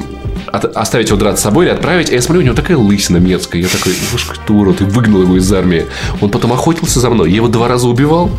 от- 0.47 0.75
оставить 0.77 1.07
его 1.09 1.17
драться 1.19 1.41
с 1.41 1.43
собой 1.43 1.65
или 1.65 1.71
отправить. 1.73 2.09
А 2.11 2.15
я 2.15 2.21
смотрю, 2.21 2.41
у 2.41 2.45
него 2.45 2.55
такая 2.55 2.77
лысина 2.77 3.17
мерзкая. 3.17 3.61
Я 3.61 3.67
такой, 3.67 3.93
уж 4.13 4.27
ты 4.45 4.53
урод, 4.53 4.81
и 4.81 4.83
выгнал 4.83 5.21
его 5.23 5.37
из 5.37 5.51
армии. 5.53 5.85
Он 6.21 6.29
потом 6.29 6.53
охотился 6.53 6.99
за 6.99 7.09
мной. 7.09 7.29
Я 7.29 7.37
его 7.37 7.47
два 7.47 7.67
раза 7.67 7.87
убивал. 7.87 8.29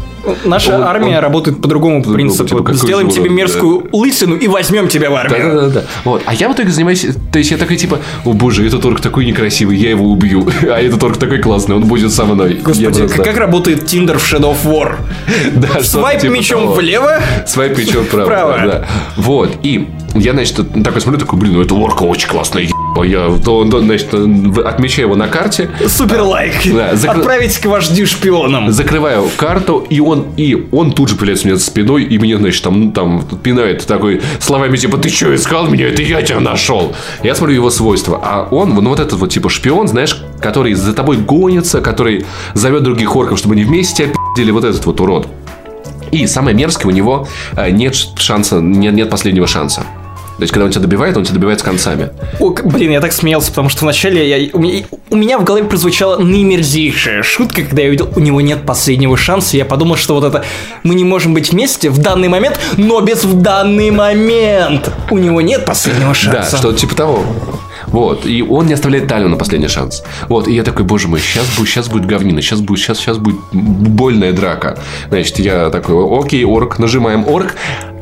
Наша 0.44 0.76
Он- 0.76 0.82
армия 0.84 1.16
он- 1.16 1.22
работает 1.22 1.60
по 1.60 1.66
другому 1.66 1.96
По-другому, 2.00 2.14
принципу. 2.32 2.60
типа, 2.60 2.72
Сделаем 2.74 3.10
тебе 3.10 3.28
мерзкую 3.28 3.88
лысину 3.92 4.36
и 4.36 4.46
возьмем 4.46 4.86
тебя 4.86 5.10
в 5.10 5.14
армию. 5.16 5.52
Да-да-да. 5.54 5.84
Вот. 6.04 6.22
А 6.26 6.34
я 6.34 6.48
в 6.48 6.52
итоге 6.52 6.70
занимаюсь... 6.70 7.04
То 7.32 7.38
есть 7.40 7.50
я 7.50 7.56
такой, 7.56 7.76
типа, 7.76 7.98
о 8.24 8.32
боже, 8.32 8.64
этот 8.64 8.84
орк 8.84 9.00
такой 9.00 9.24
некрасивый, 9.26 9.76
я 9.76 9.90
его 9.90 10.06
убью. 10.06 10.46
А 10.62 10.80
этот 10.80 11.02
орк 11.02 11.16
такой 11.16 11.38
классный, 11.38 11.74
он 11.74 11.84
будет 11.86 12.12
со 12.12 12.24
мной. 12.24 12.54
Господи, 12.62 12.98
просто- 13.00 13.22
как 13.24 13.36
работает 13.36 13.86
Тиндер 13.86 14.18
в 14.18 14.32
Shadow 14.32 14.54
of 14.54 14.64
War? 14.64 14.96
Да, 15.54 15.82
Свайп 15.82 16.20
типа 16.20 16.32
мечом 16.32 16.60
того. 16.62 16.74
влево, 16.74 17.18
Свайп 17.48 17.76
мечом 17.78 18.04
вправо. 18.04 18.24
Вправо. 18.26 18.52
Да, 18.58 18.66
да. 18.66 18.86
Вот. 19.16 19.50
И 19.64 19.88
я, 20.14 20.32
значит, 20.32 20.56
такой 20.84 21.00
смотрю, 21.00 21.20
такой, 21.20 21.38
блин, 21.38 21.54
ну 21.54 21.62
это 21.62 21.74
орка 21.74 22.02
очень 22.02 22.28
классная, 22.28 22.68
я, 23.04 23.30
то, 23.44 23.64
то, 23.64 23.80
значит, 23.80 24.12
отмечаю 24.12 25.08
его 25.08 25.16
на 25.16 25.28
карте, 25.28 25.70
супер 25.86 26.20
лайк. 26.22 26.52
Да, 26.66 26.92
закры- 26.92 27.20
Отправить 27.20 27.58
к 27.58 27.66
вождю 27.66 28.06
шпионам. 28.06 28.70
закрываю 28.72 29.28
карту, 29.36 29.86
и 29.88 30.00
он, 30.00 30.26
и 30.36 30.68
он 30.72 30.92
тут 30.92 31.08
же 31.08 31.16
появляется 31.16 31.46
у 31.46 31.48
меня 31.48 31.56
за 31.56 31.64
спиной, 31.64 32.04
и 32.04 32.18
мне, 32.18 32.36
значит, 32.36 32.62
там, 32.62 32.80
ну, 32.80 32.92
там 32.92 33.22
пинает 33.42 33.86
такой 33.86 34.20
словами, 34.40 34.76
типа, 34.76 34.98
ты 34.98 35.08
что, 35.08 35.34
искал 35.34 35.68
меня? 35.68 35.88
Это 35.88 36.02
я 36.02 36.20
тебя 36.22 36.40
нашел. 36.40 36.94
Я 37.22 37.34
смотрю 37.34 37.54
его 37.56 37.70
свойства. 37.70 38.20
А 38.22 38.48
он, 38.50 38.74
ну, 38.74 38.90
вот 38.90 39.00
этот 39.00 39.18
вот, 39.18 39.30
типа, 39.30 39.48
шпион, 39.48 39.88
знаешь, 39.88 40.22
который 40.40 40.74
за 40.74 40.92
тобой 40.92 41.16
гонится, 41.16 41.80
который 41.80 42.26
зовет 42.54 42.82
других 42.82 43.16
орков, 43.16 43.38
чтобы 43.38 43.54
они 43.54 43.64
вместе 43.64 44.04
тебя 44.04 44.14
пи***ли, 44.36 44.52
вот 44.52 44.64
этот 44.64 44.84
вот 44.84 45.00
урод. 45.00 45.28
И 46.10 46.26
самое 46.26 46.54
мерзкое, 46.54 46.92
у 46.92 46.94
него 46.94 47.26
э, 47.56 47.70
нет 47.70 47.96
шанса, 48.16 48.60
нет, 48.60 48.92
нет 48.92 49.08
последнего 49.08 49.46
шанса. 49.46 49.86
То 50.36 50.42
есть, 50.42 50.52
когда 50.52 50.64
он 50.64 50.70
тебя 50.72 50.82
добивает, 50.82 51.16
он 51.16 51.24
тебя 51.24 51.34
добивает 51.34 51.60
с 51.60 51.62
концами. 51.62 52.10
О, 52.40 52.50
блин, 52.50 52.90
я 52.90 53.00
так 53.00 53.12
смеялся, 53.12 53.50
потому 53.50 53.68
что 53.68 53.84
вначале 53.84 54.28
я, 54.28 54.50
у, 54.52 54.58
меня, 54.58 54.84
у 55.10 55.16
меня 55.16 55.38
в 55.38 55.44
голове 55.44 55.64
прозвучала 55.64 56.16
наимерзейшая 56.18 57.22
шутка, 57.22 57.62
когда 57.62 57.82
я 57.82 57.88
увидел, 57.88 58.08
у 58.16 58.20
него 58.20 58.40
нет 58.40 58.64
последнего 58.66 59.16
шанса. 59.16 59.56
Я 59.56 59.64
подумал, 59.64 59.96
что 59.96 60.14
вот 60.14 60.24
это 60.24 60.44
мы 60.82 60.94
не 60.94 61.04
можем 61.04 61.34
быть 61.34 61.52
вместе 61.52 61.90
в 61.90 61.98
данный 61.98 62.28
момент, 62.28 62.58
но 62.76 63.00
без 63.00 63.24
в 63.24 63.40
данный 63.40 63.90
момент. 63.90 64.90
У 65.10 65.18
него 65.18 65.40
нет 65.40 65.64
последнего 65.64 66.08
Да, 66.08 66.14
шанса. 66.14 66.56
что-то 66.56 66.78
типа 66.78 66.94
того. 66.96 67.24
Вот. 67.88 68.24
И 68.26 68.42
он 68.42 68.66
не 68.66 68.72
оставляет 68.72 69.06
Талию 69.08 69.28
на 69.28 69.36
последний 69.36 69.68
шанс. 69.68 70.02
Вот. 70.28 70.48
И 70.48 70.54
я 70.54 70.62
такой, 70.62 70.84
боже 70.84 71.08
мой, 71.08 71.20
сейчас 71.20 71.46
будет, 71.56 71.68
сейчас 71.68 71.88
будет 71.88 72.06
говнина, 72.06 72.40
сейчас 72.40 72.60
будет, 72.60 72.80
сейчас, 72.80 72.98
сейчас 72.98 73.18
будет 73.18 73.36
больная 73.52 74.32
драка. 74.32 74.78
Значит, 75.08 75.38
я 75.40 75.68
такой, 75.70 75.96
окей, 76.20 76.44
орк, 76.44 76.78
нажимаем 76.78 77.24
орк, 77.28 77.54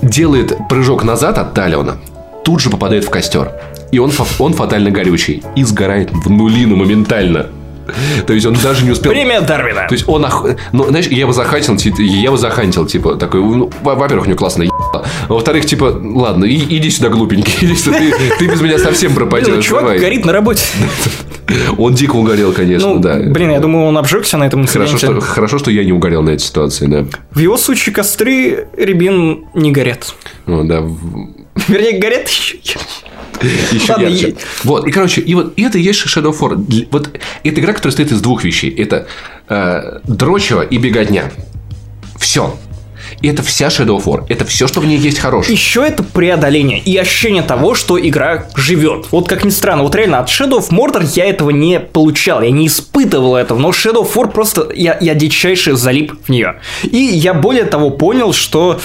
делает 0.03 0.57
прыжок 0.69 1.03
назад 1.03 1.39
от 1.39 1.55
Талиона, 1.55 1.97
тут 2.45 2.61
же 2.61 2.71
попадает 2.71 3.05
в 3.05 3.11
костер. 3.11 3.53
И 3.93 3.99
он, 3.99 4.13
он 4.39 4.53
фатально 4.55 4.91
горючий. 4.91 5.43
И 5.57 5.65
сгорает 5.65 6.11
в 6.13 6.31
нулину 6.31 6.77
моментально. 6.77 7.47
То 8.27 8.33
есть 8.33 8.47
он 8.47 8.55
даже 8.55 8.85
не 8.85 8.91
успел... 8.91 9.13
Премия 9.13 9.41
Дарвина. 9.41 9.87
То 9.89 9.95
есть 9.95 10.09
он... 10.09 10.25
Ох... 10.25 10.47
Ну, 10.73 10.85
знаешь, 10.85 11.07
я 11.09 11.21
его 11.21 11.33
захантил, 11.33 11.77
я 11.99 12.23
его 12.23 12.37
захантил, 12.37 12.87
типа, 12.87 13.17
такой... 13.17 13.41
Ну, 13.41 13.71
во-первых, 13.83 14.27
у 14.27 14.29
него 14.29 14.39
классно 14.39 14.65
ебало. 14.65 15.07
Во-вторых, 15.29 15.67
типа, 15.67 16.01
ладно, 16.03 16.45
и, 16.45 16.57
иди 16.57 16.91
сюда, 16.91 17.09
глупенький. 17.09 17.55
Иди 17.67 17.75
сюда, 17.75 17.99
ты, 17.99 18.13
ты 18.39 18.47
без 18.47 18.61
меня 18.61 18.79
совсем 18.79 19.15
пропадешь. 19.15 19.49
Блин, 19.49 19.63
чувак 19.63 19.85
давай. 19.85 19.99
горит 19.99 20.25
на 20.25 20.33
работе. 20.33 20.65
Он 21.79 21.95
дико 21.95 22.17
угорел, 22.17 22.53
конечно, 22.53 22.95
ну, 22.95 22.99
да. 23.01 23.19
Блин, 23.19 23.51
я 23.51 23.59
думаю, 23.59 23.87
он 23.87 23.99
обжегся 23.99 24.39
на 24.39 24.45
этом 24.45 24.69
хорошо 24.69 24.97
что, 24.99 25.21
хорошо, 25.21 25.59
что 25.59 25.73
я 25.73 25.85
не 25.85 25.93
угорел 25.93 26.23
на 26.23 26.31
этой 26.31 26.43
ситуации, 26.43 26.87
да. 26.87 27.07
В 27.33 27.41
его 27.41 27.57
случае 27.57 27.93
костры 27.93 28.69
рябин 28.77 29.47
не 29.55 29.73
горят. 29.73 30.15
Ну, 30.47 30.63
да. 30.63 30.85
Вернее, 31.69 31.99
горят 31.99 32.29
еще 32.29 32.59
еще 33.43 33.93
Ладно, 33.93 34.07
ярче. 34.07 34.35
Вот, 34.65 34.87
и, 34.87 34.91
короче, 34.91 35.21
и 35.21 35.35
вот 35.35 35.55
и 35.57 35.63
это 35.63 35.79
и 35.79 35.83
есть 35.83 36.01
Shadow 36.05 36.33
of 36.33 36.39
War. 36.41 36.87
Вот 36.91 37.11
это 37.43 37.61
игра, 37.61 37.73
которая 37.73 37.93
состоит 37.93 38.13
из 38.13 38.21
двух 38.21 38.45
вещей. 38.45 38.71
Это 38.71 39.07
э, 39.49 40.01
дрочево 40.05 40.63
и 40.63 40.79
беготня. 40.79 41.31
Все. 42.19 42.57
И 43.23 43.29
это 43.29 43.43
вся 43.43 43.69
Shadow 43.69 43.99
of 43.99 44.05
War. 44.05 44.25
Это 44.29 44.45
все, 44.45 44.67
что 44.67 44.81
в 44.81 44.87
ней 44.87 44.99
есть 44.99 45.19
хорошее. 45.19 45.55
Еще 45.55 45.85
это 45.87 46.03
преодоление 46.03 46.79
и 46.79 46.97
ощущение 46.97 47.43
того, 47.43 47.75
что 47.75 47.99
игра 47.99 48.47
живет. 48.55 49.07
Вот 49.11 49.29
как 49.29 49.45
ни 49.45 49.51
странно, 49.51 49.83
вот 49.83 49.95
реально 49.95 50.21
от 50.21 50.29
Shadow 50.29 50.59
of 50.59 50.71
Mordor 50.71 51.07
я 51.15 51.27
этого 51.27 51.51
не 51.51 51.81
получал, 51.81 52.43
я 52.43 52.51
не 52.51 52.67
испытывал 52.67 53.37
этого, 53.37 53.59
но 53.59 53.71
Shadow 53.71 54.03
of 54.03 54.15
War 54.15 54.31
просто 54.31 54.69
я, 54.75 54.97
я 55.01 55.15
дичайше 55.15 55.77
залип 55.77 56.13
в 56.25 56.29
нее. 56.29 56.61
И 56.83 56.99
я 56.99 57.35
более 57.35 57.65
того 57.65 57.91
понял, 57.91 58.33
что 58.33 58.81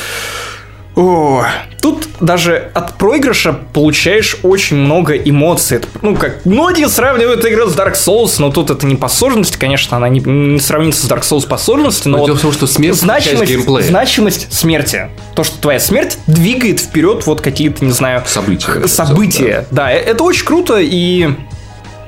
о, 0.96 1.46
тут 1.82 2.08
даже 2.22 2.72
от 2.74 2.98
проигрыша 2.98 3.54
получаешь 3.74 4.38
очень 4.44 4.78
много 4.78 5.16
эмоций. 5.16 5.78
Это, 5.78 5.88
ну, 6.02 6.16
как 6.16 6.46
многие 6.46 6.88
сравнивают 6.88 7.46
игру 7.46 7.68
с 7.68 7.76
Dark 7.76 7.94
Souls, 7.94 8.36
но 8.40 8.50
тут 8.50 8.70
это 8.70 8.86
не 8.86 8.96
по 8.96 9.10
сложности, 9.10 9.58
конечно, 9.58 9.98
она 9.98 10.08
не, 10.08 10.22
не 10.22 10.60
сравнится 10.60 11.06
с 11.06 11.10
Dark 11.10 11.24
Souls 11.24 11.48
по 11.48 11.58
сложности, 11.58 12.08
но, 12.08 12.18
но 12.18 12.24
вот 12.24 12.28
дело 12.28 12.38
в 12.38 12.42
том, 12.42 12.52
что 12.54 12.68
смерть 12.68 12.96
значимость, 12.96 13.52
геймплея. 13.52 13.88
значимость 13.88 14.54
смерти. 14.54 15.10
То, 15.36 15.44
что 15.44 15.60
твоя 15.60 15.80
смерть 15.80 16.18
двигает 16.28 16.80
вперед 16.80 17.26
вот 17.26 17.42
какие-то, 17.42 17.84
не 17.84 17.92
знаю... 17.92 18.24
События. 18.26 18.88
События, 18.88 19.68
да. 19.72 19.88
да. 19.88 19.92
Это 19.92 20.24
очень 20.24 20.46
круто, 20.46 20.78
и 20.80 21.30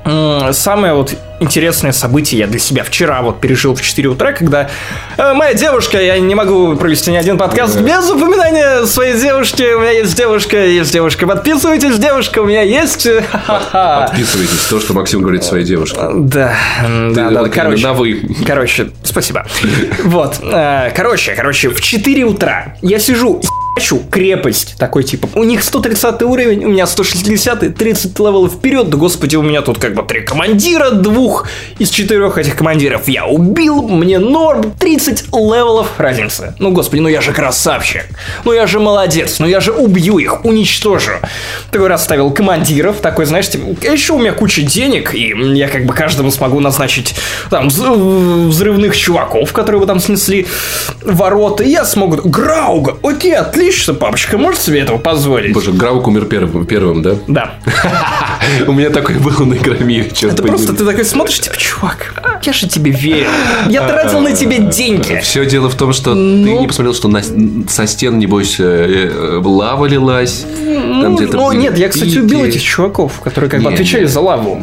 самое 0.06 0.94
вот 0.94 1.14
интересное 1.40 1.92
событие 1.92 2.40
я 2.40 2.48
для 2.48 2.60
себя 2.60 2.84
вчера 2.84 3.22
вот 3.22 3.40
пережил 3.40 3.76
в 3.76 3.82
4 3.82 4.10
утра, 4.10 4.32
когда 4.34 4.70
э, 5.18 5.34
моя 5.34 5.54
девушка, 5.54 6.02
я 6.02 6.20
не 6.20 6.36
могу 6.36 6.76
провести 6.76 7.12
ни 7.12 7.16
один 7.16 7.38
подкаст 7.38 7.80
без 7.82 8.10
упоминания 8.10 8.86
своей 8.86 9.20
девушки. 9.20 9.74
У 9.74 9.80
меня 9.80 9.92
есть 9.92 10.16
девушка, 10.16 10.66
есть 10.66 10.92
девушка. 10.92 11.28
Подписывайтесь, 11.28 11.98
девушка, 11.98 12.40
у 12.40 12.46
меня 12.46 12.62
есть. 12.62 13.08
Подписывайтесь. 13.48 14.66
То, 14.70 14.80
что 14.80 14.94
Максим 14.94 15.22
говорит 15.22 15.44
своей 15.44 15.66
девушке. 15.66 16.00
Да, 16.16 16.56
да, 16.84 17.30
да. 17.30 17.50
Короче, 17.50 17.84
на 17.84 17.94
вы. 17.94 18.22
Короче, 18.46 18.92
спасибо. 19.04 19.46
Вот. 20.04 20.40
Э, 20.42 20.92
короче, 20.96 21.34
короче, 21.36 21.70
в 21.70 21.82
4 21.82 22.24
утра 22.24 22.76
я 22.82 23.00
сижу 23.00 23.42
хочу 23.78 24.02
крепость 24.10 24.76
такой 24.80 25.04
типа. 25.04 25.30
У 25.36 25.44
них 25.44 25.64
130 25.64 26.24
уровень, 26.24 26.66
у 26.66 26.70
меня 26.70 26.88
160, 26.88 27.78
30 27.78 28.20
левелов 28.20 28.54
вперед. 28.54 28.90
Да 28.90 28.98
господи, 28.98 29.36
у 29.36 29.44
меня 29.44 29.62
тут 29.62 29.78
как 29.78 29.94
бы 29.94 30.02
три 30.02 30.22
командира, 30.22 30.90
двух 30.90 31.48
из 31.78 31.92
четырех 31.92 32.40
этих 32.40 32.56
командиров 32.56 33.08
я 33.08 33.28
убил, 33.28 33.84
мне 33.84 34.18
норм, 34.18 34.74
30 34.80 35.28
левелов 35.32 35.90
разницы. 36.00 36.56
Ну 36.58 36.72
господи, 36.72 37.02
ну 37.02 37.08
я 37.08 37.22
же 37.22 37.34
красавчик. 37.34 38.06
Ну 38.46 38.52
я 38.52 38.66
же 38.66 38.80
молодец, 38.80 39.38
ну 39.38 39.46
я 39.46 39.60
же 39.60 39.72
убью 39.74 40.18
их, 40.18 40.44
уничтожу. 40.44 41.12
Такой 41.70 41.88
расставил 41.88 42.32
командиров, 42.32 42.96
такой, 43.00 43.26
знаешь, 43.26 43.48
типа, 43.48 43.86
еще 43.86 44.14
у 44.14 44.20
меня 44.20 44.32
куча 44.32 44.64
денег, 44.64 45.14
и 45.14 45.36
я 45.54 45.68
как 45.68 45.86
бы 45.86 45.94
каждому 45.94 46.32
смогу 46.32 46.60
назначить 46.60 47.14
там 47.52 47.68
взрывных 47.68 48.98
чуваков, 48.98 49.54
которые 49.54 49.82
бы 49.82 49.86
там 49.86 50.00
снесли 50.00 50.48
ворота, 51.04 51.64
и 51.64 51.70
я 51.70 51.86
смогу... 51.86 52.18
Грауга, 52.28 52.98
окей, 53.04 53.36
отлично 53.36 53.67
отлично, 53.68 53.94
папочка 53.94 54.38
может 54.38 54.62
себе 54.62 54.80
этого 54.80 54.98
позволить. 54.98 55.54
Боже, 55.54 55.72
Граук 55.72 56.08
умер 56.08 56.26
первым, 56.26 56.66
первым 56.66 57.02
да? 57.02 57.16
Да. 57.28 57.56
У 58.68 58.72
меня 58.72 58.90
такой 58.90 59.16
был 59.16 59.46
на 59.46 59.56
Игромире, 59.56 60.10
Это 60.22 60.44
просто 60.44 60.74
ты 60.74 60.86
такой 60.86 61.06
смотришь, 61.06 61.40
типа, 61.40 61.58
чувак, 61.58 62.14
я 62.44 62.54
же 62.54 62.68
тебе 62.68 62.92
верю. 62.92 63.28
Я 63.70 63.88
тратил 63.88 64.22
на 64.22 64.32
тебе 64.34 64.60
деньги. 64.60 65.20
Все 65.22 65.46
дело 65.46 65.70
в 65.70 65.76
том, 65.76 65.94
что 65.94 66.14
ты 66.14 66.20
ну. 66.20 66.62
не 66.62 66.68
посмотрел, 66.68 66.94
что 66.94 67.12
со 67.70 67.88
стен, 67.88 68.20
небось, 68.20 68.58
э, 68.60 69.10
э, 69.12 69.42
лава 69.44 69.86
лилась. 69.86 70.46
Ну, 70.58 71.18
ну 71.20 71.52
нет, 71.52 71.78
я, 71.78 71.90
кстати, 71.90 72.18
убил 72.18 72.44
этих 72.44 72.62
чуваков, 72.62 73.20
которые 73.22 73.50
как 73.50 73.62
бы 73.62 73.72
отвечали 73.72 74.06
за 74.06 74.22
лаву. 74.22 74.62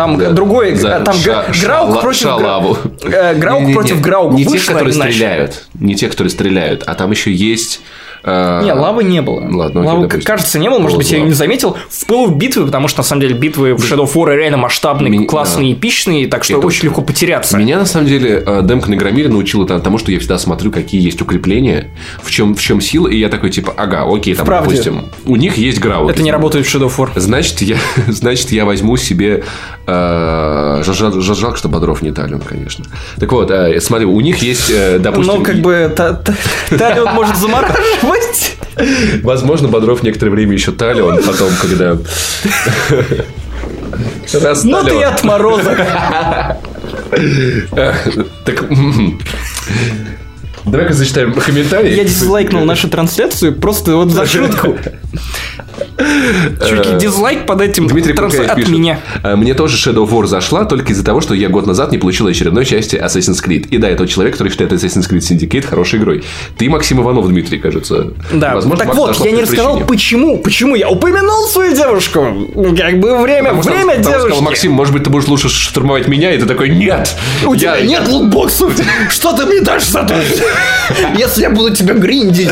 Там 0.00 0.16
да. 0.16 0.30
другой, 0.30 0.76
За, 0.76 1.00
там 1.00 1.14
ша, 1.14 1.44
Граук 1.62 1.96
ша, 1.96 2.00
против 2.00 2.20
шалаву. 2.22 2.78
Граук 3.02 3.60
не, 3.60 3.66
не, 3.66 3.74
против 3.74 4.00
Грауга. 4.00 4.34
Не 4.34 4.46
те, 4.46 4.58
которые 4.58 4.94
иначе. 4.94 5.12
стреляют, 5.12 5.64
не 5.74 5.94
те, 5.94 6.08
которые 6.08 6.30
стреляют, 6.30 6.84
а 6.86 6.94
там 6.94 7.10
еще 7.10 7.30
есть 7.30 7.82
а, 8.22 8.62
не, 8.62 8.72
лавы 8.72 9.04
не 9.04 9.22
было. 9.22 9.40
Ладно, 9.50 9.84
лавы, 9.84 10.02
допустим. 10.02 10.26
кажется, 10.26 10.58
не 10.58 10.68
было. 10.68 10.78
Может 10.78 10.98
быть, 10.98 11.10
я 11.10 11.20
не 11.20 11.32
заметил. 11.32 11.76
В 11.88 12.06
пылу 12.06 12.28
битвы, 12.28 12.66
потому 12.66 12.88
что, 12.88 13.00
на 13.00 13.04
самом 13.04 13.22
деле, 13.22 13.34
битвы 13.34 13.74
в 13.74 13.80
Shadow 13.80 14.04
of 14.04 14.14
War 14.14 14.34
реально 14.34 14.58
масштабные, 14.58 15.10
Ми... 15.10 15.26
классные, 15.26 15.72
эпичные, 15.72 16.26
так 16.28 16.44
что 16.44 16.58
Это 16.58 16.66
очень 16.66 16.84
легко 16.84 17.02
потеряться. 17.02 17.56
Меня, 17.56 17.78
на 17.78 17.86
самом 17.86 18.06
деле, 18.06 18.42
э, 18.44 18.60
демка 18.62 18.90
на 18.90 18.96
Громире 18.96 19.28
научила 19.28 19.66
тому, 19.66 19.98
что 19.98 20.12
я 20.12 20.18
всегда 20.18 20.38
смотрю, 20.38 20.70
какие 20.70 21.00
есть 21.02 21.20
укрепления, 21.22 21.90
в 22.22 22.30
чем, 22.30 22.54
в 22.54 22.60
чем 22.60 22.80
сила, 22.80 23.08
и 23.08 23.18
я 23.18 23.28
такой, 23.28 23.50
типа, 23.50 23.72
ага, 23.76 24.04
окей, 24.06 24.34
там, 24.34 24.44
Вправде. 24.44 24.70
допустим, 24.70 25.04
у 25.24 25.36
них 25.36 25.56
есть 25.56 25.80
грауки. 25.80 26.12
Это 26.12 26.22
не 26.22 26.32
работает 26.32 26.66
в 26.66 26.74
Shadow 26.74 26.86
of 26.86 26.96
War. 26.96 27.10
Значит, 27.16 27.62
я, 27.62 27.76
значит, 28.08 28.52
я 28.52 28.64
возьму 28.64 28.96
себе... 28.96 29.44
Э, 29.86 30.82
жалко, 30.84 31.56
что 31.56 31.68
Бодров 31.68 32.02
не 32.02 32.12
Талион, 32.12 32.40
конечно. 32.40 32.84
Так 33.18 33.32
вот, 33.32 33.50
э, 33.50 33.80
смотри, 33.80 34.06
у 34.06 34.20
них 34.20 34.38
есть, 34.38 34.70
э, 34.70 34.98
допустим... 34.98 35.36
Ну, 35.36 35.42
как 35.42 35.56
бы, 35.56 35.92
Талион 36.70 37.14
может 37.14 37.36
замораживать. 37.36 38.02
Возможно, 39.22 39.68
Бодров 39.68 40.02
некоторое 40.02 40.30
время 40.30 40.52
еще 40.54 40.72
талион, 40.72 41.22
потом, 41.22 41.50
когда... 41.60 41.98
Ну 44.64 44.84
ты 44.84 45.02
отморозок. 45.02 45.78
Так, 48.44 48.64
Давай-ка 50.64 50.92
зачитаем 50.92 51.32
комментарии. 51.32 51.94
Я 51.94 52.04
дизлайкнул 52.04 52.64
нашу 52.64 52.88
трансляцию 52.88 53.54
просто 53.54 53.96
вот 53.96 54.10
за 54.10 54.26
шутку. 54.26 54.76
Чуть 56.66 56.86
ли 56.86 56.98
дизлайк 56.98 57.46
под 57.46 57.60
этим 57.60 57.86
Дмитрий 57.86 58.14
транс... 58.14 58.34
от 58.34 58.54
пишет, 58.54 58.70
меня. 58.70 59.00
«А, 59.22 59.36
Мне 59.36 59.54
тоже 59.54 59.76
Shadow 59.76 60.08
War 60.08 60.26
зашла 60.26 60.64
только 60.64 60.92
из-за 60.92 61.04
того, 61.04 61.20
что 61.20 61.34
я 61.34 61.48
год 61.48 61.66
назад 61.66 61.92
не 61.92 61.98
получил 61.98 62.26
очередной 62.26 62.64
части 62.64 62.96
Assassin's 62.96 63.44
Creed. 63.44 63.68
И 63.68 63.78
да, 63.78 63.88
это 63.88 64.06
человек, 64.06 64.34
который 64.34 64.48
считает 64.48 64.72
Assassin's 64.72 65.10
Creed 65.10 65.20
Syndicate 65.20 65.66
хорошей 65.66 65.98
игрой. 65.98 66.24
Ты 66.56 66.68
Максим 66.68 67.00
Иванов, 67.00 67.28
Дмитрий, 67.28 67.58
кажется. 67.58 68.12
Да, 68.32 68.54
Возможно, 68.54 68.84
так 68.84 68.94
вот, 68.94 69.24
я 69.24 69.30
не 69.32 69.42
рассказал, 69.42 69.74
причине. 69.74 69.88
почему, 69.88 70.38
почему 70.38 70.74
я 70.74 70.88
упомянул 70.88 71.46
свою 71.48 71.74
девушку. 71.74 72.48
Как 72.76 72.98
бы 72.98 73.18
время, 73.18 73.54
потому 73.54 73.62
время 73.62 73.94
что, 73.94 74.02
девушки. 74.02 74.26
Сказал, 74.28 74.40
Максим, 74.42 74.72
может 74.72 74.94
быть, 74.94 75.04
ты 75.04 75.10
будешь 75.10 75.28
лучше 75.28 75.48
штурмовать 75.48 76.08
меня, 76.08 76.32
и 76.32 76.38
ты 76.38 76.46
такой, 76.46 76.70
нет. 76.70 77.14
У 77.46 77.54
я... 77.54 77.76
тебя 77.76 77.80
нет 77.80 78.08
лутбоксов. 78.08 78.72
Что 79.10 79.32
ты 79.36 79.46
мне 79.46 79.60
дашь 79.60 79.86
за 79.86 80.02
то? 80.02 80.14
Если 81.16 81.42
я 81.42 81.50
буду 81.50 81.74
тебя 81.74 81.94
гриндить. 81.94 82.50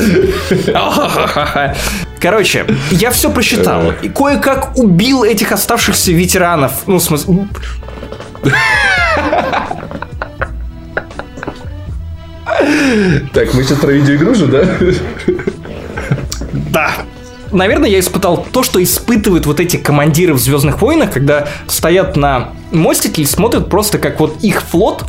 Короче, 2.21 2.67
я 2.91 3.11
все 3.11 3.31
просчитал. 3.31 3.93
И 4.03 4.09
кое-как 4.09 4.77
убил 4.77 5.25
этих 5.25 5.53
оставшихся 5.53 6.13
ветеранов. 6.13 6.73
Ну, 6.87 6.99
в 6.99 7.03
смысле... 7.03 7.49
Так, 13.33 13.55
мы 13.55 13.63
сейчас 13.63 13.79
про 13.79 13.93
видеоигру 13.93 14.35
же, 14.35 14.47
да? 14.47 14.65
Да. 16.53 16.91
Наверное, 17.51 17.89
я 17.89 17.99
испытал 17.99 18.47
то, 18.53 18.63
что 18.63 18.83
испытывают 18.83 19.47
вот 19.47 19.61
эти 19.61 19.77
командиры 19.77 20.35
в 20.35 20.39
Звездных 20.39 20.83
войнах, 20.83 21.13
когда 21.13 21.49
стоят 21.67 22.17
на 22.17 22.51
мостике 22.73 23.23
и 23.23 23.25
смотрят 23.25 23.71
просто, 23.71 23.99
как 23.99 24.21
вот 24.21 24.43
их 24.43 24.63
флот 24.63 25.05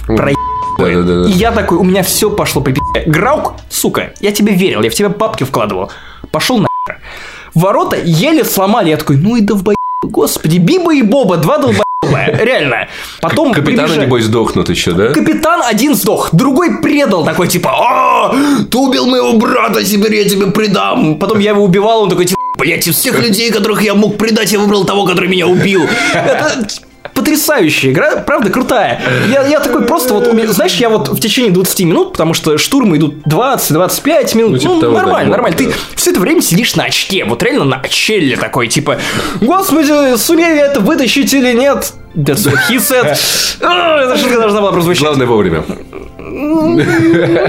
проебывает. 0.80 1.08
Да, 1.08 1.14
да, 1.16 1.24
да. 1.24 1.30
И 1.30 1.34
я 1.34 1.52
такой, 1.52 1.78
у 1.78 1.84
меня 1.84 2.04
все 2.04 2.30
пошло 2.30 2.62
по 2.62 2.72
Граук, 3.06 3.56
сука, 3.70 4.14
я 4.20 4.32
тебе 4.32 4.54
верил, 4.54 4.82
я 4.82 4.90
в 4.90 4.94
тебя 4.94 5.10
бабки 5.10 5.44
вкладывал. 5.44 5.92
Пошел 6.32 6.60
на 6.60 6.70
Ворота 7.54 7.98
еле 7.98 8.44
сломали. 8.44 8.90
Я 8.90 8.98
такой, 8.98 9.18
ну 9.18 9.36
и 9.36 9.42
долбоеб. 9.42 9.78
Господи, 10.04 10.58
Биба 10.58 10.94
и 10.94 11.02
Боба, 11.02 11.38
два 11.38 11.58
долбоеба. 11.58 11.84
Реально. 12.44 12.88
Потом 13.22 13.54
Капитаны, 13.54 13.88
прибежали... 13.88 14.06
небось, 14.06 14.24
сдохнут 14.24 14.70
еще, 14.70 14.94
да? 14.94 15.10
Капитан 15.10 15.62
один 15.66 15.94
сдох, 15.96 16.30
другой 16.34 16.82
предал. 16.82 17.26
Такой, 17.26 17.48
типа, 17.48 17.70
а, 17.72 18.36
ты 18.72 18.78
убил 18.78 19.06
моего 19.06 19.34
брата, 19.34 19.84
теперь 19.84 20.16
я 20.16 20.30
тебе 20.30 20.48
предам. 20.48 21.20
Потом 21.20 21.40
я 21.40 21.52
его 21.52 21.64
убивал, 21.64 22.04
он 22.04 22.10
такой, 22.10 22.26
типа, 22.26 22.40
блять, 22.58 22.88
из 22.88 22.96
всех 22.96 23.20
людей, 23.24 23.52
которых 23.52 23.82
я 23.82 23.94
мог 23.94 24.18
предать, 24.18 24.52
я 24.52 24.60
выбрал 24.60 24.86
того, 24.86 25.06
который 25.06 25.28
меня 25.28 25.48
убил. 25.48 25.82
Это 26.14 26.68
потрясающая 27.20 27.92
игра, 27.92 28.18
правда 28.18 28.50
крутая. 28.50 29.02
Я, 29.30 29.46
я 29.46 29.60
такой 29.60 29.84
просто 29.84 30.14
вот, 30.14 30.26
знаешь, 30.26 30.76
я 30.76 30.90
вот 30.90 31.10
в 31.10 31.20
течение 31.20 31.52
20 31.52 31.80
минут, 31.82 32.12
потому 32.14 32.34
что 32.34 32.58
штурмы 32.58 32.96
идут 32.96 33.16
20-25 33.28 34.38
минут, 34.38 34.52
ну, 34.52 34.58
типа 34.58 34.74
ну 34.76 34.82
того, 34.82 34.94
нормально, 34.94 35.26
да, 35.26 35.32
нормально. 35.32 35.58
Да. 35.58 35.66
Ты 35.66 35.74
все 35.96 36.12
это 36.12 36.22
время 36.22 36.42
сидишь 36.42 36.76
на 36.76 36.86
очке, 36.86 37.26
вот 37.26 37.44
реально 37.44 37.66
на 37.66 37.76
очеле 37.82 38.38
такой, 38.38 38.70
типа, 38.70 39.00
господи, 39.42 40.16
сумею 40.18 40.56
я 40.56 40.68
это 40.68 40.80
вытащить 40.80 41.34
или 41.34 41.52
нет? 41.52 41.92
That's 42.16 42.48
what 42.48 42.58
he 42.70 42.78
said. 42.78 43.04
Эта 43.60 44.18
шутка 44.18 44.40
должна 44.40 44.62
была 44.62 44.72
прозвучать. 44.72 45.04
Главное 45.04 45.28
вовремя. 45.28 45.64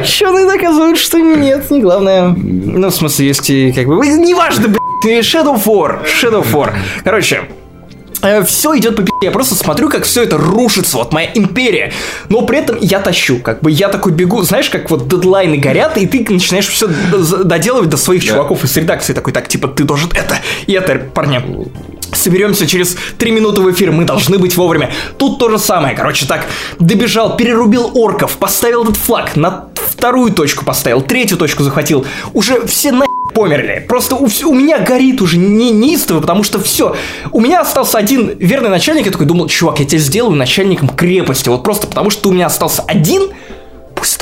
Что-то 0.04 0.46
доказывает, 0.46 0.98
что 0.98 1.18
нет, 1.18 1.70
не 1.70 1.80
главное. 1.80 2.34
Ну, 2.36 2.88
в 2.88 2.94
смысле, 2.94 3.28
есть 3.28 3.48
и 3.48 3.72
как 3.72 3.86
бы... 3.86 4.04
Неважно, 4.06 4.68
блядь, 5.02 5.24
Shadow 5.24 5.56
4, 5.56 6.00
Shadow 6.04 6.44
4. 6.44 6.74
Короче, 7.04 7.42
все 8.44 8.76
идет 8.78 8.96
по 8.96 9.02
пи***. 9.02 9.10
Я 9.22 9.30
просто 9.30 9.54
смотрю, 9.54 9.88
как 9.88 10.04
все 10.04 10.22
это 10.22 10.36
рушится, 10.36 10.96
вот 10.96 11.12
моя 11.12 11.30
империя. 11.34 11.92
Но 12.28 12.42
при 12.42 12.58
этом 12.58 12.78
я 12.80 13.00
тащу, 13.00 13.38
как 13.38 13.60
бы 13.60 13.70
я 13.70 13.88
такой 13.88 14.12
бегу, 14.12 14.42
знаешь, 14.42 14.70
как 14.70 14.90
вот 14.90 15.08
дедлайны 15.08 15.56
горят, 15.56 15.96
и 15.98 16.06
ты 16.06 16.24
начинаешь 16.32 16.68
все 16.68 16.88
доделывать 17.44 17.90
до 17.90 17.96
своих 17.96 18.22
да. 18.22 18.28
чуваков 18.28 18.64
из 18.64 18.76
редакции. 18.76 19.12
Такой, 19.12 19.32
так, 19.32 19.48
типа, 19.48 19.68
ты 19.68 19.84
должен 19.84 20.10
это 20.14 20.36
и 20.66 20.72
это, 20.72 20.96
парня. 20.98 21.44
Соберемся 22.12 22.66
через 22.66 22.96
три 23.18 23.30
минуты 23.30 23.60
в 23.60 23.70
эфир, 23.70 23.92
мы 23.92 24.04
должны 24.04 24.38
быть 24.38 24.56
вовремя. 24.56 24.90
Тут 25.16 25.38
то 25.38 25.48
же 25.48 25.58
самое, 25.58 25.94
короче, 25.94 26.26
так, 26.26 26.44
добежал, 26.78 27.36
перерубил 27.36 27.92
орков, 27.94 28.36
поставил 28.36 28.82
этот 28.82 28.96
флаг, 28.96 29.36
на 29.36 29.66
вторую 29.74 30.32
точку 30.32 30.64
поставил, 30.64 31.02
третью 31.02 31.38
точку 31.38 31.62
захватил. 31.62 32.04
Уже 32.32 32.66
все 32.66 32.90
на 32.90 33.04
померли. 33.32 33.84
Просто 33.88 34.16
у, 34.16 34.26
у 34.26 34.54
меня 34.54 34.78
горит 34.78 35.20
уже 35.20 35.38
не 35.38 35.70
неистово, 35.70 36.20
потому 36.20 36.42
что 36.42 36.60
все. 36.60 36.96
У 37.32 37.40
меня 37.40 37.60
остался 37.60 37.98
один 37.98 38.36
верный 38.38 38.70
начальник, 38.70 39.06
я 39.06 39.12
такой 39.12 39.26
думал, 39.26 39.48
чувак, 39.48 39.80
я 39.80 39.86
тебя 39.86 39.98
сделаю 39.98 40.36
начальником 40.36 40.88
крепости. 40.88 41.48
Вот 41.48 41.62
просто 41.62 41.86
потому, 41.86 42.10
что 42.10 42.28
у 42.28 42.32
меня 42.32 42.46
остался 42.46 42.82
один, 42.82 43.30
пусть 43.94 44.20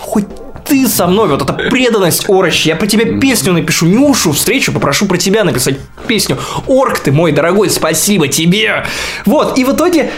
хоть 0.00 0.26
ты 0.70 0.86
со 0.86 1.06
мной, 1.06 1.28
вот 1.28 1.42
эта 1.42 1.52
преданность, 1.52 2.28
Орощ, 2.28 2.64
я 2.64 2.76
про 2.76 2.86
тебя 2.86 3.18
песню 3.18 3.52
напишу, 3.52 3.86
Нюшу 3.86 4.32
встречу, 4.32 4.72
попрошу 4.72 5.06
про 5.06 5.16
тебя 5.16 5.42
написать 5.42 5.76
песню. 6.06 6.38
Орк 6.68 7.00
ты 7.00 7.10
мой 7.10 7.32
дорогой, 7.32 7.70
спасибо 7.70 8.28
тебе. 8.28 8.86
Вот, 9.26 9.58
и 9.58 9.64
в 9.64 9.72
итоге, 9.72 10.10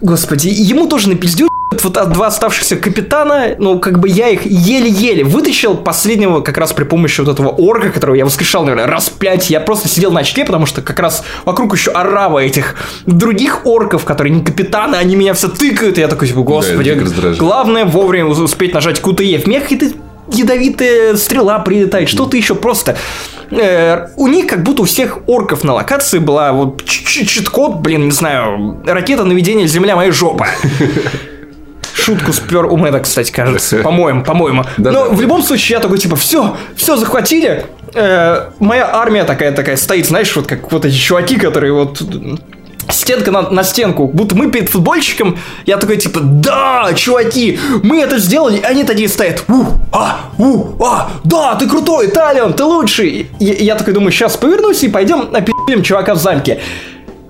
господи, 0.00 0.48
ему 0.48 0.86
тоже 0.86 1.08
напиздю 1.08 1.48
вот 1.70 2.12
два 2.12 2.28
оставшихся 2.28 2.76
капитана, 2.76 3.54
ну, 3.58 3.78
как 3.78 3.98
бы 3.98 4.08
я 4.08 4.28
их 4.28 4.46
еле-еле 4.46 5.24
вытащил 5.24 5.76
последнего 5.76 6.40
как 6.40 6.56
раз 6.56 6.72
при 6.72 6.84
помощи 6.84 7.20
вот 7.20 7.30
этого 7.30 7.48
орка, 7.48 7.90
которого 7.90 8.14
я 8.14 8.24
воскрешал, 8.24 8.64
наверное, 8.64 8.86
раз 8.86 9.10
пять. 9.10 9.50
Я 9.50 9.60
просто 9.60 9.88
сидел 9.88 10.10
на 10.10 10.20
очке, 10.20 10.44
потому 10.44 10.66
что 10.66 10.80
как 10.80 10.98
раз 10.98 11.22
вокруг 11.44 11.74
еще 11.74 11.90
орава 11.90 12.38
этих 12.38 12.76
других 13.06 13.66
орков, 13.66 14.04
которые 14.04 14.34
не 14.34 14.42
капитаны, 14.42 14.96
они 14.96 15.16
меня 15.16 15.34
все 15.34 15.48
тыкают, 15.48 15.98
и 15.98 16.00
я 16.00 16.08
такой, 16.08 16.28
типа, 16.28 16.42
господи, 16.42 16.94
да, 16.94 17.32
главное 17.34 17.84
вовремя 17.84 18.26
успеть 18.26 18.72
нажать 18.74 19.00
QTE 19.00 19.42
в 19.42 19.46
мех, 19.46 19.70
и 19.70 19.76
ты 19.76 19.94
ядовитая 20.30 21.16
стрела 21.16 21.58
прилетает, 21.58 22.08
что-то 22.08 22.36
еще 22.36 22.54
просто. 22.54 22.96
Э, 23.50 24.08
у 24.16 24.26
них 24.26 24.46
как 24.46 24.62
будто 24.62 24.82
у 24.82 24.84
всех 24.84 25.18
орков 25.26 25.64
на 25.64 25.74
локации 25.74 26.18
была 26.18 26.52
вот 26.52 26.84
чит-код, 26.84 27.76
блин, 27.76 28.06
не 28.06 28.10
знаю, 28.10 28.80
ракета 28.86 29.24
наведения 29.24 29.66
Земля 29.66 29.96
моя 29.96 30.12
жопа. 30.12 30.46
Шутку 32.08 32.32
спер 32.32 32.64
у 32.64 32.78
Мэда, 32.78 33.00
кстати, 33.00 33.30
кажется. 33.30 33.78
По-моему, 33.78 34.24
по-моему. 34.24 34.64
Но 34.78 35.10
в 35.10 35.20
любом 35.20 35.42
случае 35.42 35.76
я 35.76 35.80
такой, 35.80 35.98
типа, 35.98 36.16
все, 36.16 36.56
все 36.74 36.96
захватили. 36.96 37.66
Э, 37.92 38.48
моя 38.60 38.88
армия 38.94 39.24
такая 39.24 39.52
такая 39.52 39.76
стоит, 39.76 40.06
знаешь, 40.06 40.34
вот 40.34 40.46
как 40.46 40.72
вот 40.72 40.86
эти 40.86 40.94
чуваки, 40.94 41.36
которые 41.36 41.74
вот 41.74 42.00
стенка 42.88 43.30
на, 43.30 43.50
на 43.50 43.62
стенку, 43.62 44.06
будто 44.06 44.34
мы 44.34 44.50
перед 44.50 44.70
футбольщиком, 44.70 45.36
я 45.66 45.76
такой, 45.76 45.98
типа, 45.98 46.20
да, 46.22 46.92
чуваки, 46.94 47.60
мы 47.82 48.00
это 48.00 48.16
сделали, 48.18 48.58
они 48.62 48.84
такие 48.84 49.10
стоят, 49.10 49.44
у, 49.46 49.64
а, 49.92 50.20
у, 50.38 50.82
а, 50.82 51.10
да, 51.24 51.56
ты 51.56 51.68
крутой, 51.68 52.08
Талион, 52.08 52.54
ты 52.54 52.64
лучший. 52.64 53.30
И, 53.38 53.44
я 53.44 53.74
такой 53.74 53.92
думаю, 53.92 54.12
сейчас 54.12 54.38
повернусь 54.38 54.82
и 54.82 54.88
пойдем 54.88 55.28
напи***ем 55.30 55.82
чувака 55.82 56.14
в 56.14 56.18
замке. 56.18 56.60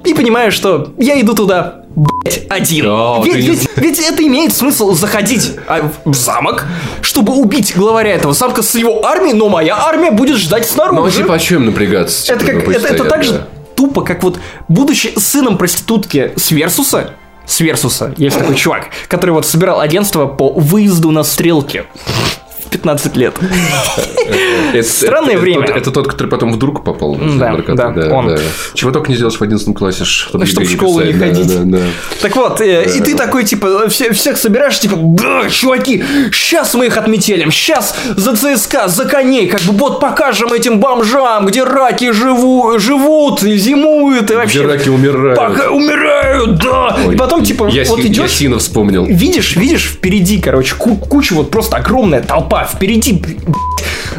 И 0.04 0.14
понимаю, 0.14 0.52
что 0.52 0.92
я 0.98 1.20
иду 1.20 1.34
туда, 1.34 1.82
блять, 1.98 2.46
один. 2.48 2.86
О, 2.86 3.22
ведь, 3.24 3.36
ведь, 3.36 3.68
ведь 3.76 3.98
это 3.98 4.22
имеет 4.22 4.54
смысл 4.54 4.94
заходить 4.94 5.56
а, 5.66 5.90
в 6.04 6.14
замок, 6.14 6.66
чтобы 7.02 7.34
убить 7.34 7.74
главаря 7.76 8.14
этого 8.14 8.32
замка 8.32 8.62
с 8.62 8.74
его 8.74 9.04
армией, 9.04 9.34
но 9.34 9.48
моя 9.48 9.76
армия 9.76 10.10
будет 10.10 10.36
ждать 10.36 10.66
снаружи. 10.66 11.00
Ну, 11.00 11.10
типа, 11.10 11.34
о 11.34 11.38
чем 11.38 11.66
напрягаться? 11.66 12.32
Это, 12.32 12.44
как, 12.44 12.68
это, 12.68 12.88
это 12.88 13.04
так 13.04 13.24
же 13.24 13.46
тупо, 13.74 14.02
как 14.02 14.22
вот 14.22 14.38
будучи 14.68 15.12
сыном 15.18 15.58
проститутки 15.58 16.32
с 16.36 16.50
Версуса, 16.50 17.14
с 17.46 17.60
Версуса, 17.60 18.14
есть 18.16 18.38
такой 18.38 18.56
чувак, 18.56 18.88
который 19.08 19.30
вот 19.30 19.46
собирал 19.46 19.80
агентство 19.80 20.26
по 20.26 20.50
выезду 20.50 21.10
на 21.10 21.22
стрелки. 21.22 21.84
15 22.70 23.16
лет. 23.16 23.34
Странное 24.82 25.38
время. 25.38 25.66
Это 25.66 25.90
тот, 25.90 26.08
который 26.08 26.28
потом 26.28 26.52
вдруг 26.52 26.84
попал 26.84 27.16
Да, 27.16 27.56
да, 27.90 28.14
он. 28.14 28.38
Чего 28.74 28.90
только 28.90 29.10
не 29.10 29.16
сделаешь 29.16 29.38
в 29.38 29.42
11 29.42 29.74
классе, 29.76 30.04
чтобы 30.04 30.44
в 30.44 30.70
школу 30.70 31.02
не 31.02 31.12
ходить. 31.12 31.52
Так 32.20 32.36
вот, 32.36 32.60
э, 32.60 32.84
и 32.96 33.00
ты 33.00 33.14
такой, 33.14 33.44
типа, 33.44 33.88
всех 33.88 34.36
собираешь, 34.36 34.78
типа, 34.78 34.96
чуваки, 35.50 36.04
сейчас 36.32 36.74
мы 36.74 36.86
их 36.86 36.96
отметелим, 36.96 37.50
сейчас 37.50 37.94
за 38.16 38.36
ЦСКА, 38.36 38.88
за 38.88 39.04
коней, 39.04 39.48
как 39.48 39.60
бы 39.62 39.72
вот 39.72 40.00
покажем 40.00 40.52
этим 40.52 40.80
бомжам, 40.80 41.46
где 41.46 41.64
раки 41.64 42.12
живут, 42.12 43.40
зимуют 43.40 44.30
и 44.30 44.34
вообще. 44.34 44.60
Где 44.60 44.68
раки 44.68 44.88
умирают. 44.88 45.38
Умирают, 45.70 46.58
да. 46.58 46.98
И 47.12 47.16
потом, 47.16 47.44
типа, 47.44 47.64
вот 47.64 48.00
идешь. 48.00 48.24
Ясина 48.24 48.58
вспомнил. 48.58 49.04
Видишь, 49.06 49.56
видишь 49.56 49.84
впереди, 49.84 50.40
короче, 50.40 50.74
куча 50.74 51.34
вот 51.34 51.50
просто 51.50 51.76
огромная 51.76 52.22
толпа 52.22 52.57
толпа, 52.58 52.64
впереди 52.64 53.22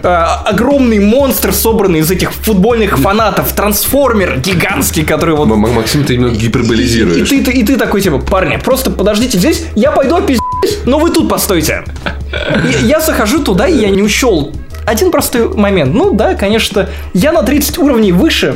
э, 0.01 0.07
огромный 0.07 0.99
монстр, 0.99 1.53
собранный 1.53 1.99
из 1.99 2.11
этих 2.11 2.31
футбольных 2.33 2.97
фанатов, 2.99 3.53
трансформер 3.53 4.39
гигантский, 4.39 5.05
который 5.05 5.35
вот... 5.35 5.45
Максим, 5.45 6.03
ты 6.03 6.15
именно 6.15 6.31
гиперболизируешь. 6.31 7.31
И, 7.31 7.35
и, 7.35 7.39
и, 7.39 7.43
ты, 7.43 7.51
и 7.51 7.63
ты 7.63 7.77
такой, 7.77 8.01
типа, 8.01 8.19
парни, 8.19 8.57
просто 8.57 8.91
подождите 8.91 9.37
здесь, 9.37 9.65
я 9.75 9.91
пойду 9.91 10.15
опиздюсь, 10.15 10.39
но 10.85 10.99
вы 10.99 11.11
тут 11.11 11.29
постойте. 11.29 11.83
Я, 12.31 12.79
я 12.79 12.99
захожу 12.99 13.43
туда, 13.43 13.67
и 13.67 13.77
я 13.77 13.89
не 13.89 14.01
учел 14.01 14.53
один 14.85 15.11
простой 15.11 15.53
момент. 15.53 15.93
Ну 15.93 16.13
да, 16.13 16.33
конечно, 16.35 16.89
я 17.13 17.31
на 17.31 17.43
30 17.43 17.77
уровней 17.77 18.11
выше, 18.11 18.55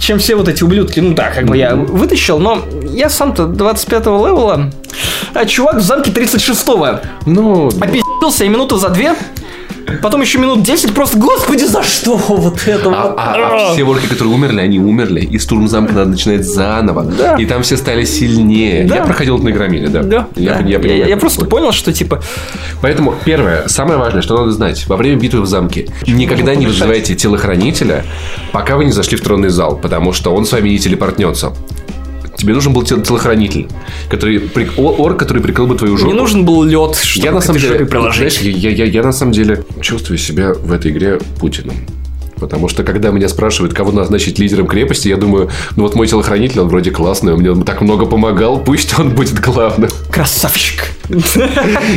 чем 0.00 0.18
все 0.18 0.34
вот 0.34 0.48
эти 0.48 0.64
ублюдки. 0.64 0.98
Ну 0.98 1.14
да, 1.14 1.30
как 1.30 1.44
бы 1.44 1.56
я 1.56 1.76
вытащил, 1.76 2.38
но 2.38 2.64
я 2.84 3.08
сам-то 3.08 3.44
25-го 3.44 4.26
левела, 4.26 4.70
а 5.34 5.44
чувак 5.44 5.76
в 5.76 5.80
замке 5.80 6.10
36-го. 6.10 7.00
Ну... 7.26 7.68
Опи***ился 7.68 8.44
и 8.44 8.48
минуту 8.48 8.78
за 8.78 8.88
две 8.88 9.14
Потом 10.02 10.20
еще 10.20 10.38
минут 10.38 10.62
10 10.62 10.94
просто, 10.94 11.18
господи, 11.18 11.64
за 11.64 11.82
что 11.82 12.16
вот 12.16 12.66
это 12.66 12.88
а, 12.88 13.08
вот? 13.08 13.14
А, 13.18 13.68
а, 13.70 13.72
все 13.72 13.84
ворки, 13.84 14.06
которые 14.06 14.34
умерли, 14.34 14.60
они 14.60 14.78
умерли, 14.78 15.20
и 15.20 15.38
штурм 15.38 15.68
замка 15.68 15.92
надо 15.94 16.10
начинать 16.10 16.44
заново. 16.44 17.04
Да. 17.04 17.36
И 17.36 17.46
там 17.46 17.62
все 17.62 17.76
стали 17.76 18.04
сильнее. 18.04 18.84
Да. 18.84 18.96
Я 18.96 19.02
проходил 19.04 19.36
это 19.36 19.44
на 19.44 19.48
Игромире, 19.50 19.88
да. 19.88 20.02
Да. 20.02 20.28
Я, 20.36 20.54
да. 20.54 20.68
я, 20.68 20.78
я, 20.78 20.94
я, 20.94 21.06
я 21.06 21.16
просто 21.16 21.44
понял, 21.44 21.72
что 21.72 21.92
типа... 21.92 22.22
Поэтому 22.80 23.14
первое, 23.24 23.68
самое 23.68 23.98
важное, 23.98 24.22
что 24.22 24.36
надо 24.38 24.52
знать, 24.52 24.86
во 24.86 24.96
время 24.96 25.18
битвы 25.18 25.42
в 25.42 25.46
замке 25.46 25.88
никогда 26.06 26.54
не 26.54 26.66
вызывайте 26.66 27.14
телохранителя, 27.14 28.04
пока 28.52 28.76
вы 28.76 28.84
не 28.84 28.92
зашли 28.92 29.16
в 29.16 29.20
тронный 29.20 29.50
зал, 29.50 29.76
потому 29.76 30.12
что 30.12 30.34
он 30.34 30.46
с 30.46 30.52
вами 30.52 30.70
не 30.70 30.78
телепортнется. 30.78 31.52
Тебе 32.40 32.54
нужен 32.54 32.72
был 32.72 32.82
телохранитель, 32.82 33.68
который 34.08 34.40
ор, 34.78 35.14
который 35.14 35.42
прикрыл 35.42 35.66
бы 35.66 35.76
твою 35.76 35.98
жопу. 35.98 36.10
Не 36.10 36.18
нужен 36.18 36.46
был 36.46 36.62
лед, 36.62 36.96
чтобы 36.96 37.26
я 37.26 37.32
на 37.32 37.42
самом 37.42 37.60
деле, 37.60 37.86
знаешь, 37.86 38.38
я, 38.38 38.70
я, 38.70 38.84
я 38.86 39.02
на 39.02 39.12
самом 39.12 39.32
деле 39.32 39.62
чувствую 39.82 40.16
себя 40.16 40.54
в 40.54 40.72
этой 40.72 40.90
игре 40.90 41.18
Путиным. 41.38 41.74
Потому 42.36 42.68
что, 42.68 42.82
когда 42.82 43.10
меня 43.10 43.28
спрашивают, 43.28 43.74
кого 43.74 43.92
назначить 43.92 44.38
лидером 44.38 44.66
крепости, 44.66 45.08
я 45.08 45.18
думаю, 45.18 45.50
ну 45.76 45.82
вот 45.82 45.94
мой 45.94 46.06
телохранитель, 46.06 46.60
он 46.60 46.68
вроде 46.68 46.90
классный, 46.90 47.34
он 47.34 47.40
мне 47.40 47.62
так 47.62 47.82
много 47.82 48.06
помогал, 48.06 48.58
пусть 48.58 48.98
он 48.98 49.10
будет 49.10 49.38
главным. 49.38 49.90
Красавчик. 50.10 50.92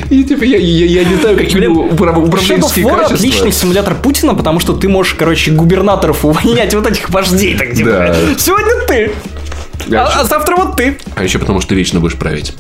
И 0.10 0.24
типа 0.24 0.44
я, 0.44 0.58
я, 0.58 0.86
я 0.86 1.04
не 1.06 1.16
знаю, 1.16 1.38
какие 1.38 1.68
управленческие 1.68 2.86
качества. 2.86 3.16
отличный 3.16 3.54
симулятор 3.54 3.96
Путина, 3.96 4.36
потому 4.36 4.60
что 4.60 4.74
ты 4.74 4.90
можешь, 4.90 5.14
короче, 5.14 5.52
губернаторов 5.52 6.26
увольнять 6.26 6.74
вот 6.74 6.86
этих 6.88 7.10
вождей. 7.10 7.56
Так, 7.58 7.74
типа, 7.74 7.90
да. 7.90 8.16
Сегодня 8.38 8.74
ты. 8.86 9.12
А, 9.92 10.22
а 10.22 10.24
завтра 10.24 10.56
вот 10.56 10.76
ты. 10.76 10.98
А 11.16 11.24
еще 11.24 11.40
потому, 11.40 11.62
что 11.62 11.70
ты 11.70 11.76
вечно 11.76 12.00
будешь 12.00 12.18
править. 12.18 12.54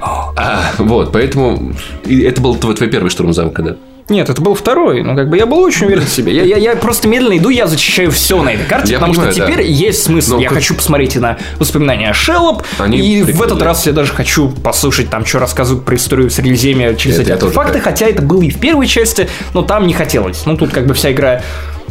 А, 0.00 0.72
вот, 0.78 1.12
поэтому 1.12 1.72
это 2.04 2.40
был 2.40 2.56
твой, 2.56 2.74
твой 2.74 2.88
первый 2.88 3.10
штурм 3.10 3.32
замка, 3.32 3.62
да? 3.62 3.76
Нет, 4.08 4.30
это 4.30 4.40
был 4.40 4.54
второй. 4.54 5.02
Ну, 5.02 5.14
как 5.14 5.28
бы 5.28 5.36
я 5.36 5.44
был 5.44 5.58
очень 5.58 5.86
уверен 5.86 6.04
в 6.04 6.08
себе. 6.08 6.34
Я, 6.34 6.42
я, 6.42 6.56
я 6.56 6.76
просто 6.76 7.08
медленно 7.08 7.36
иду, 7.36 7.50
я 7.50 7.66
зачищаю 7.66 8.10
все 8.10 8.42
на 8.42 8.50
этой 8.50 8.64
карте, 8.64 8.92
я 8.92 8.98
потому 8.98 9.12
понимаю, 9.12 9.32
что 9.32 9.44
теперь 9.44 9.56
да. 9.58 9.62
есть 9.62 10.02
смысл. 10.02 10.36
Но 10.36 10.40
я 10.40 10.48
как... 10.48 10.58
хочу 10.58 10.74
посмотреть 10.74 11.16
и 11.16 11.18
на 11.18 11.36
воспоминания 11.58 12.08
о 12.08 12.14
Шеллоп, 12.14 12.62
и 12.90 13.22
в 13.22 13.42
этот 13.42 13.60
раз 13.60 13.86
я 13.86 13.92
даже 13.92 14.14
хочу 14.14 14.48
послушать 14.48 15.10
там, 15.10 15.26
что 15.26 15.40
рассказывают 15.40 15.84
про 15.84 15.96
историю 15.96 16.30
Средиземья 16.30 16.94
через 16.94 17.16
это 17.16 17.22
эти 17.22 17.30
артефакты, 17.32 17.80
хотя 17.80 18.06
это 18.06 18.22
было 18.22 18.40
и 18.40 18.50
в 18.50 18.58
первой 18.58 18.86
части, 18.86 19.28
но 19.52 19.62
там 19.62 19.86
не 19.86 19.92
хотелось. 19.92 20.46
Ну, 20.46 20.56
тут 20.56 20.70
как 20.70 20.86
бы 20.86 20.94
вся 20.94 21.12
игра 21.12 21.42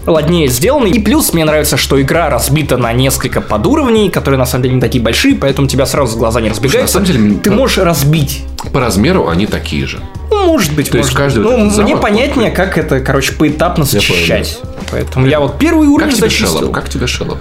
ладнее 0.08 0.48
сделаны. 0.48 0.88
И 0.88 1.00
плюс 1.00 1.34
мне 1.34 1.46
нравится, 1.46 1.78
что 1.78 2.02
игра 2.02 2.30
разбита 2.30 2.78
на 2.78 2.92
несколько 2.94 3.42
подуровней, 3.42 4.10
которые 4.10 4.40
на 4.40 4.46
самом 4.46 4.64
деле 4.64 4.76
не 4.76 4.82
такие 4.82 5.04
большие, 5.04 5.36
поэтому 5.36 5.68
тебя 5.68 5.86
сразу 5.86 6.18
глаза 6.18 6.42
не 6.42 6.50
разбегаются. 6.50 7.00
на 7.00 7.06
самом 7.06 7.22
деле, 7.22 7.40
ты 7.40 7.52
можешь 7.52 7.78
разбить. 7.78 8.44
По 8.74 8.80
размеру 8.80 9.28
они 9.28 9.46
такие 9.46 9.86
же. 9.86 10.00
Ну, 10.32 10.46
может 10.46 10.74
быть, 10.74 10.90
То 10.90 10.98
есть 10.98 11.10
может 11.10 11.18
каждый 11.18 11.44
быть. 11.44 11.52
вот 11.52 11.58
Ну, 11.58 11.66
этот 11.68 11.78
мне 11.78 11.88
замок, 11.88 12.02
понятнее, 12.02 12.52
как 12.52 12.78
это, 12.78 13.00
короче, 13.00 13.34
поэтапно 13.34 13.86
зачищать. 13.86 14.60
Поэтому 14.92 15.28
я 15.28 15.40
вот 15.40 15.60
первый 15.60 15.86
Как 15.88 15.94
уровень 15.96 16.12
тебе 16.12 16.22
зачистил. 16.22 16.60
Шеллоп? 16.60 16.74
Как 16.74 16.90
тебе 16.90 17.08
Шеллоп? 17.08 17.38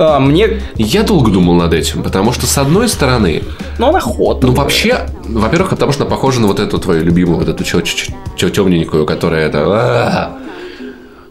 А, 0.00 0.20
мне... 0.20 0.60
Я 0.76 1.02
долго 1.02 1.30
думал 1.30 1.54
над 1.54 1.72
этим, 1.72 2.02
потому 2.02 2.32
что, 2.32 2.46
с 2.46 2.56
одной 2.58 2.88
стороны, 2.88 3.42
Ну, 3.78 3.88
она 3.88 3.98
охота. 3.98 4.46
ну, 4.46 4.52
вообще, 4.52 5.06
во-первых, 5.24 5.70
потому 5.70 5.92
что 5.92 6.04
она 6.04 6.10
похожа 6.10 6.40
на 6.40 6.46
вот 6.46 6.60
эту 6.60 6.78
твою 6.78 7.02
любимую, 7.04 7.38
вот 7.38 7.48
эту 7.48 7.64
темненькую, 7.64 9.06
которая 9.06 9.46
это... 9.48 10.38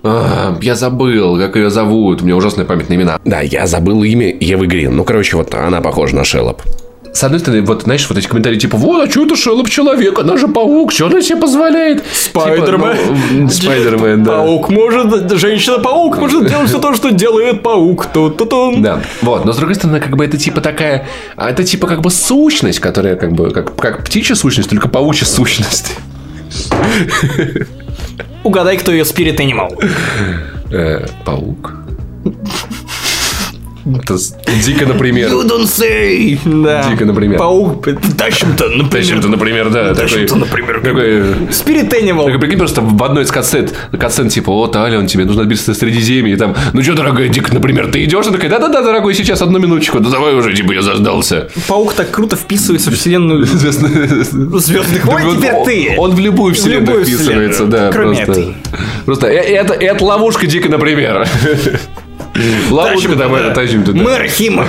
«А, 0.09 0.57
Я 0.61 0.75
забыл, 0.75 1.37
как 1.37 1.55
ее 1.55 1.69
зовут. 1.69 2.21
У 2.21 2.25
меня 2.25 2.35
ужасная 2.35 2.65
память 2.65 2.89
на 2.89 2.93
имена. 2.93 3.19
Да, 3.25 3.41
я 3.41 3.67
забыл 3.67 4.03
имя 4.03 4.33
Евы 4.39 4.65
Грин. 4.67 4.95
Ну, 4.95 5.03
короче, 5.03 5.35
вот 5.35 5.53
она 5.53 5.81
похожа 5.81 6.15
на 6.15 6.23
Шеллоп. 6.23 6.61
С 7.13 7.23
одной 7.23 7.39
стороны, 7.39 7.63
вот, 7.63 7.83
знаешь, 7.83 8.07
вот 8.07 8.17
эти 8.17 8.27
комментарии, 8.27 8.59
типа, 8.59 8.77
вот, 8.77 9.07
а 9.07 9.09
что 9.09 9.25
это 9.25 9.35
Шеллоп 9.35 9.69
человек, 9.69 10.19
она 10.19 10.37
же 10.37 10.47
паук, 10.47 10.91
что 10.91 11.07
она 11.07 11.21
себе 11.21 11.37
позволяет? 11.37 12.03
Спайдермен. 12.13 12.95
Типа, 12.95 13.13
ну, 13.31 13.49
Спайдермен, 13.49 14.23
да. 14.23 14.31
Паук 14.33 14.69
может, 14.69 15.31
женщина-паук 15.31 16.17
может 16.19 16.47
делать 16.47 16.69
все 16.69 16.79
то, 16.79 16.93
что 16.93 17.09
делает 17.09 17.63
паук. 17.63 18.05
Ту-ту-тун. 18.13 18.83
Да, 18.83 19.01
вот, 19.23 19.45
но 19.45 19.51
с 19.51 19.57
другой 19.57 19.75
стороны, 19.75 19.99
как 19.99 20.15
бы 20.15 20.23
это 20.23 20.37
типа 20.37 20.61
такая, 20.61 21.07
а 21.35 21.49
это 21.49 21.63
типа 21.63 21.87
как 21.87 22.01
бы 22.01 22.11
сущность, 22.11 22.79
которая 22.79 23.15
как 23.15 23.33
бы, 23.33 23.49
как, 23.49 23.75
как 23.75 24.05
птичья 24.05 24.35
сущность, 24.35 24.69
только 24.69 24.87
паучья 24.87 25.25
сущность. 25.25 25.95
Угадай, 28.43 28.77
кто 28.77 28.91
ее 28.91 29.03
Spirit 29.03 29.37
Animal. 29.37 29.77
Э, 30.71 31.05
паук. 31.23 31.73
Дико, 34.65 34.85
например. 34.85 35.29
don't 35.29 35.65
say. 35.65 36.37
Да. 36.45 36.89
Дико, 36.89 37.05
например. 37.05 37.39
Паук. 37.39 37.87
Тащим-то, 38.17 38.65
например. 38.69 38.89
Тащим-то, 38.91 39.27
например, 39.29 39.69
да, 39.69 39.93
Тащим-то, 39.95 40.35
например. 40.35 40.81
такой, 40.81 41.19
Spirit 41.49 41.89
Animal. 41.91 42.25
такой, 42.25 42.39
прикинь, 42.39 42.57
просто 42.57 42.81
в 42.81 43.01
одной 43.03 43.23
из 43.23 43.31
кассет, 43.31 43.73
кассет 43.97 44.29
типа, 44.29 44.51
вот, 44.51 44.75
Ален, 44.75 45.07
тебе 45.07 45.25
нужно 45.25 45.43
отбиться 45.43 45.73
в 45.73 45.77
Средиземье, 45.77 46.33
и 46.33 46.37
там, 46.37 46.55
ну 46.73 46.83
что, 46.83 46.93
дорогая, 46.93 47.29
Дик, 47.29 47.51
например, 47.53 47.91
ты 47.91 48.03
идешь? 48.03 48.25
Она 48.25 48.33
такая, 48.35 48.49
да-да-да, 48.49 48.81
дорогой, 48.81 49.13
сейчас, 49.13 49.41
одну 49.41 49.59
минуточку, 49.59 49.99
да 49.99 50.09
давай 50.09 50.35
уже, 50.35 50.53
типа, 50.53 50.73
я 50.73 50.81
заждался. 50.81 51.49
Паук 51.67 51.93
так 51.93 52.11
круто 52.11 52.35
вписывается 52.35 52.91
в 52.91 52.95
вселенную 52.95 53.45
Звездных 53.45 55.05
войн, 55.05 55.37
теперь 55.37 55.53
он- 55.53 55.65
ты. 55.65 55.95
Он 55.97 56.11
в 56.15 56.19
любую 56.19 56.53
вселенную 56.55 57.03
вписывается, 57.03 57.65
да. 57.65 57.91
кроме 57.91 58.21
этой. 58.21 58.55
Просто 59.05 59.27
э- 59.27 59.55
это, 59.55 59.73
это 59.73 60.03
ловушка 60.03 60.47
дико, 60.47 60.69
например. 60.69 61.27
Ловушка 62.69 63.15
там 63.15 63.33
это 63.33 63.53
тащим 63.53 63.83
туда. 63.83 64.01
Мэр 64.01 64.27
Химок. 64.27 64.67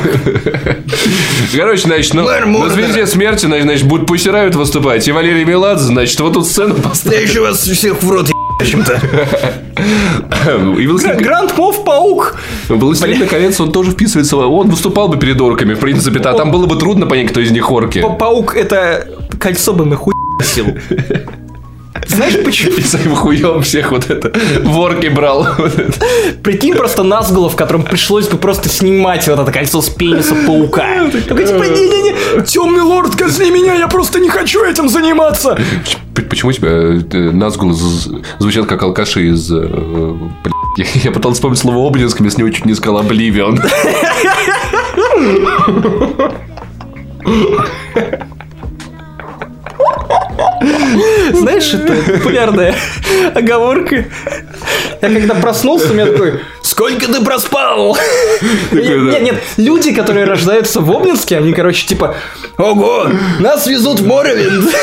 Короче, 1.54 1.82
значит, 1.82 2.14
ну, 2.14 2.22
на 2.24 2.68
звезде 2.70 3.06
смерти, 3.06 3.46
значит, 3.46 3.86
будут 3.86 4.06
пусирают 4.06 4.54
выступать. 4.54 5.06
И 5.06 5.12
Валерий 5.12 5.44
Меладзе, 5.44 5.84
значит, 5.84 6.18
вот 6.20 6.34
тут 6.34 6.46
сцену 6.46 6.74
поставил. 6.74 7.18
Я 7.18 7.24
еще 7.24 7.40
вас 7.40 7.60
всех 7.60 8.02
в 8.02 8.10
рот 8.10 8.30
чем-то. 8.64 9.00
Гранд 11.18 11.56
Мов 11.56 11.84
Паук. 11.84 12.36
Властелин, 12.68 13.20
наконец, 13.20 13.60
он 13.60 13.72
тоже 13.72 13.92
вписывается. 13.92 14.36
Он 14.36 14.68
выступал 14.68 15.08
бы 15.08 15.16
перед 15.16 15.40
орками, 15.40 15.74
в 15.74 15.80
принципе. 15.80 16.20
А 16.20 16.34
там 16.34 16.50
было 16.50 16.66
бы 16.66 16.76
трудно 16.76 17.06
понять, 17.06 17.30
кто 17.30 17.40
из 17.40 17.50
них 17.50 17.70
орки. 17.70 18.04
Паук 18.18 18.56
это 18.56 19.06
кольцо 19.38 19.72
бы 19.72 19.84
нахуй 19.84 20.14
носил. 20.38 20.66
Знаешь 22.06 22.36
почему? 22.44 22.76
И 22.76 22.82
своим 22.82 23.14
хуем 23.14 23.62
всех 23.62 23.90
вот 23.90 24.10
это 24.10 24.32
в 24.62 24.78
орки 24.78 25.08
брал. 25.08 25.46
Прикинь 26.42 26.74
просто 26.74 27.02
Назгула, 27.02 27.48
в 27.48 27.56
котором 27.56 27.82
пришлось 27.82 28.28
бы 28.28 28.36
просто 28.38 28.68
снимать 28.68 29.26
вот 29.28 29.38
это 29.38 29.50
кольцо 29.52 29.80
с 29.82 29.88
пениса 29.88 30.34
паука. 30.46 31.08
Такой 31.28 31.44
типа, 31.46 31.62
не-не-не, 31.64 32.44
темный 32.44 32.82
лорд, 32.82 33.14
казни 33.16 33.50
меня, 33.50 33.74
я 33.74 33.88
просто 33.88 34.20
не 34.20 34.28
хочу 34.28 34.64
этим 34.64 34.88
заниматься. 34.88 35.58
Почему 36.28 36.50
у 36.50 36.52
тебя 36.52 36.68
э, 36.70 37.30
Назгул 37.32 37.72
з- 37.72 38.22
звучат 38.38 38.66
как 38.66 38.82
алкаши 38.82 39.28
из... 39.28 39.50
э, 39.52 40.14
Я, 41.04 41.10
пытался 41.12 41.34
вспомнить 41.36 41.58
слово 41.60 41.86
Обнинск, 41.86 42.20
я 42.20 42.30
с 42.30 42.36
него 42.36 42.50
чуть 42.50 42.66
не 42.66 42.74
сказал 42.74 42.98
Обливион. 42.98 43.60
Знаешь, 51.32 51.72
это 51.74 51.94
популярная 52.12 52.74
оговорка. 53.34 54.06
Я 55.00 55.08
когда 55.08 55.34
проснулся, 55.34 55.90
у 55.90 55.94
меня 55.94 56.06
такой, 56.06 56.40
сколько 56.62 57.06
ты 57.06 57.24
проспал? 57.24 57.96
Нет, 58.72 59.22
нет, 59.22 59.42
люди, 59.56 59.92
которые 59.92 60.26
рождаются 60.26 60.80
в 60.80 60.90
Обнинске, 60.90 61.38
они, 61.38 61.52
короче, 61.52 61.86
типа, 61.86 62.16
ого, 62.56 63.08
нас 63.38 63.66
везут 63.66 64.00
в 64.00 64.06
Моровинд. 64.06 64.74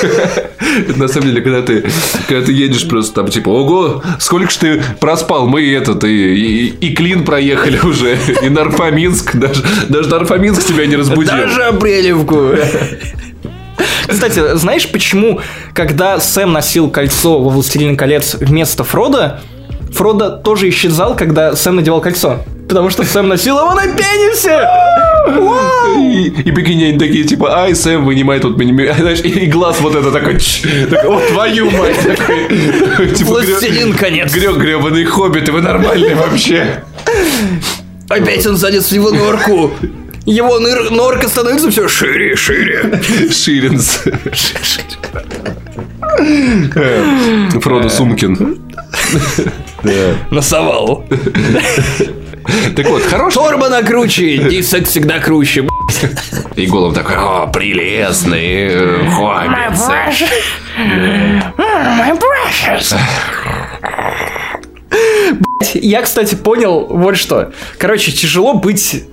Это 0.90 1.00
на 1.00 1.08
самом 1.08 1.28
деле, 1.28 1.42
когда 1.42 1.62
ты, 1.62 1.86
когда 2.28 2.46
ты 2.46 2.54
едешь 2.54 2.88
просто 2.88 3.16
там, 3.16 3.28
типа, 3.28 3.50
ого, 3.50 4.04
сколько 4.20 4.50
ж 4.50 4.56
ты 4.56 4.84
проспал, 5.00 5.48
мы 5.48 5.70
этот, 5.74 6.04
и, 6.06 6.36
и, 6.36 6.68
и 6.68 6.96
Клин 6.96 7.26
проехали 7.26 7.80
уже, 7.84 8.18
и 8.42 8.50
Нарфоминск, 8.50 9.36
даже, 9.36 9.64
даже 9.90 10.10
Нарфоминск 10.10 10.66
тебя 10.66 10.86
не 10.86 10.96
разбудил. 10.96 11.34
Даже 11.34 11.64
Апрелевку. 11.64 12.52
Кстати, 14.08 14.56
знаешь, 14.56 14.90
почему, 14.92 15.40
когда 15.74 16.20
Сэм 16.20 16.52
носил 16.54 16.90
кольцо 16.90 17.40
во 17.40 17.50
«Властелине 17.50 17.96
колец» 17.98 18.36
вместо 18.36 18.84
Фрода, 18.84 19.42
Фрода 19.94 20.30
тоже 20.32 20.70
исчезал, 20.70 21.16
когда 21.16 21.56
Сэм 21.56 21.78
надевал 21.78 22.02
кольцо? 22.02 22.44
Потому 22.68 22.90
что 22.90 23.04
Сэм 23.04 23.28
носил 23.28 23.58
его 23.60 23.74
на 23.74 23.84
пенисе! 23.88 24.68
И, 25.98 26.42
и 26.50 26.52
прикинь, 26.52 26.84
они 26.90 27.00
такие, 27.00 27.24
типа, 27.24 27.60
ай, 27.62 27.76
Сэм 27.76 28.06
вынимает 28.06 28.44
вот, 28.44 28.58
мини- 28.58 28.94
знаешь, 29.00 29.22
и 29.22 29.46
глаз 29.48 29.80
вот 29.82 29.96
это 29.96 30.12
такой, 30.12 30.40
«Чш». 30.40 30.62
такой, 30.90 31.10
о, 31.16 31.20
твою 31.32 31.70
мать, 31.72 31.98
такой, 32.00 33.10
типа, 33.16 33.30
Властелин 33.30 33.94
конец. 33.94 34.34
греб, 34.34 34.58
гребаный 34.58 35.06
хоббит, 35.06 35.50
вы 35.50 35.62
нормальные 35.62 36.16
вообще. 36.16 36.84
Опять 38.10 38.46
он 38.46 38.56
залез 38.58 38.86
в 38.88 38.92
его 38.92 39.10
норку. 39.12 39.72
Его 40.26 40.60
ныр- 40.60 40.90
норка 40.90 41.28
становится 41.28 41.70
все 41.70 41.88
шире 41.88 42.34
и 42.34 42.36
шире. 42.36 43.02
Ширинс. 43.32 44.04
Э, 46.76 47.50
Фродо 47.62 47.90
Сумкин. 47.90 48.60
Носовал. 50.32 51.06
Так 52.76 52.88
вот, 52.88 53.04
хороший. 53.04 53.36
Торба 53.36 53.84
круче, 53.84 54.38
дисек 54.38 54.88
всегда 54.88 55.20
круче. 55.20 55.68
И 56.56 56.66
голов 56.68 56.94
такой, 56.94 57.16
о, 57.18 57.48
прелестный 57.48 58.68
э, 58.70 59.10
хоббит. 59.10 59.80
My 60.78 62.20
precious. 62.20 62.96
Я, 65.74 66.02
кстати, 66.02 66.36
понял 66.36 66.86
вот 66.88 67.18
что. 67.18 67.52
Короче, 67.78 68.12
тяжело 68.12 68.54
быть 68.54 69.04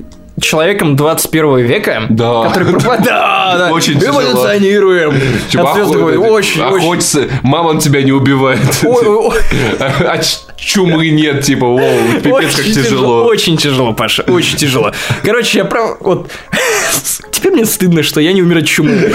человеком 0.40 0.96
21 0.96 1.59
века, 1.59 2.06
Да. 2.10 2.48
который 2.48 2.72
пропадает. 2.72 3.04
Да, 3.04 3.54
да. 3.59 3.72
Очень 3.72 3.98
тяжело. 4.00 4.22
Эволюционируем. 4.22 5.14
Говорю, 5.52 6.22
очень, 6.24 6.62
очень. 6.62 6.78
охотится, 6.78 7.28
мама 7.42 7.68
он 7.68 7.78
тебя 7.78 8.02
не 8.02 8.12
убивает. 8.12 8.60
Ой, 8.82 9.06
ой, 9.06 9.16
ой. 9.28 9.38
А 9.80 10.20
чумы 10.56 11.09
нет, 11.10 11.42
типа, 11.44 11.66
воу, 11.66 11.80
пипец, 12.22 12.56
как 12.56 12.60
Очень 12.66 12.74
тяжело. 12.74 13.24
Очень 13.24 13.56
тяжело, 13.56 13.92
Паша, 13.92 14.22
очень 14.22 14.56
тяжело. 14.56 14.92
Короче, 15.22 15.59
я 15.59 15.64
прав... 15.64 15.96
Вот... 16.00 16.30
Теперь 17.32 17.52
мне 17.52 17.64
стыдно, 17.66 18.02
что 18.02 18.20
я 18.20 18.32
не 18.32 18.42
умер 18.42 18.59
от 18.59 18.66
чумы. 18.66 19.12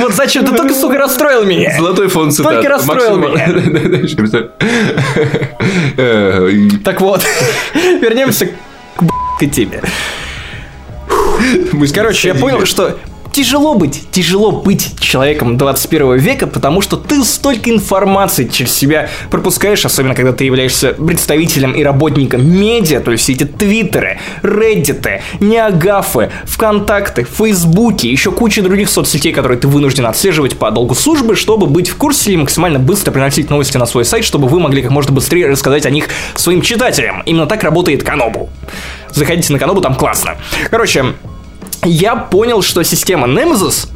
Вот 0.00 0.14
зачем? 0.14 0.44
Ты 0.44 0.54
только, 0.54 0.74
сука, 0.74 0.98
расстроил 0.98 1.44
меня. 1.44 1.74
Золотой 1.78 2.08
фон 2.08 2.30
цитат. 2.30 2.52
Только 2.54 2.68
расстроил 2.68 3.16
Максим- 3.18 4.50
Э, 5.96 6.50
Так 6.84 7.00
вот, 7.00 7.24
вернемся 7.74 8.46
к 8.46 8.50
б***й 9.36 9.48
теме. 9.48 9.82
Короче, 11.94 12.28
я 12.28 12.34
понял, 12.34 12.66
что 12.66 12.98
тяжело 13.36 13.74
быть, 13.74 14.10
тяжело 14.12 14.50
быть 14.50 14.98
человеком 14.98 15.58
21 15.58 16.16
века, 16.16 16.46
потому 16.46 16.80
что 16.80 16.96
ты 16.96 17.22
столько 17.22 17.68
информации 17.68 18.48
через 18.48 18.74
себя 18.74 19.10
пропускаешь, 19.30 19.84
особенно 19.84 20.14
когда 20.14 20.32
ты 20.32 20.44
являешься 20.44 20.94
представителем 20.94 21.72
и 21.72 21.82
работником 21.82 22.50
медиа, 22.50 23.00
то 23.00 23.10
есть 23.10 23.24
все 23.24 23.34
эти 23.34 23.44
твиттеры, 23.44 24.20
реддиты, 24.42 25.20
неагафы, 25.38 26.30
вконтакты, 26.44 27.24
фейсбуки, 27.24 28.06
еще 28.06 28.32
куча 28.32 28.62
других 28.62 28.88
соцсетей, 28.88 29.34
которые 29.34 29.58
ты 29.58 29.68
вынужден 29.68 30.06
отслеживать 30.06 30.56
по 30.56 30.70
долгу 30.70 30.94
службы, 30.94 31.36
чтобы 31.36 31.66
быть 31.66 31.90
в 31.90 31.96
курсе 31.96 32.32
и 32.32 32.36
максимально 32.38 32.78
быстро 32.78 33.12
приносить 33.12 33.50
новости 33.50 33.76
на 33.76 33.84
свой 33.84 34.06
сайт, 34.06 34.24
чтобы 34.24 34.48
вы 34.48 34.60
могли 34.60 34.80
как 34.80 34.90
можно 34.90 35.12
быстрее 35.12 35.48
рассказать 35.48 35.84
о 35.84 35.90
них 35.90 36.08
своим 36.36 36.62
читателям. 36.62 37.22
Именно 37.26 37.44
так 37.44 37.62
работает 37.64 38.02
Канобу. 38.02 38.48
Заходите 39.10 39.52
на 39.52 39.58
Канобу, 39.58 39.82
там 39.82 39.94
классно. 39.94 40.36
Короче, 40.70 41.04
я 41.84 42.16
понял, 42.16 42.62
что 42.62 42.82
система 42.82 43.26
Nemesis 43.26 43.88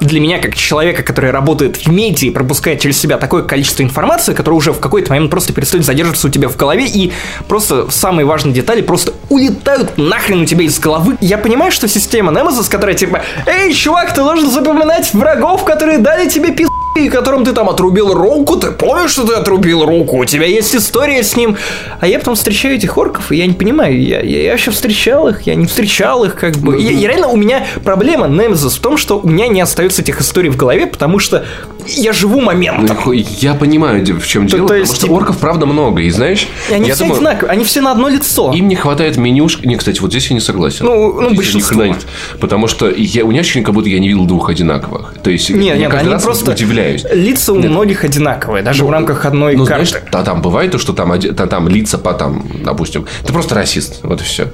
для 0.00 0.20
меня, 0.20 0.38
как 0.38 0.54
человека, 0.54 1.02
который 1.02 1.30
работает 1.30 1.76
в 1.76 1.86
медиа 1.88 2.28
и 2.28 2.30
пропускает 2.30 2.80
через 2.80 2.98
себя 2.98 3.18
такое 3.18 3.42
количество 3.42 3.82
информации, 3.82 4.34
которая 4.34 4.58
уже 4.58 4.72
в 4.72 4.80
какой-то 4.80 5.10
момент 5.10 5.30
просто 5.30 5.52
перестает 5.52 5.84
задерживаться 5.84 6.28
у 6.28 6.30
тебя 6.30 6.48
в 6.48 6.56
голове, 6.56 6.86
и 6.86 7.12
просто 7.48 7.90
самые 7.90 8.26
важные 8.26 8.52
детали 8.52 8.82
просто 8.82 9.14
улетают 9.28 9.96
нахрен 9.96 10.42
у 10.42 10.44
тебя 10.44 10.64
из 10.64 10.78
головы. 10.78 11.16
Я 11.20 11.38
понимаю, 11.38 11.72
что 11.72 11.88
система 11.88 12.32
Nemesis, 12.32 12.70
которая 12.70 12.94
типа, 12.94 13.22
эй, 13.46 13.72
чувак, 13.72 14.14
ты 14.14 14.22
должен 14.22 14.50
запоминать 14.50 15.12
врагов, 15.14 15.64
которые 15.64 15.98
дали 15.98 16.28
тебе 16.28 16.52
пиздец 16.52 16.75
и 17.04 17.08
которым 17.08 17.44
ты 17.44 17.52
там 17.52 17.68
отрубил 17.68 18.14
руку, 18.14 18.56
ты 18.56 18.70
помнишь, 18.70 19.10
что 19.10 19.24
ты 19.24 19.34
отрубил 19.34 19.84
руку, 19.84 20.18
у 20.18 20.24
тебя 20.24 20.46
есть 20.46 20.74
история 20.74 21.22
с 21.22 21.36
ним. 21.36 21.56
А 22.00 22.06
я 22.06 22.18
потом 22.18 22.34
встречаю 22.34 22.76
этих 22.76 22.96
орков, 22.96 23.32
и 23.32 23.36
я 23.36 23.46
не 23.46 23.54
понимаю, 23.54 24.00
я, 24.00 24.20
я, 24.20 24.42
я 24.42 24.50
вообще 24.52 24.70
встречал 24.70 25.28
их, 25.28 25.42
я 25.42 25.54
не 25.54 25.66
встречал 25.66 26.24
их, 26.24 26.34
как 26.34 26.56
бы. 26.56 26.80
Я, 26.80 26.90
я 26.92 27.08
реально, 27.08 27.28
у 27.28 27.36
меня 27.36 27.66
проблема 27.84 28.28
Немезис 28.28 28.74
в 28.74 28.80
том, 28.80 28.96
что 28.96 29.18
у 29.18 29.28
меня 29.28 29.48
не 29.48 29.60
остается 29.60 30.02
этих 30.02 30.20
историй 30.20 30.50
в 30.50 30.56
голове, 30.56 30.86
потому 30.86 31.18
что 31.18 31.44
я 31.86 32.12
живу 32.12 32.40
моментом. 32.40 32.98
Ну, 33.04 33.12
я 33.12 33.54
понимаю, 33.54 34.04
в 34.04 34.26
чем 34.26 34.46
дело, 34.46 34.62
то 34.62 34.66
потому 34.66 34.80
есть, 34.80 34.96
что 34.96 35.06
типа- 35.06 35.14
орков 35.14 35.38
правда 35.38 35.66
много, 35.66 36.02
и 36.02 36.10
знаешь, 36.10 36.48
И 36.70 36.74
они 36.74 36.90
все 36.90 37.04
думаю, 37.04 37.16
одинаковые, 37.18 37.52
они 37.52 37.64
все 37.64 37.80
на 37.80 37.92
одно 37.92 38.08
лицо. 38.08 38.52
Им 38.52 38.68
не 38.68 38.76
хватает 38.76 39.16
менюшки. 39.16 39.66
Не, 39.66 39.76
кстати, 39.76 40.00
вот 40.00 40.10
здесь 40.10 40.28
я 40.28 40.34
не 40.34 40.40
согласен. 40.40 40.84
Ну, 40.84 41.20
ну, 41.20 41.28
Здесь 41.28 41.36
большинство. 41.38 41.94
Потому 42.40 42.66
что 42.66 42.90
я, 42.90 43.24
у 43.24 43.28
меня 43.28 43.40
ощущение, 43.40 43.64
как 43.64 43.74
будто 43.74 43.88
я 43.88 43.98
не 43.98 44.08
видел 44.08 44.24
двух 44.24 44.50
одинаковых. 44.50 45.14
То 45.22 45.30
есть, 45.30 45.50
Нет, 45.50 45.78
нет, 45.78 45.92
они 45.94 46.14
просто 46.22 46.52
удивляюсь. 46.94 47.04
лица 47.26 47.52
у 47.52 47.56
многих 47.56 48.04
одинаковые, 48.04 48.62
даже 48.62 48.84
в 48.84 48.90
рамках 48.90 49.24
одной 49.26 49.56
Ну, 49.56 49.66
карты. 49.66 49.86
знаешь, 49.86 50.04
да, 50.12 50.22
там 50.22 50.42
бывает 50.42 50.70
то, 50.72 50.78
что 50.78 50.92
там, 50.92 51.12
оди- 51.12 51.32
та- 51.32 51.46
там 51.46 51.68
лица 51.68 51.98
по 51.98 52.12
там, 52.14 52.44
допустим, 52.64 53.06
ты 53.26 53.32
просто 53.32 53.54
расист, 53.54 54.00
вот 54.02 54.20
и 54.20 54.24
все. 54.24 54.48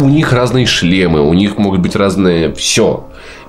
у 0.00 0.04
них 0.08 0.32
разные 0.32 0.66
шлемы, 0.66 1.20
у 1.20 1.32
них 1.34 1.56
могут 1.58 1.80
быть 1.80 1.94
разные 1.96 2.52
все. 2.54 3.06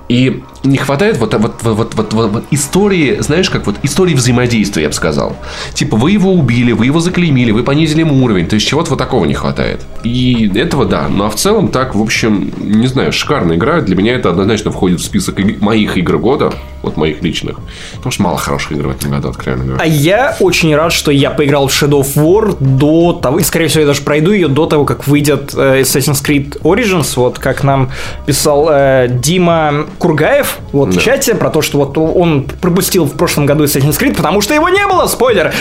И 0.08 0.42
не 0.62 0.76
хватает 0.76 1.16
вот, 1.16 1.34
вот, 1.34 1.62
вот, 1.62 1.94
вот, 1.94 2.12
вот, 2.12 2.30
вот- 2.32 2.44
истории, 2.50 3.18
знаешь, 3.20 3.48
как 3.50 3.66
вот 3.66 3.76
истории 3.82 4.14
взаимодействия, 4.14 4.82
я 4.82 4.88
бы 4.88 4.94
сказал. 4.94 5.36
Типа, 5.74 5.96
вы 5.96 6.12
его 6.12 6.32
убили, 6.32 6.72
вы 6.72 6.86
его 6.86 7.00
заклеймили, 7.00 7.50
вы 7.50 7.62
понизили 7.62 8.00
ему 8.00 8.22
уровень. 8.24 8.46
То 8.46 8.54
есть, 8.54 8.66
чего-то 8.66 8.90
вот 8.90 8.98
такого 8.98 9.24
не 9.24 9.34
хватает. 9.34 9.80
И 10.04 10.50
этого 10.54 10.84
да. 10.84 11.08
Ну, 11.08 11.24
а 11.24 11.30
в 11.30 11.36
целом, 11.36 11.68
так, 11.68 11.94
в 11.94 12.02
общем, 12.02 12.52
не 12.58 12.86
знаю, 12.86 13.12
шикарная 13.12 13.56
игра. 13.56 13.80
Для 13.80 13.96
меня 13.96 14.14
это 14.14 14.30
однозначно 14.30 14.70
входит 14.70 15.00
в 15.00 15.04
список 15.04 15.38
моих 15.60 15.96
игр 15.96 16.18
года. 16.18 16.52
Вот 16.82 16.96
моих 16.96 17.22
личных. 17.22 17.58
Потому 17.96 18.12
что 18.12 18.22
мало 18.22 18.38
хороших 18.38 18.72
игр 18.72 18.88
в 18.88 18.90
этом 18.90 19.10
году, 19.10 19.28
откровенно 19.28 19.64
говоря. 19.64 19.82
А 19.82 19.86
я 19.86 20.36
очень 20.40 20.74
рад, 20.74 20.92
что 20.92 21.10
я 21.10 21.30
поиграл 21.30 21.68
в 21.68 21.70
Shadow 21.70 22.00
of 22.00 22.14
War 22.16 22.56
до 22.58 23.12
того, 23.12 23.38
и 23.38 23.42
скорее 23.42 23.68
всего 23.68 23.82
я 23.82 23.86
даже 23.86 24.00
пройду 24.02 24.32
ее 24.32 24.48
до 24.48 24.64
того, 24.66 24.86
как 24.86 25.06
выйдет 25.06 25.52
э, 25.54 25.82
Assassin's 25.82 26.24
Creed 26.24 26.60
Origins, 26.62 27.12
вот 27.16 27.38
как 27.38 27.64
нам 27.64 27.90
писал 28.24 28.68
э, 28.70 29.08
Дима 29.10 29.86
Кургаев 29.98 30.49
вот 30.72 30.90
в 30.90 30.94
Да. 30.94 31.00
чате 31.00 31.34
про 31.34 31.50
то, 31.50 31.62
что 31.62 31.78
вот 31.78 31.96
он 31.98 32.44
пропустил 32.60 33.04
в 33.04 33.12
прошлом 33.12 33.46
году 33.46 33.64
Assassin's 33.64 33.98
Creed, 34.00 34.16
потому 34.16 34.40
что 34.40 34.54
его 34.54 34.68
не 34.68 34.86
было, 34.86 35.06
спойлер. 35.06 35.52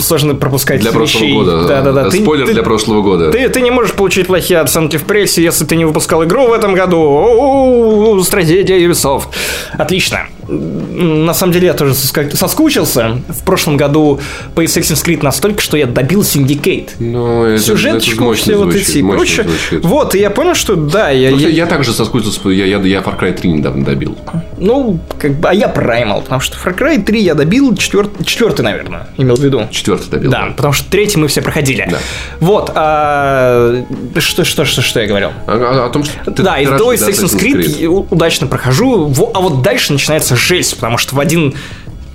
Сложно 0.00 0.34
пропускать 0.34 0.80
Для 0.80 0.92
прошлого 0.92 1.22
вещей. 1.24 1.36
года. 1.36 1.64
Да-да-да. 1.66 2.10
Ты- 2.10 2.22
Спойлер 2.22 2.46
ты- 2.46 2.54
для 2.54 2.62
прошлого 2.62 3.02
года. 3.02 3.30
Ты, 3.30 3.48
ты 3.48 3.60
не 3.60 3.70
можешь 3.70 3.92
получить 3.92 4.26
плохие 4.26 4.60
оценки 4.60 4.96
в 4.96 5.04
прессе, 5.04 5.42
если 5.42 5.64
ты 5.64 5.76
не 5.76 5.84
выпускал 5.84 6.24
игру 6.24 6.46
в 6.48 6.52
этом 6.52 6.74
году. 6.74 6.98
О-о-о, 7.00 8.22
стратегия 8.22 8.78
Ubisoft. 8.86 9.24
Отлично. 9.76 10.20
На 10.48 11.34
самом 11.34 11.52
деле 11.52 11.66
я 11.66 11.74
тоже 11.74 11.94
соскучился 11.94 13.18
в 13.28 13.42
прошлом 13.44 13.76
году 13.76 14.18
по 14.54 14.64
Assassin's 14.64 15.04
Creed 15.04 15.22
настолько, 15.22 15.60
что 15.60 15.76
я 15.76 15.86
добил 15.86 16.22
Syndicate. 16.22 16.90
Ну, 16.98 17.44
это, 17.44 17.54
это 17.56 17.62
Сюжеточку, 17.64 18.24
мощно 18.24 18.42
все 18.44 18.56
вот 18.56 18.72
звучит, 18.72 18.88
эти 18.88 18.98
и 18.98 19.02
мощно 19.02 19.18
прочее. 19.18 19.48
звучит. 19.68 19.84
Вот, 19.84 20.14
и 20.14 20.18
я 20.20 20.30
понял, 20.30 20.54
что 20.54 20.74
да, 20.76 21.10
я, 21.10 21.28
я- 21.30 21.48
я 21.48 21.66
также 21.66 21.92
соскучился, 21.92 22.48
я, 22.48 22.64
я, 22.64 22.78
я 22.78 23.00
Far 23.00 23.18
Cry 23.20 23.32
3 23.34 23.50
недавно 23.52 23.84
добил. 23.84 24.16
ну, 24.58 24.98
как 25.18 25.32
бы, 25.38 25.48
а 25.50 25.54
я 25.54 25.66
Primal, 25.68 26.22
потому 26.22 26.40
что 26.40 26.56
Far 26.56 26.76
Cry 26.76 27.02
3 27.02 27.20
я 27.20 27.34
добил, 27.34 27.76
четвертый, 27.76 28.24
четвертый 28.24 28.62
наверное, 28.62 29.08
имел 29.18 29.36
в 29.36 29.40
виду. 29.40 29.68
Четвертый 29.70 30.08
добил. 30.10 30.30
Да, 30.30 30.48
потому 30.56 30.72
что 30.72 30.90
третий 30.90 31.18
мы 31.18 31.28
все 31.28 31.42
проходили. 31.42 31.86
Да. 31.90 31.98
Вот, 32.40 32.72
а, 32.74 33.84
что, 34.18 34.44
что, 34.44 34.64
что, 34.64 34.80
что 34.82 35.00
я 35.00 35.06
говорил? 35.06 35.30
А, 35.46 35.52
а- 35.82 35.86
о 35.86 35.90
том, 35.90 36.04
что 36.04 36.30
ты 36.30 36.42
да, 36.42 36.58
и 36.58 36.64
до 36.66 36.92
Assassin's 36.94 37.36
Creed 37.38 37.84
у- 37.86 38.06
удачно 38.10 38.46
прохожу, 38.46 39.12
а 39.34 39.40
вот 39.40 39.62
дальше 39.62 39.92
начинается 39.92 40.37
жесть, 40.38 40.76
потому 40.76 40.96
что 40.98 41.14
в 41.16 41.20
один 41.20 41.54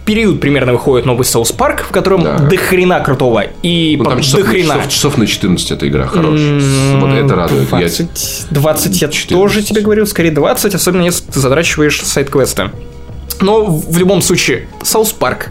период 0.05 0.41
примерно 0.41 0.73
выходит 0.73 1.05
новый 1.05 1.21
South 1.23 1.55
Park, 1.55 1.83
в 1.87 1.91
котором 1.91 2.23
Да. 2.23 2.37
до 2.39 2.57
хрена 2.57 2.99
крутого, 2.99 3.43
и 3.61 3.95
Ну, 3.97 4.03
там 4.03 4.19
часов, 4.21 4.41
до 4.41 4.45
на- 4.47 4.51
хрена. 4.51 4.73
часов, 4.75 4.87
часов 4.89 5.17
на 5.17 5.27
14 5.27 5.71
эта 5.71 5.87
игра 5.87 6.07
хорошая. 6.07 6.59
С- 6.59 6.95
Вот 6.99 7.09
это 7.11 7.35
радует. 7.35 7.71
Я- 7.71 7.77
20, 7.79 8.47
20 8.49 9.01
я 9.01 9.07
14. 9.07 9.29
тоже 9.29 9.61
тебе 9.63 9.81
говорю, 9.81 10.05
скорее 10.05 10.31
20, 10.31 10.75
особенно 10.75 11.03
если 11.03 11.23
ты 11.31 11.39
задрачиваешь 11.39 12.01
сайт-квесты. 12.03 12.71
Но 13.39 13.63
в 13.65 13.97
любом 13.97 14.21
случае, 14.21 14.67
South 14.81 15.13
Park, 15.17 15.47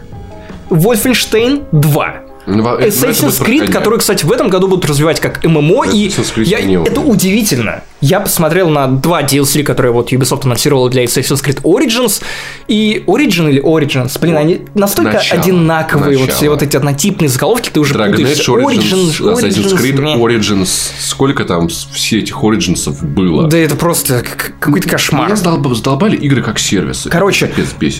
Wolfenstein 0.69 1.63
2, 1.71 2.22
Ну, 2.45 2.63
Assassin's 2.63 3.41
Creed, 3.41 3.71
который, 3.71 3.99
кстати, 3.99 4.25
в 4.25 4.31
этом 4.31 4.49
году 4.49 4.67
будут 4.67 4.85
развивать 4.85 5.19
как 5.19 5.43
ММО, 5.45 5.85
и 5.93 6.11
я- 6.43 6.59
это 6.83 7.01
удивительно. 7.01 7.83
Я 8.01 8.19
посмотрел 8.19 8.69
на 8.69 8.87
два 8.87 9.21
DLC, 9.23 9.63
которые 9.63 9.93
вот 9.93 10.11
Ubisoft 10.11 10.43
анонсировала 10.43 10.89
для 10.89 11.05
Assassin's 11.05 11.41
Creed 11.43 11.61
Origins, 11.61 12.21
и 12.67 13.03
Origin 13.07 13.49
или 13.49 13.61
Origins, 13.63 14.19
блин, 14.19 14.35
они 14.35 14.61
настолько 14.73 15.13
Начало. 15.13 15.41
одинаковые, 15.41 16.17
вот 16.17 16.21
Начало. 16.25 16.37
все 16.37 16.49
вот 16.49 16.61
эти 16.63 16.75
однотипные 16.75 17.29
заголовки, 17.29 17.69
ты 17.69 17.79
уже 17.79 17.93
Dragon 17.93 18.11
путаешься. 18.11 18.51
Age, 18.51 18.63
Origins, 18.63 19.21
Assassin's 19.21 19.77
Creed, 19.81 20.01
не. 20.01 20.15
Origins. 20.15 20.91
Сколько 20.99 21.45
там 21.45 21.69
все 21.69 22.19
этих 22.19 22.35
Origins 22.43 22.91
было? 23.05 23.47
Да 23.47 23.57
это 23.57 23.75
просто 23.77 24.21
какой-то 24.59 24.89
кошмар. 24.89 25.27
Меня 25.27 25.35
задолб- 25.35 25.73
задолбали 25.73 26.17
игры 26.17 26.41
как 26.43 26.59
сервисы. 26.59 27.09
Короче. 27.09 27.51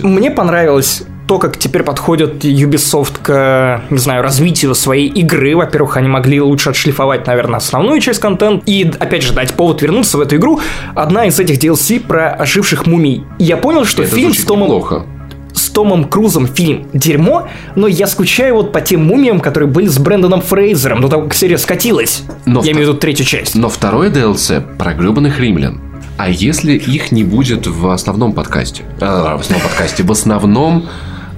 Мне 0.02 0.32
понравилось 0.32 1.03
то, 1.27 1.39
как 1.39 1.57
теперь 1.57 1.83
подходит 1.83 2.43
Ubisoft 2.43 3.13
к, 3.21 3.81
не 3.89 3.97
знаю, 3.97 4.23
развитию 4.23 4.75
своей 4.75 5.07
игры. 5.07 5.55
Во-первых, 5.55 5.95
они 5.97 6.07
могли 6.09 6.41
лучше 6.41 6.69
отшлифовать, 6.71 7.25
наверное, 7.27 7.57
основную 7.57 7.99
часть 8.01 8.19
контента 8.19 8.61
и, 8.65 8.91
опять 8.99 9.23
же, 9.23 9.33
дать 9.33 9.53
повод 9.53 9.81
вернуться 9.81 10.17
в 10.17 10.21
эту 10.21 10.35
игру. 10.35 10.59
Одна 10.95 11.25
из 11.25 11.39
этих 11.39 11.59
DLC 11.59 12.01
про 12.01 12.29
оживших 12.31 12.85
мумий. 12.87 13.23
И 13.39 13.45
я 13.45 13.55
понял, 13.57 13.85
что 13.85 14.03
Это 14.03 14.13
фильм 14.15 14.33
с 14.33 14.43
Томом, 14.43 14.67
неплохо. 14.67 15.05
с 15.53 15.69
Томом 15.69 16.03
Крузом 16.05 16.45
фильм 16.45 16.87
дерьмо, 16.93 17.47
но 17.75 17.87
я 17.87 18.07
скучаю 18.07 18.55
вот 18.55 18.73
по 18.73 18.81
тем 18.81 19.05
мумиям, 19.05 19.39
которые 19.39 19.69
были 19.69 19.87
с 19.87 19.97
Брэндоном 19.99 20.41
Фрейзером 20.41 20.99
до 21.01 21.07
того, 21.07 21.23
как 21.23 21.35
серия 21.35 21.57
скатилась. 21.57 22.23
Но 22.45 22.59
я 22.59 22.73
в- 22.73 22.75
имею 22.75 22.87
в 22.87 22.89
виду 22.89 22.93
третью 22.95 23.25
часть. 23.25 23.55
Но 23.55 23.69
второе 23.69 24.09
DLC 24.09 24.61
про 24.77 24.93
гребаных 24.93 25.39
римлян. 25.39 25.79
А 26.17 26.29
если 26.29 26.73
их 26.73 27.11
не 27.13 27.23
будет 27.23 27.65
в 27.65 27.87
основном 27.89 28.33
подкасте? 28.33 28.83
А, 28.99 29.37
в 29.37 29.39
основном 29.39 29.67
подкасте. 29.69 30.03
В 30.03 30.11
основном... 30.11 30.85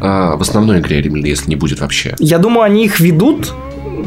а, 0.05 0.37
в 0.37 0.41
основной 0.41 0.79
игре 0.79 1.01
если 1.27 1.49
не 1.49 1.55
будет 1.55 1.79
вообще. 1.79 2.15
Я 2.19 2.37
думаю, 2.37 2.61
они 2.63 2.85
их 2.85 2.99
ведут 2.99 3.53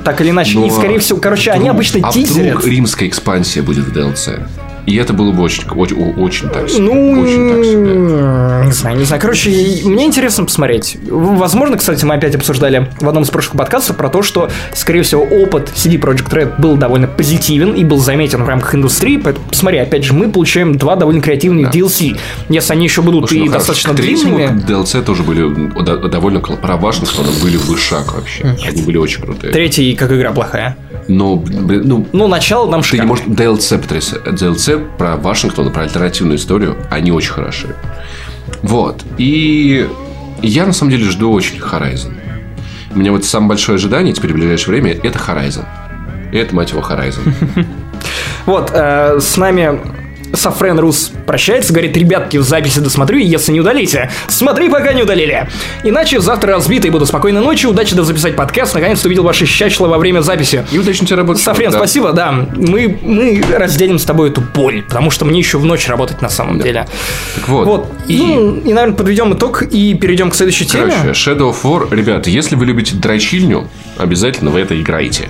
так 0.05 0.21
или 0.21 0.31
иначе. 0.31 0.59
Но 0.59 0.67
и, 0.67 0.71
скорее 0.71 0.99
всего, 1.01 1.19
короче, 1.19 1.51
они 1.51 1.63
вдруг- 1.63 1.75
обычно 1.77 2.09
а 2.09 2.13
тизерят. 2.13 2.57
вдруг 2.57 2.67
римская 2.67 3.09
экспансия 3.09 3.63
будет 3.63 3.85
в 3.85 3.97
DLC? 3.97 4.47
И 4.87 4.97
это 4.97 5.13
было 5.13 5.33
бы 5.33 5.43
очень, 5.43 5.65
очень, 5.69 5.97
очень 6.15 6.49
так 6.49 6.69
себе. 6.71 6.83
Ну, 6.83 7.21
очень 7.21 7.49
так 7.49 7.65
себе. 7.65 8.67
не 8.67 8.73
знаю, 8.73 8.97
не 8.99 9.05
знаю. 9.05 9.21
Короче, 9.21 9.51
мне 9.85 10.07
интересно 10.07 10.45
посмотреть. 10.45 10.97
Возможно, 11.11 11.77
кстати, 11.77 12.05
мы 12.05 12.15
опять 12.15 12.35
обсуждали 12.35 12.91
в 13.01 13.09
одном 13.09 13.23
из 13.25 13.31
прошлых 13.31 13.57
подкастов 13.59 13.97
про 13.97 14.09
то, 14.09 14.23
что, 14.23 14.51
скорее 14.75 15.03
всего, 15.03 15.23
опыт 15.23 15.71
CD 15.75 15.99
Projekt 16.01 16.31
Red 16.31 16.61
был 16.61 16.77
довольно 16.77 17.07
позитивен 17.07 17.73
и 17.75 17.85
был 17.85 17.99
заметен 17.99 18.43
в 18.45 18.49
рамках 18.49 18.75
индустрии. 18.75 19.19
Поэтому, 19.19 19.47
посмотри, 19.49 19.79
опять 19.79 20.05
же, 20.05 20.15
мы 20.15 20.31
получаем 20.31 20.77
два 20.79 20.97
довольно 20.97 21.21
креативных 21.21 21.71
DLC. 21.75 22.17
Если 22.49 22.73
они 22.73 22.85
еще 22.85 23.03
будут 23.03 23.29
Слушай, 23.29 23.39
ну 23.41 23.45
и 23.45 23.49
хорошо, 23.49 23.67
достаточно 23.67 23.93
к 23.93 23.97
третьему 23.97 24.37
длинными. 24.39 24.63
DLC 24.63 25.03
тоже 25.03 25.23
были 25.23 25.69
до- 25.83 26.09
довольно 26.09 26.39
кл- 26.41 26.57
про 26.57 26.77
Вашингтон 26.77 27.27
были 27.43 27.57
вышаг 27.57 28.15
вообще. 28.15 28.57
Они 28.67 28.83
были 28.83 28.97
очень 28.97 29.23
крутые. 29.23 29.53
Третий, 29.53 29.95
как 29.95 30.13
игра 30.13 30.33
плохая. 30.33 30.77
Но, 31.09 31.37
блин, 31.37 31.83
ну, 31.85 32.07
Ну, 32.13 32.29
начало 32.29 32.71
там 32.71 32.83
ты 32.83 32.99
не 32.99 33.07
можешь... 33.07 33.25
DLC, 33.27 33.79
потряс- 33.83 34.23
DLC 34.25 34.78
про 34.79 35.17
Вашингтон, 35.17 35.73
про 35.73 35.83
альтернативную 35.83 36.39
историю, 36.39 36.77
они 36.91 37.13
очень 37.13 37.33
хороши. 37.33 37.75
Вот. 38.63 39.03
И 39.19 39.89
я, 40.43 40.67
на 40.67 40.73
самом 40.73 40.93
деле, 40.93 41.05
жду 41.05 41.33
очень 41.33 41.59
Horizon. 41.59 42.15
У 42.95 42.99
меня 42.99 43.13
вот 43.13 43.25
самое 43.25 43.51
большое 43.51 43.77
ожидание 43.77 44.15
теперь 44.15 44.33
в 44.33 44.35
ближайшее 44.35 44.81
время– 44.81 44.99
это 45.03 45.19
Horizon. 45.19 45.65
Это, 46.33 46.55
мать 46.55 46.71
его, 46.71 46.81
Horizon. 46.81 47.67
Вот, 48.47 48.71
э, 48.73 49.19
с 49.21 49.37
нами 49.37 49.79
Сафрен 50.35 50.79
Рус 50.79 51.13
прощается, 51.27 51.73
говорит, 51.73 51.97
ребятки, 51.97 52.37
в 52.37 52.43
записи 52.43 52.81
досмотрю, 52.81 53.19
и 53.19 53.25
если 53.25 53.53
не 53.53 53.61
удалите, 53.61 54.11
смотри, 54.29 54.69
пока 54.69 54.93
не 54.93 55.03
удалили. 55.03 55.49
Иначе 55.85 56.21
завтра 56.21 56.53
разбитый 56.55 56.91
буду. 56.91 57.07
Спокойной 57.07 57.41
ночи, 57.41 57.67
удачи 57.67 57.95
да 57.95 58.03
записать 58.03 58.37
подкаст, 58.37 58.75
наконец-то 58.75 59.09
увидел 59.09 59.23
ваши 59.25 59.47
щачла 59.47 59.89
во 59.89 59.99
время 59.99 60.21
записи. 60.21 60.65
И 60.71 60.79
удачно 60.79 61.07
тебе 61.07 61.17
работать. 61.17 61.43
Сафрен, 61.43 61.71
Да. 61.71 61.79
спасибо, 61.79 62.13
да. 62.13 62.33
Мы, 62.33 62.99
мы 63.03 63.43
разделим 63.57 63.99
с 63.99 64.05
тобой 64.05 64.31
эту 64.31 64.41
боль, 64.41 64.83
потому 64.83 65.11
что 65.11 65.25
мне 65.25 65.39
еще 65.39 65.59
в 65.59 65.65
ночь 65.65 65.89
работать 65.89 66.23
на 66.23 66.29
самом 66.29 66.61
деле. 66.61 66.87
Так 67.37 67.49
вот. 67.49 67.67
Вот. 67.67 67.93
И... 68.07 68.19
Ну, 68.19 68.57
и, 68.57 68.73
наверное, 68.73 68.97
подведем 68.97 69.33
итог 69.35 69.63
и 69.63 69.95
перейдем 69.95 70.31
к 70.31 70.35
следующей 70.35 70.67
теме. 70.67 70.93
Короче, 71.03 71.31
Shadow 71.31 71.51
of 71.53 71.57
War, 71.63 71.95
ребята, 71.95 72.31
если 72.31 72.55
вы 72.57 72.67
любите 72.67 72.95
дрочильню, 72.97 73.69
обязательно 73.97 74.51
вы 74.51 74.61
это 74.61 74.81
играете. 74.81 75.29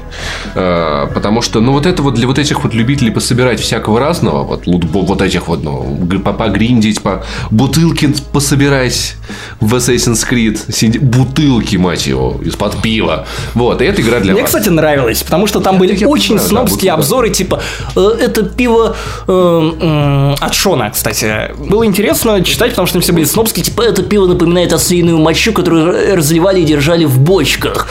Э, 0.54 1.06
Потому 1.14 1.42
что, 1.42 1.60
ну, 1.60 1.72
вот 1.72 1.86
это 1.86 2.02
вот 2.02 2.14
для 2.14 2.26
вот 2.26 2.38
этих 2.38 2.64
вот 2.64 2.74
любителей 2.74 3.10
пособирать 3.10 3.60
всякого 3.60 4.00
разного, 4.00 4.42
вот 4.44 4.66
лутбоксы 4.66 4.87
вот 4.92 5.22
этих 5.22 5.48
вот, 5.48 5.62
ну, 5.62 5.98
погриндить, 6.24 7.02
по 7.02 7.24
бутылки 7.50 8.12
пособирать 8.32 9.16
в 9.60 9.74
Assassin's 9.74 10.26
Creed. 10.28 10.98
Бутылки, 11.00 11.76
мать 11.76 12.06
его, 12.06 12.40
из-под 12.44 12.80
пива. 12.82 13.26
Вот, 13.54 13.82
и 13.82 13.84
это 13.84 14.02
игра 14.02 14.20
для 14.20 14.32
Мне, 14.32 14.42
вас. 14.42 14.50
кстати, 14.50 14.68
нравилось, 14.68 15.22
потому 15.22 15.46
что 15.46 15.60
там 15.60 15.78
были 15.78 15.96
Я 15.96 16.08
очень 16.08 16.36
понимаю, 16.36 16.48
снобские 16.48 16.90
да. 16.92 16.94
обзоры, 16.94 17.30
типа, 17.30 17.62
«Э, 17.96 18.10
это 18.20 18.42
пиво 18.42 18.96
э, 19.26 19.32
м, 19.32 20.34
от 20.40 20.54
Шона, 20.54 20.90
кстати. 20.90 21.52
Было 21.58 21.84
интересно 21.84 22.42
читать, 22.42 22.70
потому 22.70 22.86
что 22.86 22.94
там 22.94 23.02
все 23.02 23.12
были 23.12 23.24
снобские, 23.24 23.64
типа, 23.64 23.82
это 23.82 24.02
пиво 24.02 24.26
напоминает 24.26 24.72
ослиную 24.72 25.18
мочу, 25.18 25.52
которую 25.52 26.16
разливали 26.16 26.60
и 26.60 26.64
держали 26.64 27.04
в 27.04 27.18
бочках. 27.20 27.88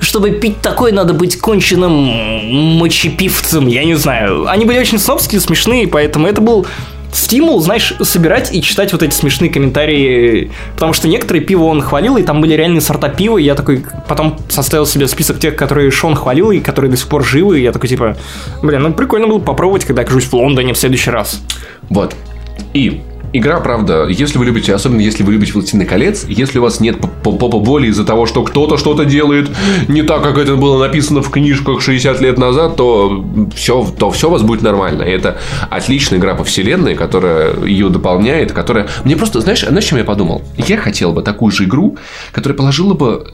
Чтобы 0.00 0.30
пить 0.30 0.60
такое, 0.60 0.92
надо 0.92 1.12
быть 1.14 1.38
конченным 1.38 1.92
мочепивцем, 2.78 3.66
я 3.68 3.84
не 3.84 3.94
знаю. 3.94 4.46
Они 4.48 4.64
были 4.64 4.78
очень 4.78 4.98
снобские, 4.98 5.40
смешные, 5.40 5.86
поэтому 5.86 6.26
это 6.26 6.39
был 6.40 6.66
стимул, 7.12 7.60
знаешь, 7.60 7.94
собирать 8.02 8.54
и 8.54 8.62
читать 8.62 8.92
вот 8.92 9.02
эти 9.02 9.14
смешные 9.14 9.50
комментарии, 9.50 10.50
потому 10.74 10.92
что 10.92 11.08
некоторые 11.08 11.44
пиво 11.44 11.64
он 11.64 11.82
хвалил, 11.82 12.16
и 12.16 12.22
там 12.22 12.40
были 12.40 12.54
реальные 12.54 12.80
сорта 12.80 13.08
пива, 13.08 13.38
и 13.38 13.42
я 13.42 13.54
такой 13.54 13.84
потом 14.08 14.38
составил 14.48 14.86
себе 14.86 15.08
список 15.08 15.38
тех, 15.38 15.56
которые 15.56 15.90
Шон 15.90 16.14
хвалил, 16.14 16.50
и 16.50 16.60
которые 16.60 16.90
до 16.90 16.96
сих 16.96 17.08
пор 17.08 17.24
живы, 17.24 17.58
и 17.58 17.62
я 17.62 17.72
такой, 17.72 17.88
типа, 17.88 18.16
блин, 18.62 18.82
ну 18.82 18.92
прикольно 18.92 19.26
было 19.26 19.38
попробовать, 19.38 19.84
когда 19.84 20.02
окажусь 20.02 20.24
в 20.24 20.32
Лондоне 20.34 20.72
в 20.72 20.78
следующий 20.78 21.10
раз. 21.10 21.40
Вот. 21.88 22.14
И 22.74 23.02
игра, 23.32 23.60
правда, 23.60 24.06
если 24.08 24.38
вы 24.38 24.44
любите, 24.46 24.74
особенно 24.74 25.00
если 25.00 25.22
вы 25.22 25.32
любите 25.32 25.52
«Властелин 25.52 25.86
колец», 25.86 26.24
если 26.28 26.58
у 26.58 26.62
вас 26.62 26.80
нет 26.80 26.98
попа 27.22 27.48
боли 27.58 27.88
из-за 27.88 28.04
того, 28.04 28.26
что 28.26 28.42
кто-то 28.42 28.76
что-то 28.76 29.04
делает 29.04 29.50
не 29.88 30.02
так, 30.02 30.22
как 30.22 30.38
это 30.38 30.56
было 30.56 30.78
написано 30.78 31.22
в 31.22 31.30
книжках 31.30 31.80
60 31.80 32.20
лет 32.20 32.38
назад, 32.38 32.76
то 32.76 33.24
все, 33.54 33.86
то 33.98 34.10
все 34.10 34.28
у 34.28 34.32
вас 34.32 34.42
будет 34.42 34.62
нормально. 34.62 35.02
И 35.02 35.10
это 35.10 35.38
отличная 35.70 36.18
игра 36.18 36.34
по 36.34 36.44
вселенной, 36.44 36.94
которая 36.94 37.64
ее 37.64 37.88
дополняет, 37.88 38.52
которая... 38.52 38.88
Мне 39.04 39.16
просто, 39.16 39.40
знаешь, 39.40 39.60
знаешь, 39.60 39.84
чем 39.84 39.98
я 39.98 40.04
подумал? 40.04 40.42
Я 40.56 40.76
хотел 40.76 41.12
бы 41.12 41.22
такую 41.22 41.52
же 41.52 41.64
игру, 41.64 41.96
которая 42.32 42.56
положила 42.56 42.94
бы 42.94 43.26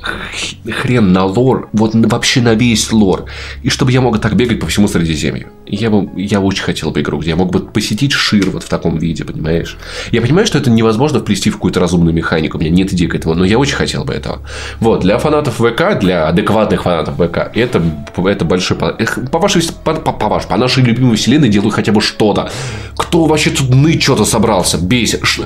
хрен 0.71 1.13
на 1.13 1.25
лор, 1.25 1.69
вот 1.73 1.95
вообще 1.95 2.41
на 2.41 2.55
весь 2.55 2.93
лор, 2.93 3.27
и 3.63 3.69
чтобы 3.69 3.93
я 3.93 4.01
мог 4.01 4.21
так 4.21 4.35
бегать 4.37 4.61
по 4.61 4.67
всему 4.67 4.89
Средиземью. 4.89 5.49
Я 5.67 5.91
бы, 5.91 6.09
я 6.21 6.41
очень 6.41 6.63
хотел 6.63 6.91
бы 6.91 7.01
игру, 7.01 7.19
где 7.19 7.31
я 7.31 7.37
мог 7.37 7.51
бы 7.51 7.61
посетить 7.61 8.13
Шир 8.13 8.51
вот 8.51 8.63
в 8.63 8.69
таком 8.69 8.99
виде, 8.99 9.25
понимаешь? 9.25 9.77
Я 10.13 10.21
понимаю, 10.23 10.47
что 10.47 10.59
это 10.59 10.71
невозможно 10.71 11.21
вплести 11.21 11.51
в 11.51 11.55
какую-то 11.55 11.81
разумную 11.81 12.15
механику, 12.15 12.59
у 12.59 12.61
меня 12.61 12.71
нет 12.71 12.93
идей 12.93 13.09
к 13.09 13.15
этому, 13.15 13.35
но 13.35 13.45
я 13.45 13.59
очень 13.59 13.75
хотел 13.77 14.05
бы 14.05 14.13
этого. 14.15 14.41
Вот, 14.81 15.01
для 15.01 15.19
фанатов 15.19 15.55
ВК, 15.57 15.99
для 16.01 16.29
адекватных 16.29 16.83
фанатов 16.83 17.15
ВК, 17.17 17.51
это, 17.55 17.83
это 18.17 18.45
большой... 18.45 18.77
по- 18.77 19.39
вашей, 19.39 19.63
по, 19.85 19.95
по, 19.95 20.13
по 20.13 20.29
вашей- 20.29 20.49
по 20.49 20.57
нашей 20.57 20.83
любимой 20.83 21.17
вселенной 21.17 21.49
делаю 21.49 21.71
хотя 21.71 21.93
бы 21.93 22.01
что-то. 22.01 22.51
Кто 22.97 23.27
вообще 23.27 23.51
тут 23.51 23.71
ныть 23.71 24.03
что-то 24.03 24.25
собрался? 24.25 24.79
Бейся. 24.79 25.19
Ш- 25.25 25.45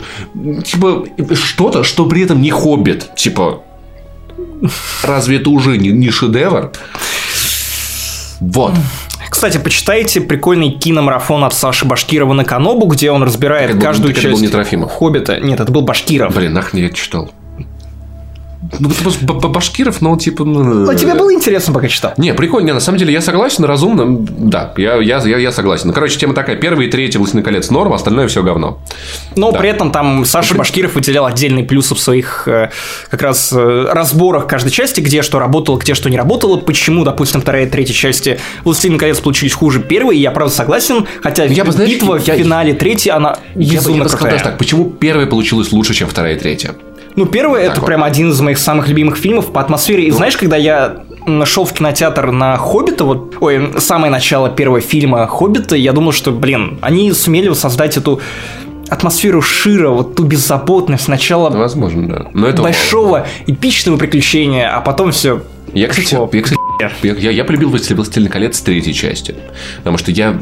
типа, 0.65 1.05
что-то, 1.35 1.85
что 1.85 2.07
при 2.07 2.23
этом 2.23 2.41
не 2.41 2.51
хоббит. 2.51 3.15
Типа, 3.17 3.63
разве 5.03 5.37
это 5.39 5.51
уже 5.51 5.77
не, 5.79 5.91
не 5.91 6.11
шедевр? 6.11 6.71
Вот. 8.41 8.73
Кстати, 9.31 9.59
почитайте 9.59 10.21
прикольный 10.21 10.71
киномарафон 10.73 11.45
от 11.45 11.55
Саши 11.55 11.87
Башкирова 11.87 12.35
на 12.35 12.45
Канобу, 12.45 12.87
где 12.87 13.11
он 13.11 13.23
разбирает 13.23 13.73
Так 13.73 13.81
каждую 13.81 14.13
так 14.13 14.19
это 14.19 14.29
был 14.29 14.37
часть 14.37 14.43
не 14.43 14.49
Трофимов. 14.49 14.93
Хоббита. 14.93 15.41
Нет, 15.41 15.61
это 15.61 15.71
был 15.73 15.83
Башкиров. 15.83 16.35
Блин, 16.35 16.53
нахрен 16.53 16.83
я 16.83 16.91
читал. 16.91 17.31
Башкиров, 18.79 20.01
но 20.01 20.17
типа... 20.17 20.45
ну, 20.45 20.63
Но 20.63 20.95
тебе 20.95 21.15
было 21.15 21.33
интересно, 21.33 21.73
пока 21.75 21.89
читал. 21.89 22.13
Не, 22.17 22.35
прикольно, 22.35 22.67
не, 22.67 22.73
на 22.75 22.81
самом 22.81 22.99
деле 22.99 23.13
я 23.13 23.21
согласен, 23.21 23.65
разумно, 23.65 24.19
да, 24.21 24.73
я, 24.77 24.97
я, 24.97 25.19
я, 25.25 25.39
я 25.39 25.53
согласен. 25.53 25.89
Ну, 25.89 25.93
короче, 25.93 26.19
тема 26.19 26.35
такая, 26.35 26.57
первый 26.57 26.87
и 26.87 26.91
третий 26.91 27.19
«Властелин 27.19 27.45
колец» 27.45 27.71
норм, 27.71 27.93
остальное 27.93 28.29
все 28.29 28.43
говно. 28.43 28.79
Но 29.37 29.53
Да. 29.53 29.59
при 29.59 29.69
этом 29.71 29.91
там 29.91 30.25
Саша 30.25 30.55
Башкиров 30.55 30.95
выделял 30.95 31.27
отдельные 31.27 31.65
плюсы 31.65 31.95
в 31.95 32.01
своих 32.01 32.47
э, 32.47 32.71
как 33.11 33.23
раз 33.23 33.53
э, 33.53 33.87
разборах 33.93 34.47
каждой 34.47 34.71
части, 34.71 35.01
где 35.01 35.23
что 35.23 35.39
работало, 35.39 35.79
где 35.79 35.95
что 35.95 36.09
не 36.11 36.17
работало, 36.17 36.57
почему, 36.59 37.05
допустим, 37.05 37.41
вторая 37.41 37.67
и 37.67 37.69
третья 37.71 37.95
части 37.95 38.39
«Властелин 38.65 38.99
колец» 38.99 39.19
получились 39.21 39.53
хуже 39.53 39.81
первой, 39.81 40.17
я 40.19 40.31
правда 40.31 40.55
согласен, 40.55 41.07
хотя 41.23 41.45
Я 41.45 41.65
бы, 41.65 41.73
знаешь, 41.73 41.91
битва 41.91 42.21
я- 42.25 42.35
в 42.35 42.39
финале 42.39 42.75
третьей, 42.75 43.11
она 43.13 43.39
Я 43.55 43.57
бы, 43.57 43.63
я 43.65 43.73
безумно 43.75 44.05
бы 44.05 44.09
сказал 44.11 44.29
крутая. 44.31 44.45
так, 44.51 44.59
почему 44.59 44.91
первая 44.91 45.27
получилась 45.27 45.73
лучше, 45.73 45.95
чем 45.95 46.09
вторая 46.09 46.37
и 46.37 46.39
третья? 46.39 46.75
Ну, 47.17 47.27
первый 47.27 47.63
это 47.63 47.81
вот. 47.81 47.87
прям 47.87 48.05
один 48.05 48.31
из 48.31 48.41
моих 48.41 48.59
самых 48.59 48.89
любимых 48.89 49.17
фильмов 49.17 49.53
по 49.53 49.61
атмосфере. 49.61 50.03
Ну. 50.03 50.09
И 50.09 50.11
знаешь, 50.11 50.37
когда 50.37 50.57
я 50.57 51.05
нашел 51.27 51.65
в 51.65 51.73
кинотеатр 51.73 52.31
на 52.31 52.57
Хоббита, 52.57 53.05
вот, 53.05 53.37
ой, 53.41 53.73
самое 53.79 54.11
начало 54.11 54.49
первого 54.49 54.81
фильма 54.81 55.27
Хоббита, 55.27 55.77
я 55.77 55.93
думал, 55.93 56.13
что, 56.13 56.31
блин, 56.31 56.79
они 56.81 57.13
сумели 57.13 57.49
воссоздать 57.49 57.97
эту 57.97 58.21
атмосферу 58.89 59.41
Шира, 59.41 59.91
вот 59.91 60.17
ту 60.17 60.25
беззаботность 60.25 61.05
сначала 61.05 61.49
Ну, 61.49 61.59
возможно, 61.61 62.09
да. 62.09 62.27
Но 62.35 62.49
это... 62.49 62.63
большого 62.63 63.27
эпичного 63.47 63.97
приключения, 63.97 64.75
а 64.75 64.81
потом 64.81 65.13
все. 65.13 65.43
Я, 65.73 65.89
кстати, 65.89 66.15
я, 66.15 66.43
кстати, 66.43 66.61
я, 67.03 67.15
я, 67.15 67.31
я 67.31 67.45
полюбил 67.45 67.71
«Властелин 67.71 67.97
«Властелин 67.97 68.29
колец» 68.29 68.61
третьей 68.61 68.93
части. 68.93 69.35
Потому 69.79 69.99
что 69.99 70.11
я 70.11 70.33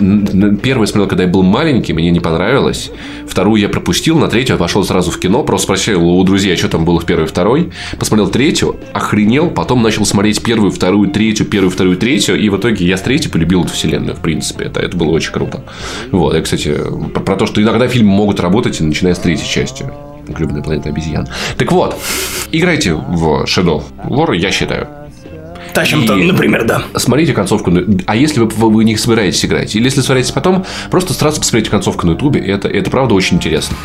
первую 0.63 0.87
смотрел, 0.87 1.07
когда 1.09 1.25
я 1.25 1.29
был 1.29 1.43
маленький, 1.43 1.93
мне 1.93 2.11
не 2.11 2.21
понравилось. 2.21 2.91
Вторую 3.27 3.61
я 3.61 3.69
пропустил, 3.69 4.19
на 4.19 4.29
третью 4.29 4.55
я 4.55 4.59
пошел 4.59 4.85
сразу 4.85 5.11
в 5.11 5.19
кино, 5.19 5.43
просто 5.43 5.65
спросил 5.65 6.03
у 6.03 6.25
друзей, 6.25 6.55
а 6.55 6.57
что 6.57 6.69
там 6.69 6.85
было 6.85 7.01
в 7.01 7.05
первой 7.05 7.25
и 7.25 7.27
второй. 7.29 7.73
Посмотрел 7.99 8.29
третью, 8.29 8.77
охренел, 8.93 9.51
потом 9.51 9.83
начал 9.83 10.07
смотреть 10.07 10.43
первую, 10.43 10.71
вторую, 10.71 11.11
третью, 11.11 11.47
первую, 11.47 11.71
вторую, 11.71 11.97
третью. 11.97 12.41
И 12.41 12.49
в 12.49 12.57
итоге 12.57 12.87
я 12.87 12.97
с 12.97 13.03
третьей 13.03 13.31
полюбил 13.31 13.65
эту 13.65 13.73
вселенную, 13.73 14.15
в 14.15 14.21
принципе. 14.21 14.65
Это, 14.65 14.81
это 14.81 14.97
было 14.97 15.11
очень 15.11 15.33
круто. 15.33 15.65
Вот, 16.11 16.35
и, 16.35 16.41
кстати, 16.41 16.75
про, 17.13 17.21
про 17.21 17.37
то, 17.37 17.47
что 17.47 17.61
иногда 17.61 17.87
фильмы 17.89 18.13
могут 18.13 18.41
работать, 18.41 18.81
начиная 18.81 19.15
с 19.15 19.19
третьей 19.19 19.49
части. 19.49 19.85
Гребаная 20.27 20.63
планета 20.63 20.91
обезьян. 20.91 21.27
Так 21.57 21.73
вот, 21.73 21.97
играйте 22.53 22.95
в 22.95 23.45
Shadow 23.45 23.83
War, 24.05 24.37
я 24.37 24.51
считаю. 24.51 24.89
Тащим-то, 25.79 26.17
И- 26.17 26.25
например, 26.25 26.65
да. 26.65 26.83
Смотрите 26.97 27.33
концовку. 27.33 27.73
А 28.07 28.17
если 28.17 28.41
вы, 28.41 28.49
вы, 28.49 28.83
не 28.83 28.97
собираетесь 28.97 29.45
играть? 29.45 29.77
Или 29.77 29.85
если 29.85 30.01
собираетесь 30.01 30.33
потом, 30.33 30.65
просто 30.91 31.15
сразу 31.15 31.39
посмотрите 31.39 31.71
концовку 31.71 32.05
на 32.05 32.13
Ютубе. 32.13 32.41
Это, 32.41 32.67
это 32.67 32.91
правда 32.91 33.15
очень 33.15 33.37
интересно. 33.37 33.77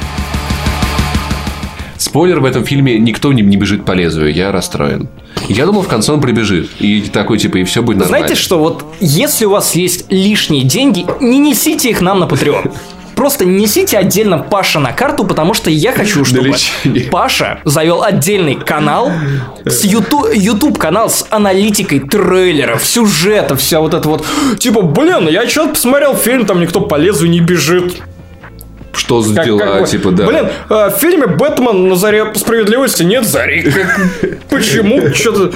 Спойлер, 1.97 2.39
в 2.39 2.45
этом 2.45 2.65
фильме 2.65 2.97
никто 2.97 3.31
не, 3.31 3.43
не 3.43 3.57
бежит 3.57 3.85
по 3.85 3.91
лезвию, 3.91 4.33
я 4.33 4.51
расстроен. 4.51 5.07
Я 5.47 5.67
думал, 5.67 5.83
в 5.83 5.87
конце 5.87 6.11
он 6.11 6.19
прибежит. 6.19 6.71
И 6.79 7.01
такой, 7.01 7.37
типа, 7.37 7.57
и 7.57 7.63
все 7.63 7.83
будет 7.83 7.97
нормально. 7.97 8.25
Знаете 8.25 8.41
что, 8.41 8.57
вот 8.57 8.83
если 8.99 9.45
у 9.45 9.51
вас 9.51 9.75
есть 9.75 10.11
лишние 10.11 10.63
деньги, 10.63 11.05
не 11.21 11.37
несите 11.37 11.91
их 11.91 12.01
нам 12.01 12.19
на 12.19 12.23
Patreon. 12.23 12.73
Просто 13.23 13.45
несите 13.45 13.97
отдельно 13.97 14.37
Паша 14.37 14.81
на 14.81 14.91
карту, 14.91 15.23
потому 15.23 15.53
что 15.53 15.69
я 15.69 15.93
хочу, 15.93 16.25
чтобы. 16.25 16.51
Паша 17.09 17.61
завел 17.63 18.03
отдельный 18.03 18.55
канал 18.55 19.13
с 19.63 19.85
YouTube, 19.85 20.27
YouTube 20.35 20.77
канал 20.77 21.09
с 21.09 21.25
аналитикой 21.29 22.01
трейлеров, 22.01 22.85
сюжета, 22.85 23.55
вся 23.55 23.79
вот 23.79 23.93
это 23.93 24.09
вот. 24.09 24.25
Типа, 24.59 24.81
блин, 24.81 25.29
я 25.29 25.47
что-то 25.47 25.75
посмотрел 25.75 26.17
фильм, 26.17 26.45
там 26.45 26.59
никто 26.59 26.81
по 26.81 26.95
лезвию 26.95 27.31
не 27.31 27.39
бежит. 27.39 28.01
Что 28.93 29.21
за 29.21 29.35
Как- 29.35 29.45
дела, 29.45 29.59
как 29.59 29.81
бы, 29.81 29.87
типа, 29.87 30.11
да. 30.11 30.25
Блин, 30.27 30.47
а, 30.69 30.89
в 30.89 30.99
фильме 30.99 31.25
Бэтмен 31.25 31.89
на 31.89 31.95
заре 31.95 32.31
справедливости 32.35 33.03
нет 33.03 33.25
зари. 33.25 33.63
Как- 33.63 33.99
Почему? 34.49 35.01
Что-то 35.15 35.51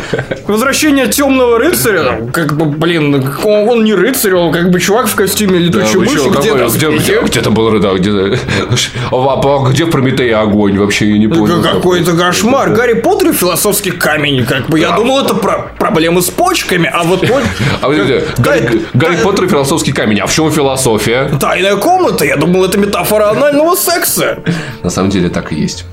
возвращение 0.48 1.08
темного 1.08 1.60
рыцаря, 1.60 2.22
как 2.34 2.58
бы, 2.58 2.66
блин, 2.66 3.24
он, 3.44 3.70
он 3.70 3.84
не 3.84 3.94
рыцарь, 3.94 4.34
он 4.34 4.52
как 4.52 4.72
бы 4.72 4.80
чувак 4.80 5.08
в 5.08 5.16
костюме 5.16 5.60
Да, 5.60 5.66
летучей 5.66 5.98
вы 5.98 6.06
мыши, 6.06 6.30
где, 6.30 6.54
где, 6.54 6.98
где, 6.98 7.22
где 7.22 7.42
там 7.42 7.54
был 7.54 7.68
да, 7.80 7.94
где, 7.94 8.10
а, 9.12 9.40
а 9.44 9.70
где 9.70 9.86
в 9.86 9.90
Прометее 9.92 10.36
огонь? 10.36 10.78
Вообще 10.78 11.12
я 11.12 11.18
не 11.18 11.28
понял. 11.28 11.62
Какой-то 11.62 12.16
кошмар. 12.16 12.70
Гарри 12.72 12.94
Поттер 12.94 13.30
и 13.30 13.34
философский 13.34 13.92
камень. 13.92 14.46
Как 14.46 14.68
бы 14.68 14.80
я 14.80 14.92
думал, 14.92 15.20
это 15.20 15.36
про 15.36 15.70
проблемы 15.78 16.22
с 16.22 16.30
почками, 16.30 16.90
а 16.92 17.04
вот 17.04 17.24
А 17.82 17.90
Гарри 17.90 19.18
Поттер 19.24 19.46
и 19.46 19.48
философский 19.48 19.92
камень. 19.92 20.20
А 20.20 20.26
в 20.26 20.34
чем 20.34 20.52
философия? 20.52 21.30
тайная 21.40 21.76
комната. 21.76 22.26
Я 22.26 22.36
думал, 22.38 22.66
это 22.66 22.78
метафора 22.78 23.27
анального 23.32 23.76
секса. 23.76 24.40
На 24.84 24.90
самом 24.90 25.10
деле 25.10 25.30
так 25.30 25.52
и 25.52 25.56
есть. 25.56 25.86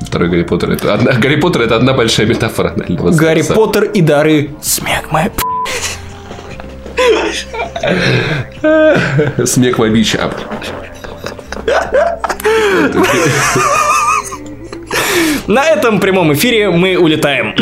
Второй 0.00 0.28
Гарри 0.28 0.42
Поттер 0.44 0.70
это 0.70 0.94
одна, 0.94 1.12
Гарри 1.12 1.36
Поттер 1.36 1.62
это 1.62 1.76
одна 1.76 1.92
большая 1.92 2.26
метафора 2.26 2.72
анального 2.74 3.10
Гарри 3.10 3.40
секса. 3.42 3.54
Поттер 3.54 3.84
и 3.84 4.00
дары 4.00 4.50
смекмы. 4.62 5.32
Смех 9.44 9.78
в 9.78 9.88
бича. 9.90 10.30
На 15.46 15.66
этом 15.66 16.00
прямом 16.00 16.32
эфире 16.32 16.70
мы 16.70 16.96
улетаем. 16.96 17.54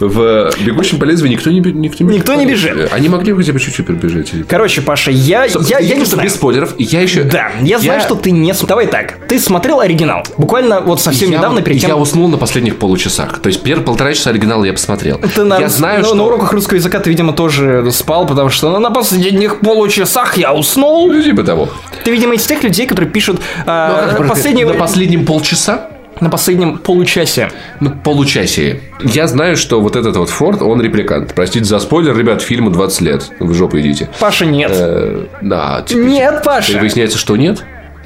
В 0.00 0.50
«Бегущем 0.64 0.98
по 0.98 1.04
лезвию» 1.04 1.30
никто 1.30 1.50
не, 1.50 1.60
никто 1.60 2.04
не, 2.04 2.16
Никто 2.16 2.34
не 2.34 2.46
бежит. 2.46 2.92
Они 2.92 3.08
могли 3.08 3.32
бы 3.32 3.38
хотя 3.38 3.52
бы 3.52 3.60
чуть-чуть 3.60 3.86
пробежать. 3.86 4.32
Короче, 4.48 4.80
Паша, 4.82 5.10
я, 5.10 5.44
я, 5.44 5.78
я 5.78 5.94
не 5.96 6.04
знаю. 6.04 6.24
без 6.26 6.34
спойлеров. 6.34 6.74
Я 6.78 7.00
еще... 7.00 7.22
Да, 7.22 7.50
я 7.62 7.78
знаю, 7.78 8.00
что 8.00 8.14
ты 8.14 8.30
не... 8.30 8.52
Давай 8.66 8.86
так, 8.86 9.18
ты 9.28 9.38
смотрел 9.38 9.80
оригинал? 9.80 10.24
Буквально 10.36 10.80
вот 10.80 11.00
совсем 11.00 11.30
я, 11.30 11.38
недавно, 11.38 11.62
перед 11.62 11.80
тем... 11.80 11.90
я 11.90 11.96
уснул 11.96 12.28
на 12.28 12.38
последних 12.38 12.76
получасах. 12.76 13.38
То 13.40 13.48
есть 13.48 13.62
первые 13.62 13.84
полтора 13.84 14.12
часа 14.14 14.30
оригинала 14.30 14.64
я 14.64 14.72
посмотрел. 14.72 15.18
Ты 15.34 15.44
на, 15.44 15.58
я 15.58 15.68
знаю, 15.68 16.00
на, 16.00 16.06
что... 16.06 16.14
на 16.14 16.24
уроках 16.24 16.52
русского 16.52 16.76
языка 16.76 16.98
ты, 17.00 17.10
видимо, 17.10 17.32
тоже 17.32 17.90
спал, 17.92 18.26
потому 18.26 18.48
что 18.48 18.78
на 18.78 18.90
последних 18.90 19.60
получасах 19.60 20.36
я 20.36 20.52
уснул. 20.52 21.12
Ну, 21.12 21.22
типа 21.22 21.42
того. 21.44 21.68
Ты, 22.04 22.10
видимо, 22.10 22.34
из 22.34 22.44
тех 22.46 22.62
людей, 22.62 22.86
которые 22.86 23.10
пишут 23.10 23.40
а, 23.66 24.10
Ну, 24.12 24.18
как 24.18 24.28
последние- 24.28 24.66
На 24.66 24.74
последнем 24.74 25.24
полчаса? 25.24 25.88
На 26.22 26.30
последнем 26.30 26.78
получасе. 26.78 27.50
На 27.80 27.90
получасе. 27.90 28.80
Я 29.02 29.26
знаю, 29.26 29.56
что 29.56 29.80
вот 29.80 29.96
этот 29.96 30.16
вот 30.16 30.30
Форд, 30.30 30.62
он 30.62 30.80
репликант. 30.80 31.34
Простите 31.34 31.64
за 31.64 31.78
спойлер, 31.80 32.16
ребят, 32.16 32.40
фильму 32.40 32.70
20 32.70 33.00
лет. 33.02 33.30
Вы 33.40 33.48
в 33.52 33.54
жопу 33.54 33.78
идите. 33.80 34.08
Паша, 34.20 34.46
нет. 34.46 34.70
Э, 34.74 35.26
Да, 35.42 35.82
типа, 35.86 35.98
Нет, 35.98 36.30
теперь 36.40 36.44
Паша. 36.44 36.78
выясняется, 36.78 37.18
что 37.18 37.36
нет. 37.36 37.64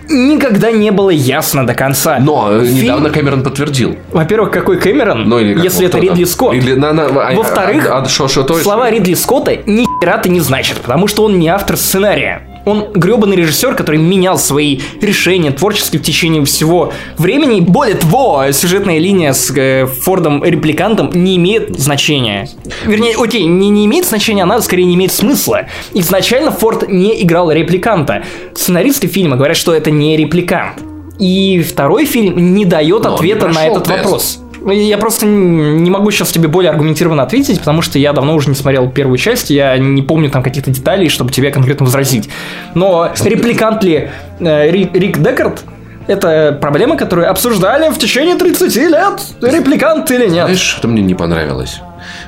Никогда 0.09 0.71
не 0.71 0.93
было 0.93 1.11
ясно 1.11 1.67
до 1.67 1.75
конца. 1.75 2.19
Но 2.21 2.49
э, 2.53 2.65
Фильм- 2.65 2.77
недавно 2.85 3.11
Кэмерон 3.11 3.43
подтвердил. 3.43 3.97
Во-первых, 4.13 4.53
какой 4.53 4.79
Кэмерон, 4.79 5.29
Ну, 5.29 5.41
или 5.41 5.55
как 5.55 5.65
если 5.65 5.79
его, 5.85 5.89
это 5.89 5.99
кто 5.99 6.07
там? 6.07 6.15
Ридли 6.17 6.25
Скотт? 6.25 6.55
Или 6.55 6.75
на- 6.75 6.93
на- 6.93 7.07
а- 7.07 7.35
Во-вторых, 7.35 7.89
а- 7.91 7.99
а- 8.03 8.09
шо- 8.09 8.29
шо- 8.29 8.45
то 8.45 8.55
слова 8.55 8.89
Ридли 8.91 9.15
Скотта 9.15 9.57
ни 9.67 9.85
хера-то 10.01 10.29
не 10.29 10.39
значат, 10.41 10.79
потому 10.79 11.09
что 11.09 11.25
он 11.25 11.39
не 11.41 11.49
автор 11.49 11.77
сценария. 11.77 12.43
Он 12.67 12.89
гребаный 12.93 13.37
режиссер, 13.37 13.77
который 13.77 13.99
менял 14.01 14.39
свои 14.39 14.81
решения 15.01 15.53
творчески 15.53 15.99
в 15.99 16.03
течение 16.03 16.45
всего 16.45 16.93
времени. 17.17 17.61
Более 17.61 17.95
того, 17.95 18.45
сюжетная 18.51 18.99
линия 18.99 19.33
с 19.33 19.51
э, 19.57 19.87
Фордом 19.87 20.45
репликантом 20.45 21.11
не 21.15 21.37
имеет 21.37 21.79
значения. 21.79 22.49
Вернее, 22.85 23.15
окей, 23.17 23.45
не, 23.45 23.71
не 23.71 23.87
имеет 23.87 24.05
значения, 24.05 24.43
она 24.43 24.61
скорее 24.61 24.85
не 24.85 24.97
имеет 24.97 25.13
смысла. 25.13 25.67
Изначально 25.95 26.51
Форд 26.51 26.89
не 26.89 27.23
играл 27.23 27.53
репликанта. 27.53 28.25
Сценаристы 28.55 29.07
фильма 29.07 29.37
говорят, 29.37 29.57
что 29.57 29.73
это 29.73 29.93
не 29.93 30.17
репликант. 30.17 30.83
И 31.21 31.63
второй 31.63 32.05
фильм 32.05 32.55
не 32.55 32.65
дает 32.65 33.05
Но 33.05 33.15
ответа 33.15 33.49
на 33.49 33.65
этот 33.67 33.85
тест. 33.85 34.05
вопрос. 34.05 34.39
Я 34.67 34.99
просто 34.99 35.27
не 35.27 35.91
могу 35.91 36.11
сейчас 36.11 36.31
тебе 36.33 36.49
более 36.49 36.71
аргументированно 36.71 37.23
ответить, 37.23 37.61
потому 37.61 37.83
что 37.83 37.99
я 37.99 38.13
давно 38.13 38.35
уже 38.35 38.49
не 38.49 38.55
смотрел 38.57 38.91
первую 38.91 39.17
часть, 39.19 39.51
я 39.51 39.79
не 39.79 40.03
помню 40.03 40.29
там 40.31 40.43
каких-то 40.43 40.71
деталей, 40.71 41.09
чтобы 41.09 41.31
тебе 41.31 41.51
конкретно 41.51 41.87
возразить. 41.87 42.29
Но 42.75 43.11
репликант 43.25 43.85
ли 43.85 44.09
э, 44.41 44.71
Ри- 44.71 44.91
Рик 44.93 45.19
Декард, 45.19 45.63
это 46.09 46.57
проблема, 46.61 46.97
которую 46.97 47.31
обсуждали 47.31 47.91
в 47.91 47.99
течение 47.99 48.37
30 48.37 48.77
лет, 48.77 49.21
репликант 49.41 50.11
или 50.11 50.25
нет. 50.29 50.45
Знаешь, 50.47 50.61
что 50.61 50.89
мне 50.89 51.03
не 51.03 51.15
понравилось? 51.15 51.81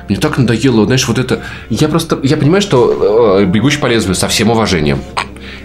Мне 0.07 0.17
так 0.17 0.37
надоело, 0.37 0.85
знаешь, 0.85 1.07
вот 1.07 1.19
это... 1.19 1.41
Я 1.69 1.87
просто... 1.87 2.19
Я 2.23 2.37
понимаю, 2.37 2.61
что 2.61 3.39
э, 3.39 3.45
«Бегущий 3.45 3.79
по 3.79 3.87
лезвию» 3.87 4.15
со 4.15 4.27
всем 4.27 4.49
уважением. 4.49 4.99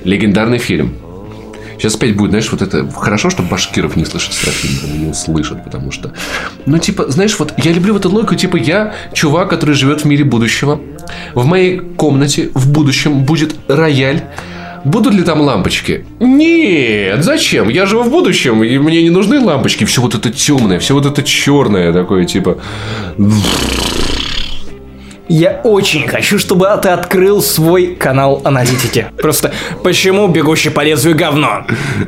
Легендарный 0.05 0.59
фильм. 0.59 0.95
Сейчас 1.79 1.95
опять 1.95 2.17
будет, 2.17 2.31
знаешь, 2.31 2.51
вот 2.51 2.63
это... 2.63 2.89
Хорошо, 2.91 3.31
что 3.31 3.43
Башкиров 3.43 3.97
не 3.97 4.05
слышит 4.05 4.33
он 4.85 5.01
не 5.01 5.11
услышит, 5.11 5.65
потому 5.65 5.91
что... 5.91 6.13
Ну, 6.67 6.79
типа, 6.79 7.11
знаешь, 7.11 7.39
вот 7.39 7.55
я 7.57 7.73
люблю 7.73 7.93
вот 7.93 8.01
эту 8.01 8.15
логику, 8.15 8.35
типа, 8.35 8.57
я 8.57 8.95
чувак, 9.13 9.51
который 9.51 9.75
живет 9.75 10.03
в 10.03 10.05
мире 10.05 10.25
будущего. 10.25 10.81
В 11.35 11.45
моей 11.47 11.79
комнате 11.79 12.51
в 12.55 12.71
будущем 12.71 13.25
будет 13.25 13.57
рояль. 13.69 14.23
Будут 14.85 15.15
ли 15.15 15.23
там 15.23 15.41
лампочки? 15.41 16.05
Нет, 16.21 17.25
зачем? 17.25 17.71
Я 17.71 17.87
живу 17.87 18.03
в 18.03 18.11
будущем, 18.11 18.63
и 18.63 18.79
мне 18.79 19.03
не 19.03 19.11
нужны 19.11 19.41
лампочки. 19.41 19.85
Все 19.85 20.03
вот 20.03 20.15
это 20.15 20.31
темное, 20.31 20.79
все 20.79 20.93
вот 20.93 21.07
это 21.07 21.23
черное 21.23 21.93
такое, 21.93 22.27
типа. 22.27 22.59
Я 25.29 25.61
очень 25.65 26.07
хочу, 26.07 26.39
чтобы 26.39 26.69
ты 26.83 26.91
открыл 26.91 27.41
свой 27.41 27.95
канал 27.95 28.43
аналитики. 28.45 29.07
Просто 29.17 29.53
почему 29.83 30.29
бегущий 30.29 30.69
по 30.69 30.83
лезвию 30.83 31.17
говно? 31.17 31.65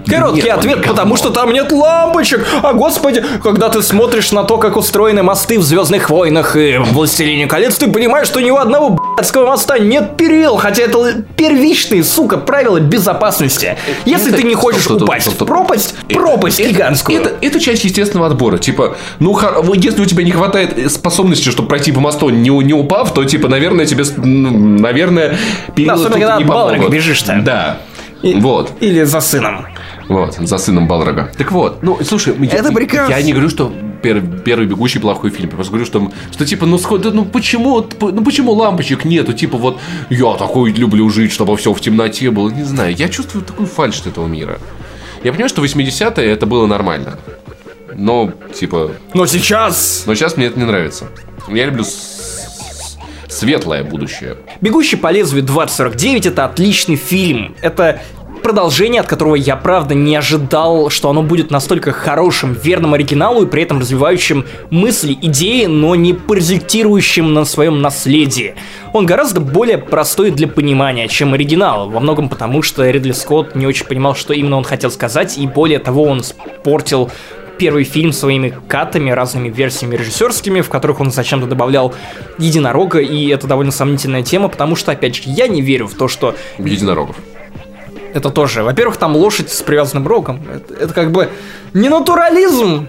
Короткий 0.06 0.42
Нет, 0.42 0.58
ответ, 0.58 0.78
говно. 0.78 0.92
потому 0.92 1.16
что 1.16 1.30
там 1.30 1.52
нет 1.52 1.72
лампочек. 1.72 2.46
А 2.62 2.74
господи, 2.74 3.24
когда 3.42 3.70
ты 3.70 3.82
смотришь 3.82 4.32
на 4.32 4.44
то, 4.44 4.58
как 4.58 4.76
устроены 4.76 5.22
мосты 5.22 5.58
в 5.58 5.62
Звездных 5.62 6.10
войнах 6.10 6.56
и 6.56 6.76
в 6.76 6.92
Властелине 6.92 7.46
колец, 7.46 7.76
ты 7.78 7.88
понимаешь, 7.90 8.26
что 8.26 8.40
ни 8.40 8.50
у 8.50 8.56
одного 8.56 9.05
блядского 9.16 9.46
моста 9.46 9.78
нет 9.78 10.16
перил, 10.16 10.56
хотя 10.56 10.82
это 10.84 11.24
первичные, 11.36 12.04
сука, 12.04 12.36
правила 12.36 12.78
безопасности. 12.80 13.76
Если 14.04 14.28
Это- 14.28 14.42
ты 14.42 14.42
не 14.46 14.54
хочешь 14.54 14.82
стоп, 14.82 14.98
стоп, 14.98 15.08
упасть 15.08 15.22
стоп, 15.22 15.32
в 15.32 15.36
стоп. 15.36 15.48
пропасть, 15.48 15.94
пропасть 16.08 16.60
Это- 16.60 16.68
гигантскую. 16.70 17.20
Это, 17.20 17.32
это 17.40 17.60
часть 17.60 17.84
естественного 17.84 18.28
отбора. 18.28 18.58
Типа, 18.58 18.96
ну, 19.18 19.32
хор- 19.32 19.62
вот 19.62 19.78
если 19.78 20.02
у 20.02 20.04
тебя 20.04 20.22
не 20.22 20.32
хватает 20.32 20.92
способности, 20.92 21.48
чтобы 21.48 21.68
пройти 21.68 21.92
по 21.92 22.00
мосту, 22.00 22.28
не, 22.28 22.50
не 22.50 22.72
упав, 22.74 23.14
то, 23.14 23.24
типа, 23.24 23.48
наверное, 23.48 23.86
тебе, 23.86 24.04
ну, 24.18 24.50
наверное, 24.78 25.36
перила 25.74 25.94
особенно, 25.94 26.10
тут 26.14 26.20
когда 26.22 26.36
не 26.38 26.44
помогут. 26.44 26.90
бежишь-то. 26.90 27.40
Да. 27.42 27.78
И- 28.22 28.34
Вот, 28.34 28.72
Или 28.80 29.04
за 29.04 29.20
сыном. 29.20 29.66
вот, 30.08 30.34
за 30.34 30.58
сыном 30.58 30.88
Балрога. 30.88 31.30
Так 31.38 31.52
вот, 31.52 31.82
ну, 31.82 31.98
слушай, 32.06 32.34
я, 32.40 32.58
Это 32.58 32.72
прекрасно. 32.72 33.12
Я 33.14 33.22
не 33.22 33.32
говорю, 33.32 33.48
что 33.50 33.72
пер- 34.02 34.42
первый 34.42 34.66
бегущий 34.66 34.98
плохой 34.98 35.30
фильм. 35.30 35.48
Я 35.50 35.54
просто 35.56 35.70
говорю, 35.72 35.86
что, 35.86 36.10
что 36.32 36.46
типа, 36.46 36.66
ну, 36.66 36.78
сход- 36.78 37.02
да, 37.02 37.10
ну 37.10 37.24
почему, 37.24 37.84
ну 38.00 38.24
почему 38.24 38.52
лампочек 38.52 39.04
нету? 39.04 39.32
Типа, 39.32 39.58
вот 39.58 39.78
я 40.10 40.34
такой 40.34 40.72
люблю 40.72 41.08
жить, 41.10 41.32
чтобы 41.32 41.56
все 41.56 41.72
в 41.72 41.80
темноте 41.80 42.30
было. 42.30 42.50
Не 42.50 42.64
знаю, 42.64 42.94
я 42.94 43.08
чувствую 43.08 43.44
такую 43.44 43.66
фальшь 43.68 44.02
этого 44.06 44.26
мира. 44.26 44.58
Я 45.24 45.32
понимаю, 45.32 45.48
что 45.48 45.64
80-е 45.64 46.26
это 46.30 46.46
было 46.46 46.66
нормально. 46.66 47.18
Но, 47.94 48.32
типа, 48.54 48.92
Но 49.14 49.26
сейчас 49.26 50.04
но 50.06 50.14
сейчас 50.14 50.36
мне 50.36 50.46
это 50.46 50.58
не 50.58 50.66
нравится. 50.66 51.06
Я 51.48 51.66
люблю 51.66 51.84
светлое 53.28 53.84
будущее. 53.84 54.36
«Бегущий 54.60 54.96
по 54.96 55.10
лезвию 55.10 55.44
2049»— 55.44 56.26
это 56.28 56.44
отличный 56.44 56.96
фильм. 56.96 57.54
Это 57.60 58.00
продолжение, 58.46 59.00
от 59.00 59.08
которого 59.08 59.34
я, 59.34 59.56
правда, 59.56 59.96
не 59.96 60.14
ожидал, 60.14 60.88
что 60.88 61.10
оно 61.10 61.24
будет 61.24 61.50
настолько 61.50 61.90
хорошим, 61.90 62.52
верным 62.52 62.94
оригиналу 62.94 63.42
и 63.42 63.46
при 63.46 63.64
этом 63.64 63.80
развивающим 63.80 64.44
мысли, 64.70 65.18
идеи, 65.20 65.64
но 65.64 65.96
не 65.96 66.14
паразитирующим 66.14 67.34
на 67.34 67.44
своем 67.44 67.82
наследии. 67.82 68.54
Он 68.92 69.04
гораздо 69.04 69.40
более 69.40 69.78
простой 69.78 70.30
для 70.30 70.46
понимания, 70.46 71.08
чем 71.08 71.34
оригинал, 71.34 71.90
во 71.90 71.98
многом 71.98 72.28
потому, 72.28 72.62
что 72.62 72.88
Ридли 72.88 73.10
Скотт 73.10 73.56
не 73.56 73.66
очень 73.66 73.84
понимал, 73.84 74.14
что 74.14 74.32
именно 74.32 74.58
он 74.58 74.62
хотел 74.62 74.92
сказать, 74.92 75.36
и 75.38 75.48
более 75.48 75.80
того, 75.80 76.04
он 76.04 76.22
спортил 76.22 77.10
первый 77.58 77.82
фильм 77.82 78.12
своими 78.12 78.54
катами, 78.68 79.10
разными 79.10 79.48
версиями 79.48 79.96
режиссерскими, 79.96 80.60
в 80.60 80.68
которых 80.68 81.00
он 81.00 81.10
зачем-то 81.10 81.48
добавлял 81.48 81.96
единорога, 82.38 83.00
и 83.00 83.26
это 83.26 83.48
довольно 83.48 83.72
сомнительная 83.72 84.22
тема, 84.22 84.46
потому 84.48 84.76
что, 84.76 84.92
опять 84.92 85.16
же, 85.16 85.22
я 85.24 85.48
не 85.48 85.62
верю 85.62 85.88
в 85.88 85.94
то, 85.94 86.06
что 86.06 86.36
Единорогов. 86.58 87.16
Это 88.16 88.30
тоже... 88.30 88.62
Во-первых, 88.62 88.96
там 88.96 89.14
лошадь 89.14 89.50
с 89.50 89.62
привязанным 89.62 90.08
рогом. 90.08 90.42
Это, 90.52 90.74
это 90.84 90.94
как 90.94 91.12
бы 91.12 91.28
не 91.74 91.88
натурализм. 91.88 92.88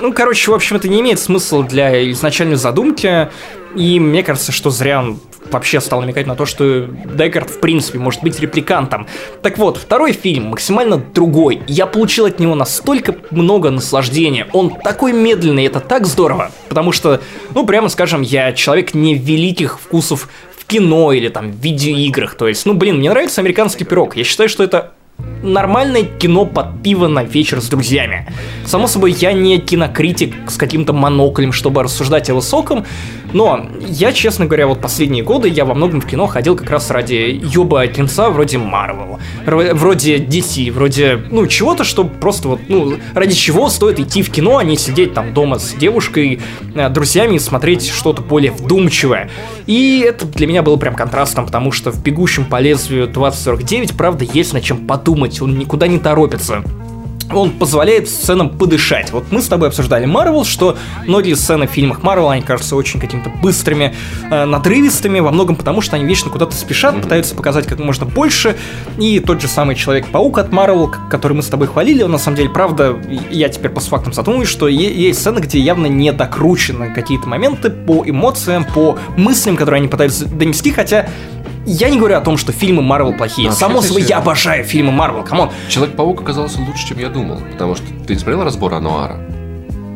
Ну, 0.00 0.12
короче, 0.12 0.50
в 0.50 0.54
общем, 0.54 0.76
это 0.76 0.88
не 0.88 1.00
имеет 1.00 1.18
смысла 1.18 1.64
для 1.64 2.10
изначальной 2.12 2.56
задумки, 2.56 3.28
и 3.74 3.98
мне 3.98 4.22
кажется, 4.22 4.52
что 4.52 4.70
зря 4.70 5.00
он 5.00 5.18
вообще 5.50 5.80
стал 5.80 6.00
намекать 6.00 6.26
на 6.26 6.36
то, 6.36 6.46
что 6.46 6.86
Декард, 6.86 7.50
в 7.50 7.60
принципе, 7.60 7.98
может 7.98 8.22
быть 8.22 8.38
репликантом. 8.40 9.06
Так 9.42 9.58
вот, 9.58 9.76
второй 9.76 10.12
фильм 10.12 10.50
максимально 10.50 10.98
другой. 10.98 11.62
Я 11.66 11.86
получил 11.86 12.26
от 12.26 12.38
него 12.38 12.54
настолько 12.54 13.16
много 13.30 13.70
наслаждения. 13.70 14.46
Он 14.52 14.70
такой 14.70 15.12
медленный, 15.12 15.66
это 15.66 15.80
так 15.80 16.06
здорово. 16.06 16.50
Потому 16.68 16.92
что, 16.92 17.20
ну, 17.54 17.66
прямо 17.66 17.88
скажем, 17.88 18.22
я 18.22 18.52
человек 18.52 18.94
не 18.94 19.14
великих 19.14 19.80
вкусов 19.80 20.28
кино 20.66 21.12
или 21.12 21.28
там 21.28 21.52
в 21.52 21.56
видеоиграх. 21.56 22.34
То 22.34 22.48
есть, 22.48 22.66
ну, 22.66 22.74
блин, 22.74 22.98
мне 22.98 23.10
нравится 23.10 23.40
американский 23.40 23.84
пирог. 23.84 24.16
Я 24.16 24.24
считаю, 24.24 24.48
что 24.48 24.64
это 24.64 24.92
нормальное 25.42 26.04
кино 26.04 26.46
под 26.46 26.82
пиво 26.82 27.06
на 27.06 27.22
вечер 27.22 27.60
с 27.60 27.68
друзьями. 27.68 28.26
Само 28.64 28.86
собой, 28.86 29.12
я 29.12 29.32
не 29.32 29.58
кинокритик 29.58 30.50
с 30.50 30.56
каким-то 30.56 30.92
моноклем, 30.92 31.52
чтобы 31.52 31.82
рассуждать 31.82 32.30
о 32.30 32.34
высоком, 32.34 32.84
но 33.34 33.66
я, 33.80 34.12
честно 34.12 34.46
говоря, 34.46 34.68
вот 34.68 34.80
последние 34.80 35.24
годы 35.24 35.48
я 35.48 35.64
во 35.64 35.74
многом 35.74 36.00
в 36.00 36.06
кино 36.06 36.26
ходил 36.26 36.56
как 36.56 36.70
раз 36.70 36.90
ради 36.90 37.40
ёба 37.42 37.86
кинца 37.88 38.30
вроде 38.30 38.58
ро- 38.58 39.74
вроде 39.74 40.18
DC, 40.18 40.70
вроде, 40.70 41.20
ну, 41.30 41.46
чего-то, 41.46 41.82
что 41.84 42.04
просто 42.04 42.48
вот, 42.48 42.60
ну, 42.68 42.96
ради 43.12 43.34
чего 43.34 43.68
стоит 43.68 43.98
идти 43.98 44.22
в 44.22 44.30
кино, 44.30 44.58
а 44.58 44.64
не 44.64 44.76
сидеть 44.76 45.14
там 45.14 45.34
дома 45.34 45.58
с 45.58 45.74
девушкой, 45.74 46.40
э, 46.74 46.88
друзьями 46.88 47.36
и 47.36 47.38
смотреть 47.40 47.88
что-то 47.88 48.22
более 48.22 48.52
вдумчивое. 48.52 49.28
И 49.66 50.04
это 50.06 50.26
для 50.26 50.46
меня 50.46 50.62
было 50.62 50.76
прям 50.76 50.94
контрастом, 50.94 51.46
потому 51.46 51.72
что 51.72 51.90
в 51.90 52.02
«Бегущем 52.02 52.44
по 52.44 52.60
лезвию 52.60 53.08
2049», 53.08 53.96
правда, 53.96 54.24
есть 54.24 54.52
над 54.52 54.62
чем 54.62 54.86
подумать, 54.86 55.04
он 55.42 55.58
никуда 55.58 55.86
не 55.86 55.98
торопится. 55.98 56.62
он 57.32 57.50
позволяет 57.50 58.08
сценам 58.08 58.50
подышать. 58.50 59.10
Вот 59.10 59.24
мы 59.30 59.40
с 59.40 59.48
тобой 59.48 59.68
обсуждали 59.68 60.04
Марвел, 60.04 60.44
что 60.44 60.76
многие 61.06 61.34
сцены 61.34 61.66
в 61.66 61.70
фильмах 61.70 62.02
Марвел, 62.02 62.28
они 62.28 62.42
кажутся 62.42 62.76
очень 62.76 63.00
какими-то 63.00 63.30
быстрыми, 63.42 63.94
э, 64.30 64.44
надрывистыми, 64.44 65.20
во 65.20 65.30
многом 65.30 65.56
потому, 65.56 65.80
что 65.80 65.96
они 65.96 66.04
вечно 66.04 66.30
куда-то 66.30 66.54
спешат, 66.54 67.00
пытаются 67.00 67.34
показать 67.34 67.66
как 67.66 67.78
можно 67.78 68.06
больше. 68.06 68.56
И 68.98 69.20
тот 69.20 69.40
же 69.40 69.48
самый 69.48 69.74
Человек-паук 69.74 70.38
от 70.38 70.52
Марвел, 70.52 70.92
который 71.10 71.34
мы 71.34 71.42
с 71.42 71.48
тобой 71.48 71.66
хвалили, 71.66 72.02
он 72.02 72.12
на 72.12 72.18
самом 72.18 72.36
деле, 72.36 72.50
правда, 72.50 72.96
я 73.30 73.48
теперь 73.48 73.70
по 73.70 73.80
фактам 73.80 74.12
задумываюсь, 74.12 74.48
что 74.48 74.68
есть 74.68 75.20
сцены, 75.20 75.40
где 75.40 75.58
явно 75.58 75.86
не 75.86 76.12
докручены 76.12 76.92
какие-то 76.94 77.26
моменты 77.26 77.70
по 77.70 78.04
эмоциям, 78.06 78.64
по 78.64 78.98
мыслям, 79.16 79.56
которые 79.56 79.78
они 79.80 79.88
пытаются 79.88 80.26
донести, 80.26 80.70
хотя 80.70 81.08
я 81.66 81.88
не 81.88 81.98
говорю 81.98 82.16
о 82.16 82.20
том, 82.20 82.36
что 82.36 82.52
фильмы 82.52 82.82
Марвел 82.82 83.12
плохие. 83.12 83.48
Ну, 83.48 83.54
Само 83.54 83.80
собой, 83.82 84.02
я 84.02 84.18
обожаю 84.18 84.64
фильмы 84.64 84.92
Марвел, 84.92 85.24
come 85.24 85.39
on. 85.39 85.50
Человек-паук 85.68 86.22
оказался 86.22 86.60
лучше, 86.60 86.88
чем 86.88 86.98
я 86.98 87.08
думал, 87.08 87.40
потому 87.52 87.74
что 87.74 87.86
ты 88.06 88.14
не 88.14 88.18
смотрел 88.18 88.44
разбор 88.44 88.74
Ануара? 88.74 89.18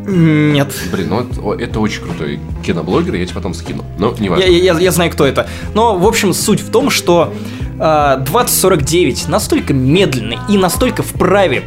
Нет. 0.06 0.74
Блин, 0.90 1.08
ну 1.10 1.20
это, 1.20 1.62
это 1.62 1.80
очень 1.80 2.02
крутой 2.02 2.40
киноблогер, 2.64 3.14
я 3.14 3.26
тебе 3.26 3.34
потом 3.34 3.52
скину. 3.52 3.84
Но 3.98 4.14
не 4.18 4.30
важно. 4.30 4.44
Я, 4.44 4.72
я, 4.72 4.78
я 4.78 4.90
знаю, 4.90 5.10
кто 5.10 5.26
это. 5.26 5.46
Но, 5.74 5.96
в 5.98 6.06
общем, 6.06 6.32
суть 6.32 6.60
в 6.60 6.70
том, 6.70 6.88
что 6.88 7.34
э, 7.78 8.16
2049 8.20 9.28
настолько 9.28 9.74
медленный 9.74 10.38
и 10.48 10.56
настолько 10.56 11.02
вправе 11.02 11.62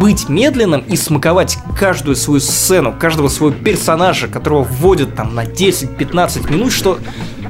быть 0.00 0.28
медленным 0.28 0.80
и 0.80 0.96
смаковать 0.96 1.58
каждую 1.78 2.16
свою 2.16 2.40
сцену, 2.40 2.94
каждого 2.98 3.28
своего 3.28 3.54
персонажа, 3.54 4.28
которого 4.28 4.64
вводят 4.64 5.14
там 5.14 5.34
на 5.34 5.44
10-15 5.44 6.52
минут, 6.52 6.72
что 6.72 6.98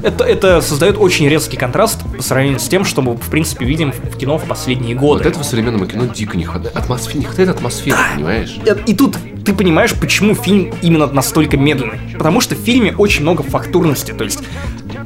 это, 0.03 0.25
это 0.25 0.61
создает 0.61 0.97
очень 0.99 1.29
резкий 1.29 1.57
контраст 1.57 2.01
по 2.17 2.23
сравнению 2.23 2.61
с 2.61 2.69
тем, 2.69 2.85
что 2.85 3.03
мы, 3.03 3.15
в 3.15 3.31
принципе, 3.31 3.65
видим 3.65 3.93
в 3.93 4.17
кино 4.17 4.39
в 4.39 4.45
последние 4.45 4.95
годы. 4.95 5.25
Вот 5.25 5.31
этого 5.31 5.43
современного 5.43 5.87
кино 5.87 6.07
дико 6.07 6.37
не 6.37 6.45
хватает. 6.45 6.77
Атмосфер, 6.77 7.17
не 7.17 7.25
хватает 7.25 7.49
атмосферы, 7.49 7.97
да. 7.97 8.15
понимаешь? 8.15 8.59
И, 8.65 8.91
и 8.93 8.95
тут 8.95 9.17
ты 9.45 9.55
понимаешь, 9.55 9.95
почему 9.95 10.35
фильм 10.35 10.73
именно 10.83 11.07
настолько 11.07 11.57
медленный. 11.57 11.99
Потому 12.17 12.41
что 12.41 12.55
в 12.55 12.59
фильме 12.59 12.95
очень 12.97 13.23
много 13.23 13.43
фактурности. 13.43 14.13
То 14.13 14.25
есть 14.25 14.41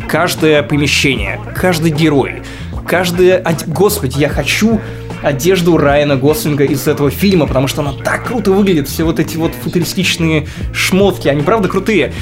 каждое 0.09 0.63
помещение, 0.63 1.41
каждый 1.55 1.91
герой, 1.91 2.43
каждое... 2.87 3.43
Господи, 3.67 4.19
я 4.19 4.29
хочу 4.29 4.81
одежду 5.23 5.77
Райана 5.77 6.17
Гослинга 6.17 6.65
из 6.65 6.87
этого 6.87 7.11
фильма, 7.11 7.47
потому 7.47 7.69
что 7.69 7.83
она 7.83 7.93
так 7.93 8.27
круто 8.27 8.53
выглядит, 8.53 8.89
все 8.89 9.05
вот 9.05 9.21
эти 9.21 9.37
вот 9.37 9.53
футуристичные 9.55 10.47
шмотки, 10.73 11.29
они 11.29 11.43
правда 11.43 11.69
крутые 11.69 12.13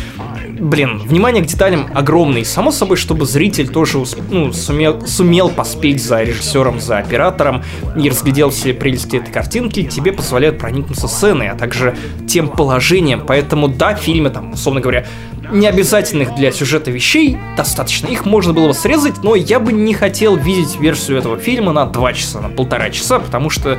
блин, 0.60 0.98
внимание 0.98 1.42
к 1.42 1.46
деталям 1.46 1.88
огромное. 1.94 2.44
Само 2.44 2.70
собой, 2.70 2.96
чтобы 2.96 3.24
зритель 3.26 3.68
тоже 3.68 3.98
ну, 4.30 4.52
сумел, 4.52 5.06
сумел 5.06 5.48
поспеть 5.48 6.02
за 6.02 6.22
режиссером, 6.22 6.80
за 6.80 6.98
оператором 6.98 7.64
и 7.96 8.08
разглядел 8.08 8.50
все 8.50 8.74
прелести 8.74 9.16
этой 9.16 9.32
картинки, 9.32 9.84
тебе 9.84 10.12
позволяют 10.12 10.58
проникнуться 10.58 11.08
сценой, 11.08 11.48
а 11.48 11.54
также 11.54 11.96
тем 12.28 12.48
положением. 12.48 13.22
Поэтому 13.26 13.68
да, 13.68 13.94
фильмы 13.94 14.30
там, 14.30 14.52
условно 14.52 14.80
говоря, 14.80 15.06
не 15.52 15.66
обязательных 15.66 16.34
для 16.34 16.52
сюжета 16.52 16.90
вещей 16.90 17.38
достаточно. 17.56 18.06
Их 18.06 18.24
можно 18.24 18.52
было 18.52 18.68
бы 18.68 18.74
срезать, 18.74 19.22
но 19.22 19.34
я 19.34 19.60
бы 19.60 19.72
не 19.72 19.94
хотел 19.94 20.36
видеть 20.36 20.78
версию 20.80 21.18
этого 21.18 21.38
фильма 21.38 21.72
на 21.72 21.86
два 21.86 22.12
часа, 22.12 22.40
на 22.40 22.48
полтора 22.48 22.90
часа, 22.90 23.18
потому 23.18 23.50
что 23.50 23.78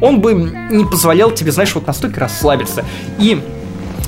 он 0.00 0.20
бы 0.20 0.34
не 0.70 0.84
позволял 0.84 1.30
тебе, 1.30 1.52
знаешь, 1.52 1.74
вот 1.74 1.86
настолько 1.86 2.20
расслабиться. 2.20 2.84
И 3.18 3.40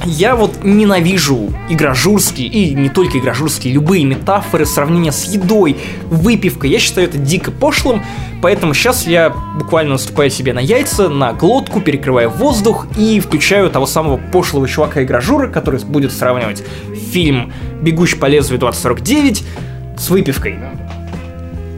я 0.05 0.35
вот 0.35 0.65
ненавижу 0.65 1.53
игражурские, 1.69 2.49
и 2.49 2.75
не 2.75 2.89
только 2.89 3.19
игражурские, 3.19 3.73
любые 3.73 4.05
метафоры, 4.05 4.67
сравнения 4.67 5.13
с 5.13 5.25
едой, 5.25 5.77
выпивкой. 6.07 6.71
Я 6.71 6.81
считаю 6.81 7.09
это 7.09 7.19
дико 7.19 7.51
пошлым, 7.51 8.03
поэтому 8.41 8.75
сейчас 8.75 9.07
я 9.07 9.31
буквально 9.31 9.93
наступаю 9.93 10.31
себе 10.31 10.53
на 10.53 10.59
яйца, 10.59 11.09
на 11.09 11.33
глотку, 11.33 11.81
перекрываю 11.81 12.31
воздух 12.31 12.87
и 12.97 13.21
включаю 13.21 13.71
того 13.71 13.87
самого 13.87 14.17
пошлого 14.17 14.67
чувака 14.67 15.03
игражура, 15.05 15.47
который 15.47 15.81
будет 15.85 16.13
сравнивать 16.13 16.65
фильм 17.13 17.53
«Бегущий 17.83 18.17
по 18.17 18.27
лезвию 18.27 18.61
2049» 18.61 19.43
с 19.99 20.11
выпивкой. 20.11 20.59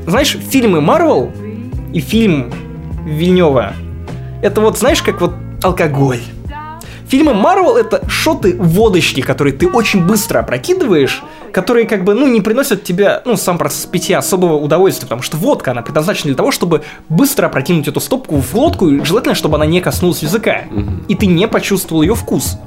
Знаешь, 0.07 0.37
фильмы 0.51 0.81
Марвел 0.81 1.33
и 1.93 2.01
фильм 2.01 2.53
Вильнева 3.05 3.75
это 4.43 4.61
вот, 4.61 4.79
знаешь, 4.79 5.03
как 5.03 5.21
вот 5.21 5.33
алкоголь. 5.63 6.21
Фильмы 7.09 7.33
Марвел 7.35 7.77
это 7.77 8.07
шоты 8.09 8.57
водочки, 8.59 9.23
которые 9.23 9.55
ты 9.55 9.69
очень 9.69 10.05
быстро 10.07 10.41
опрокидываешь, 10.41 11.23
которые 11.53 11.87
как 11.87 12.05
бы, 12.05 12.15
ну, 12.15 12.27
не 12.27 12.41
приносят 12.41 12.85
тебе, 12.85 13.23
ну, 13.25 13.37
сам 13.37 13.57
процесс 13.57 13.87
питья 13.87 14.19
особого 14.19 14.57
удовольствия, 14.57 15.07
потому 15.07 15.23
что 15.23 15.37
водка, 15.37 15.71
она 15.71 15.81
предназначена 15.83 16.27
для 16.27 16.35
того, 16.35 16.51
чтобы 16.51 16.83
быстро 17.09 17.47
опрокинуть 17.47 17.89
эту 17.89 18.01
стопку 18.01 18.37
в 18.37 18.53
глотку, 18.53 18.89
и 18.89 19.05
желательно, 19.05 19.35
чтобы 19.35 19.57
она 19.57 19.67
не 19.67 19.81
коснулась 19.81 20.23
языка, 20.23 20.63
и 21.09 21.15
ты 21.15 21.27
не 21.27 21.49
почувствовал 21.49 22.03
ее 22.03 22.15
вкус. 22.15 22.59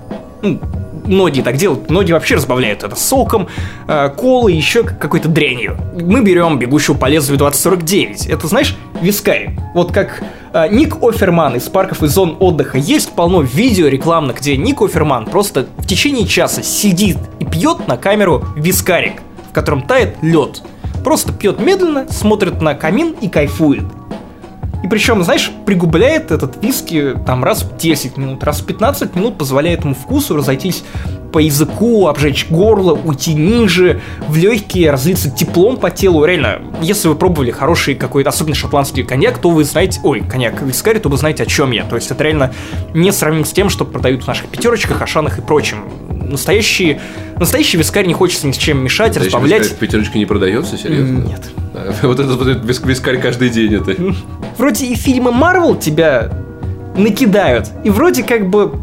Ну, 0.41 0.59
многие 1.07 1.41
так 1.41 1.57
делают, 1.57 1.89
многие 1.89 2.13
вообще 2.13 2.35
разбавляют 2.35 2.83
это 2.83 2.95
соком, 2.95 3.47
э, 3.87 4.09
колой, 4.17 4.53
еще 4.53 4.83
какой-то 4.83 5.29
дрянью. 5.29 5.77
Мы 5.93 6.21
берем 6.21 6.59
бегущего 6.59 6.95
по 6.95 7.07
лезвию 7.07 7.37
2049. 7.37 8.27
Это, 8.27 8.47
знаешь, 8.47 8.75
вискарь. 9.01 9.51
Вот 9.73 9.91
как 9.91 10.23
э, 10.53 10.67
Ник 10.69 11.01
Оферман 11.01 11.55
из 11.55 11.63
парков 11.63 12.03
и 12.03 12.07
зон 12.07 12.37
отдыха. 12.39 12.77
Есть 12.77 13.11
полно 13.11 13.41
видео 13.41 13.87
рекламных, 13.87 14.37
где 14.37 14.57
Ник 14.57 14.81
Оферман 14.81 15.25
просто 15.25 15.67
в 15.77 15.85
течение 15.85 16.27
часа 16.27 16.61
сидит 16.63 17.17
и 17.39 17.45
пьет 17.45 17.87
на 17.87 17.97
камеру 17.97 18.45
вискарик, 18.55 19.21
в 19.49 19.53
котором 19.53 19.81
тает 19.81 20.17
лед. 20.21 20.61
Просто 21.03 21.31
пьет 21.31 21.59
медленно, 21.59 22.07
смотрит 22.11 22.61
на 22.61 22.73
камин 22.73 23.15
и 23.21 23.29
кайфует. 23.29 23.85
И 24.83 24.87
причем, 24.87 25.23
знаешь, 25.23 25.51
пригубляет 25.65 26.31
этот 26.31 26.61
виски 26.63 27.15
там 27.25 27.43
раз 27.43 27.63
в 27.63 27.77
10 27.77 28.17
минут, 28.17 28.43
раз 28.43 28.61
в 28.61 28.65
15 28.65 29.15
минут 29.15 29.37
позволяет 29.37 29.83
ему 29.83 29.95
вкусу 29.95 30.35
разойтись 30.35 30.83
по 31.31 31.39
языку, 31.39 32.07
обжечь 32.07 32.47
горло, 32.49 32.93
уйти 32.93 33.33
ниже, 33.33 34.01
в 34.27 34.37
легкие, 34.37 34.91
разлиться 34.91 35.29
теплом 35.29 35.77
по 35.77 35.89
телу. 35.89 36.23
Реально, 36.25 36.61
если 36.81 37.07
вы 37.07 37.15
пробовали 37.15 37.51
хороший 37.51 37.95
какой-то, 37.95 38.29
особенно 38.29 38.55
шотландский 38.55 39.03
коньяк, 39.03 39.37
то 39.39 39.49
вы 39.49 39.63
знаете, 39.63 39.99
ой, 40.03 40.21
коньяк 40.21 40.61
вискарь, 40.61 40.99
то 40.99 41.09
вы 41.09 41.17
знаете, 41.17 41.43
о 41.43 41.45
чем 41.45 41.71
я. 41.71 41.83
То 41.83 41.95
есть 41.95 42.11
это 42.11 42.23
реально 42.23 42.53
не 42.93 43.11
сравнимо 43.11 43.45
с 43.45 43.51
тем, 43.51 43.69
что 43.69 43.85
продают 43.85 44.23
в 44.23 44.27
наших 44.27 44.47
пятерочках, 44.47 45.01
ашанах 45.01 45.39
и 45.39 45.41
прочем. 45.41 45.79
Настоящий, 46.27 46.99
настоящий 47.39 47.77
вискарь 47.77 48.05
не 48.05 48.13
хочется 48.13 48.47
ни 48.47 48.51
с 48.51 48.57
чем 48.57 48.83
мешать, 48.83 49.09
Настоящий 49.09 49.35
разбавлять. 49.35 49.61
Вискарь 49.63 49.77
пятерочка 49.77 50.17
не 50.17 50.25
продается, 50.25 50.77
серьезно? 50.77 51.19
Нет. 51.19 51.41
Вот 52.01 52.19
этот 52.19 52.37
вот 52.37 52.47
вискарь 52.85 53.21
каждый 53.21 53.49
день 53.49 53.75
это. 53.75 53.95
Вроде 54.57 54.85
и 54.85 54.95
фильмы 54.95 55.31
Марвел 55.31 55.75
тебя 55.75 56.31
накидают, 56.97 57.69
и 57.83 57.89
вроде 57.91 58.23
как 58.23 58.49
бы 58.49 58.73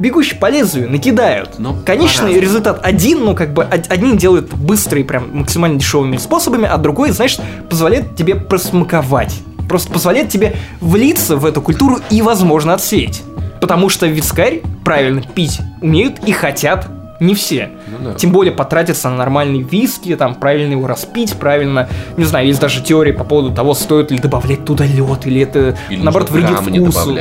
бегущий 0.00 0.34
по 0.34 0.50
лезвию 0.50 0.90
накидают. 0.90 1.58
Но 1.58 1.76
Конечный 1.86 2.40
результат 2.40 2.80
один, 2.82 3.24
но 3.24 3.34
как 3.34 3.52
бы 3.52 3.62
один 3.64 4.16
делает 4.16 4.52
быстрые, 4.52 5.04
прям 5.04 5.38
максимально 5.38 5.78
дешевыми 5.78 6.16
способами, 6.16 6.66
а 6.66 6.76
другой, 6.78 7.12
знаешь, 7.12 7.38
позволяет 7.68 8.16
тебе 8.16 8.34
просмаковать. 8.34 9.38
Просто 9.68 9.92
позволяет 9.92 10.30
тебе 10.30 10.56
влиться 10.80 11.36
в 11.36 11.46
эту 11.46 11.62
культуру 11.62 12.00
и, 12.10 12.22
возможно, 12.22 12.74
отсеять. 12.74 13.22
Потому 13.60 13.88
что 13.88 14.06
вискарь 14.06 14.62
правильно 14.84 15.22
пить 15.22 15.60
умеют 15.80 16.18
и 16.26 16.32
хотят 16.32 16.88
не 17.20 17.34
все. 17.34 17.70
Ну, 17.86 18.10
да. 18.10 18.14
Тем 18.14 18.32
более 18.32 18.52
потратиться 18.52 19.10
на 19.10 19.16
нормальный 19.16 19.60
виски, 19.60 20.16
там 20.16 20.34
правильно 20.34 20.72
его 20.72 20.86
распить, 20.86 21.34
правильно, 21.34 21.88
не 22.16 22.24
знаю, 22.24 22.46
есть 22.46 22.60
даже 22.60 22.82
теории 22.82 23.12
по 23.12 23.24
поводу 23.24 23.54
того, 23.54 23.74
стоит 23.74 24.10
ли 24.10 24.18
добавлять 24.18 24.64
туда 24.64 24.86
лед, 24.86 25.26
или 25.26 25.42
это 25.42 25.76
или 25.90 26.02
наоборот 26.02 26.30
вредит 26.30 26.58
вкусу. 26.60 27.16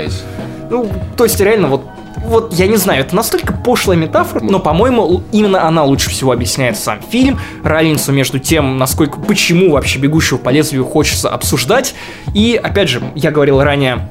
Ну, 0.70 0.90
то 1.18 1.26
есть 1.26 1.40
реально 1.40 1.68
вот 1.68 1.84
вот 2.26 2.54
я 2.54 2.68
не 2.68 2.76
знаю, 2.76 3.02
это 3.02 3.16
настолько 3.16 3.54
пошлая 3.54 3.98
метафора, 3.98 4.44
но, 4.44 4.60
по-моему, 4.60 5.24
именно 5.32 5.66
она 5.66 5.84
лучше 5.84 6.10
всего 6.10 6.32
объясняет 6.32 6.78
сам 6.78 7.00
фильм, 7.02 7.40
разницу 7.64 8.12
между 8.12 8.40
тем, 8.40 8.78
насколько, 8.78 9.20
почему 9.20 9.72
вообще 9.72 10.00
«Бегущего 10.00 10.38
по 10.38 10.50
лезвию» 10.50 10.86
хочется 10.86 11.30
обсуждать. 11.30 11.96
И, 12.34 12.60
опять 12.62 12.90
же, 12.90 13.02
я 13.16 13.32
говорил 13.32 13.62
ранее 13.62 14.10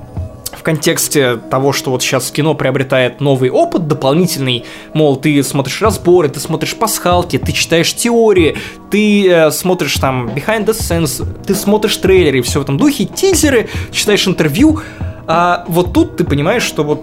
контексте 0.69 1.36
того, 1.36 1.73
что 1.73 1.90
вот 1.90 2.03
сейчас 2.03 2.31
кино 2.31 2.53
приобретает 2.53 3.23
новый 3.23 3.49
опыт 3.49 3.89
дополнительный, 3.89 4.66
мол, 4.93 5.16
ты 5.16 5.43
смотришь 5.43 5.81
разборы, 5.81 6.28
ты 6.28 6.40
смотришь 6.40 6.77
пасхалки, 6.77 7.39
ты 7.39 7.53
читаешь 7.53 7.95
теории, 7.95 8.59
ты 8.90 9.31
э, 9.31 9.51
смотришь 9.51 9.95
там 9.95 10.27
behind 10.27 10.66
the 10.66 10.77
scenes, 10.78 11.27
ты 11.47 11.55
смотришь 11.55 11.97
трейлеры 11.97 12.40
и 12.40 12.43
все 12.43 12.59
в 12.59 12.65
этом 12.65 12.77
духе, 12.77 13.07
тизеры, 13.07 13.70
читаешь 13.93 14.28
интервью, 14.28 14.81
а 15.27 15.65
вот 15.69 15.95
тут 15.95 16.19
ты 16.19 16.24
понимаешь, 16.24 16.65
что 16.65 16.85
вот 16.85 17.03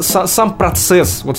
сам 0.00 0.58
процесс, 0.58 1.22
вот, 1.24 1.38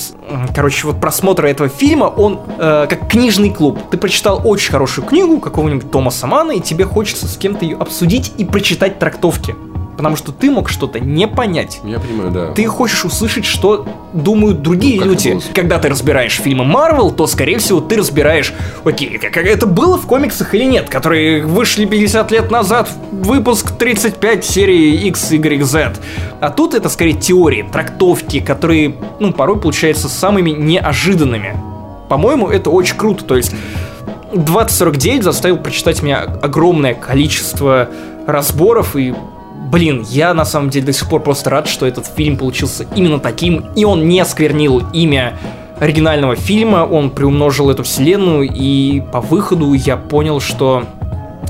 короче, 0.55 0.88
вот 0.88 0.99
просмотра 0.99 1.45
этого 1.45 1.69
фильма, 1.69 2.05
он 2.05 2.39
э, 2.57 2.88
как 2.89 3.09
книжный 3.09 3.51
клуб. 3.51 3.77
Ты 3.91 3.99
прочитал 3.99 4.41
очень 4.43 4.71
хорошую 4.71 5.05
книгу 5.05 5.39
какого-нибудь 5.39 5.91
Томаса 5.91 6.25
Мана, 6.25 6.53
и 6.53 6.61
тебе 6.61 6.85
хочется 6.85 7.27
с 7.27 7.38
кем-то 7.38 7.63
ее 7.63 7.77
обсудить 7.77 8.31
и 8.38 8.45
прочитать 8.45 8.97
трактовки 8.97 9.55
Потому 9.98 10.15
что 10.15 10.32
ты 10.32 10.49
мог 10.49 10.70
что-то 10.70 10.99
не 10.99 11.28
понять. 11.28 11.80
Я 11.84 11.99
понимаю, 11.99 12.32
да. 12.32 12.52
Ты 12.53 12.65
хочешь 12.65 13.06
услышать, 13.06 13.45
что 13.45 13.86
думают 14.14 14.61
другие 14.61 14.99
Ну, 14.99 15.07
люди. 15.07 15.40
Когда 15.53 15.78
ты 15.78 15.90
разбираешь 15.90 16.40
фильмы 16.40 16.65
Марвел, 16.65 17.11
то, 17.11 17.28
скорее 17.28 17.60
всего, 17.60 17.80
ты 17.80 17.98
разбираешь, 17.98 18.53
окей, 18.84 19.18
как 19.20 19.34
как 19.34 19.45
это 19.45 19.65
было 19.65 19.98
в 19.98 20.06
комиксах 20.07 20.56
или 20.56 20.64
нет, 20.64 20.90
которые 20.90 21.44
вышли 21.45 21.86
50 21.86 22.32
лет 22.32 22.49
назад, 22.52 22.90
выпуск 23.11 23.72
35 23.78 24.45
серии 24.45 25.07
X, 25.07 25.32
Y, 25.32 25.64
Z. 25.64 25.94
А 26.40 26.49
тут 26.49 26.74
это 26.74 26.88
скорее 26.90 27.14
теории, 27.14 27.68
трактовки, 27.72 28.40
которые, 28.40 28.95
ну, 29.20 29.34
порой 29.34 29.60
получаются 29.60 30.07
самыми 30.07 30.52
неожиданными. 30.52 31.56
По-моему, 32.10 32.48
это 32.48 32.70
очень 32.70 32.95
круто. 32.95 33.26
То 33.26 33.36
есть 33.36 33.53
2049 34.34 35.24
заставил 35.24 35.57
прочитать 35.57 36.02
меня 36.02 36.22
огромное 36.22 36.94
количество 36.94 37.90
разборов 38.28 38.95
и 38.95 39.14
Блин, 39.73 40.05
я 40.07 40.35
на 40.35 40.45
самом 40.45 40.69
деле 40.69 40.85
до 40.85 40.93
сих 40.93 41.09
пор 41.09 41.23
просто 41.23 41.49
рад, 41.49 41.67
что 41.67 41.87
этот 41.87 42.05
фильм 42.05 42.37
получился 42.37 42.85
именно 42.95 43.17
таким, 43.19 43.65
и 43.75 43.85
он 43.85 44.07
не 44.07 44.19
осквернил 44.19 44.83
имя 44.93 45.35
оригинального 45.79 46.35
фильма, 46.35 46.87
он 46.89 47.09
приумножил 47.09 47.71
эту 47.71 47.81
вселенную, 47.81 48.47
и 48.53 49.01
по 49.11 49.19
выходу 49.19 49.73
я 49.73 49.97
понял, 49.97 50.39
что 50.39 50.83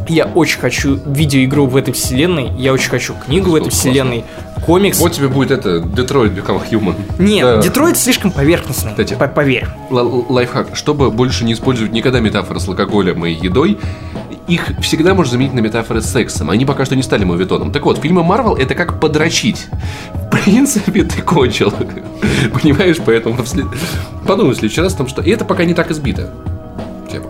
я 0.08 0.26
очень 0.26 0.58
хочу 0.62 0.98
видеоигру 1.06 1.66
в 1.66 1.76
этой 1.76 1.94
вселенной, 1.94 2.50
я 2.58 2.72
очень 2.72 2.90
хочу 2.90 3.14
книгу 3.26 3.52
в 3.52 3.56
этой 3.56 3.70
Классно. 3.70 3.80
вселенной, 3.92 4.24
комикс. 4.66 5.00
Вот 5.02 5.12
тебе 5.12 5.28
будет 5.28 5.52
это 5.52 5.80
Detroit 5.80 6.34
Become 6.34 6.62
Human. 6.72 6.96
Нет, 7.20 7.44
Да. 7.46 7.62
Детройт 7.62 7.98
слишком 7.98 8.32
поверхностный, 8.32 8.92
Кстати. 8.92 9.16
по- 9.16 9.28
поверь. 9.28 9.68
Лайфхак. 9.90 10.78
Чтобы 10.78 11.12
больше 11.12 11.44
не 11.44 11.52
использовать 11.52 11.92
никогда 11.92 12.22
метафоры 12.22 12.62
с 12.62 12.68
алкоголем 12.70 13.26
и 13.26 13.34
едой, 13.34 13.78
их 14.48 14.74
всегда 14.82 15.14
можно 15.14 15.32
заменить 15.32 15.54
на 15.54 15.60
метафоры 15.60 16.02
с 16.02 16.06
сексом. 16.06 16.50
Они 16.50 16.66
пока 16.66 16.86
что 16.86 16.96
не 16.96 17.04
стали 17.04 17.24
мовитоном. 17.24 17.72
Так 17.72 17.86
вот, 17.86 18.00
фильмы 18.00 18.24
Марвел 18.24 18.56
это 18.56 18.76
как 18.76 19.00
подрочить. 19.00 19.68
В 20.14 20.30
принципе, 20.30 21.04
ты 21.04 21.22
кончил. 21.22 21.72
Понимаешь, 22.54 22.98
поэтому 23.06 23.38
подумай 24.26 24.54
в 24.54 24.58
следующий 24.58 24.82
раз 24.82 24.94
о 24.94 24.98
том, 24.98 25.08
что... 25.08 25.22
И 25.22 25.30
это 25.30 25.46
пока 25.46 25.64
не 25.66 25.74
так 25.74 25.92
избито. 25.92 26.30
Тема. 27.10 27.28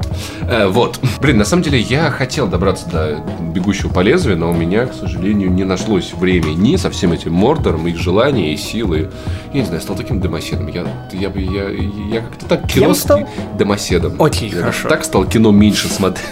Э, 0.50 0.68
вот. 0.68 1.00
Блин, 1.22 1.38
на 1.38 1.46
самом 1.46 1.62
деле 1.64 1.80
я 1.80 2.10
хотел 2.10 2.48
добраться 2.48 2.90
до 2.90 3.24
бегущего 3.54 3.90
по 3.90 4.00
лезвию, 4.00 4.38
но 4.38 4.50
у 4.50 4.54
меня, 4.54 4.86
к 4.88 4.94
сожалению, 4.94 5.52
не 5.52 5.66
нашлось 5.66 6.14
времени 6.14 6.78
со 6.78 6.90
всем 6.90 7.12
этим 7.12 7.34
мордором, 7.34 7.88
и 7.88 7.94
желания, 7.94 8.54
и 8.54 8.58
силы. 8.58 9.12
Я 9.54 9.60
не 9.60 9.66
знаю, 9.66 9.82
стал 9.82 9.96
таким 9.98 10.20
домоседом. 10.22 10.68
Я, 10.68 10.86
я, 11.12 11.30
я, 11.36 11.70
я 11.70 12.22
как-то 12.22 12.46
так 12.48 12.62
Кем 12.62 12.84
кино 12.84 12.94
стал? 12.94 13.30
домоседом. 13.58 14.22
Окей, 14.22 14.50
Я 14.50 14.60
хорошо. 14.60 14.90
Так 14.90 15.04
стал 15.04 15.26
кино 15.26 15.52
меньше 15.52 15.88
смотреть. 15.90 16.26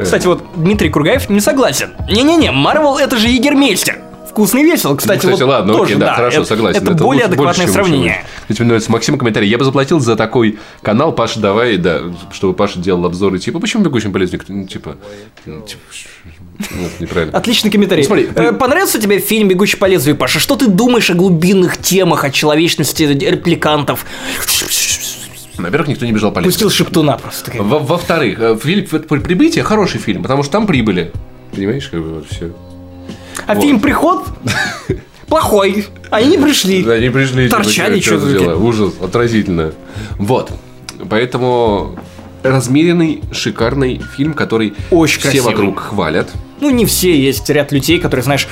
Кстати, 0.00 0.26
вот 0.26 0.44
Дмитрий 0.56 0.90
Кургаев 0.90 1.28
не 1.28 1.40
согласен. 1.40 1.90
Не-не-не, 2.08 2.50
Марвел 2.52 2.98
это 2.98 3.16
же 3.16 3.28
Егермейстер. 3.28 3.98
Вкусно 4.30 4.58
и 4.58 4.62
весело, 4.62 4.94
кстати, 4.94 5.18
Кстати, 5.18 5.40
вот 5.40 5.48
ладно, 5.48 5.72
тоже, 5.72 5.94
окей, 5.94 5.96
да, 5.96 6.14
хорошо, 6.14 6.38
это, 6.42 6.48
согласен. 6.48 6.82
Это, 6.82 6.94
более 6.94 7.24
лучше- 7.24 7.26
адекватное 7.26 7.44
больше, 7.46 7.62
чем 7.62 7.72
сравнение. 7.72 8.12
лучше. 8.18 8.26
Кстати, 8.42 8.60
мне 8.60 8.68
нравится 8.68 8.92
Максима 8.92 9.18
комментарий. 9.18 9.48
Я 9.48 9.58
бы 9.58 9.64
заплатил 9.64 9.98
за 9.98 10.14
такой 10.14 10.58
канал 10.82 11.10
Паша, 11.12 11.40
давай, 11.40 11.76
да, 11.76 12.02
чтобы 12.30 12.54
Паша 12.54 12.78
делал 12.78 13.04
обзоры, 13.06 13.40
типа, 13.40 13.58
почему 13.58 13.82
бегущим 13.82 14.12
по 14.12 14.18
лезвию? 14.18 14.40
Ну, 14.46 14.66
типа, 14.68 14.96
ну, 15.44 15.62
типа, 15.62 15.80
ну, 16.70 16.86
это 16.86 17.02
неправильно. 17.02 17.36
Отличный 17.36 17.72
комментарий. 17.72 18.02
Ну, 18.04 18.06
смотри, 18.06 18.28
Э, 18.36 18.52
Понравился 18.52 19.00
тебе 19.00 19.18
фильм 19.18 19.48
«Бегущий 19.48 19.76
по 19.76 19.86
лезвию», 19.86 20.14
Паша? 20.16 20.38
Что 20.38 20.54
ты 20.54 20.68
думаешь 20.68 21.10
о 21.10 21.14
глубинных 21.14 21.76
темах, 21.78 22.22
о 22.22 22.30
человечности 22.30 23.02
репликантов? 23.02 24.04
Во-первых, 25.58 25.88
никто 25.88 26.06
не 26.06 26.12
бежал 26.12 26.30
по 26.32 26.38
лезвию. 26.38 26.52
Пустил 26.52 26.70
шептуна 26.70 27.18
просто. 27.18 27.50
как. 27.50 27.60
Во- 27.60 27.78
Во-вторых, 27.80 28.38
э, 28.40 28.56
фильм 28.62 28.86
«Прибытие» 28.86 29.64
хороший 29.64 30.00
фильм, 30.00 30.22
потому 30.22 30.42
что 30.42 30.52
там 30.52 30.66
прибыли. 30.66 31.12
Понимаешь, 31.52 31.88
как 31.88 32.00
бы 32.00 32.14
вот 32.14 32.26
все. 32.30 32.52
А 33.46 33.54
вот. 33.54 33.62
фильм 33.62 33.80
«Приход» 33.80 34.26
плохой. 35.28 35.86
Они 36.10 36.36
не 36.36 36.38
пришли. 36.38 36.82
Да, 36.82 36.92
они 36.94 37.10
пришли. 37.10 37.48
типа, 37.48 37.62
Торчали, 37.62 38.00
за 38.00 38.16
дела? 38.38 38.54
Ужас, 38.56 38.94
отразительно. 39.02 39.72
Вот. 40.18 40.50
Поэтому 41.10 41.98
размеренный, 42.42 43.22
шикарный 43.32 44.00
фильм, 44.16 44.34
который 44.34 44.74
Очень 44.90 45.20
все 45.20 45.28
красивый. 45.30 45.54
вокруг 45.54 45.80
хвалят. 45.80 46.28
Ну, 46.60 46.70
не 46.70 46.86
все, 46.86 47.16
есть 47.18 47.48
ряд 47.50 47.72
людей, 47.72 47.98
которые, 48.00 48.24
знаешь, 48.24 48.48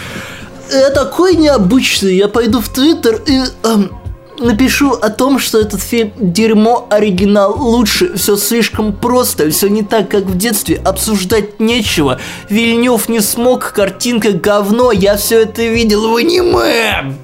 «Я 0.70 0.90
такой 0.90 1.36
необычный, 1.36 2.16
я 2.16 2.28
пойду 2.28 2.60
в 2.60 2.68
Твиттер 2.68 3.20
и 3.26 3.40
эм, 3.64 3.90
напишу 4.38 4.92
о 4.92 5.10
том, 5.10 5.38
что 5.38 5.60
этот 5.60 5.82
фильм 5.82 6.12
дерьмо, 6.16 6.86
оригинал 6.90 7.56
лучше, 7.58 8.16
все 8.16 8.36
слишком 8.36 8.92
просто, 8.92 9.50
все 9.50 9.68
не 9.68 9.82
так, 9.82 10.10
как 10.10 10.24
в 10.24 10.36
детстве, 10.36 10.76
обсуждать 10.76 11.60
нечего. 11.60 12.20
Вильнев 12.48 13.08
не 13.08 13.20
смог, 13.20 13.72
картинка 13.72 14.32
говно, 14.32 14.92
я 14.92 15.16
все 15.16 15.42
это 15.42 15.62
видел 15.62 16.10
в 16.10 16.16
аниме. 16.16 17.14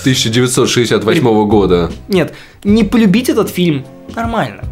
1968 0.00 1.48
года. 1.48 1.90
Нет, 2.08 2.34
не 2.62 2.84
полюбить 2.84 3.28
этот 3.28 3.48
фильм 3.50 3.86
нормально. 4.14 4.64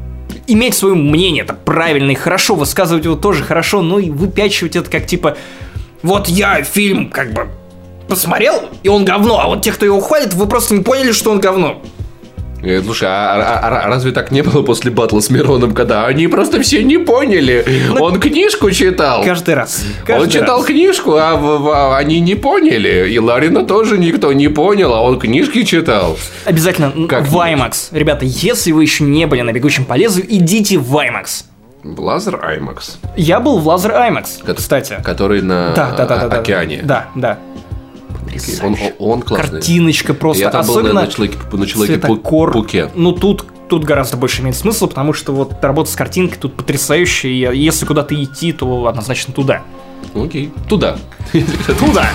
Иметь 0.47 0.75
свое 0.75 0.95
мнение, 0.95 1.45
это 1.45 1.55
правильно 1.55 2.11
и 2.11 2.15
хорошо, 2.15 2.55
высказывать 2.55 3.05
его 3.05 3.17
тоже 3.17 3.45
хорошо, 3.45 3.81
но 3.81 3.99
и 3.99 4.11
выпячивать 4.11 4.77
это 4.77 4.91
как 4.91 5.07
типа 5.07 5.37
вот 6.03 6.29
я 6.29 6.63
фильм 6.65 7.11
как 7.11 7.33
бы 7.33 7.49
посмотрел, 8.09 8.63
и 8.83 8.89
он 8.89 9.05
говно, 9.05 9.41
а 9.41 9.47
вот 9.49 9.63
те, 9.63 9.73
кто 9.73 9.85
его 9.87 10.01
хвалит, 10.01 10.35
вы 10.35 10.47
просто 10.47 10.75
не 10.75 10.83
поняли, 10.83 11.13
что 11.13 11.31
он 11.31 11.41
говно. 11.41 11.83
Э, 12.65 12.81
Слушай, 12.81 13.09
а, 13.11 13.35
а- 13.35 13.59
а- 13.69 13.81
а 13.81 13.89
разве 13.89 14.13
так 14.13 14.31
не 14.31 14.43
было 14.43 14.63
после 14.63 14.93
батла 14.93 15.21
с 15.21 15.31
Мироном, 15.31 15.75
когда 15.75 16.07
они 16.07 16.29
просто 16.29 16.63
все 16.63 16.85
не 16.85 16.97
поняли? 16.97 17.65
Он 17.99 18.21
книжку 18.21 18.71
читал. 18.71 19.25
Каждый 19.25 19.55
раз. 19.57 19.83
Он 20.03 20.07
каждый 20.07 20.31
читал 20.31 20.59
раз. 20.59 20.67
книжку, 20.67 21.17
а 21.17 21.35
в- 21.35 21.59
в- 21.59 21.97
они 21.97 22.21
не 22.21 22.37
поняли. 22.37 23.11
И 23.11 23.19
Ларина 23.19 23.65
тоже 23.65 23.99
никто 23.99 24.33
не 24.33 24.47
понял, 24.47 24.95
а 24.95 25.01
он 25.01 25.19
книжки 25.19 25.65
читал. 25.65 26.17
Обязательно 26.45 27.09
Как 27.09 27.27
в 27.27 27.37
IMAX. 27.37 27.89
Ребята, 27.91 28.27
если 28.27 28.71
вы 28.71 28.83
еще 28.83 29.03
не 29.03 29.27
были 29.27 29.41
на 29.41 29.53
бегущем 29.53 29.85
по 29.85 29.95
лезвию, 29.95 30.27
идите 30.33 30.79
в 30.79 30.95
IMAX. 30.97 31.45
Laser 31.85 32.37
IMAX, 32.37 32.93
Я 33.17 33.41
был 33.41 33.59
в 33.59 33.67
Лазер 33.67 33.91
Кот- 34.47 34.59
кстати. 34.59 34.99
который 35.03 35.43
на 35.43 35.73
да, 35.75 35.91
да, 35.97 36.07
да, 36.07 36.29
да. 36.29 36.39
океане. 36.39 36.81
Да, 36.85 37.07
да. 37.17 37.39
Он, 38.63 38.77
он 38.99 39.23
классный. 39.23 39.61
Картиночка 39.61 40.15
просто. 40.15 40.43
Я 40.43 40.51
там 40.51 40.67
был 40.67 40.75
Особенно 40.79 40.95
на, 40.95 41.01
на 41.03 41.67
человеке, 41.67 42.07
на. 42.07 42.53
Пуке. 42.53 42.91
Ну, 42.95 43.13
тут, 43.13 43.47
тут 43.69 43.85
гораздо 43.85 44.17
больше 44.17 44.43
имеет 44.43 44.57
смысл, 44.57 44.87
потому 44.89 45.13
что 45.13 45.33
вот 45.33 45.63
работа 45.63 45.91
с 45.91 45.95
картинкой 45.95 46.39
тут 46.39 46.55
потрясающая, 46.55 47.53
и 47.53 47.59
если 47.59 47.87
куда-то 47.87 48.15
идти, 48.23 48.53
то 48.53 48.87
однозначно 48.87 49.33
туда. 49.35 49.63
Окей. 50.15 50.53
Туда. 50.69 50.97
Туда! 51.79 52.11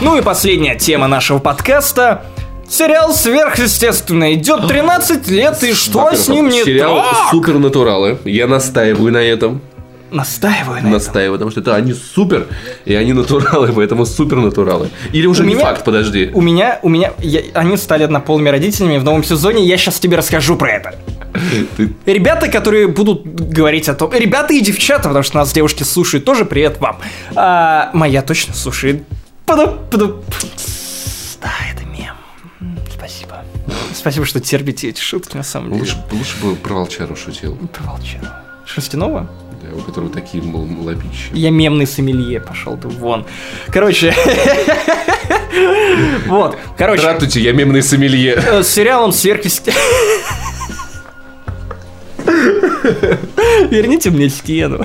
Ну 0.00 0.16
и 0.18 0.22
последняя 0.22 0.76
тема 0.76 1.08
нашего 1.08 1.38
подкаста. 1.38 2.26
Сериал 2.68 3.14
«Сверхъестественное» 3.14 4.34
идет 4.34 4.66
13 4.66 5.28
лет, 5.28 5.62
и 5.62 5.72
что 5.72 6.12
с 6.12 6.28
ним 6.28 6.48
не 6.48 6.64
Сериал 6.64 6.96
так? 6.96 7.30
Супернатуралы. 7.30 8.18
Я 8.24 8.46
настаиваю 8.48 9.12
на 9.12 9.18
этом. 9.18 9.62
Настаиваю 10.10 10.74
на 10.76 10.78
этом. 10.78 10.90
Настаиваю, 10.92 11.32
потому 11.32 11.50
что 11.50 11.60
это 11.60 11.74
они 11.74 11.92
супер, 11.92 12.46
и 12.84 12.94
они 12.94 13.12
натуралы, 13.12 13.72
поэтому 13.72 14.06
супер 14.06 14.36
натуралы. 14.36 14.88
Или 15.12 15.26
уже 15.26 15.42
У 15.42 15.46
не 15.46 15.54
меня- 15.54 15.66
факт, 15.66 15.84
подожди. 15.84 16.30
У 16.32 16.40
меня, 16.40 16.78
у 16.82 16.88
меня, 16.88 17.12
я- 17.18 17.42
они 17.54 17.76
стали 17.76 18.04
однополыми 18.04 18.48
родителями 18.48 18.98
в 18.98 19.04
новом 19.04 19.24
сезоне, 19.24 19.64
я 19.66 19.76
сейчас 19.76 19.98
тебе 19.98 20.16
расскажу 20.16 20.56
про 20.56 20.70
это. 20.70 20.94
Ты- 21.76 21.92
Ребята, 22.06 22.48
которые 22.48 22.86
будут 22.88 23.24
говорить 23.26 23.88
о 23.88 23.94
том... 23.94 24.12
Ребята 24.12 24.54
и 24.54 24.60
девчата, 24.60 25.04
потому 25.08 25.22
что 25.24 25.36
нас 25.38 25.52
девушки 25.52 25.82
слушают, 25.82 26.24
тоже 26.24 26.44
привет 26.44 26.78
вам. 26.80 26.98
А, 27.34 27.90
моя 27.92 28.22
точно 28.22 28.54
слушает. 28.54 29.02
Пада- 29.46 29.76
пада- 29.90 30.14
Да, 31.42 31.50
это 31.74 31.84
мем. 31.84 32.14
Спасибо. 32.96 33.42
Спасибо, 33.94 34.24
что 34.24 34.40
терпите 34.40 34.88
эти 34.88 35.00
шутки, 35.00 35.36
на 35.36 35.42
самом 35.42 35.70
деле. 35.70 35.80
Лучше, 35.80 35.96
лучше 36.12 36.36
бы 36.42 36.54
про 36.56 36.74
волчару 36.74 37.16
шутил, 37.16 37.56
Про 37.72 37.84
волчара. 37.90 38.42
Шерстяного? 38.64 39.28
Да, 39.70 39.76
у 39.76 39.80
которого 39.80 40.10
такие 40.10 40.42
мол, 40.42 40.66
лапищи. 40.82 41.30
Я 41.32 41.50
мемный 41.50 41.86
сомелье, 41.86 42.40
пошел 42.40 42.76
ты 42.76 42.88
вон. 42.88 43.24
Короче. 43.68 44.14
Вот, 46.26 46.58
короче. 46.76 47.00
Здравствуйте, 47.00 47.40
я 47.40 47.52
мемный 47.52 47.82
сомелье. 47.82 48.34
э, 48.34 48.62
с 48.62 48.68
сериалом 48.68 49.12
сверхъесте... 49.12 49.72
Верните 53.70 54.10
мне 54.10 54.28
стену. 54.28 54.84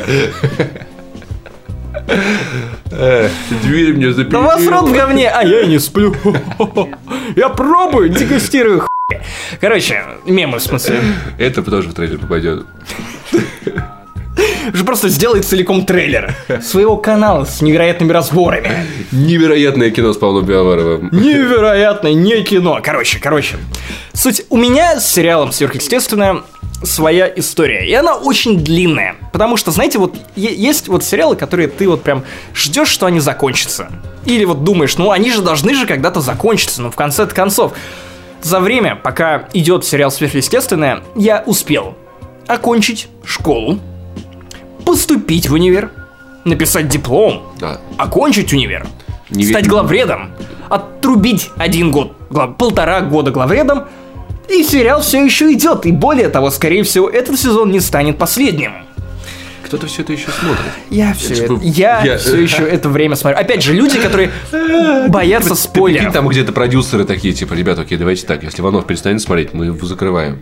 Дверь 3.64 3.94
мне 3.94 4.08
Да 4.08 4.14
запилила. 4.14 4.42
вас 4.42 4.66
рот 4.68 4.90
в 4.90 4.94
говне, 4.94 5.30
а 5.30 5.44
я 5.44 5.66
не 5.66 5.80
сплю. 5.80 6.16
Я 7.36 7.50
пробую, 7.50 8.10
дегустирую. 8.10 8.88
Короче, 9.60 10.04
мемы 10.26 10.60
в 10.60 10.62
смысле. 10.64 11.02
Это 11.38 11.62
тоже 11.64 11.90
в 11.90 11.94
трейлер 11.94 12.20
попадет. 12.20 12.66
Уже 14.74 14.84
просто 14.84 15.10
сделай 15.10 15.42
целиком 15.42 15.86
трейлер 15.86 16.36
своего 16.62 16.98
канала 16.98 17.46
с 17.46 17.62
невероятными 17.62 18.12
разборами. 18.12 18.72
Невероятное 19.12 19.92
кино 19.92 20.14
с 20.14 20.18
Павлом 20.18 20.46
Пиаваровым. 20.46 21.10
Невероятное, 21.12 22.14
не 22.14 22.42
кино. 22.44 22.80
Короче, 22.84 23.20
короче. 23.20 23.58
Суть, 24.14 24.44
у 24.50 24.58
меня 24.58 25.00
с 25.00 25.12
сериалом 25.12 25.52
«Сверхъестественное» 25.52 26.44
своя 26.84 27.32
история. 27.36 27.88
И 27.88 27.94
она 27.94 28.16
очень 28.16 28.64
длинная. 28.64 29.16
Потому 29.32 29.58
что, 29.58 29.72
знаете, 29.72 30.00
вот 30.00 30.16
есть 30.36 30.88
вот 30.88 31.04
сериалы, 31.04 31.36
которые 31.36 31.68
ты 31.68 31.88
вот 31.88 32.02
прям 32.02 32.24
ждешь, 32.56 32.90
что 32.90 33.06
они 33.06 33.20
закончатся. 33.20 33.90
Или 34.26 34.46
вот 34.46 34.64
думаешь, 34.64 34.98
ну 34.98 35.12
они 35.12 35.32
же 35.32 35.42
должны 35.42 35.76
же 35.76 35.86
когда-то 35.86 36.22
закончиться, 36.22 36.82
ну 36.82 36.92
в 36.92 36.96
конце 36.96 37.26
концов. 37.28 37.74
За 38.42 38.60
время, 38.60 38.96
пока 38.96 39.48
идет 39.54 39.86
сериал 39.86 40.12
«Сверхъестественное», 40.12 41.02
я 41.16 41.44
успел 41.46 41.96
окончить 42.48 43.08
школу, 43.24 43.80
поступить 44.86 45.50
в 45.50 45.54
универ, 45.54 45.92
написать 46.46 46.88
диплом, 46.88 47.54
Да. 47.60 47.80
окончить 47.98 48.52
универ, 48.54 48.88
Не 49.30 49.46
стать 49.46 49.68
главредом, 49.68 50.32
отрубить 50.70 51.50
один 51.58 51.92
год, 51.92 52.14
гла- 52.30 52.48
полтора 52.48 53.02
года 53.02 53.32
главредом, 53.32 53.84
и 54.50 54.64
сериал 54.64 55.02
все 55.02 55.24
еще 55.24 55.52
идет. 55.54 55.86
И 55.86 55.92
более 55.92 56.28
того, 56.30 56.50
скорее 56.50 56.84
всего, 56.84 57.10
этот 57.10 57.40
сезон 57.40 57.72
не 57.72 57.80
станет 57.80 58.18
последним. 58.18 58.74
Кто-то 59.64 59.88
все 59.88 60.02
это 60.02 60.12
еще 60.12 60.30
смотрит. 60.32 60.66
Я 60.90 61.14
все, 61.14 61.34
Это 61.34 61.54
это, 61.54 61.60
я 61.64 62.02
я- 62.04 62.18
все 62.18 62.36
еще 62.42 62.64
это 62.64 62.90
время 62.90 63.16
смотрю. 63.16 63.40
Опять 63.40 63.64
же, 63.64 63.74
люди, 63.74 63.98
которые 64.00 64.32
боятся 65.08 65.52
Прикинь, 65.52 65.64
спойлеров. 65.64 66.14
там 66.14 66.28
где-то 66.28 66.52
продюсеры 66.52 67.06
такие, 67.06 67.34
типа, 67.34 67.54
ребята, 67.54 67.84
окей, 67.84 67.98
давайте 67.98 68.26
так, 68.26 68.44
если 68.44 68.62
Иванов 68.62 68.86
перестанет 68.86 69.22
смотреть, 69.22 69.54
мы 69.54 69.68
его 69.68 69.86
закрываем. 69.88 70.42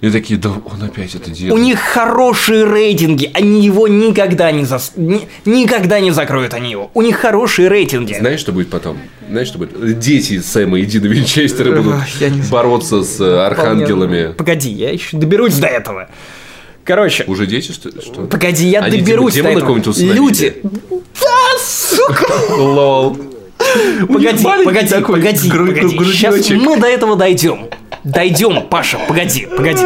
И 0.00 0.10
такие, 0.10 0.38
да 0.38 0.50
он 0.50 0.82
опять 0.82 1.14
это 1.14 1.30
У 1.30 1.34
делает. 1.34 1.64
них 1.64 1.78
хорошие 1.80 2.64
рейтинги, 2.64 3.30
они 3.34 3.64
его 3.64 3.88
никогда 3.88 4.50
не 4.52 4.64
зас... 4.64 4.92
ни- 4.96 5.28
никогда 5.44 6.00
не 6.00 6.10
закроют 6.10 6.54
они 6.54 6.70
его. 6.70 6.90
У 6.94 7.02
них 7.02 7.16
хорошие 7.16 7.68
рейтинги. 7.68 8.14
Знаешь, 8.18 8.40
что 8.40 8.52
будет 8.52 8.70
потом? 8.70 8.98
Знаешь, 9.28 9.48
что 9.48 9.58
будет? 9.58 9.98
Дети 9.98 10.40
Сэма 10.40 10.78
и 10.80 10.84
Дина 10.86 11.06
Винчестера 11.06 11.80
будут 11.80 11.94
бороться 12.50 13.02
с 13.02 13.20
э, 13.20 13.46
архангелами. 13.46 14.32
Погоди, 14.32 14.70
я 14.70 14.90
еще 14.90 15.16
доберусь 15.16 15.54
до 15.56 15.66
этого. 15.66 16.08
Короче, 16.84 17.24
Уже 17.26 17.46
дети, 17.46 17.72
что 17.72 17.90
что? 18.00 18.22
погоди, 18.26 18.66
я 18.66 18.80
Они 18.80 18.98
доберусь 18.98 19.34
до 19.34 19.48
этого. 19.48 19.80
Люди. 19.98 20.62
Да, 21.20 21.58
сука! 21.62 22.26
Лол. 22.56 23.16
Погоди, 24.08 24.42
погоди, 24.64 24.94
погоди, 25.02 25.50
погоди. 25.50 25.98
Сейчас 26.12 26.50
мы 26.50 26.78
до 26.78 26.86
этого 26.86 27.16
дойдем. 27.16 27.68
Дойдем, 28.04 28.66
Паша, 28.68 28.98
погоди, 29.06 29.46
погоди. 29.46 29.82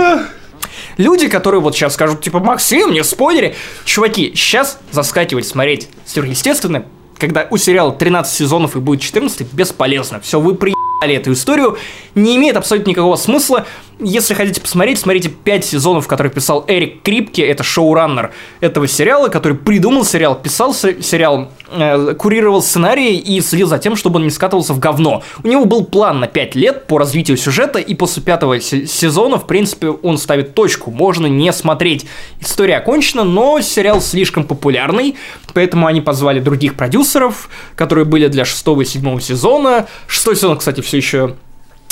Люди, 0.97 1.29
которые 1.29 1.61
вот 1.61 1.75
сейчас 1.75 1.95
скажут, 1.95 2.23
типа, 2.23 2.39
Максим, 2.39 2.93
не 2.93 3.03
спойлери. 3.03 3.57
Чуваки, 3.85 4.33
сейчас 4.37 4.79
заскакивать 4.93 5.47
смотреть 5.47 5.89
сверхъестественное, 6.07 6.87
когда 7.19 7.47
у 7.51 7.57
сериала 7.57 7.93
13 7.93 8.33
сезонов 8.33 8.77
и 8.77 8.79
будет 8.79 9.01
14, 9.01 9.53
бесполезно. 9.53 10.21
Все, 10.21 10.39
вы 10.39 10.55
приебали 11.01 11.17
эту 11.17 11.33
историю. 11.33 11.77
Не 12.15 12.37
имеет 12.37 12.57
абсолютно 12.57 12.91
никакого 12.91 13.17
смысла. 13.17 13.67
Если 14.01 14.35
хотите 14.35 14.61
посмотреть, 14.61 14.99
смотрите 14.99 15.29
5 15.29 15.65
сезонов, 15.65 16.09
которые 16.09 16.33
писал 16.33 16.65
Эрик 16.67 17.03
Крипке, 17.03 17.47
это 17.47 17.63
шоураннер 17.63 18.33
этого 18.61 18.89
сериала, 18.89 19.29
который 19.29 19.57
придумал 19.57 20.05
сериал, 20.05 20.35
писал 20.35 20.75
се- 20.75 21.01
сериал, 21.01 21.49
э, 21.71 22.15
курировал 22.19 22.61
сценарий 22.61 23.17
и 23.17 23.41
следил 23.41 23.69
за 23.69 23.79
тем, 23.79 23.95
чтобы 23.95 24.17
он 24.17 24.25
не 24.25 24.31
скатывался 24.31 24.75
в 24.75 24.81
говно. 24.81 25.23
У 25.45 25.47
него 25.49 25.65
был 25.65 25.85
план 25.85 26.19
на 26.19 26.27
5 26.27 26.57
лет 26.57 26.89
по 26.89 26.99
развитию 26.99 27.37
сюжета, 27.37 27.79
и 27.79 27.95
после 27.95 28.21
пятого 28.21 28.61
се- 28.61 28.85
сезона, 28.89 29.39
в 29.39 29.47
принципе, 29.47 29.91
он 29.91 30.19
ставит 30.19 30.55
точку, 30.55 30.91
можно 30.91 31.27
не 31.29 31.53
смотреть. 31.53 32.05
История 32.41 32.79
окончена, 32.79 33.23
но 33.23 33.61
сериал 33.61 34.01
слишком 34.01 34.43
популярный, 34.43 35.15
поэтому 35.55 35.87
они 35.87 36.01
позвали 36.01 36.41
других 36.41 36.75
продюсеров, 36.75 37.49
которые 37.77 38.07
были 38.07 38.27
для 38.27 38.45
шестого 38.45 38.83
и 38.83 38.85
седьмого 38.85 39.21
сезона. 39.21 39.87
Шестой 40.09 40.35
сезон, 40.35 40.59
кстати, 40.59 40.81
все 40.85 40.97
еще 40.99 41.35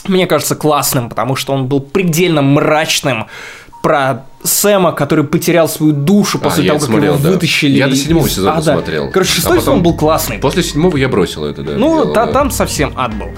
мне 0.06 0.26
кажется 0.26 0.54
классным, 0.56 1.08
потому 1.08 1.36
что 1.36 1.52
он 1.52 1.66
был 1.66 1.80
предельно 1.80 2.42
мрачным 2.42 3.26
про 3.82 4.24
Сэма, 4.44 4.92
который 4.92 5.24
потерял 5.24 5.68
свою 5.68 5.92
душу 5.92 6.38
после 6.38 6.64
А, 6.64 6.66
того, 6.68 6.78
как 6.80 6.88
смотрел, 6.88 7.14
его 7.14 7.22
да. 7.22 7.30
вытащили. 7.30 7.76
Я 7.78 7.88
до 7.88 7.96
седьмого 7.96 8.26
из 8.26 8.34
сезона 8.34 8.56
ада. 8.58 8.72
смотрел. 8.74 9.10
Короче, 9.10 9.30
А 9.32 9.34
шестой 9.34 9.58
потом- 9.58 9.74
сезон 9.74 9.82
был 9.82 9.94
классный. 9.96 10.38
После 10.38 10.62
седьмого 10.62 10.96
я 10.96 11.08
бросил 11.08 11.44
это, 11.44 11.62
да. 11.62 11.72
Ну, 11.76 12.02
дело, 12.02 12.14
та- 12.14 12.26
да. 12.26 12.32
там 12.32 12.50
совсем 12.50 12.92
ад 12.96 13.14
был. 13.14 13.28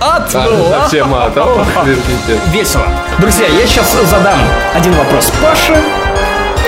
Ад 0.00 0.30
А, 0.34 0.44
был, 0.46 0.66
а? 0.74 0.80
совсем 0.82 1.14
ад. 1.14 1.34
Подождите. 1.74 2.40
Весело. 2.52 2.84
Друзья, 3.18 3.46
я 3.46 3.66
сейчас 3.66 3.94
задам 4.10 4.38
один 4.74 4.92
вопрос 4.94 5.30
Паше, 5.42 5.72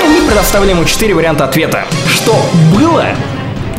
и 0.05 0.09
мы 0.09 0.27
предоставим 0.27 0.69
ему 0.71 0.85
четыре 0.85 1.15
варианта 1.15 1.45
ответа. 1.45 1.85
Что 2.09 2.35
было 2.75 3.07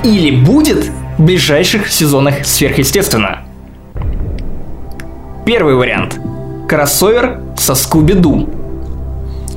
или 0.04 0.32
будет 0.36 0.92
в 1.18 1.22
ближайших 1.24 1.92
сезонах 1.92 2.46
сверхъестественно? 2.46 3.44
Первый 5.48 5.76
вариант. 5.76 6.20
Кроссовер 6.68 7.40
со 7.56 7.74
Скуби-Ду. 7.74 8.50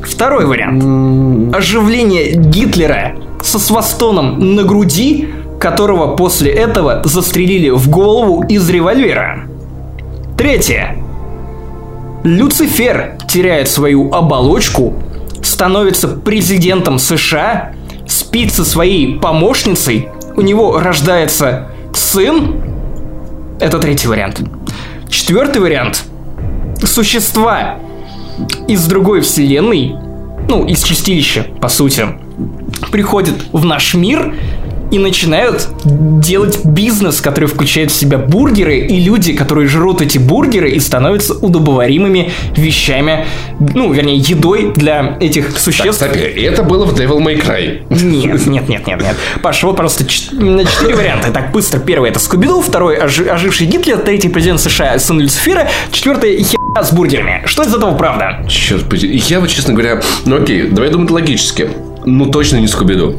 Второй 0.04 0.46
вариант. 0.46 1.52
Оживление 1.52 2.30
Гитлера 2.30 3.16
со 3.42 3.58
свастоном 3.58 4.54
на 4.54 4.62
груди, 4.62 5.30
которого 5.58 6.14
после 6.14 6.52
этого 6.52 7.02
застрелили 7.04 7.70
в 7.70 7.90
голову 7.90 8.44
из 8.44 8.70
револьвера. 8.70 9.48
Третье. 10.38 10.96
Люцифер 12.22 13.16
теряет 13.28 13.68
свою 13.68 14.12
оболочку, 14.12 14.94
становится 15.42 16.06
президентом 16.06 17.00
США, 17.00 17.72
спит 18.06 18.54
со 18.54 18.64
своей 18.64 19.18
помощницей, 19.18 20.08
у 20.36 20.40
него 20.40 20.78
рождается 20.78 21.66
сын. 21.92 22.62
Это 23.58 23.80
третий 23.80 24.06
вариант. 24.06 24.40
Четвертый 25.10 25.60
вариант. 25.60 26.04
Существа 26.84 27.80
из 28.68 28.86
другой 28.86 29.22
вселенной, 29.22 29.96
ну, 30.48 30.66
из 30.66 30.84
чистилища, 30.84 31.46
по 31.60 31.68
сути, 31.68 32.06
приходят 32.92 33.34
в 33.52 33.64
наш 33.64 33.94
мир 33.94 34.36
и 34.90 34.98
начинают 34.98 35.68
делать 35.84 36.64
бизнес, 36.64 37.20
который 37.20 37.46
включает 37.46 37.90
в 37.90 37.94
себя 37.94 38.18
бургеры, 38.18 38.78
и 38.78 39.00
люди, 39.00 39.32
которые 39.34 39.68
жрут 39.68 40.00
эти 40.02 40.18
бургеры 40.18 40.70
и 40.70 40.80
становятся 40.80 41.34
удобоваримыми 41.34 42.32
вещами, 42.56 43.26
ну, 43.74 43.92
вернее, 43.92 44.16
едой 44.16 44.72
для 44.74 45.16
этих 45.20 45.48
Так, 45.52 45.58
существ. 45.58 45.90
кстати, 45.90 46.18
это 46.18 46.62
было 46.62 46.84
в 46.84 46.94
Devil 46.98 47.18
May 47.18 47.40
Cry. 47.42 47.82
Нет, 47.90 48.46
нет, 48.46 48.68
нет, 48.68 48.86
нет, 48.86 49.00
нет. 49.02 49.16
Паш, 49.42 49.62
вот 49.62 49.76
просто 49.76 50.04
на 50.32 50.64
четыре 50.64 50.94
варианта. 50.94 51.30
Так, 51.30 51.52
быстро. 51.52 51.78
Первый 51.78 52.10
это 52.10 52.18
Скуби-Ду, 52.18 52.60
второй 52.60 52.96
ожи- 52.98 53.28
оживший 53.28 53.66
Гитлер, 53.66 53.98
третий 53.98 54.28
президент 54.28 54.60
США, 54.60 54.98
сын 54.98 55.20
Люцифера, 55.20 55.68
четвертый 55.92 56.36
херня 56.42 56.82
с 56.82 56.92
бургерами. 56.92 57.42
Что 57.46 57.62
из 57.62 57.74
этого 57.74 57.94
правда? 57.96 58.44
Черт 58.48 58.88
побери. 58.88 59.22
Я 59.28 59.40
вот, 59.40 59.48
честно 59.50 59.72
говоря, 59.74 60.00
ну 60.26 60.36
окей, 60.42 60.68
давай 60.68 60.90
думать 60.90 61.10
логически. 61.10 61.70
Ну, 62.04 62.26
точно 62.26 62.56
не 62.56 62.66
Скуби-Ду. 62.66 63.16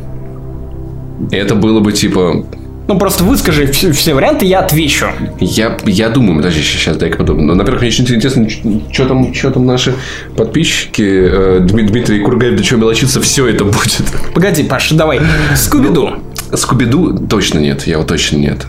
Это 1.31 1.55
было 1.55 1.79
бы 1.79 1.91
типа... 1.91 2.45
Ну, 2.87 2.97
просто 2.97 3.23
выскажи 3.23 3.67
все, 3.67 3.91
все 3.93 4.13
варианты, 4.13 4.45
я 4.45 4.59
отвечу. 4.59 5.05
Я, 5.39 5.77
я 5.85 6.09
думаю, 6.09 6.37
подожди, 6.37 6.61
сейчас 6.61 6.97
дай-ка 6.97 7.17
подумаю. 7.19 7.45
Ну, 7.47 7.55
во-первых, 7.55 7.81
мне 7.81 7.89
очень 7.89 8.03
интересно, 8.03 8.49
что 8.49 9.05
там, 9.05 9.33
что 9.33 9.51
там 9.51 9.65
наши 9.65 9.93
подписчики, 10.35 11.01
э, 11.01 11.59
Дми- 11.61 11.83
Дмитрий 11.87 12.19
Кургаев, 12.19 12.57
до 12.57 12.63
чего 12.63 12.79
мелочиться, 12.81 13.21
все 13.21 13.47
это 13.47 13.63
будет. 13.63 14.01
Погоди, 14.33 14.63
Паш, 14.63 14.91
давай. 14.91 15.21
Скуби-Ду. 15.55 16.15
Скуби-Ду 16.53 17.27
точно 17.27 17.59
нет, 17.59 17.87
я 17.87 17.97
вот 17.97 18.07
точно 18.07 18.37
нет. 18.37 18.65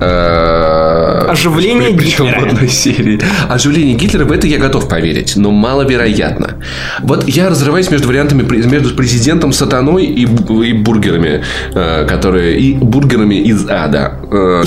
Э, 0.00 1.26
Оживление 1.28 1.90
причем 1.96 2.26
Гитлера. 2.26 2.40
в 2.40 2.52
одной 2.52 2.68
серии. 2.68 3.20
Оживление 3.48 3.94
Гитлера, 3.94 4.24
в 4.24 4.32
это 4.32 4.46
я 4.46 4.58
готов 4.58 4.88
поверить, 4.88 5.36
но 5.36 5.50
маловероятно. 5.50 6.56
Вот 7.00 7.28
я 7.28 7.48
разрываюсь 7.48 7.90
между 7.90 8.08
вариантами, 8.08 8.42
между 8.66 8.94
президентом 8.94 9.52
сатаной 9.52 10.04
и, 10.04 10.22
и 10.24 10.72
бургерами, 10.72 11.42
э, 11.74 12.06
которые... 12.08 12.58
И 12.58 12.74
бургерами 12.74 13.36
из 13.36 13.68
ада. 13.68 14.14
Э, 14.30 14.64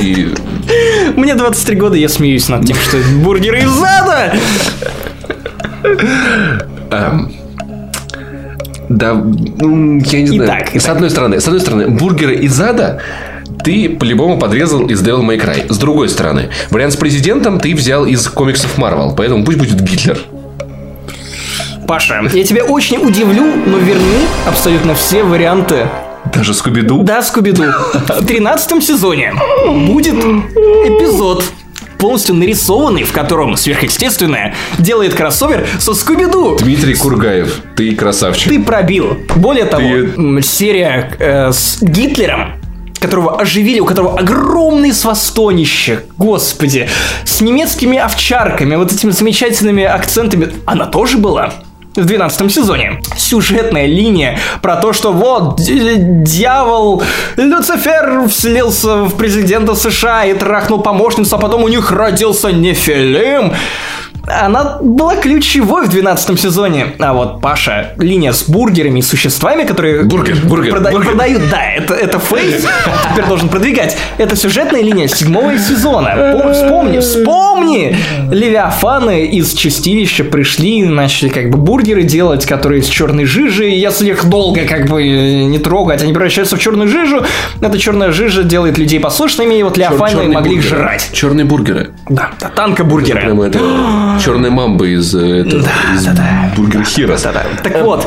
И 0.00 0.34
Мне 1.16 1.34
23 1.34 1.76
года, 1.76 1.96
я 1.96 2.08
смеюсь 2.08 2.48
над 2.48 2.64
тем, 2.66 2.76
что 2.76 2.96
бургеры 3.22 3.60
из 3.60 3.82
ада. 3.82 4.34
Да, 8.96 9.10
м, 9.10 9.98
я 9.98 10.20
не 10.22 10.26
знаю. 10.28 10.44
Итак, 10.46 10.80
С 10.80 10.88
одной 10.88 11.10
стороны, 11.10 11.40
с 11.40 11.46
одной 11.46 11.60
стороны, 11.60 11.88
бургеры 11.88 12.36
из 12.36 12.60
ада 12.60 13.00
ты 13.64 13.88
по-любому 13.88 14.38
подрезал 14.38 14.86
из 14.86 15.02
Devil 15.02 15.22
May 15.22 15.40
Cry. 15.42 15.72
С 15.72 15.78
другой 15.78 16.08
стороны, 16.08 16.50
вариант 16.70 16.92
с 16.92 16.96
президентом 16.96 17.58
ты 17.60 17.74
взял 17.74 18.04
из 18.06 18.28
комиксов 18.28 18.78
Marvel, 18.78 19.14
поэтому 19.16 19.44
пусть 19.44 19.58
будет 19.58 19.80
Гитлер. 19.80 20.18
Паша, 21.88 22.22
я 22.32 22.44
тебя 22.44 22.64
очень 22.64 22.98
удивлю, 22.98 23.44
но 23.66 23.78
верни 23.78 24.26
абсолютно 24.46 24.94
все 24.94 25.22
варианты. 25.22 25.86
Даже 26.32 26.54
Скуби-Ду. 26.54 27.02
Да, 27.02 27.20
Скуби-Ду. 27.22 27.64
В 28.20 28.26
13 28.26 28.82
сезоне 28.82 29.34
будет 29.86 30.14
эпизод 30.14 31.44
полностью 32.04 32.34
нарисованный, 32.34 33.02
в 33.04 33.12
котором 33.12 33.56
сверхъестественное 33.56 34.54
делает 34.78 35.14
кроссовер 35.14 35.66
со 35.78 35.94
Скуби-Ду. 35.94 36.58
Дмитрий 36.58 36.94
Кургаев, 36.94 37.62
ты 37.76 37.94
красавчик. 37.94 38.46
Ты 38.50 38.62
пробил. 38.62 39.16
Более 39.36 39.64
того, 39.64 39.88
Ты- 39.88 40.42
серия 40.42 41.10
э, 41.18 41.50
с 41.50 41.78
Гитлером, 41.80 42.60
которого 43.00 43.40
оживили, 43.40 43.80
у 43.80 43.86
которого 43.86 44.18
огромные 44.18 44.92
свастонище, 44.92 46.00
господи, 46.18 46.90
с 47.24 47.40
немецкими 47.40 47.96
овчарками, 47.96 48.76
вот 48.76 48.92
этими 48.92 49.10
замечательными 49.10 49.84
акцентами, 49.84 50.52
она 50.66 50.84
тоже 50.84 51.16
была. 51.16 51.54
В 51.96 52.04
12 52.04 52.52
сезоне. 52.52 53.00
Сюжетная 53.16 53.86
линия 53.86 54.38
про 54.62 54.76
то, 54.76 54.92
что 54.92 55.12
вот 55.12 55.60
дьявол 55.60 57.02
Люцифер 57.36 58.28
вселился 58.28 59.04
в 59.04 59.16
президента 59.16 59.74
США 59.76 60.24
и 60.24 60.34
трахнул 60.34 60.80
помощницу, 60.80 61.36
а 61.36 61.38
потом 61.38 61.62
у 61.62 61.68
них 61.68 61.92
родился 61.92 62.50
Нефилим. 62.50 63.52
Она 64.26 64.78
была 64.80 65.16
ключевой 65.16 65.86
в 65.86 65.90
12 65.90 66.40
сезоне. 66.40 66.86
А 66.98 67.12
вот 67.12 67.40
Паша, 67.40 67.92
линия 67.98 68.32
с 68.32 68.48
бургерами 68.48 69.00
и 69.00 69.02
существами, 69.02 69.64
которые 69.64 70.02
Бургер, 70.04 70.36
бургер, 70.44 70.72
прода- 70.74 70.90
бургер. 70.92 71.10
продают, 71.10 71.42
да, 71.50 71.62
это, 71.62 71.94
это 71.94 72.18
Face, 72.18 72.66
теперь 73.12 73.26
должен 73.26 73.48
продвигать. 73.48 73.96
Это 74.18 74.36
сюжетная 74.36 74.82
линия 74.82 75.08
седьмого 75.08 75.58
сезона. 75.58 76.08
Пом- 76.08 76.52
Вспомни, 76.54 76.98
вспомни! 77.00 77.96
Левиафаны 78.30 79.26
из 79.26 79.52
чистилища 79.54 80.24
пришли, 80.24 80.82
начали 80.84 81.28
как 81.28 81.50
бы 81.50 81.58
бургеры 81.58 82.02
делать, 82.02 82.46
которые 82.46 82.80
из 82.80 82.86
черной 82.86 83.24
жижи. 83.24 83.70
И 83.70 83.78
Если 83.78 84.10
их 84.10 84.24
долго 84.28 84.62
как 84.66 84.86
бы 84.88 85.02
э, 85.02 85.44
не 85.44 85.58
трогать, 85.58 86.02
они 86.02 86.12
превращаются 86.12 86.56
в 86.56 86.60
черную 86.60 86.88
жижу. 86.88 87.24
Эта 87.60 87.78
черная 87.78 88.12
жижа 88.12 88.42
делает 88.42 88.78
людей 88.78 89.00
послушными, 89.00 89.54
и 89.54 89.62
вот 89.62 89.76
Левиафаны 89.76 90.28
могли 90.28 90.56
их 90.56 90.62
жрать. 90.62 91.10
Черные 91.12 91.44
бургеры. 91.44 91.90
Да, 92.08 92.30
да, 92.40 92.48
танка-бургеры. 92.48 93.20
Прямо 93.20 93.46
это 93.46 93.58
черная 94.20 94.50
мамба 94.50 94.86
из, 94.86 95.14
э, 95.14 95.40
этого, 95.46 95.66
из 95.94 96.06
Бургер 96.56 96.84
Хира. 96.84 97.16
Так 97.16 97.82
вот, 97.82 98.06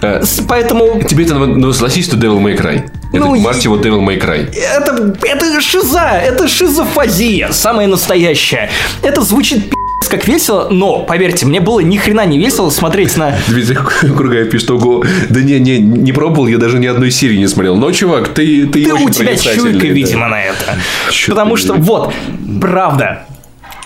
Э, 0.00 0.22
поэтому 0.48 1.02
Тебе 1.08 1.24
это 1.24 1.34
ну, 1.34 1.72
согласись, 1.72 2.06
что 2.06 2.16
Devil 2.16 2.40
May 2.40 2.56
Cry. 2.56 2.84
Это 3.12 3.24
Ну, 3.24 3.36
Марти 3.40 3.68
вот 3.68 3.84
Devil 3.84 4.00
May 4.06 4.20
Cry. 4.20 4.48
это, 4.54 5.16
это 5.22 5.60
шиза, 5.60 6.20
это 6.22 6.46
шизофазия, 6.46 7.50
самая 7.52 7.86
настоящая. 7.86 8.70
Это 9.02 9.22
звучит 9.22 9.72
как 10.08 10.26
весело, 10.26 10.68
но, 10.70 11.00
поверьте, 11.00 11.44
мне 11.44 11.60
было 11.60 11.80
ни 11.80 11.98
хрена 11.98 12.24
не 12.24 12.38
весело 12.38 12.70
смотреть 12.70 13.16
на... 13.18 13.36
Дмитрий 13.48 13.76
Кургаев 14.16 14.48
пишет, 14.48 14.70
ого, 14.70 15.04
да 15.28 15.42
не, 15.42 15.58
не, 15.58 15.78
не 15.78 16.12
пробовал, 16.12 16.46
я 16.46 16.56
даже 16.56 16.78
ни 16.78 16.86
одной 16.86 17.10
серии 17.10 17.36
не 17.36 17.46
смотрел. 17.46 17.76
Но, 17.76 17.92
чувак, 17.92 18.28
ты, 18.28 18.66
ты, 18.66 18.84
Ты, 18.84 18.94
у 18.94 19.10
тебя 19.10 19.36
чуйка, 19.36 19.80
да. 19.80 19.86
видимо, 19.86 20.28
на 20.28 20.40
это. 20.40 20.78
Чё 21.10 21.32
Потому 21.32 21.56
что, 21.56 21.74
вот, 21.74 22.14
правда, 22.60 23.26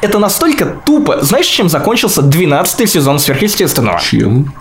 это 0.02 0.18
настолько 0.18 0.66
тупо. 0.66 1.20
Знаешь, 1.22 1.46
чем 1.46 1.68
закончился 1.68 2.22
12 2.22 2.90
сезон 2.90 3.18
сверхъестественного? 3.18 4.00
Чем? 4.00 4.52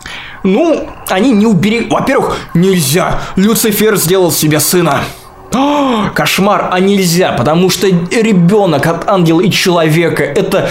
Ну, 0.43 0.87
они 1.09 1.31
не 1.31 1.45
убери... 1.45 1.87
Во-первых, 1.89 2.37
нельзя. 2.53 3.19
Люцифер 3.35 3.97
сделал 3.97 4.31
себе 4.31 4.59
сына. 4.59 5.01
А, 5.53 6.11
Кошмар, 6.11 6.69
а 6.71 6.79
нельзя, 6.79 7.33
потому 7.33 7.69
что 7.69 7.87
ребенок 7.87 8.85
от 8.87 9.09
ангела 9.09 9.41
и 9.41 9.51
человека 9.51 10.23
это 10.23 10.69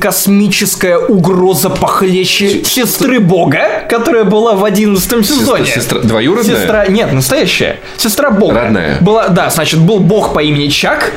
космическая 0.00 0.98
угроза 0.98 1.68
похлеще 1.68 2.62
сестры 2.62 3.18
Бога, 3.18 3.84
которая 3.90 4.22
была 4.22 4.54
в 4.54 4.64
11 4.64 5.26
сезоне. 5.26 5.66
Сестра, 5.66 5.98
двоюродная? 5.98 6.56
Сестра, 6.56 6.86
нет, 6.86 7.12
настоящая. 7.12 7.80
Сестра 7.96 8.30
Бога. 8.30 8.60
Родная. 8.60 8.98
Была, 9.00 9.28
да, 9.28 9.50
значит, 9.50 9.80
был 9.80 9.98
Бог 9.98 10.32
по 10.32 10.40
имени 10.40 10.68
Чак 10.68 11.12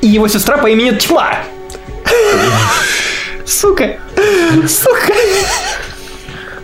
и 0.00 0.06
его 0.06 0.28
сестра 0.28 0.56
по 0.56 0.68
имени 0.68 0.92
Тьма. 0.92 1.40
Сука. 3.46 3.96
Сука. 4.66 5.12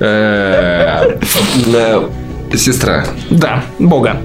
Э, 0.00 1.16
Сестра. 2.56 3.04
Да, 3.30 3.62
Бога. 3.78 4.16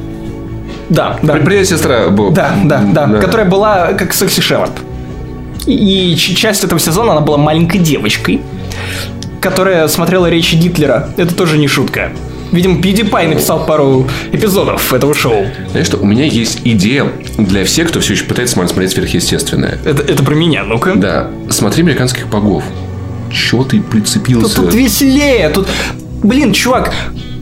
Да, 0.89 1.19
да. 1.21 1.33
Привет, 1.33 1.67
сестра. 1.67 2.09
Боб. 2.09 2.33
Да, 2.33 2.55
да, 2.63 2.81
да, 2.81 3.19
Которая 3.19 3.45
была 3.47 3.93
как 3.93 4.13
секси 4.13 4.41
Шевард. 4.41 4.71
И 5.65 6.15
часть 6.15 6.63
этого 6.63 6.79
сезона 6.79 7.13
она 7.13 7.21
была 7.21 7.37
маленькой 7.37 7.79
девочкой, 7.79 8.41
которая 9.41 9.87
смотрела 9.87 10.27
речи 10.29 10.55
Гитлера. 10.55 11.09
Это 11.17 11.33
тоже 11.35 11.57
не 11.57 11.67
шутка. 11.67 12.11
Видимо, 12.55 12.79
PewDiePie 12.79 13.27
написал 13.27 13.65
пару 13.65 14.07
эпизодов 14.31 14.93
этого 14.93 15.13
шоу. 15.13 15.45
Знаешь 15.71 15.87
что, 15.87 15.97
у 15.97 16.05
меня 16.05 16.23
есть 16.23 16.61
идея 16.63 17.11
для 17.37 17.65
всех, 17.65 17.89
кто 17.89 17.99
все 17.99 18.13
еще 18.13 18.23
пытается 18.23 18.55
смотреть 18.55 18.91
сверхъестественное. 18.91 19.77
Это, 19.83 20.01
это 20.01 20.23
про 20.23 20.35
меня, 20.35 20.63
ну-ка. 20.63 20.95
Да, 20.95 21.27
смотри 21.49 21.83
американских 21.83 22.27
богов. 22.29 22.63
Чего 23.29 23.65
ты 23.65 23.79
Тут, 23.79 23.89
прицепился? 23.89 24.55
тут 24.55 24.73
веселее. 24.73 25.49
Тут, 25.49 25.67
блин, 26.23 26.53
чувак, 26.53 26.93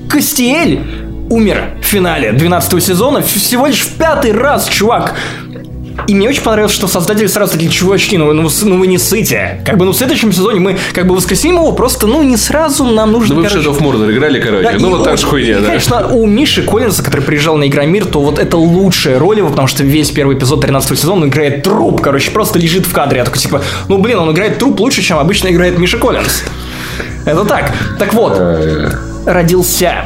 Кастиэль 0.09 0.81
умер 1.29 1.75
в 1.79 1.85
финале 1.85 2.33
12 2.33 2.83
сезона 2.83 3.21
всего 3.21 3.67
лишь 3.67 3.81
в 3.81 3.91
пятый 3.93 4.31
раз, 4.31 4.67
чувак. 4.67 5.13
И 6.07 6.15
мне 6.15 6.27
очень 6.29 6.41
понравилось, 6.41 6.73
что 6.73 6.87
создатели 6.87 7.27
сразу 7.27 7.53
такие, 7.53 7.69
чувачки, 7.71 8.17
ну, 8.17 8.33
ну, 8.33 8.49
ну 8.63 8.77
вы 8.79 8.87
не 8.87 8.97
сыте. 8.97 9.61
Как 9.65 9.77
бы, 9.77 9.85
ну 9.85 9.91
в 9.91 9.95
следующем 9.95 10.33
сезоне 10.33 10.59
мы 10.59 10.77
как 10.93 11.07
бы 11.07 11.15
воскресим 11.15 11.55
его, 11.55 11.71
просто, 11.71 12.07
ну 12.07 12.23
не 12.23 12.35
сразу 12.37 12.83
нам 12.85 13.11
нужно, 13.11 13.35
Ну, 13.35 13.41
вы 13.41 13.47
в 13.47 13.49
короче, 13.51 13.69
Shadow 13.69 13.77
of 13.77 13.81
Mordor 13.81 14.11
играли, 14.11 14.39
короче. 14.41 14.63
да, 14.63 14.71
ну, 14.79 14.89
вот 14.89 15.01
у- 15.01 15.03
та 15.03 15.15
же 15.15 15.25
хуйня, 15.27 15.57
и, 15.59 15.61
да. 15.61 15.67
Конечно, 15.67 16.07
у 16.07 16.25
Миши 16.25 16.63
Коллинса, 16.63 17.03
который 17.03 17.21
приезжал 17.21 17.57
на 17.57 17.67
Игромир, 17.67 18.05
то 18.05 18.21
вот 18.21 18.39
это 18.39 18.57
лучшая 18.57 19.19
роль 19.19 19.37
его, 19.37 19.49
потому 19.49 19.67
что 19.67 19.83
весь 19.83 20.09
первый 20.11 20.35
эпизод 20.37 20.61
13 20.61 20.97
сезона 20.99 21.21
он 21.23 21.29
играет 21.29 21.63
труп, 21.63 22.01
короче, 22.01 22.31
просто 22.31 22.59
лежит 22.59 22.85
в 22.85 22.91
кадре. 22.91 23.19
Я 23.19 23.25
такой, 23.25 23.39
типа, 23.39 23.61
ну, 23.87 23.97
блин, 23.99 24.17
он 24.19 24.31
играет 24.31 24.57
труп 24.57 24.79
лучше, 24.79 25.01
чем 25.01 25.19
обычно 25.19 25.49
играет 25.49 25.77
Миша 25.77 25.97
Коллинс. 25.97 26.43
Это 27.25 27.45
так. 27.45 27.71
Так 27.99 28.13
вот, 28.13 28.33
Э, 28.37 28.89
родился 29.25 30.05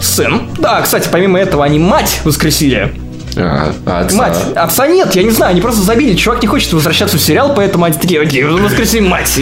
сын. 0.00 0.42
Да, 0.58 0.80
кстати, 0.82 1.08
помимо 1.10 1.38
этого, 1.38 1.64
они 1.64 1.78
мать 1.78 2.20
воскресили. 2.24 2.92
А, 3.36 3.72
а 3.86 4.00
отца? 4.00 4.16
Мать. 4.16 4.38
Отца 4.54 4.86
нет, 4.86 5.14
я 5.14 5.22
не 5.22 5.30
знаю, 5.30 5.52
они 5.52 5.60
просто 5.60 5.82
забили. 5.82 6.14
Чувак 6.14 6.42
не 6.42 6.48
хочет 6.48 6.72
возвращаться 6.72 7.16
в 7.16 7.20
сериал, 7.20 7.52
поэтому 7.54 7.84
они 7.84 7.94
такие, 7.96 8.20
окей, 8.20 8.44
воскресим 8.44 9.08
мать. 9.08 9.38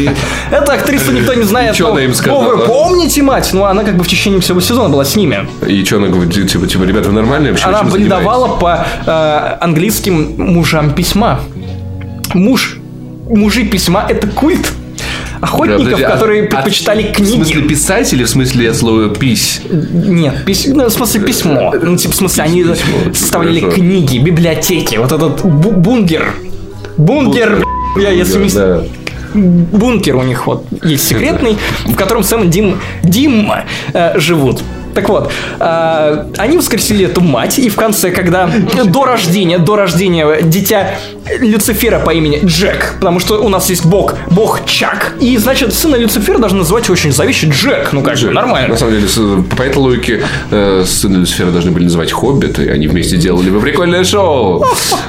Эта 0.51 0.75
актрису 0.75 1.13
никто 1.13 1.35
не 1.35 1.45
знает. 1.45 1.75
Чё 1.77 1.87
но- 1.87 1.93
она 1.93 2.03
им 2.03 2.15
сказала? 2.15 2.45
«О, 2.45 2.57
вы 2.57 2.67
помните 2.67 3.23
мать? 3.23 3.51
Ну, 3.53 3.65
она 3.65 3.85
как 3.85 3.97
бы 3.97 4.05
в 4.05 4.09
течение 4.09 4.41
всего 4.41 4.61
сезона 4.61 4.89
была 4.89 5.05
с 5.05 5.17
ними. 5.17 5.49
И 5.67 5.85
что 5.85 5.97
она 5.97 6.09
говорит, 6.09 6.51
типа, 6.51 6.67
типа, 6.67 6.85
ребята, 6.85 7.09
вы 7.09 7.15
нормальные 7.15 7.53
вообще? 7.53 7.67
Она 7.67 7.83
бледовала 7.83 8.57
по 8.57 8.87
э, 9.07 9.57
английским 9.61 10.35
мужам 10.39 10.93
письма. 10.93 11.41
Муж, 12.35 12.79
мужи 13.29 13.65
письма– 13.65 14.07
это 14.09 14.27
культ 14.29 14.73
охотников, 15.41 15.85
Подожди, 15.85 16.03
а- 16.05 16.11
которые 16.11 16.43
а 16.45 16.47
предпочитали 16.47 17.13
В 17.13 17.17
смысле 17.17 17.55
книги. 17.55 17.69
писать 17.69 18.13
или 18.13 18.25
в 18.25 18.29
смысле 18.29 18.71
от 18.71 18.77
слова 18.77 19.09
пись? 19.09 19.63
Нет, 19.71 20.35
пис- 20.47 20.73
ну, 20.75 20.87
в 20.87 20.91
смысле 20.93 21.21
письмо. 21.23 21.75
Ну, 21.83 21.97
типа, 21.97 22.13
в 22.13 22.17
смысле, 22.17 22.45
они 22.45 22.63
Письмо, 22.63 22.75
составляли 23.15 23.61
хорошо. 23.61 23.77
книги, 23.77 24.19
библиотеки. 24.19 24.97
Вот 24.97 25.13
этот 25.13 25.41
бу- 25.45 25.73
бунгер. 25.77 26.35
Бунгер, 26.97 27.65
я 27.99 28.11
если 28.11 28.43
не 28.45 28.51
Да. 28.51 28.83
бункер 29.35 30.17
у 30.17 30.23
них 30.23 30.47
вот 30.47 30.67
есть 30.83 31.07
секретный, 31.09 31.57
в 31.87 31.95
котором 31.95 32.23
Сэм 32.25 32.45
и 32.45 32.47
Дим, 32.49 32.77
Дим 33.03 33.51
э, 33.95 34.19
живут. 34.19 34.61
Так 34.95 35.09
вот, 35.09 35.31
э, 35.59 36.25
они 36.39 36.57
воскресили 36.57 37.07
эту 37.07 37.21
мать, 37.21 37.59
и 37.59 37.69
в 37.69 37.77
конце, 37.77 38.11
когда 38.11 38.51
до 38.85 39.05
рождения, 39.05 39.59
до 39.59 39.77
рождения 39.77 40.43
дитя 40.43 40.91
Люцифера 41.39 41.99
по 42.01 42.11
имени 42.11 42.41
Джек, 42.45 42.95
потому 43.01 43.21
что 43.21 43.43
у 43.43 43.49
нас 43.49 43.71
есть 43.71 43.85
бог, 43.87 44.15
бог 44.31 44.65
Чак, 44.67 45.15
и 45.21 45.37
значит 45.37 45.73
сына 45.75 45.97
Люцифера 45.97 46.39
должны 46.39 46.59
называть 46.61 46.91
очень 46.91 47.13
зловеще 47.13 47.49
Джек, 47.49 47.93
ну 47.93 48.03
как 48.03 48.17
же, 48.17 48.31
нормально. 48.31 48.69
На 48.69 48.77
самом 48.77 48.95
деле, 48.95 49.43
по 49.57 49.63
этой 49.63 49.79
логике, 49.79 50.23
э, 50.51 50.85
сына 50.87 51.19
Люцифера 51.19 51.51
должны 51.51 51.71
были 51.71 51.85
называть 51.85 52.13
Хоббит, 52.13 52.59
и 52.59 52.69
они 52.69 52.89
вместе 52.89 53.17
делали 53.17 53.51
бы 53.51 53.61
прикольное 53.61 54.05
шоу 54.05 54.65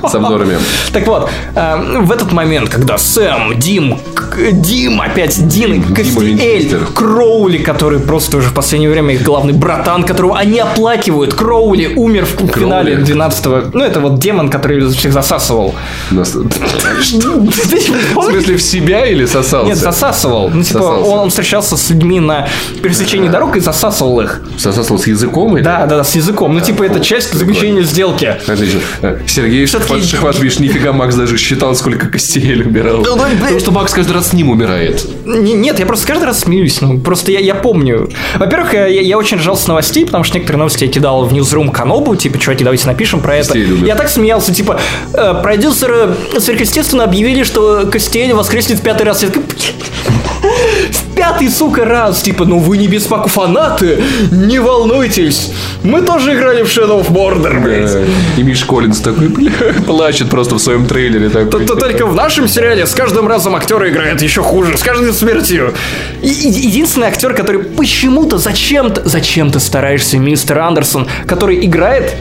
с 0.07 0.15
обзорами. 0.15 0.57
Так 0.93 1.07
вот, 1.07 1.29
э, 1.55 1.97
в 2.01 2.11
этот 2.11 2.31
момент, 2.31 2.69
когда 2.69 2.97
Сэм, 2.97 3.57
Дим, 3.59 3.97
К- 4.13 4.51
Дим, 4.51 5.01
опять 5.01 5.47
Дин, 5.47 5.81
Винчестер. 5.81 6.85
Кроули, 6.93 7.57
который 7.57 7.99
просто 7.99 8.37
уже 8.37 8.49
в 8.49 8.53
последнее 8.53 8.89
время 8.91 9.13
их 9.15 9.23
главный 9.23 9.53
братан, 9.75 10.03
которого 10.03 10.37
они 10.37 10.59
оплакивают. 10.59 11.33
Кроули 11.33 11.87
умер 11.95 12.25
в 12.25 12.35
Кроули? 12.35 12.51
финале 12.65 12.95
12 12.97 13.73
Ну, 13.73 13.83
это 13.83 13.99
вот 13.99 14.19
демон, 14.19 14.49
который 14.49 14.87
всех 14.89 15.13
засасывал. 15.13 15.73
Нас- 16.11 16.35
В 16.35 18.23
смысле, 18.23 18.55
в 18.57 18.61
себя 18.61 19.05
или 19.05 19.25
сосался? 19.25 19.67
Нет, 19.67 19.77
засасывал. 19.77 20.49
Ну, 20.49 20.63
типа, 20.63 20.79
Сосался. 20.79 21.09
он, 21.11 21.29
встречался 21.29 21.77
с 21.77 21.89
людьми 21.89 22.19
на 22.19 22.47
пересечении 22.81 23.29
дорог 23.29 23.55
и 23.57 23.59
засасывал 23.59 24.21
их. 24.21 24.41
Сосался 24.57 24.97
с 24.97 25.07
языком? 25.07 25.55
или? 25.57 25.63
Да, 25.63 25.85
да, 25.85 25.97
да, 25.97 26.03
с 26.03 26.15
языком. 26.15 26.53
Ну, 26.53 26.59
типа, 26.59 26.83
это 26.83 26.99
часть 26.99 27.33
заключения 27.33 27.83
сделки. 27.83 28.35
Отлично. 28.47 28.79
Э, 29.01 29.19
Сергей 29.27 29.65
видишь, 30.39 30.59
нифига 30.59 30.91
Макс 30.93 31.15
даже 31.15 31.37
считал, 31.37 31.75
сколько 31.75 32.07
костей 32.07 32.61
убирал. 32.61 32.97
Ну, 32.97 33.15
ну, 33.15 33.23
Потому 33.39 33.59
что 33.59 33.71
Макс 33.71 33.93
каждый 33.93 34.13
раз 34.13 34.29
с 34.29 34.33
ним 34.33 34.49
умирает. 34.49 35.05
Не- 35.25 35.53
Нет, 35.53 35.79
я 35.79 35.85
просто 35.85 36.07
каждый 36.07 36.25
раз 36.25 36.39
смеюсь. 36.41 36.81
Ну, 36.81 36.99
просто 36.99 37.31
я, 37.31 37.39
я 37.39 37.55
помню. 37.55 38.09
Во-первых, 38.37 38.73
я, 38.73 38.87
я 38.87 39.17
очень 39.17 39.37
ржал 39.37 39.55
с 39.61 39.67
новостей, 39.67 40.05
потому 40.05 40.23
что 40.23 40.35
некоторые 40.35 40.59
новости 40.59 40.85
я 40.85 40.91
кидал 40.91 41.25
в 41.25 41.33
Newsroom 41.33 41.71
Канобу, 41.71 42.15
типа, 42.15 42.37
чуваки, 42.37 42.63
давайте 42.63 42.87
напишем 42.87 43.21
про 43.21 43.35
это. 43.35 43.57
Любят. 43.57 43.87
Я 43.87 43.95
так 43.95 44.09
смеялся, 44.09 44.53
типа, 44.53 44.79
э, 45.13 45.39
продюсеры 45.41 46.15
сверхъестественно 46.39 47.03
объявили, 47.03 47.43
что 47.43 47.85
Костель 47.85 48.33
воскреснет 48.33 48.79
в 48.79 48.81
пятый 48.81 49.03
раз. 49.03 49.21
Я 49.23 49.29
такой, 49.29 49.43
в 50.91 51.15
пятый, 51.15 51.49
сука, 51.49 51.85
раз, 51.85 52.21
типа, 52.21 52.45
ну 52.45 52.57
вы 52.59 52.77
не 52.77 52.87
беспоку 52.87 53.29
фанаты, 53.29 54.01
не 54.31 54.59
волнуйтесь, 54.59 55.51
мы 55.83 56.01
тоже 56.01 56.33
играли 56.35 56.63
в 56.63 56.67
Shadow 56.67 57.01
of 57.05 57.11
Mordor, 57.11 57.61
блядь. 57.61 57.91
Э, 57.91 58.05
И 58.37 58.43
Миш 58.43 58.63
Коллинз 58.65 58.99
такой, 58.99 59.27
бля, 59.27 59.51
плачет 59.85 60.29
просто 60.29 60.55
в 60.55 60.59
своем 60.59 60.85
трейлере. 60.87 61.29
такой, 61.29 61.65
То 61.65 61.75
только 61.75 62.05
в 62.05 62.15
нашем 62.15 62.47
сериале 62.47 62.85
с 62.85 62.93
каждым 62.93 63.27
разом 63.27 63.55
актеры 63.55 63.89
играют 63.91 64.21
еще 64.21 64.41
хуже, 64.41 64.77
с 64.77 64.81
каждой 64.83 65.13
смертью. 65.13 65.73
И- 66.21 66.27
единственный 66.27 67.07
актер, 67.07 67.33
который 67.33 67.61
почему-то 67.63 68.37
зачем-то, 68.37 69.07
зачем 69.07 69.51
ты 69.51 69.59
стараешься, 69.59 70.17
мистер 70.17 70.59
Андерсон, 70.59 71.07
который 71.27 71.65
играет 71.65 72.15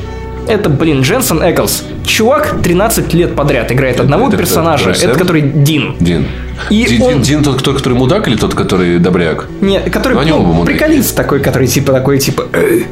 это, 0.48 0.68
блин, 0.68 1.02
Дженсен 1.02 1.42
Эклс. 1.42 1.84
Чувак 2.04 2.56
13 2.62 3.12
лет 3.14 3.34
подряд 3.36 3.70
играет 3.72 4.00
одного 4.00 4.28
это- 4.28 4.36
персонажа. 4.36 4.90
это 4.90 5.04
Это, 5.10 5.18
который 5.18 5.42
Дин. 5.42 5.94
Дин. 6.00 6.26
И 6.70 6.84
Дин, 6.84 7.02
он- 7.02 7.22
Дин- 7.22 7.42
тот, 7.42 7.58
кто, 7.60 7.72
который 7.72 7.94
мудак 7.94 8.28
или 8.28 8.36
тот, 8.36 8.54
который 8.54 8.98
добряк? 8.98 9.46
Не, 9.60 9.80
который 9.80 10.14
Ну, 10.14 10.22
ну, 10.38 10.42
мудаки. 10.52 10.76
приколист 10.78 11.14
такой, 11.16 11.40
который 11.40 11.68
типа 11.68 11.92
такой, 11.92 12.18
типа, 12.18 12.46
«Эй, 12.52 12.86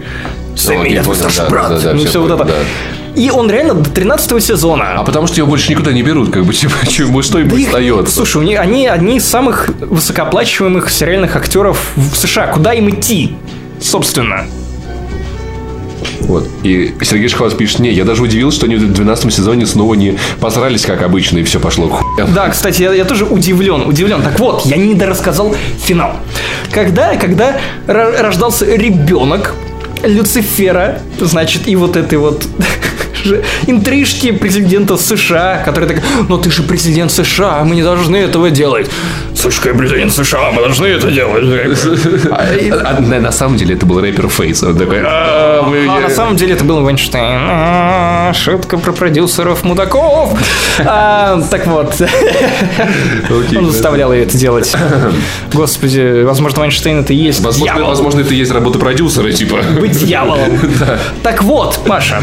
Сэмми, 0.57 0.89
я 0.89 1.03
твой 1.03 1.17
старший 1.17 1.49
брат. 1.49 1.69
да, 1.71 1.79
да, 1.81 1.93
ну, 1.93 1.99
всё 2.01 2.09
все 2.09 2.21
вот 2.23 2.31
это. 2.31 2.45
да. 2.45 2.55
И 3.15 3.31
он 3.31 3.51
реально 3.51 3.75
до 3.75 3.91
13 3.91 4.41
сезона. 4.41 4.95
А 4.97 5.03
потому 5.05 5.27
что 5.27 5.37
его 5.37 5.49
больше 5.49 5.71
никуда 5.73 5.93
не 5.93 6.03
берут, 6.03 6.31
как 6.33 6.45
бы, 6.45 6.53
типа, 6.55 6.75
чему 6.89 7.23
что 7.23 7.39
им 7.41 7.49
Да 7.49 7.57
остается. 7.57 8.15
Слушай, 8.15 8.37
у 8.39 8.45
них, 8.45 8.59
они 8.61 8.87
одни 8.87 9.17
из 9.17 9.25
самых 9.25 9.69
высокооплачиваемых 9.81 10.89
сериальных 10.91 11.35
актеров 11.37 11.91
в 11.97 12.15
США. 12.17 12.47
Куда 12.49 12.73
им 12.75 12.89
идти? 12.91 13.35
Собственно. 13.81 14.47
Вот. 16.21 16.49
И 16.63 16.95
Сергей 17.03 17.29
Шхват 17.29 17.57
пишет, 17.57 17.79
не, 17.81 17.91
я 17.91 18.05
даже 18.05 18.23
удивился, 18.23 18.59
что 18.59 18.67
они 18.67 18.77
в 18.77 18.93
12 18.93 19.33
сезоне 19.33 19.67
снова 19.67 19.95
не 19.95 20.19
посрались, 20.41 20.85
как 20.85 21.03
обычно, 21.03 21.39
и 21.39 21.43
все 21.43 21.59
пошло 21.61 21.89
к. 21.89 22.27
Да, 22.35 22.49
кстати, 22.49 22.83
я, 22.83 22.93
я 22.93 23.05
тоже 23.05 23.25
удивлен, 23.25 23.83
удивлен. 23.87 24.23
Так 24.23 24.39
вот, 24.39 24.67
я 24.67 24.77
не 24.77 24.95
дорассказал 24.95 25.55
финал. 25.83 26.17
Когда, 26.73 27.17
когда 27.17 27.61
ро- 27.87 28.21
рождался 28.21 28.67
ребенок 28.67 29.55
Люцифера, 30.03 31.01
значит, 31.21 31.67
и 31.69 31.77
вот 31.77 31.97
этой 31.97 32.19
вот 32.19 32.47
интрижки 33.67 34.33
президента 34.33 34.97
США, 34.97 35.63
который 35.65 35.89
так, 35.89 36.03
но 36.29 36.39
ты 36.39 36.51
же 36.51 36.63
президент 36.63 37.11
США, 37.13 37.65
мы 37.65 37.75
не 37.75 37.83
должны 37.83 38.17
этого 38.17 38.51
делать. 38.51 38.91
Слушай, 39.35 39.69
я 39.73 39.75
президент 39.75 40.13
США, 40.13 40.51
мы 40.53 40.63
должны 40.63 40.87
это 40.87 41.11
делать. 41.11 41.45
А, 42.31 42.49
А, 42.85 43.01
на, 43.01 43.33
самом 43.33 43.57
деле 43.57 43.75
это 43.75 43.87
был 43.87 44.01
рэпер 44.01 44.29
Фейс. 44.29 44.63
«А, 44.63 45.63
на 46.01 46.11
самом 46.11 46.37
деле 46.37 46.55
это 46.55 46.65
был 46.65 46.83
Вайнштейн. 46.83 48.35
Шутка 48.35 48.79
про 48.79 48.93
продюсеров 48.93 49.65
мудаков. 49.65 50.39
Так 50.77 51.67
вот. 51.67 51.95
Он 53.57 53.71
заставлял 53.71 54.13
ее 54.13 54.25
это 54.25 54.37
делать. 54.37 54.77
Господи, 55.53 56.23
возможно, 56.23 56.61
Вайнштейн 56.61 57.01
это 57.01 57.13
и 57.13 57.17
есть 57.17 57.41
возможно, 57.41 58.21
это 58.21 58.35
и 58.35 58.37
есть 58.37 58.51
работа 58.53 58.79
продюсера, 58.79 59.31
типа. 59.33 59.59
Быть 59.81 59.99
дьяволом. 59.99 60.59
Так 61.23 61.43
вот, 61.43 61.81
Маша, 61.87 62.23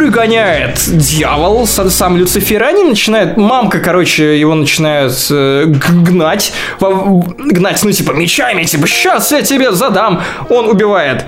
пригоняет 0.00 0.80
дьявол 0.86 1.66
сам 1.66 2.16
Люцифер, 2.16 2.62
они 2.62 2.84
начинают, 2.84 3.36
мамка, 3.36 3.80
короче, 3.80 4.40
его 4.40 4.54
начинает 4.54 5.12
э, 5.30 5.66
гнать, 5.66 6.54
гнать, 6.80 7.84
ну, 7.84 7.92
типа, 7.92 8.12
мечами, 8.12 8.64
типа, 8.64 8.86
сейчас 8.86 9.30
я 9.30 9.42
тебе 9.42 9.72
задам. 9.72 10.22
Он 10.48 10.70
убивает 10.70 11.26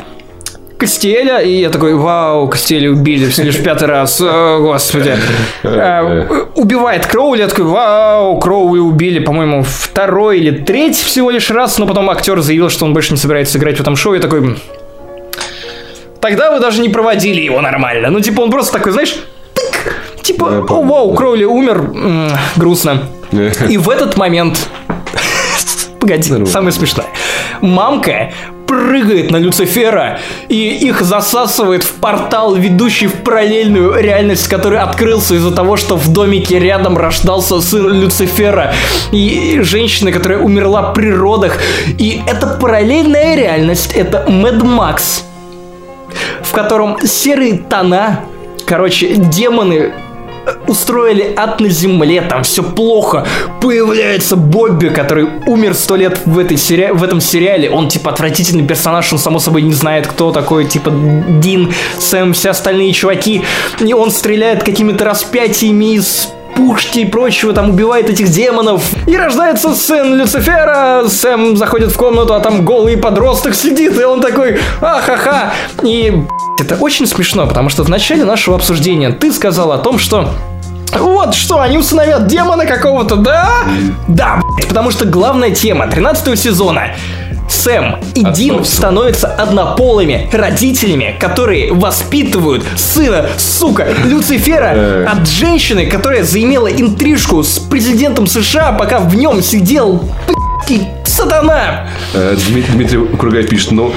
Костеля, 0.79 1.41
и 1.41 1.61
я 1.61 1.69
такой, 1.69 1.95
вау, 1.95 2.49
Костеля 2.49 2.91
убили 2.91 3.29
всего 3.29 3.49
лишь 3.49 3.63
пятый 3.63 3.89
раз, 3.89 4.19
о, 4.23 4.61
господи. 4.63 5.17
Э, 5.65 6.47
Убивает 6.55 7.05
Кроули, 7.05 7.43
я 7.43 7.49
такой, 7.49 7.67
вау, 7.67 8.41
Кроули 8.41 8.79
убили, 8.81 9.19
по-моему, 9.19 9.65
второй 9.69 10.39
или 10.39 10.51
третий 10.51 11.05
всего 11.05 11.31
лишь 11.31 11.51
раз, 11.51 11.77
но 11.77 11.87
потом 11.87 12.09
актер 12.09 12.41
заявил, 12.41 12.71
что 12.71 12.87
он 12.87 12.95
больше 12.95 13.13
не 13.13 13.19
собирается 13.19 13.59
играть 13.59 13.77
в 13.77 13.81
этом 13.83 13.97
шоу, 13.97 14.15
я 14.15 14.21
такой, 14.21 14.57
Тогда 16.23 16.53
вы 16.53 16.61
даже 16.61 16.81
не 16.81 16.89
проводили 16.89 17.41
его 17.41 17.61
нормально. 17.61 18.09
Ну, 18.09 18.21
типа, 18.21 18.43
он 18.43 18.53
просто 18.53 18.75
такой, 18.75 18.93
знаешь, 18.93 19.17
тык, 19.55 19.97
типа, 20.23 20.59
о, 20.59 20.63
помню, 20.63 20.89
вау, 20.89 21.11
да. 21.11 21.17
Кроули 21.17 21.45
умер, 21.45 21.79
м, 21.79 22.31
грустно. 22.55 23.09
И 23.69 23.77
в 23.77 23.91
этот 23.91 24.17
момент... 24.17 24.69
Погоди, 26.01 26.47
самое 26.47 26.71
смешное. 26.71 27.07
Мамка 27.61 28.33
прыгает 28.69 29.33
на 29.33 29.39
Люцифера, 29.39 30.21
и 30.49 30.69
их 30.87 31.03
засасывает 31.03 31.83
в 31.83 31.95
портал, 31.95 32.55
ведущий 32.55 33.09
в 33.09 33.15
параллельную 33.25 34.01
реальность, 34.01 34.47
который 34.47 34.79
открылся 34.79 35.35
из-за 35.35 35.51
того, 35.51 35.77
что 35.77 35.97
в 35.97 36.13
домике 36.13 36.61
рядом 36.61 36.97
рождался 36.97 37.61
сын 37.61 38.01
Люцифера, 38.01 38.73
и 39.11 39.61
женщина, 39.63 40.13
которая 40.13 40.39
умерла 40.39 40.93
при 40.93 41.13
родах. 41.13 41.59
И 41.99 42.23
это 42.29 42.47
параллельная 42.47 43.35
реальность, 43.35 43.93
это 43.93 44.25
Мэд 44.29 44.63
Макс, 44.63 45.25
в 46.43 46.53
котором 46.53 46.99
серые 47.05 47.59
тона, 47.59 48.21
короче, 48.67 49.15
демоны 49.15 49.93
э, 50.45 50.53
устроили 50.67 51.33
ад 51.37 51.61
на 51.61 51.69
земле, 51.69 52.23
там 52.23 52.43
все 52.43 52.63
плохо. 52.63 53.27
Появляется 53.61 54.37
Бобби, 54.37 54.89
который 54.89 55.29
умер 55.47 55.75
сто 55.75 55.97
лет 55.97 56.21
в, 56.25 56.39
этой 56.39 56.57
сери... 56.57 56.91
в 56.93 57.03
этом 57.03 57.21
сериале. 57.21 57.71
Он 57.71 57.89
типа 57.89 58.11
отвратительный 58.11 58.67
персонаж, 58.67 59.13
он 59.13 59.19
само 59.19 59.39
собой 59.39 59.63
не 59.63 59.73
знает, 59.73 60.07
кто 60.07 60.33
такой, 60.33 60.65
типа 60.65 60.91
Дин, 61.41 61.73
Сэм, 61.99 62.33
все 62.33 62.51
остальные 62.51 62.93
чуваки. 62.93 63.43
И 63.81 63.93
он 63.93 64.11
стреляет 64.11 64.65
какими-то 64.65 65.05
распятиями 65.05 65.95
из 65.95 66.29
пушки 66.55 67.01
и 67.01 67.05
прочего, 67.05 67.53
там 67.53 67.71
убивает 67.71 68.09
этих 68.09 68.29
демонов. 68.29 68.83
И 69.07 69.17
рождается 69.17 69.75
сын 69.75 70.15
Люцифера, 70.15 71.05
Сэм 71.09 71.57
заходит 71.57 71.93
в 71.93 71.97
комнату, 71.97 72.35
а 72.35 72.41
там 72.41 72.65
голый 72.65 72.97
подросток 72.97 73.55
сидит, 73.55 73.99
и 73.99 74.05
он 74.05 74.21
такой, 74.21 74.59
ахаха. 74.81 75.53
И 75.83 76.25
это 76.61 76.77
очень 76.77 77.07
смешно, 77.07 77.47
потому 77.47 77.69
что 77.69 77.83
в 77.85 77.89
начале 77.89 78.25
нашего 78.25 78.57
обсуждения 78.57 79.11
ты 79.11 79.33
сказал 79.33 79.73
о 79.73 79.79
том, 79.79 79.99
что 79.99 80.31
вот 80.99 81.35
что, 81.35 81.61
они 81.61 81.79
усыновят 81.79 82.27
демона 82.27 82.67
какого-то, 82.67 83.17
да? 83.17 83.49
Да, 84.09 84.41
блядь, 84.57 84.69
потому 84.69 84.91
что 84.91 85.07
главная 85.07 85.51
тема 85.51 85.87
13 85.87 86.39
сезона 86.39 86.89
Сэм 87.53 87.97
и 88.15 88.25
Дин 88.33 88.65
становятся 88.65 89.29
однополыми 89.29 90.29
родителями, 90.33 91.15
которые 91.21 91.73
воспитывают 91.73 92.65
сына, 92.77 93.27
сука, 93.37 93.87
Люцифера 94.05 94.73
Э. 94.75 95.05
от 95.09 95.29
женщины, 95.29 95.87
которая 95.87 96.25
заимела 96.25 96.69
интрижку 96.69 97.43
с 97.43 97.59
президентом 97.59 98.27
США, 98.27 98.73
пока 98.73 98.99
в 99.01 99.15
нем 99.15 99.43
сидел 99.43 100.03
сатана. 101.05 101.89
Э, 102.15 102.35
Дмит- 102.49 102.73
Дмитрий 102.73 103.07
Кругаев 103.19 103.49
пишет, 103.49 103.73
ну, 103.73 103.93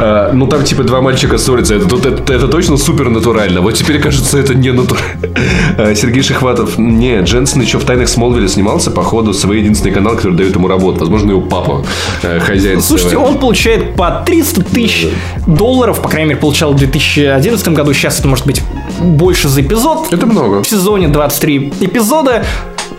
э, 0.00 0.30
ну 0.32 0.46
там 0.46 0.64
типа 0.64 0.82
два 0.82 1.00
мальчика 1.00 1.38
ссорятся, 1.38 1.74
это, 1.74 1.86
тут- 1.88 2.06
это, 2.06 2.32
это 2.32 2.48
точно 2.48 2.76
супер 2.76 3.08
натурально. 3.08 3.60
Вот 3.60 3.74
теперь 3.74 4.00
кажется, 4.00 4.38
это 4.38 4.54
не 4.54 4.72
натурально. 4.72 5.94
Сергей 5.94 6.22
Шихватов, 6.22 6.78
не, 6.78 7.20
Дженсен 7.22 7.60
еще 7.60 7.78
в 7.78 7.84
«Тайнах 7.84 8.08
Смолвиля» 8.08 8.48
снимался, 8.48 8.90
походу, 8.90 9.32
свой 9.34 9.58
единственный 9.58 9.92
канал, 9.92 10.16
который 10.16 10.36
дает 10.36 10.54
ему 10.54 10.68
работу. 10.68 11.00
Возможно, 11.00 11.30
его 11.30 11.40
папа, 11.40 11.84
э, 12.22 12.40
хозяин. 12.40 12.80
Слушайте, 12.80 13.16
он 13.16 13.38
получает 13.38 13.94
по 13.96 14.22
300 14.26 14.62
тысяч 14.64 15.08
долларов, 15.46 16.00
по 16.02 16.08
крайней 16.08 16.30
мере, 16.30 16.40
получал 16.40 16.72
в 16.72 16.76
2011 16.76 17.68
году. 17.68 17.92
Сейчас 17.92 18.18
это 18.18 18.28
может 18.28 18.46
быть 18.46 18.62
больше 19.00 19.48
за 19.48 19.60
эпизод. 19.62 20.12
Это 20.12 20.26
много. 20.26 20.62
В 20.62 20.66
сезоне 20.68 21.08
23 21.08 21.72
эпизода, 21.80 22.44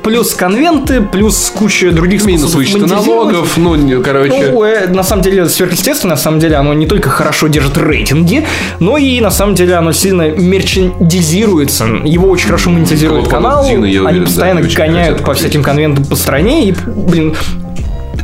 плюс 0.03 0.33
конвенты, 0.33 1.01
плюс 1.01 1.51
куча 1.55 1.91
других 1.91 2.25
Минус 2.25 2.53
монетизировать. 2.53 2.91
налогов, 2.91 3.57
ну, 3.57 4.01
короче... 4.01 4.51
Ну, 4.51 4.63
э, 4.63 4.87
на 4.87 5.03
самом 5.03 5.23
деле, 5.23 5.47
сверхъестественно, 5.47 6.11
на 6.11 6.17
самом 6.17 6.39
деле, 6.39 6.55
оно 6.55 6.73
не 6.73 6.87
только 6.87 7.09
хорошо 7.09 7.47
держит 7.47 7.77
рейтинги, 7.77 8.45
но 8.79 8.97
и, 8.97 9.19
на 9.21 9.31
самом 9.31 9.55
деле, 9.55 9.75
оно 9.75 9.91
сильно 9.91 10.29
мерчендизируется. 10.29 11.85
Его 12.03 12.29
очень 12.29 12.47
хорошо 12.47 12.69
монетизирует 12.69 13.27
канал, 13.27 13.65
они 13.65 13.77
уверен, 13.77 14.19
да, 14.19 14.25
постоянно 14.25 14.59
они 14.59 14.67
очень 14.67 14.77
гоняют 14.77 15.23
по 15.23 15.33
всяким 15.33 15.63
конвентам 15.63 16.05
по 16.05 16.15
стране, 16.15 16.69
и, 16.69 16.75
блин, 16.85 17.35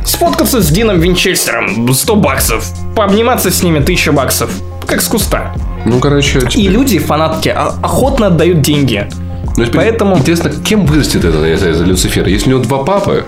сфоткаться 0.04 0.60
с 0.60 0.68
Дином 0.68 1.00
Винчестером 1.00 1.92
100 1.92 2.16
баксов, 2.16 2.64
пообниматься 2.96 3.50
с 3.50 3.62
ними 3.62 3.78
1000 3.78 4.12
баксов, 4.12 4.50
как 4.86 5.00
с 5.00 5.08
куста. 5.08 5.54
Ну, 5.84 5.98
короче... 6.00 6.38
И 6.38 6.42
теперь- 6.42 6.68
люди, 6.68 6.98
фанатки, 6.98 7.48
охотно 7.48 8.26
отдают 8.28 8.62
деньги. 8.62 9.08
Ну, 9.58 9.64
теперь 9.64 9.76
Поэтому- 9.80 10.16
Интересно, 10.18 10.50
кем 10.50 10.86
вырастет 10.86 11.24
этот, 11.24 11.42
этот 11.44 11.86
Люцифер? 11.86 12.26
Если 12.28 12.48
у 12.52 12.54
него 12.56 12.64
два 12.64 12.78
папы, 12.84 13.24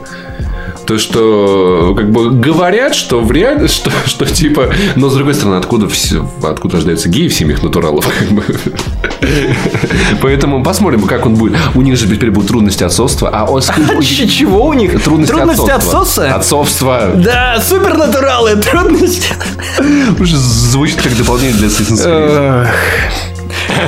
то 0.86 0.98
что, 0.98 1.94
как 1.97 2.11
бы, 2.11 2.31
говорят, 2.31 2.94
что 2.94 3.20
в 3.20 3.31
реальности, 3.31 3.77
что, 3.81 3.90
что 4.07 4.27
типа... 4.27 4.70
Но, 4.97 5.09
с 5.09 5.15
другой 5.15 5.35
стороны, 5.35 5.57
откуда, 5.57 5.89
все, 5.89 6.28
откуда 6.43 6.77
рождаются 6.77 7.09
геи 7.09 7.28
в 7.28 7.35
семьях 7.35 7.62
натуралов? 7.62 8.07
Как 8.19 8.28
бы? 8.31 8.44
Поэтому 10.23 10.62
посмотрим, 10.65 11.02
как 11.02 11.27
он 11.27 11.35
будет. 11.35 11.57
У 11.74 11.82
них 11.82 11.97
же 11.97 12.07
теперь 12.09 12.31
будут 12.31 12.48
трудности 12.48 12.82
отцовства. 12.85 13.31
А 13.32 13.44
он... 13.44 13.61
Ч- 14.02 14.27
Чего 14.28 14.66
у 14.66 14.73
них? 14.73 15.02
Трудности, 15.02 15.32
Трудности 15.35 15.70
отцовства. 15.70 16.31
Отцовства. 16.35 17.11
Да, 17.16 17.61
супернатуралы, 17.61 18.57
трудности. 18.57 19.32
Уже 20.19 20.36
звучит 20.36 21.01
как 21.02 21.16
дополнение 21.16 21.55
для 21.57 21.69
Assassin's 21.69 22.05
Creed. 22.05 22.69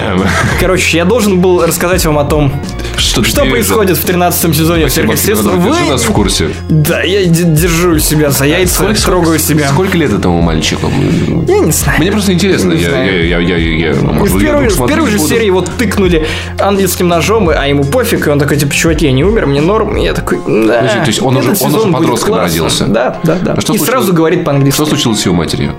Короче, 0.61 0.97
я 0.97 1.05
должен 1.05 1.41
был 1.41 1.65
рассказать 1.65 2.05
вам 2.05 2.19
о 2.19 2.25
том, 2.25 2.53
Что, 2.97 3.23
что 3.25 3.45
происходит 3.45 3.97
в 3.99 4.05
13 4.05 4.57
сезоне 4.57 4.89
Спасибо, 4.89 5.15
сверхъестественного. 5.15 5.57
Вы... 5.57 5.77
держи 5.77 5.91
нас 5.91 6.03
в 6.03 6.13
курсе. 6.13 6.49
Да, 6.69 7.03
я 7.03 7.25
держу 7.25 7.99
себя 7.99 8.31
за 8.31 8.45
яйца, 8.47 8.93
трогаю 8.95 9.39
себя. 9.39 9.69
Сколько 9.69 9.97
лет 9.97 10.13
этому 10.13 10.41
мальчику? 10.41 10.91
Я 11.49 11.59
не 11.59 11.73
знаю. 11.73 12.01
Мне 12.01 12.13
просто 12.13 12.33
интересно. 12.33 12.73
Я, 12.73 13.03
я, 13.05 13.39
я, 13.39 13.57
я, 13.57 13.93
я, 13.93 13.95
может, 14.01 14.37
в 14.37 14.41
первой, 14.41 14.69
в 14.69 14.87
первой 14.87 15.11
же 15.11 15.19
серии 15.19 15.47
его 15.47 15.63
тыкнули 15.63 16.27
ангельским 16.59 17.09
ножом, 17.09 17.49
а 17.49 17.67
ему 17.67 17.85
пофиг, 17.85 18.27
и 18.27 18.31
он 18.31 18.39
такой, 18.39 18.57
типа, 18.57 18.75
чуваки, 18.75 19.07
я 19.07 19.13
не 19.13 19.25
умер, 19.25 19.47
мне 19.47 19.61
норм. 19.61 19.97
И 19.97 20.05
я 20.05 20.13
такой, 20.15 20.39
да. 20.39 20.81
Подожди, 20.83 21.01
то 21.01 21.07
есть 21.07 21.23
он 21.23 21.37
уже- 21.37 21.55
он 21.61 21.75
уже 21.75 21.89
подростком 21.89 22.37
родился? 22.37 22.87
Да, 22.87 23.19
да, 23.25 23.37
да. 23.41 23.53
А 23.57 23.61
что 23.61 23.73
и 23.73 23.79
случилось? 23.79 23.89
сразу 23.89 24.13
говорит 24.13 24.45
по-английски. 24.45 24.77
Что 24.77 24.87
случилось 24.87 25.21
с 25.21 25.27
его 25.27 25.35
матерью? 25.35 25.75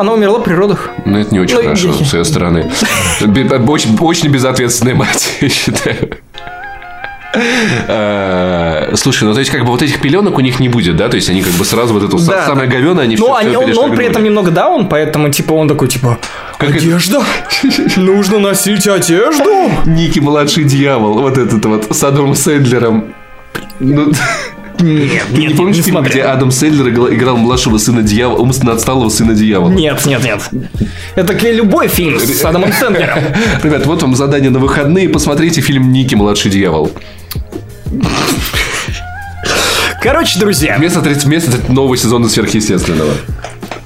Она 0.00 0.12
умерла 0.12 0.40
при 0.40 0.54
родах. 0.54 0.90
Ну, 1.04 1.18
это 1.18 1.32
не 1.32 1.40
очень 1.40 1.56
Ну, 1.56 1.62
хорошо 1.62 1.92
с 1.92 2.12
ее 2.12 2.24
стороны. 2.24 2.70
Очень, 3.66 3.96
очень 4.00 4.28
безответственная 4.28 4.94
мать, 4.96 5.38
я 5.40 5.48
считаю. 5.48 6.18
Э, 7.86 8.94
Слушай, 8.96 9.24
ну 9.24 9.34
то 9.34 9.40
есть 9.40 9.50
как 9.50 9.62
бы 9.64 9.70
вот 9.70 9.82
этих 9.82 10.00
пеленок 10.00 10.38
у 10.38 10.40
них 10.40 10.58
не 10.60 10.68
будет, 10.68 10.96
да? 10.96 11.08
То 11.08 11.16
есть 11.16 11.28
они 11.28 11.42
как 11.42 11.52
бы 11.52 11.64
сразу 11.64 11.92
вот 11.92 12.02
это 12.02 12.16
Да, 12.26 12.46
самое 12.46 12.68
говёное, 12.68 13.04
они 13.04 13.16
Ну, 13.16 13.26
все, 13.26 13.34
они, 13.34 13.56
он, 13.56 13.76
он 13.76 13.96
при 13.96 14.06
этом 14.06 14.24
немного 14.24 14.50
даун, 14.50 14.88
поэтому, 14.88 15.30
типа, 15.30 15.52
он 15.52 15.68
такой, 15.68 15.88
типа, 15.88 16.18
Как 16.58 16.70
одежда? 16.70 17.22
Нужно 17.96 18.38
носить 18.38 18.86
одежду? 18.86 19.70
Ники 19.84 20.20
младший 20.20 20.64
дьявол, 20.64 21.20
вот 21.20 21.36
этот 21.36 21.64
вот 21.66 21.94
с 21.94 22.02
Адамом 22.04 22.34
Сэндлером. 22.34 23.12
Ну, 23.80 24.12
Нет, 24.80 25.22
ты 25.34 25.46
не 25.46 25.54
помнишь 25.54 25.76
фильм, 25.84 26.02
где 26.02 26.22
Адам 26.22 26.50
Сэндлер 26.50 26.88
играл, 27.14 27.36
младшего 27.36 27.78
сына 27.78 28.02
дьявола, 28.02 28.38
умственно 28.40 28.72
отсталого 28.72 29.08
сына 29.08 29.34
дьявола? 29.34 29.70
Нет, 29.70 30.04
нет, 30.06 30.22
нет. 30.24 30.40
Это 31.14 31.32
любой 31.50 31.88
фильм 31.88 32.18
с 32.18 32.44
Адамом 32.44 32.72
Сэндлером. 32.72 33.18
Ребят, 33.62 33.86
вот 33.86 34.02
вам 34.02 34.14
задание 34.14 34.50
на 34.50 34.58
выходные. 34.58 35.08
Посмотрите 35.08 35.60
фильм 35.60 35.92
Ники 35.92 36.14
младший 36.14 36.50
дьявол. 36.50 36.92
Короче, 40.02 40.38
друзья, 40.38 40.76
Вместо 40.78 41.00
30 41.00 41.26
месяцев 41.26 41.68
нового 41.68 41.96
сезона 41.96 42.28
сверхъестественного. 42.28 43.12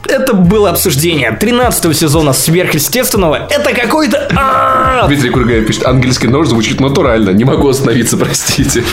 это 0.07 0.35
было 0.35 0.71
обсуждение 0.71 1.31
13 1.33 1.97
сезона 1.97 2.33
сверхъестественного. 2.33 3.49
Это 3.49 3.73
какой-то! 3.73 4.29
Дмитрий 5.07 5.31
Кургаев 5.31 5.67
пишет, 5.67 5.87
ангельский 5.87 6.29
нож 6.29 6.49
звучит 6.49 6.81
натурально. 6.81 7.31
Не 7.31 7.45
могу 7.45 7.69
остановиться, 7.69 8.17
простите. 8.19 8.85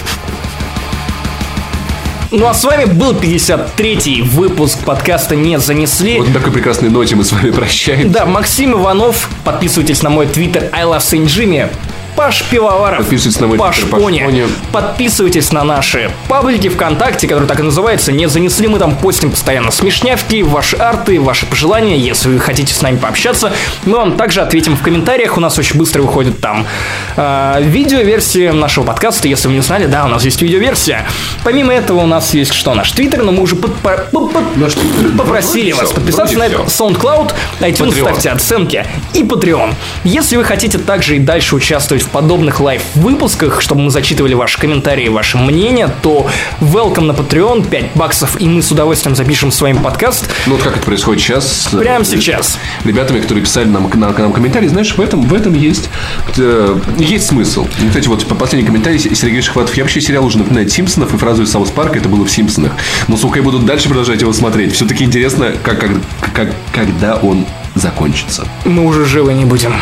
Ну 2.29 2.45
а 2.45 2.53
с 2.53 2.63
вами 2.65 2.83
был 2.83 3.13
53-й 3.13 4.21
выпуск 4.21 4.79
подкаста 4.79 5.35
«Не 5.37 5.59
занесли». 5.59 6.17
Вот 6.17 6.27
на 6.27 6.33
такой 6.33 6.51
прекрасной 6.51 6.89
ноте 6.89 7.15
мы 7.15 7.23
с 7.23 7.31
вами 7.31 7.51
прощаемся. 7.51 8.09
Да, 8.09 8.25
Максим 8.25 8.73
Иванов. 8.73 9.29
Подписывайтесь 9.45 10.03
на 10.03 10.09
мой 10.09 10.27
твиттер 10.27 10.69
I 10.73 10.83
love 10.83 10.97
Saint 10.97 11.25
Jimmy. 11.25 11.69
Паш 12.17 12.43
Пивоваров. 12.49 12.97
Подписывайтесь 12.97 13.39
на 13.39 13.47
мой 13.47 13.57
Паш 13.59 13.83
Пони. 13.83 14.47
Подписывайтесь 14.71 15.51
на 15.51 15.63
наши 15.63 16.09
паблики 16.27 16.67
ВКонтакте, 16.67 17.27
которые 17.27 17.47
так 17.47 17.59
и 17.59 17.63
называются. 17.63 18.11
Не 18.11 18.27
занесли, 18.27 18.67
мы 18.67 18.79
там 18.79 18.95
постим 18.95 19.29
постоянно 19.29 19.69
смешнявки, 19.69 20.41
ваши 20.41 20.77
арты, 20.77 21.21
ваши 21.21 21.45
пожелания. 21.45 21.95
Если 21.95 22.29
вы 22.29 22.39
хотите 22.39 22.73
с 22.73 22.81
нами 22.81 22.97
пообщаться, 22.97 23.53
мы 23.85 23.97
вам 23.97 24.17
также 24.17 24.41
ответим 24.41 24.75
в 24.75 24.81
комментариях. 24.81 25.37
У 25.37 25.39
нас 25.39 25.59
очень 25.59 25.77
быстро 25.77 26.01
выходит 26.01 26.41
там 26.41 26.65
э, 27.17 27.61
видеоверсия 27.61 28.51
нашего 28.51 28.83
подкаста. 28.83 29.27
Если 29.27 29.47
вы 29.47 29.53
не 29.53 29.61
знали, 29.61 29.85
да, 29.85 30.05
у 30.05 30.07
нас 30.07 30.25
есть 30.25 30.41
видеоверсия. 30.41 31.05
Помимо 31.43 31.71
этого 31.71 31.99
у 31.99 32.07
нас 32.07 32.33
есть 32.33 32.51
что? 32.51 32.73
Наш 32.73 32.93
твиттер, 32.93 33.21
но 33.21 33.31
мы 33.31 33.43
уже 33.43 33.55
под- 33.55 33.77
Twitter. 33.83 35.15
попросили 35.15 35.71
вас 35.71 35.91
подписаться 35.91 36.35
на 36.35 36.47
это. 36.47 36.63
SoundCloud, 36.63 37.31
iTunes, 37.59 38.01
ставьте 38.01 38.31
оценки 38.31 38.83
и 39.13 39.21
Patreon. 39.21 39.75
Если 40.03 40.35
вы 40.35 40.43
хотите 40.43 40.79
также 40.79 41.17
и 41.17 41.19
дальше 41.19 41.55
участвовать 41.55 42.06
в 42.07 42.09
подобных 42.09 42.59
лайв-выпусках, 42.59 43.61
чтобы 43.61 43.81
мы 43.81 43.89
зачитывали 43.91 44.33
ваши 44.33 44.57
комментарии, 44.59 45.09
ваши 45.09 45.37
мнения, 45.37 45.89
то 46.01 46.27
welcome 46.61 47.01
на 47.05 47.11
Patreon, 47.11 47.67
5 47.67 47.85
баксов, 47.95 48.39
и 48.41 48.47
мы 48.47 48.61
с 48.61 48.71
удовольствием 48.71 49.15
запишем 49.15 49.51
с 49.51 49.59
вами 49.61 49.77
подкаст 49.77 50.29
Ну 50.45 50.53
вот 50.53 50.63
как 50.63 50.77
это 50.77 50.85
происходит 50.85 51.21
сейчас. 51.21 51.69
прямо 51.77 52.01
э, 52.01 52.05
сейчас. 52.05 52.57
Ребятами, 52.85 53.19
которые 53.19 53.43
писали 53.43 53.67
нам, 53.67 53.89
к 53.89 53.95
нам, 53.95 54.13
комментарии, 54.33 54.67
знаешь, 54.67 54.95
в 54.95 55.01
этом, 55.01 55.21
в 55.21 55.33
этом 55.33 55.53
есть, 55.53 55.89
э, 56.37 56.79
есть 56.97 57.27
смысл. 57.27 57.67
И, 57.83 57.87
кстати, 57.87 58.07
вот 58.07 58.25
по- 58.25 58.35
последний 58.35 58.65
комментарий 58.67 58.99
Сергей 58.99 59.41
Шахватов. 59.41 59.75
Я 59.75 59.83
вообще 59.83 59.99
сериал 60.01 60.25
уже 60.25 60.37
напоминает 60.37 60.71
Симпсонов, 60.71 61.13
и 61.13 61.17
фразу 61.17 61.43
из 61.43 61.51
Саус 61.51 61.69
Парка 61.71 61.99
это 61.99 62.07
было 62.09 62.25
в 62.25 62.31
Симпсонах. 62.31 62.71
Но, 63.07 63.17
сука, 63.17 63.39
я 63.39 63.43
буду 63.43 63.59
дальше 63.59 63.87
продолжать 63.89 64.21
его 64.21 64.31
смотреть. 64.33 64.73
Все-таки 64.73 65.03
интересно, 65.03 65.51
как, 65.63 65.79
как, 65.79 65.91
как- 66.33 66.53
когда 66.73 67.15
он 67.17 67.45
закончится. 67.75 68.47
Мы 68.65 68.85
уже 68.85 69.05
живы 69.05 69.33
не 69.33 69.45
будем. 69.45 69.73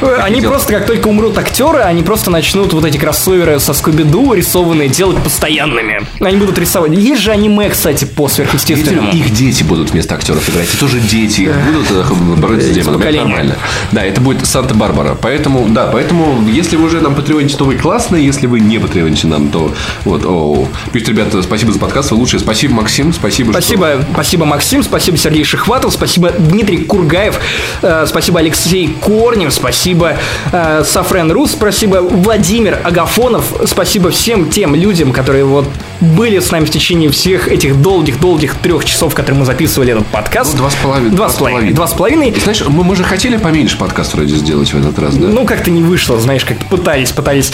Э, 0.00 0.18
Они 0.22 0.40
просто, 0.40 0.72
как 0.74 0.86
только 0.86 1.08
умрут 1.08 1.38
актеры, 1.38 1.80
они 1.80 2.02
просто 2.02 2.30
начнут 2.30 2.72
вот 2.72 2.84
эти 2.84 2.96
кроссоверы 2.98 3.58
со 3.60 3.72
Скуби-Ду 3.72 4.34
рисованные 4.34 4.88
делать 4.88 5.22
постоянными. 5.22 6.06
Они 6.20 6.36
будут 6.36 6.58
рисовать. 6.58 6.92
Есть 6.92 7.22
же 7.22 7.30
аниме, 7.30 7.68
кстати, 7.68 8.04
по 8.04 8.28
сверхъестественному. 8.28 9.10
их 9.12 9.30
дети 9.30 9.62
будут 9.62 9.90
вместо 9.90 10.14
актеров 10.14 10.48
играть, 10.50 10.72
и 10.72 10.76
тоже 10.76 11.00
дети 11.00 11.42
их 11.42 11.56
будут 11.56 11.90
э, 11.90 12.04
бороться 12.40 12.66
с 12.66 12.70
Из 12.70 12.74
демоном. 12.76 13.02
Это 13.02 13.16
нормально. 13.18 13.56
Да, 13.92 14.04
это 14.04 14.20
будет 14.20 14.46
Санта-Барбара. 14.46 15.16
Поэтому, 15.20 15.66
да, 15.68 15.88
поэтому, 15.92 16.46
если 16.48 16.76
вы 16.76 16.84
уже 16.86 17.00
нам 17.00 17.14
патреоните, 17.14 17.56
то 17.56 17.64
вы 17.64 17.76
классные. 17.76 18.24
Если 18.26 18.46
вы 18.46 18.60
не 18.60 18.78
патреоните 18.78 19.26
нам, 19.26 19.48
то 19.48 19.72
вот, 20.04 20.24
о, 20.24 20.68
Пишут, 20.92 21.08
ребята, 21.10 21.42
спасибо 21.42 21.72
за 21.72 21.78
подкаст, 21.78 22.10
вы 22.10 22.16
лучшие. 22.18 22.40
Спасибо, 22.40 22.74
Максим, 22.74 23.12
спасибо. 23.12 23.52
что- 23.52 23.60
Спасибо, 23.62 24.04
спасибо, 24.12 24.44
Максим, 24.44 24.82
спасибо, 24.82 25.16
Сергей 25.16 25.44
Шихватов, 25.44 25.92
спасибо, 25.92 26.30
Дмитрий 26.30 26.78
Кургаев, 26.78 27.38
э, 27.82 28.04
спасибо, 28.08 28.40
Алексей 28.40 28.88
Корнев, 29.00 29.52
спасибо, 29.52 29.85
э, 29.94 30.82
Сафрен 30.84 31.30
Рус, 31.30 31.52
спасибо, 31.52 31.96
Владимир 31.96 32.78
Агафонов, 32.82 33.44
спасибо 33.66 34.10
всем 34.10 34.50
тем 34.50 34.74
людям, 34.74 35.12
которые 35.12 35.44
вот 35.44 35.68
были 36.00 36.38
с 36.38 36.50
нами 36.50 36.64
в 36.64 36.70
течение 36.70 37.10
всех 37.10 37.48
этих 37.48 37.80
долгих-долгих 37.80 38.54
трех 38.56 38.84
часов, 38.84 39.14
которые 39.14 39.40
мы 39.40 39.46
записывали 39.46 39.92
этот 39.92 40.06
подкаст. 40.06 40.52
Ну, 40.52 40.58
два 40.58 40.70
с 40.70 40.74
половиной. 40.74 41.10
Два 41.10 41.28
с 41.28 41.34
половиной. 41.34 41.72
Два 41.72 41.86
с 41.86 41.92
половиной. 41.92 42.30
И 42.30 42.40
Знаешь, 42.40 42.62
мы, 42.66 42.84
мы 42.84 42.96
же 42.96 43.04
хотели 43.04 43.36
поменьше 43.36 43.78
подкаст 43.78 44.14
вроде 44.14 44.34
сделать 44.34 44.72
в 44.72 44.78
этот 44.78 44.98
раз, 44.98 45.16
да? 45.16 45.28
Ну, 45.28 45.44
как-то 45.44 45.70
не 45.70 45.82
вышло, 45.82 46.18
знаешь, 46.18 46.44
как-то 46.44 46.64
пытались, 46.66 47.12
пытались 47.12 47.52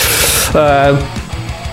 э, 0.55 0.97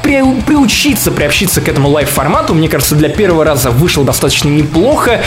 при- 0.10 0.42
приучиться, 0.42 1.12
приобщиться 1.12 1.62
к 1.62 1.68
этому 1.68 1.90
лайв-формату. 1.90 2.56
Мне 2.56 2.68
кажется, 2.68 2.96
для 2.96 3.10
первого 3.10 3.44
раза 3.46 3.70
вышло 3.70 4.04
достаточно 4.04 4.50
неплохо. 4.50 5.22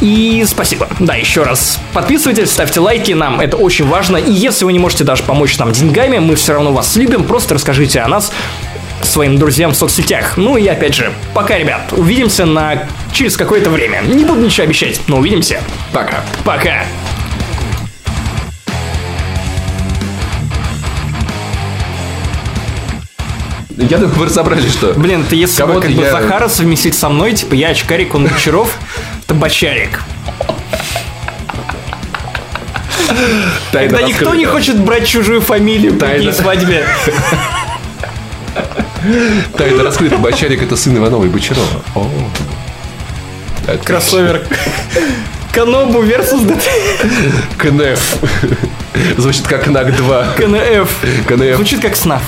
И 0.00 0.44
спасибо. 0.46 0.88
Да, 0.98 1.14
еще 1.14 1.42
раз 1.42 1.78
подписывайтесь, 1.94 2.50
ставьте 2.50 2.80
лайки, 2.80 3.12
нам 3.12 3.40
это 3.40 3.56
очень 3.56 3.88
важно. 3.88 4.18
И 4.18 4.30
если 4.30 4.66
вы 4.66 4.74
не 4.74 4.78
можете 4.78 5.04
даже 5.04 5.22
помочь 5.22 5.56
нам 5.56 5.72
деньгами, 5.72 6.18
мы 6.18 6.34
все 6.34 6.52
равно 6.52 6.72
вас 6.72 6.94
любим, 6.96 7.24
просто 7.24 7.54
расскажите 7.54 8.00
о 8.00 8.08
нас 8.08 8.30
своим 9.02 9.38
друзьям 9.38 9.72
в 9.72 9.76
соцсетях. 9.76 10.36
Ну 10.36 10.58
и 10.58 10.66
опять 10.66 10.94
же, 10.94 11.12
пока, 11.32 11.56
ребят, 11.56 11.92
увидимся 11.92 12.44
на 12.44 12.88
через 13.12 13.38
какое-то 13.38 13.70
время. 13.70 14.02
Не 14.06 14.24
буду 14.26 14.40
ничего 14.42 14.64
обещать, 14.64 15.00
но 15.06 15.16
увидимся. 15.18 15.62
Пока. 15.92 16.22
Пока. 16.44 16.84
Я 23.76 23.98
думаю, 23.98 24.14
вы 24.14 24.26
разобрались, 24.26 24.72
что... 24.72 24.94
Блин, 24.94 25.24
ты 25.28 25.36
если 25.36 25.62
бы 25.64 25.80
как 25.80 25.90
бы 25.90 26.02
я- 26.02 26.10
Захара 26.10 26.48
совместить 26.48 26.94
со 26.94 27.08
мной, 27.10 27.34
типа 27.34 27.54
я 27.54 27.68
очкарик, 27.68 28.14
он 28.14 28.26
Бочаров, 28.26 28.70
это 29.24 29.34
бочарик. 29.34 30.00
Тайна 33.72 33.98
Да 33.98 34.02
никто 34.02 34.34
не 34.34 34.46
хочет 34.46 34.78
брать 34.78 35.06
чужую 35.06 35.40
фамилию 35.40 35.92
при 35.92 35.98
Тайна. 36.00 36.18
моей 36.18 36.32
свадьбе. 36.32 36.86
Тайна 39.56 39.82
раскрыта. 39.84 40.16
Бочарик 40.18 40.62
это 40.62 40.76
сын 40.76 40.96
Иванова 40.96 41.24
и 41.24 41.28
Бочарова. 41.28 41.82
О. 41.94 42.08
Кроссовер. 43.84 44.46
Канобу 45.52 46.02
versus 46.02 46.44
ДТ. 46.46 46.68
КНФ. 47.58 48.16
Звучит 49.18 49.46
как 49.46 49.64
КНАК 49.64 49.94
2. 49.96 50.26
КНФ. 50.36 50.90
КНФ. 51.28 51.56
Звучит 51.56 51.80
как 51.80 51.96
сна. 51.96 52.20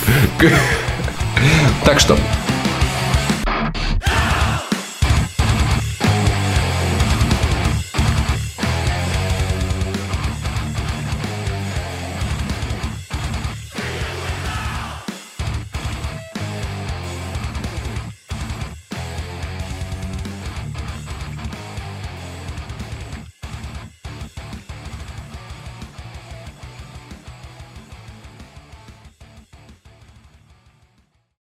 Так 1.85 2.01
что, 2.01 2.17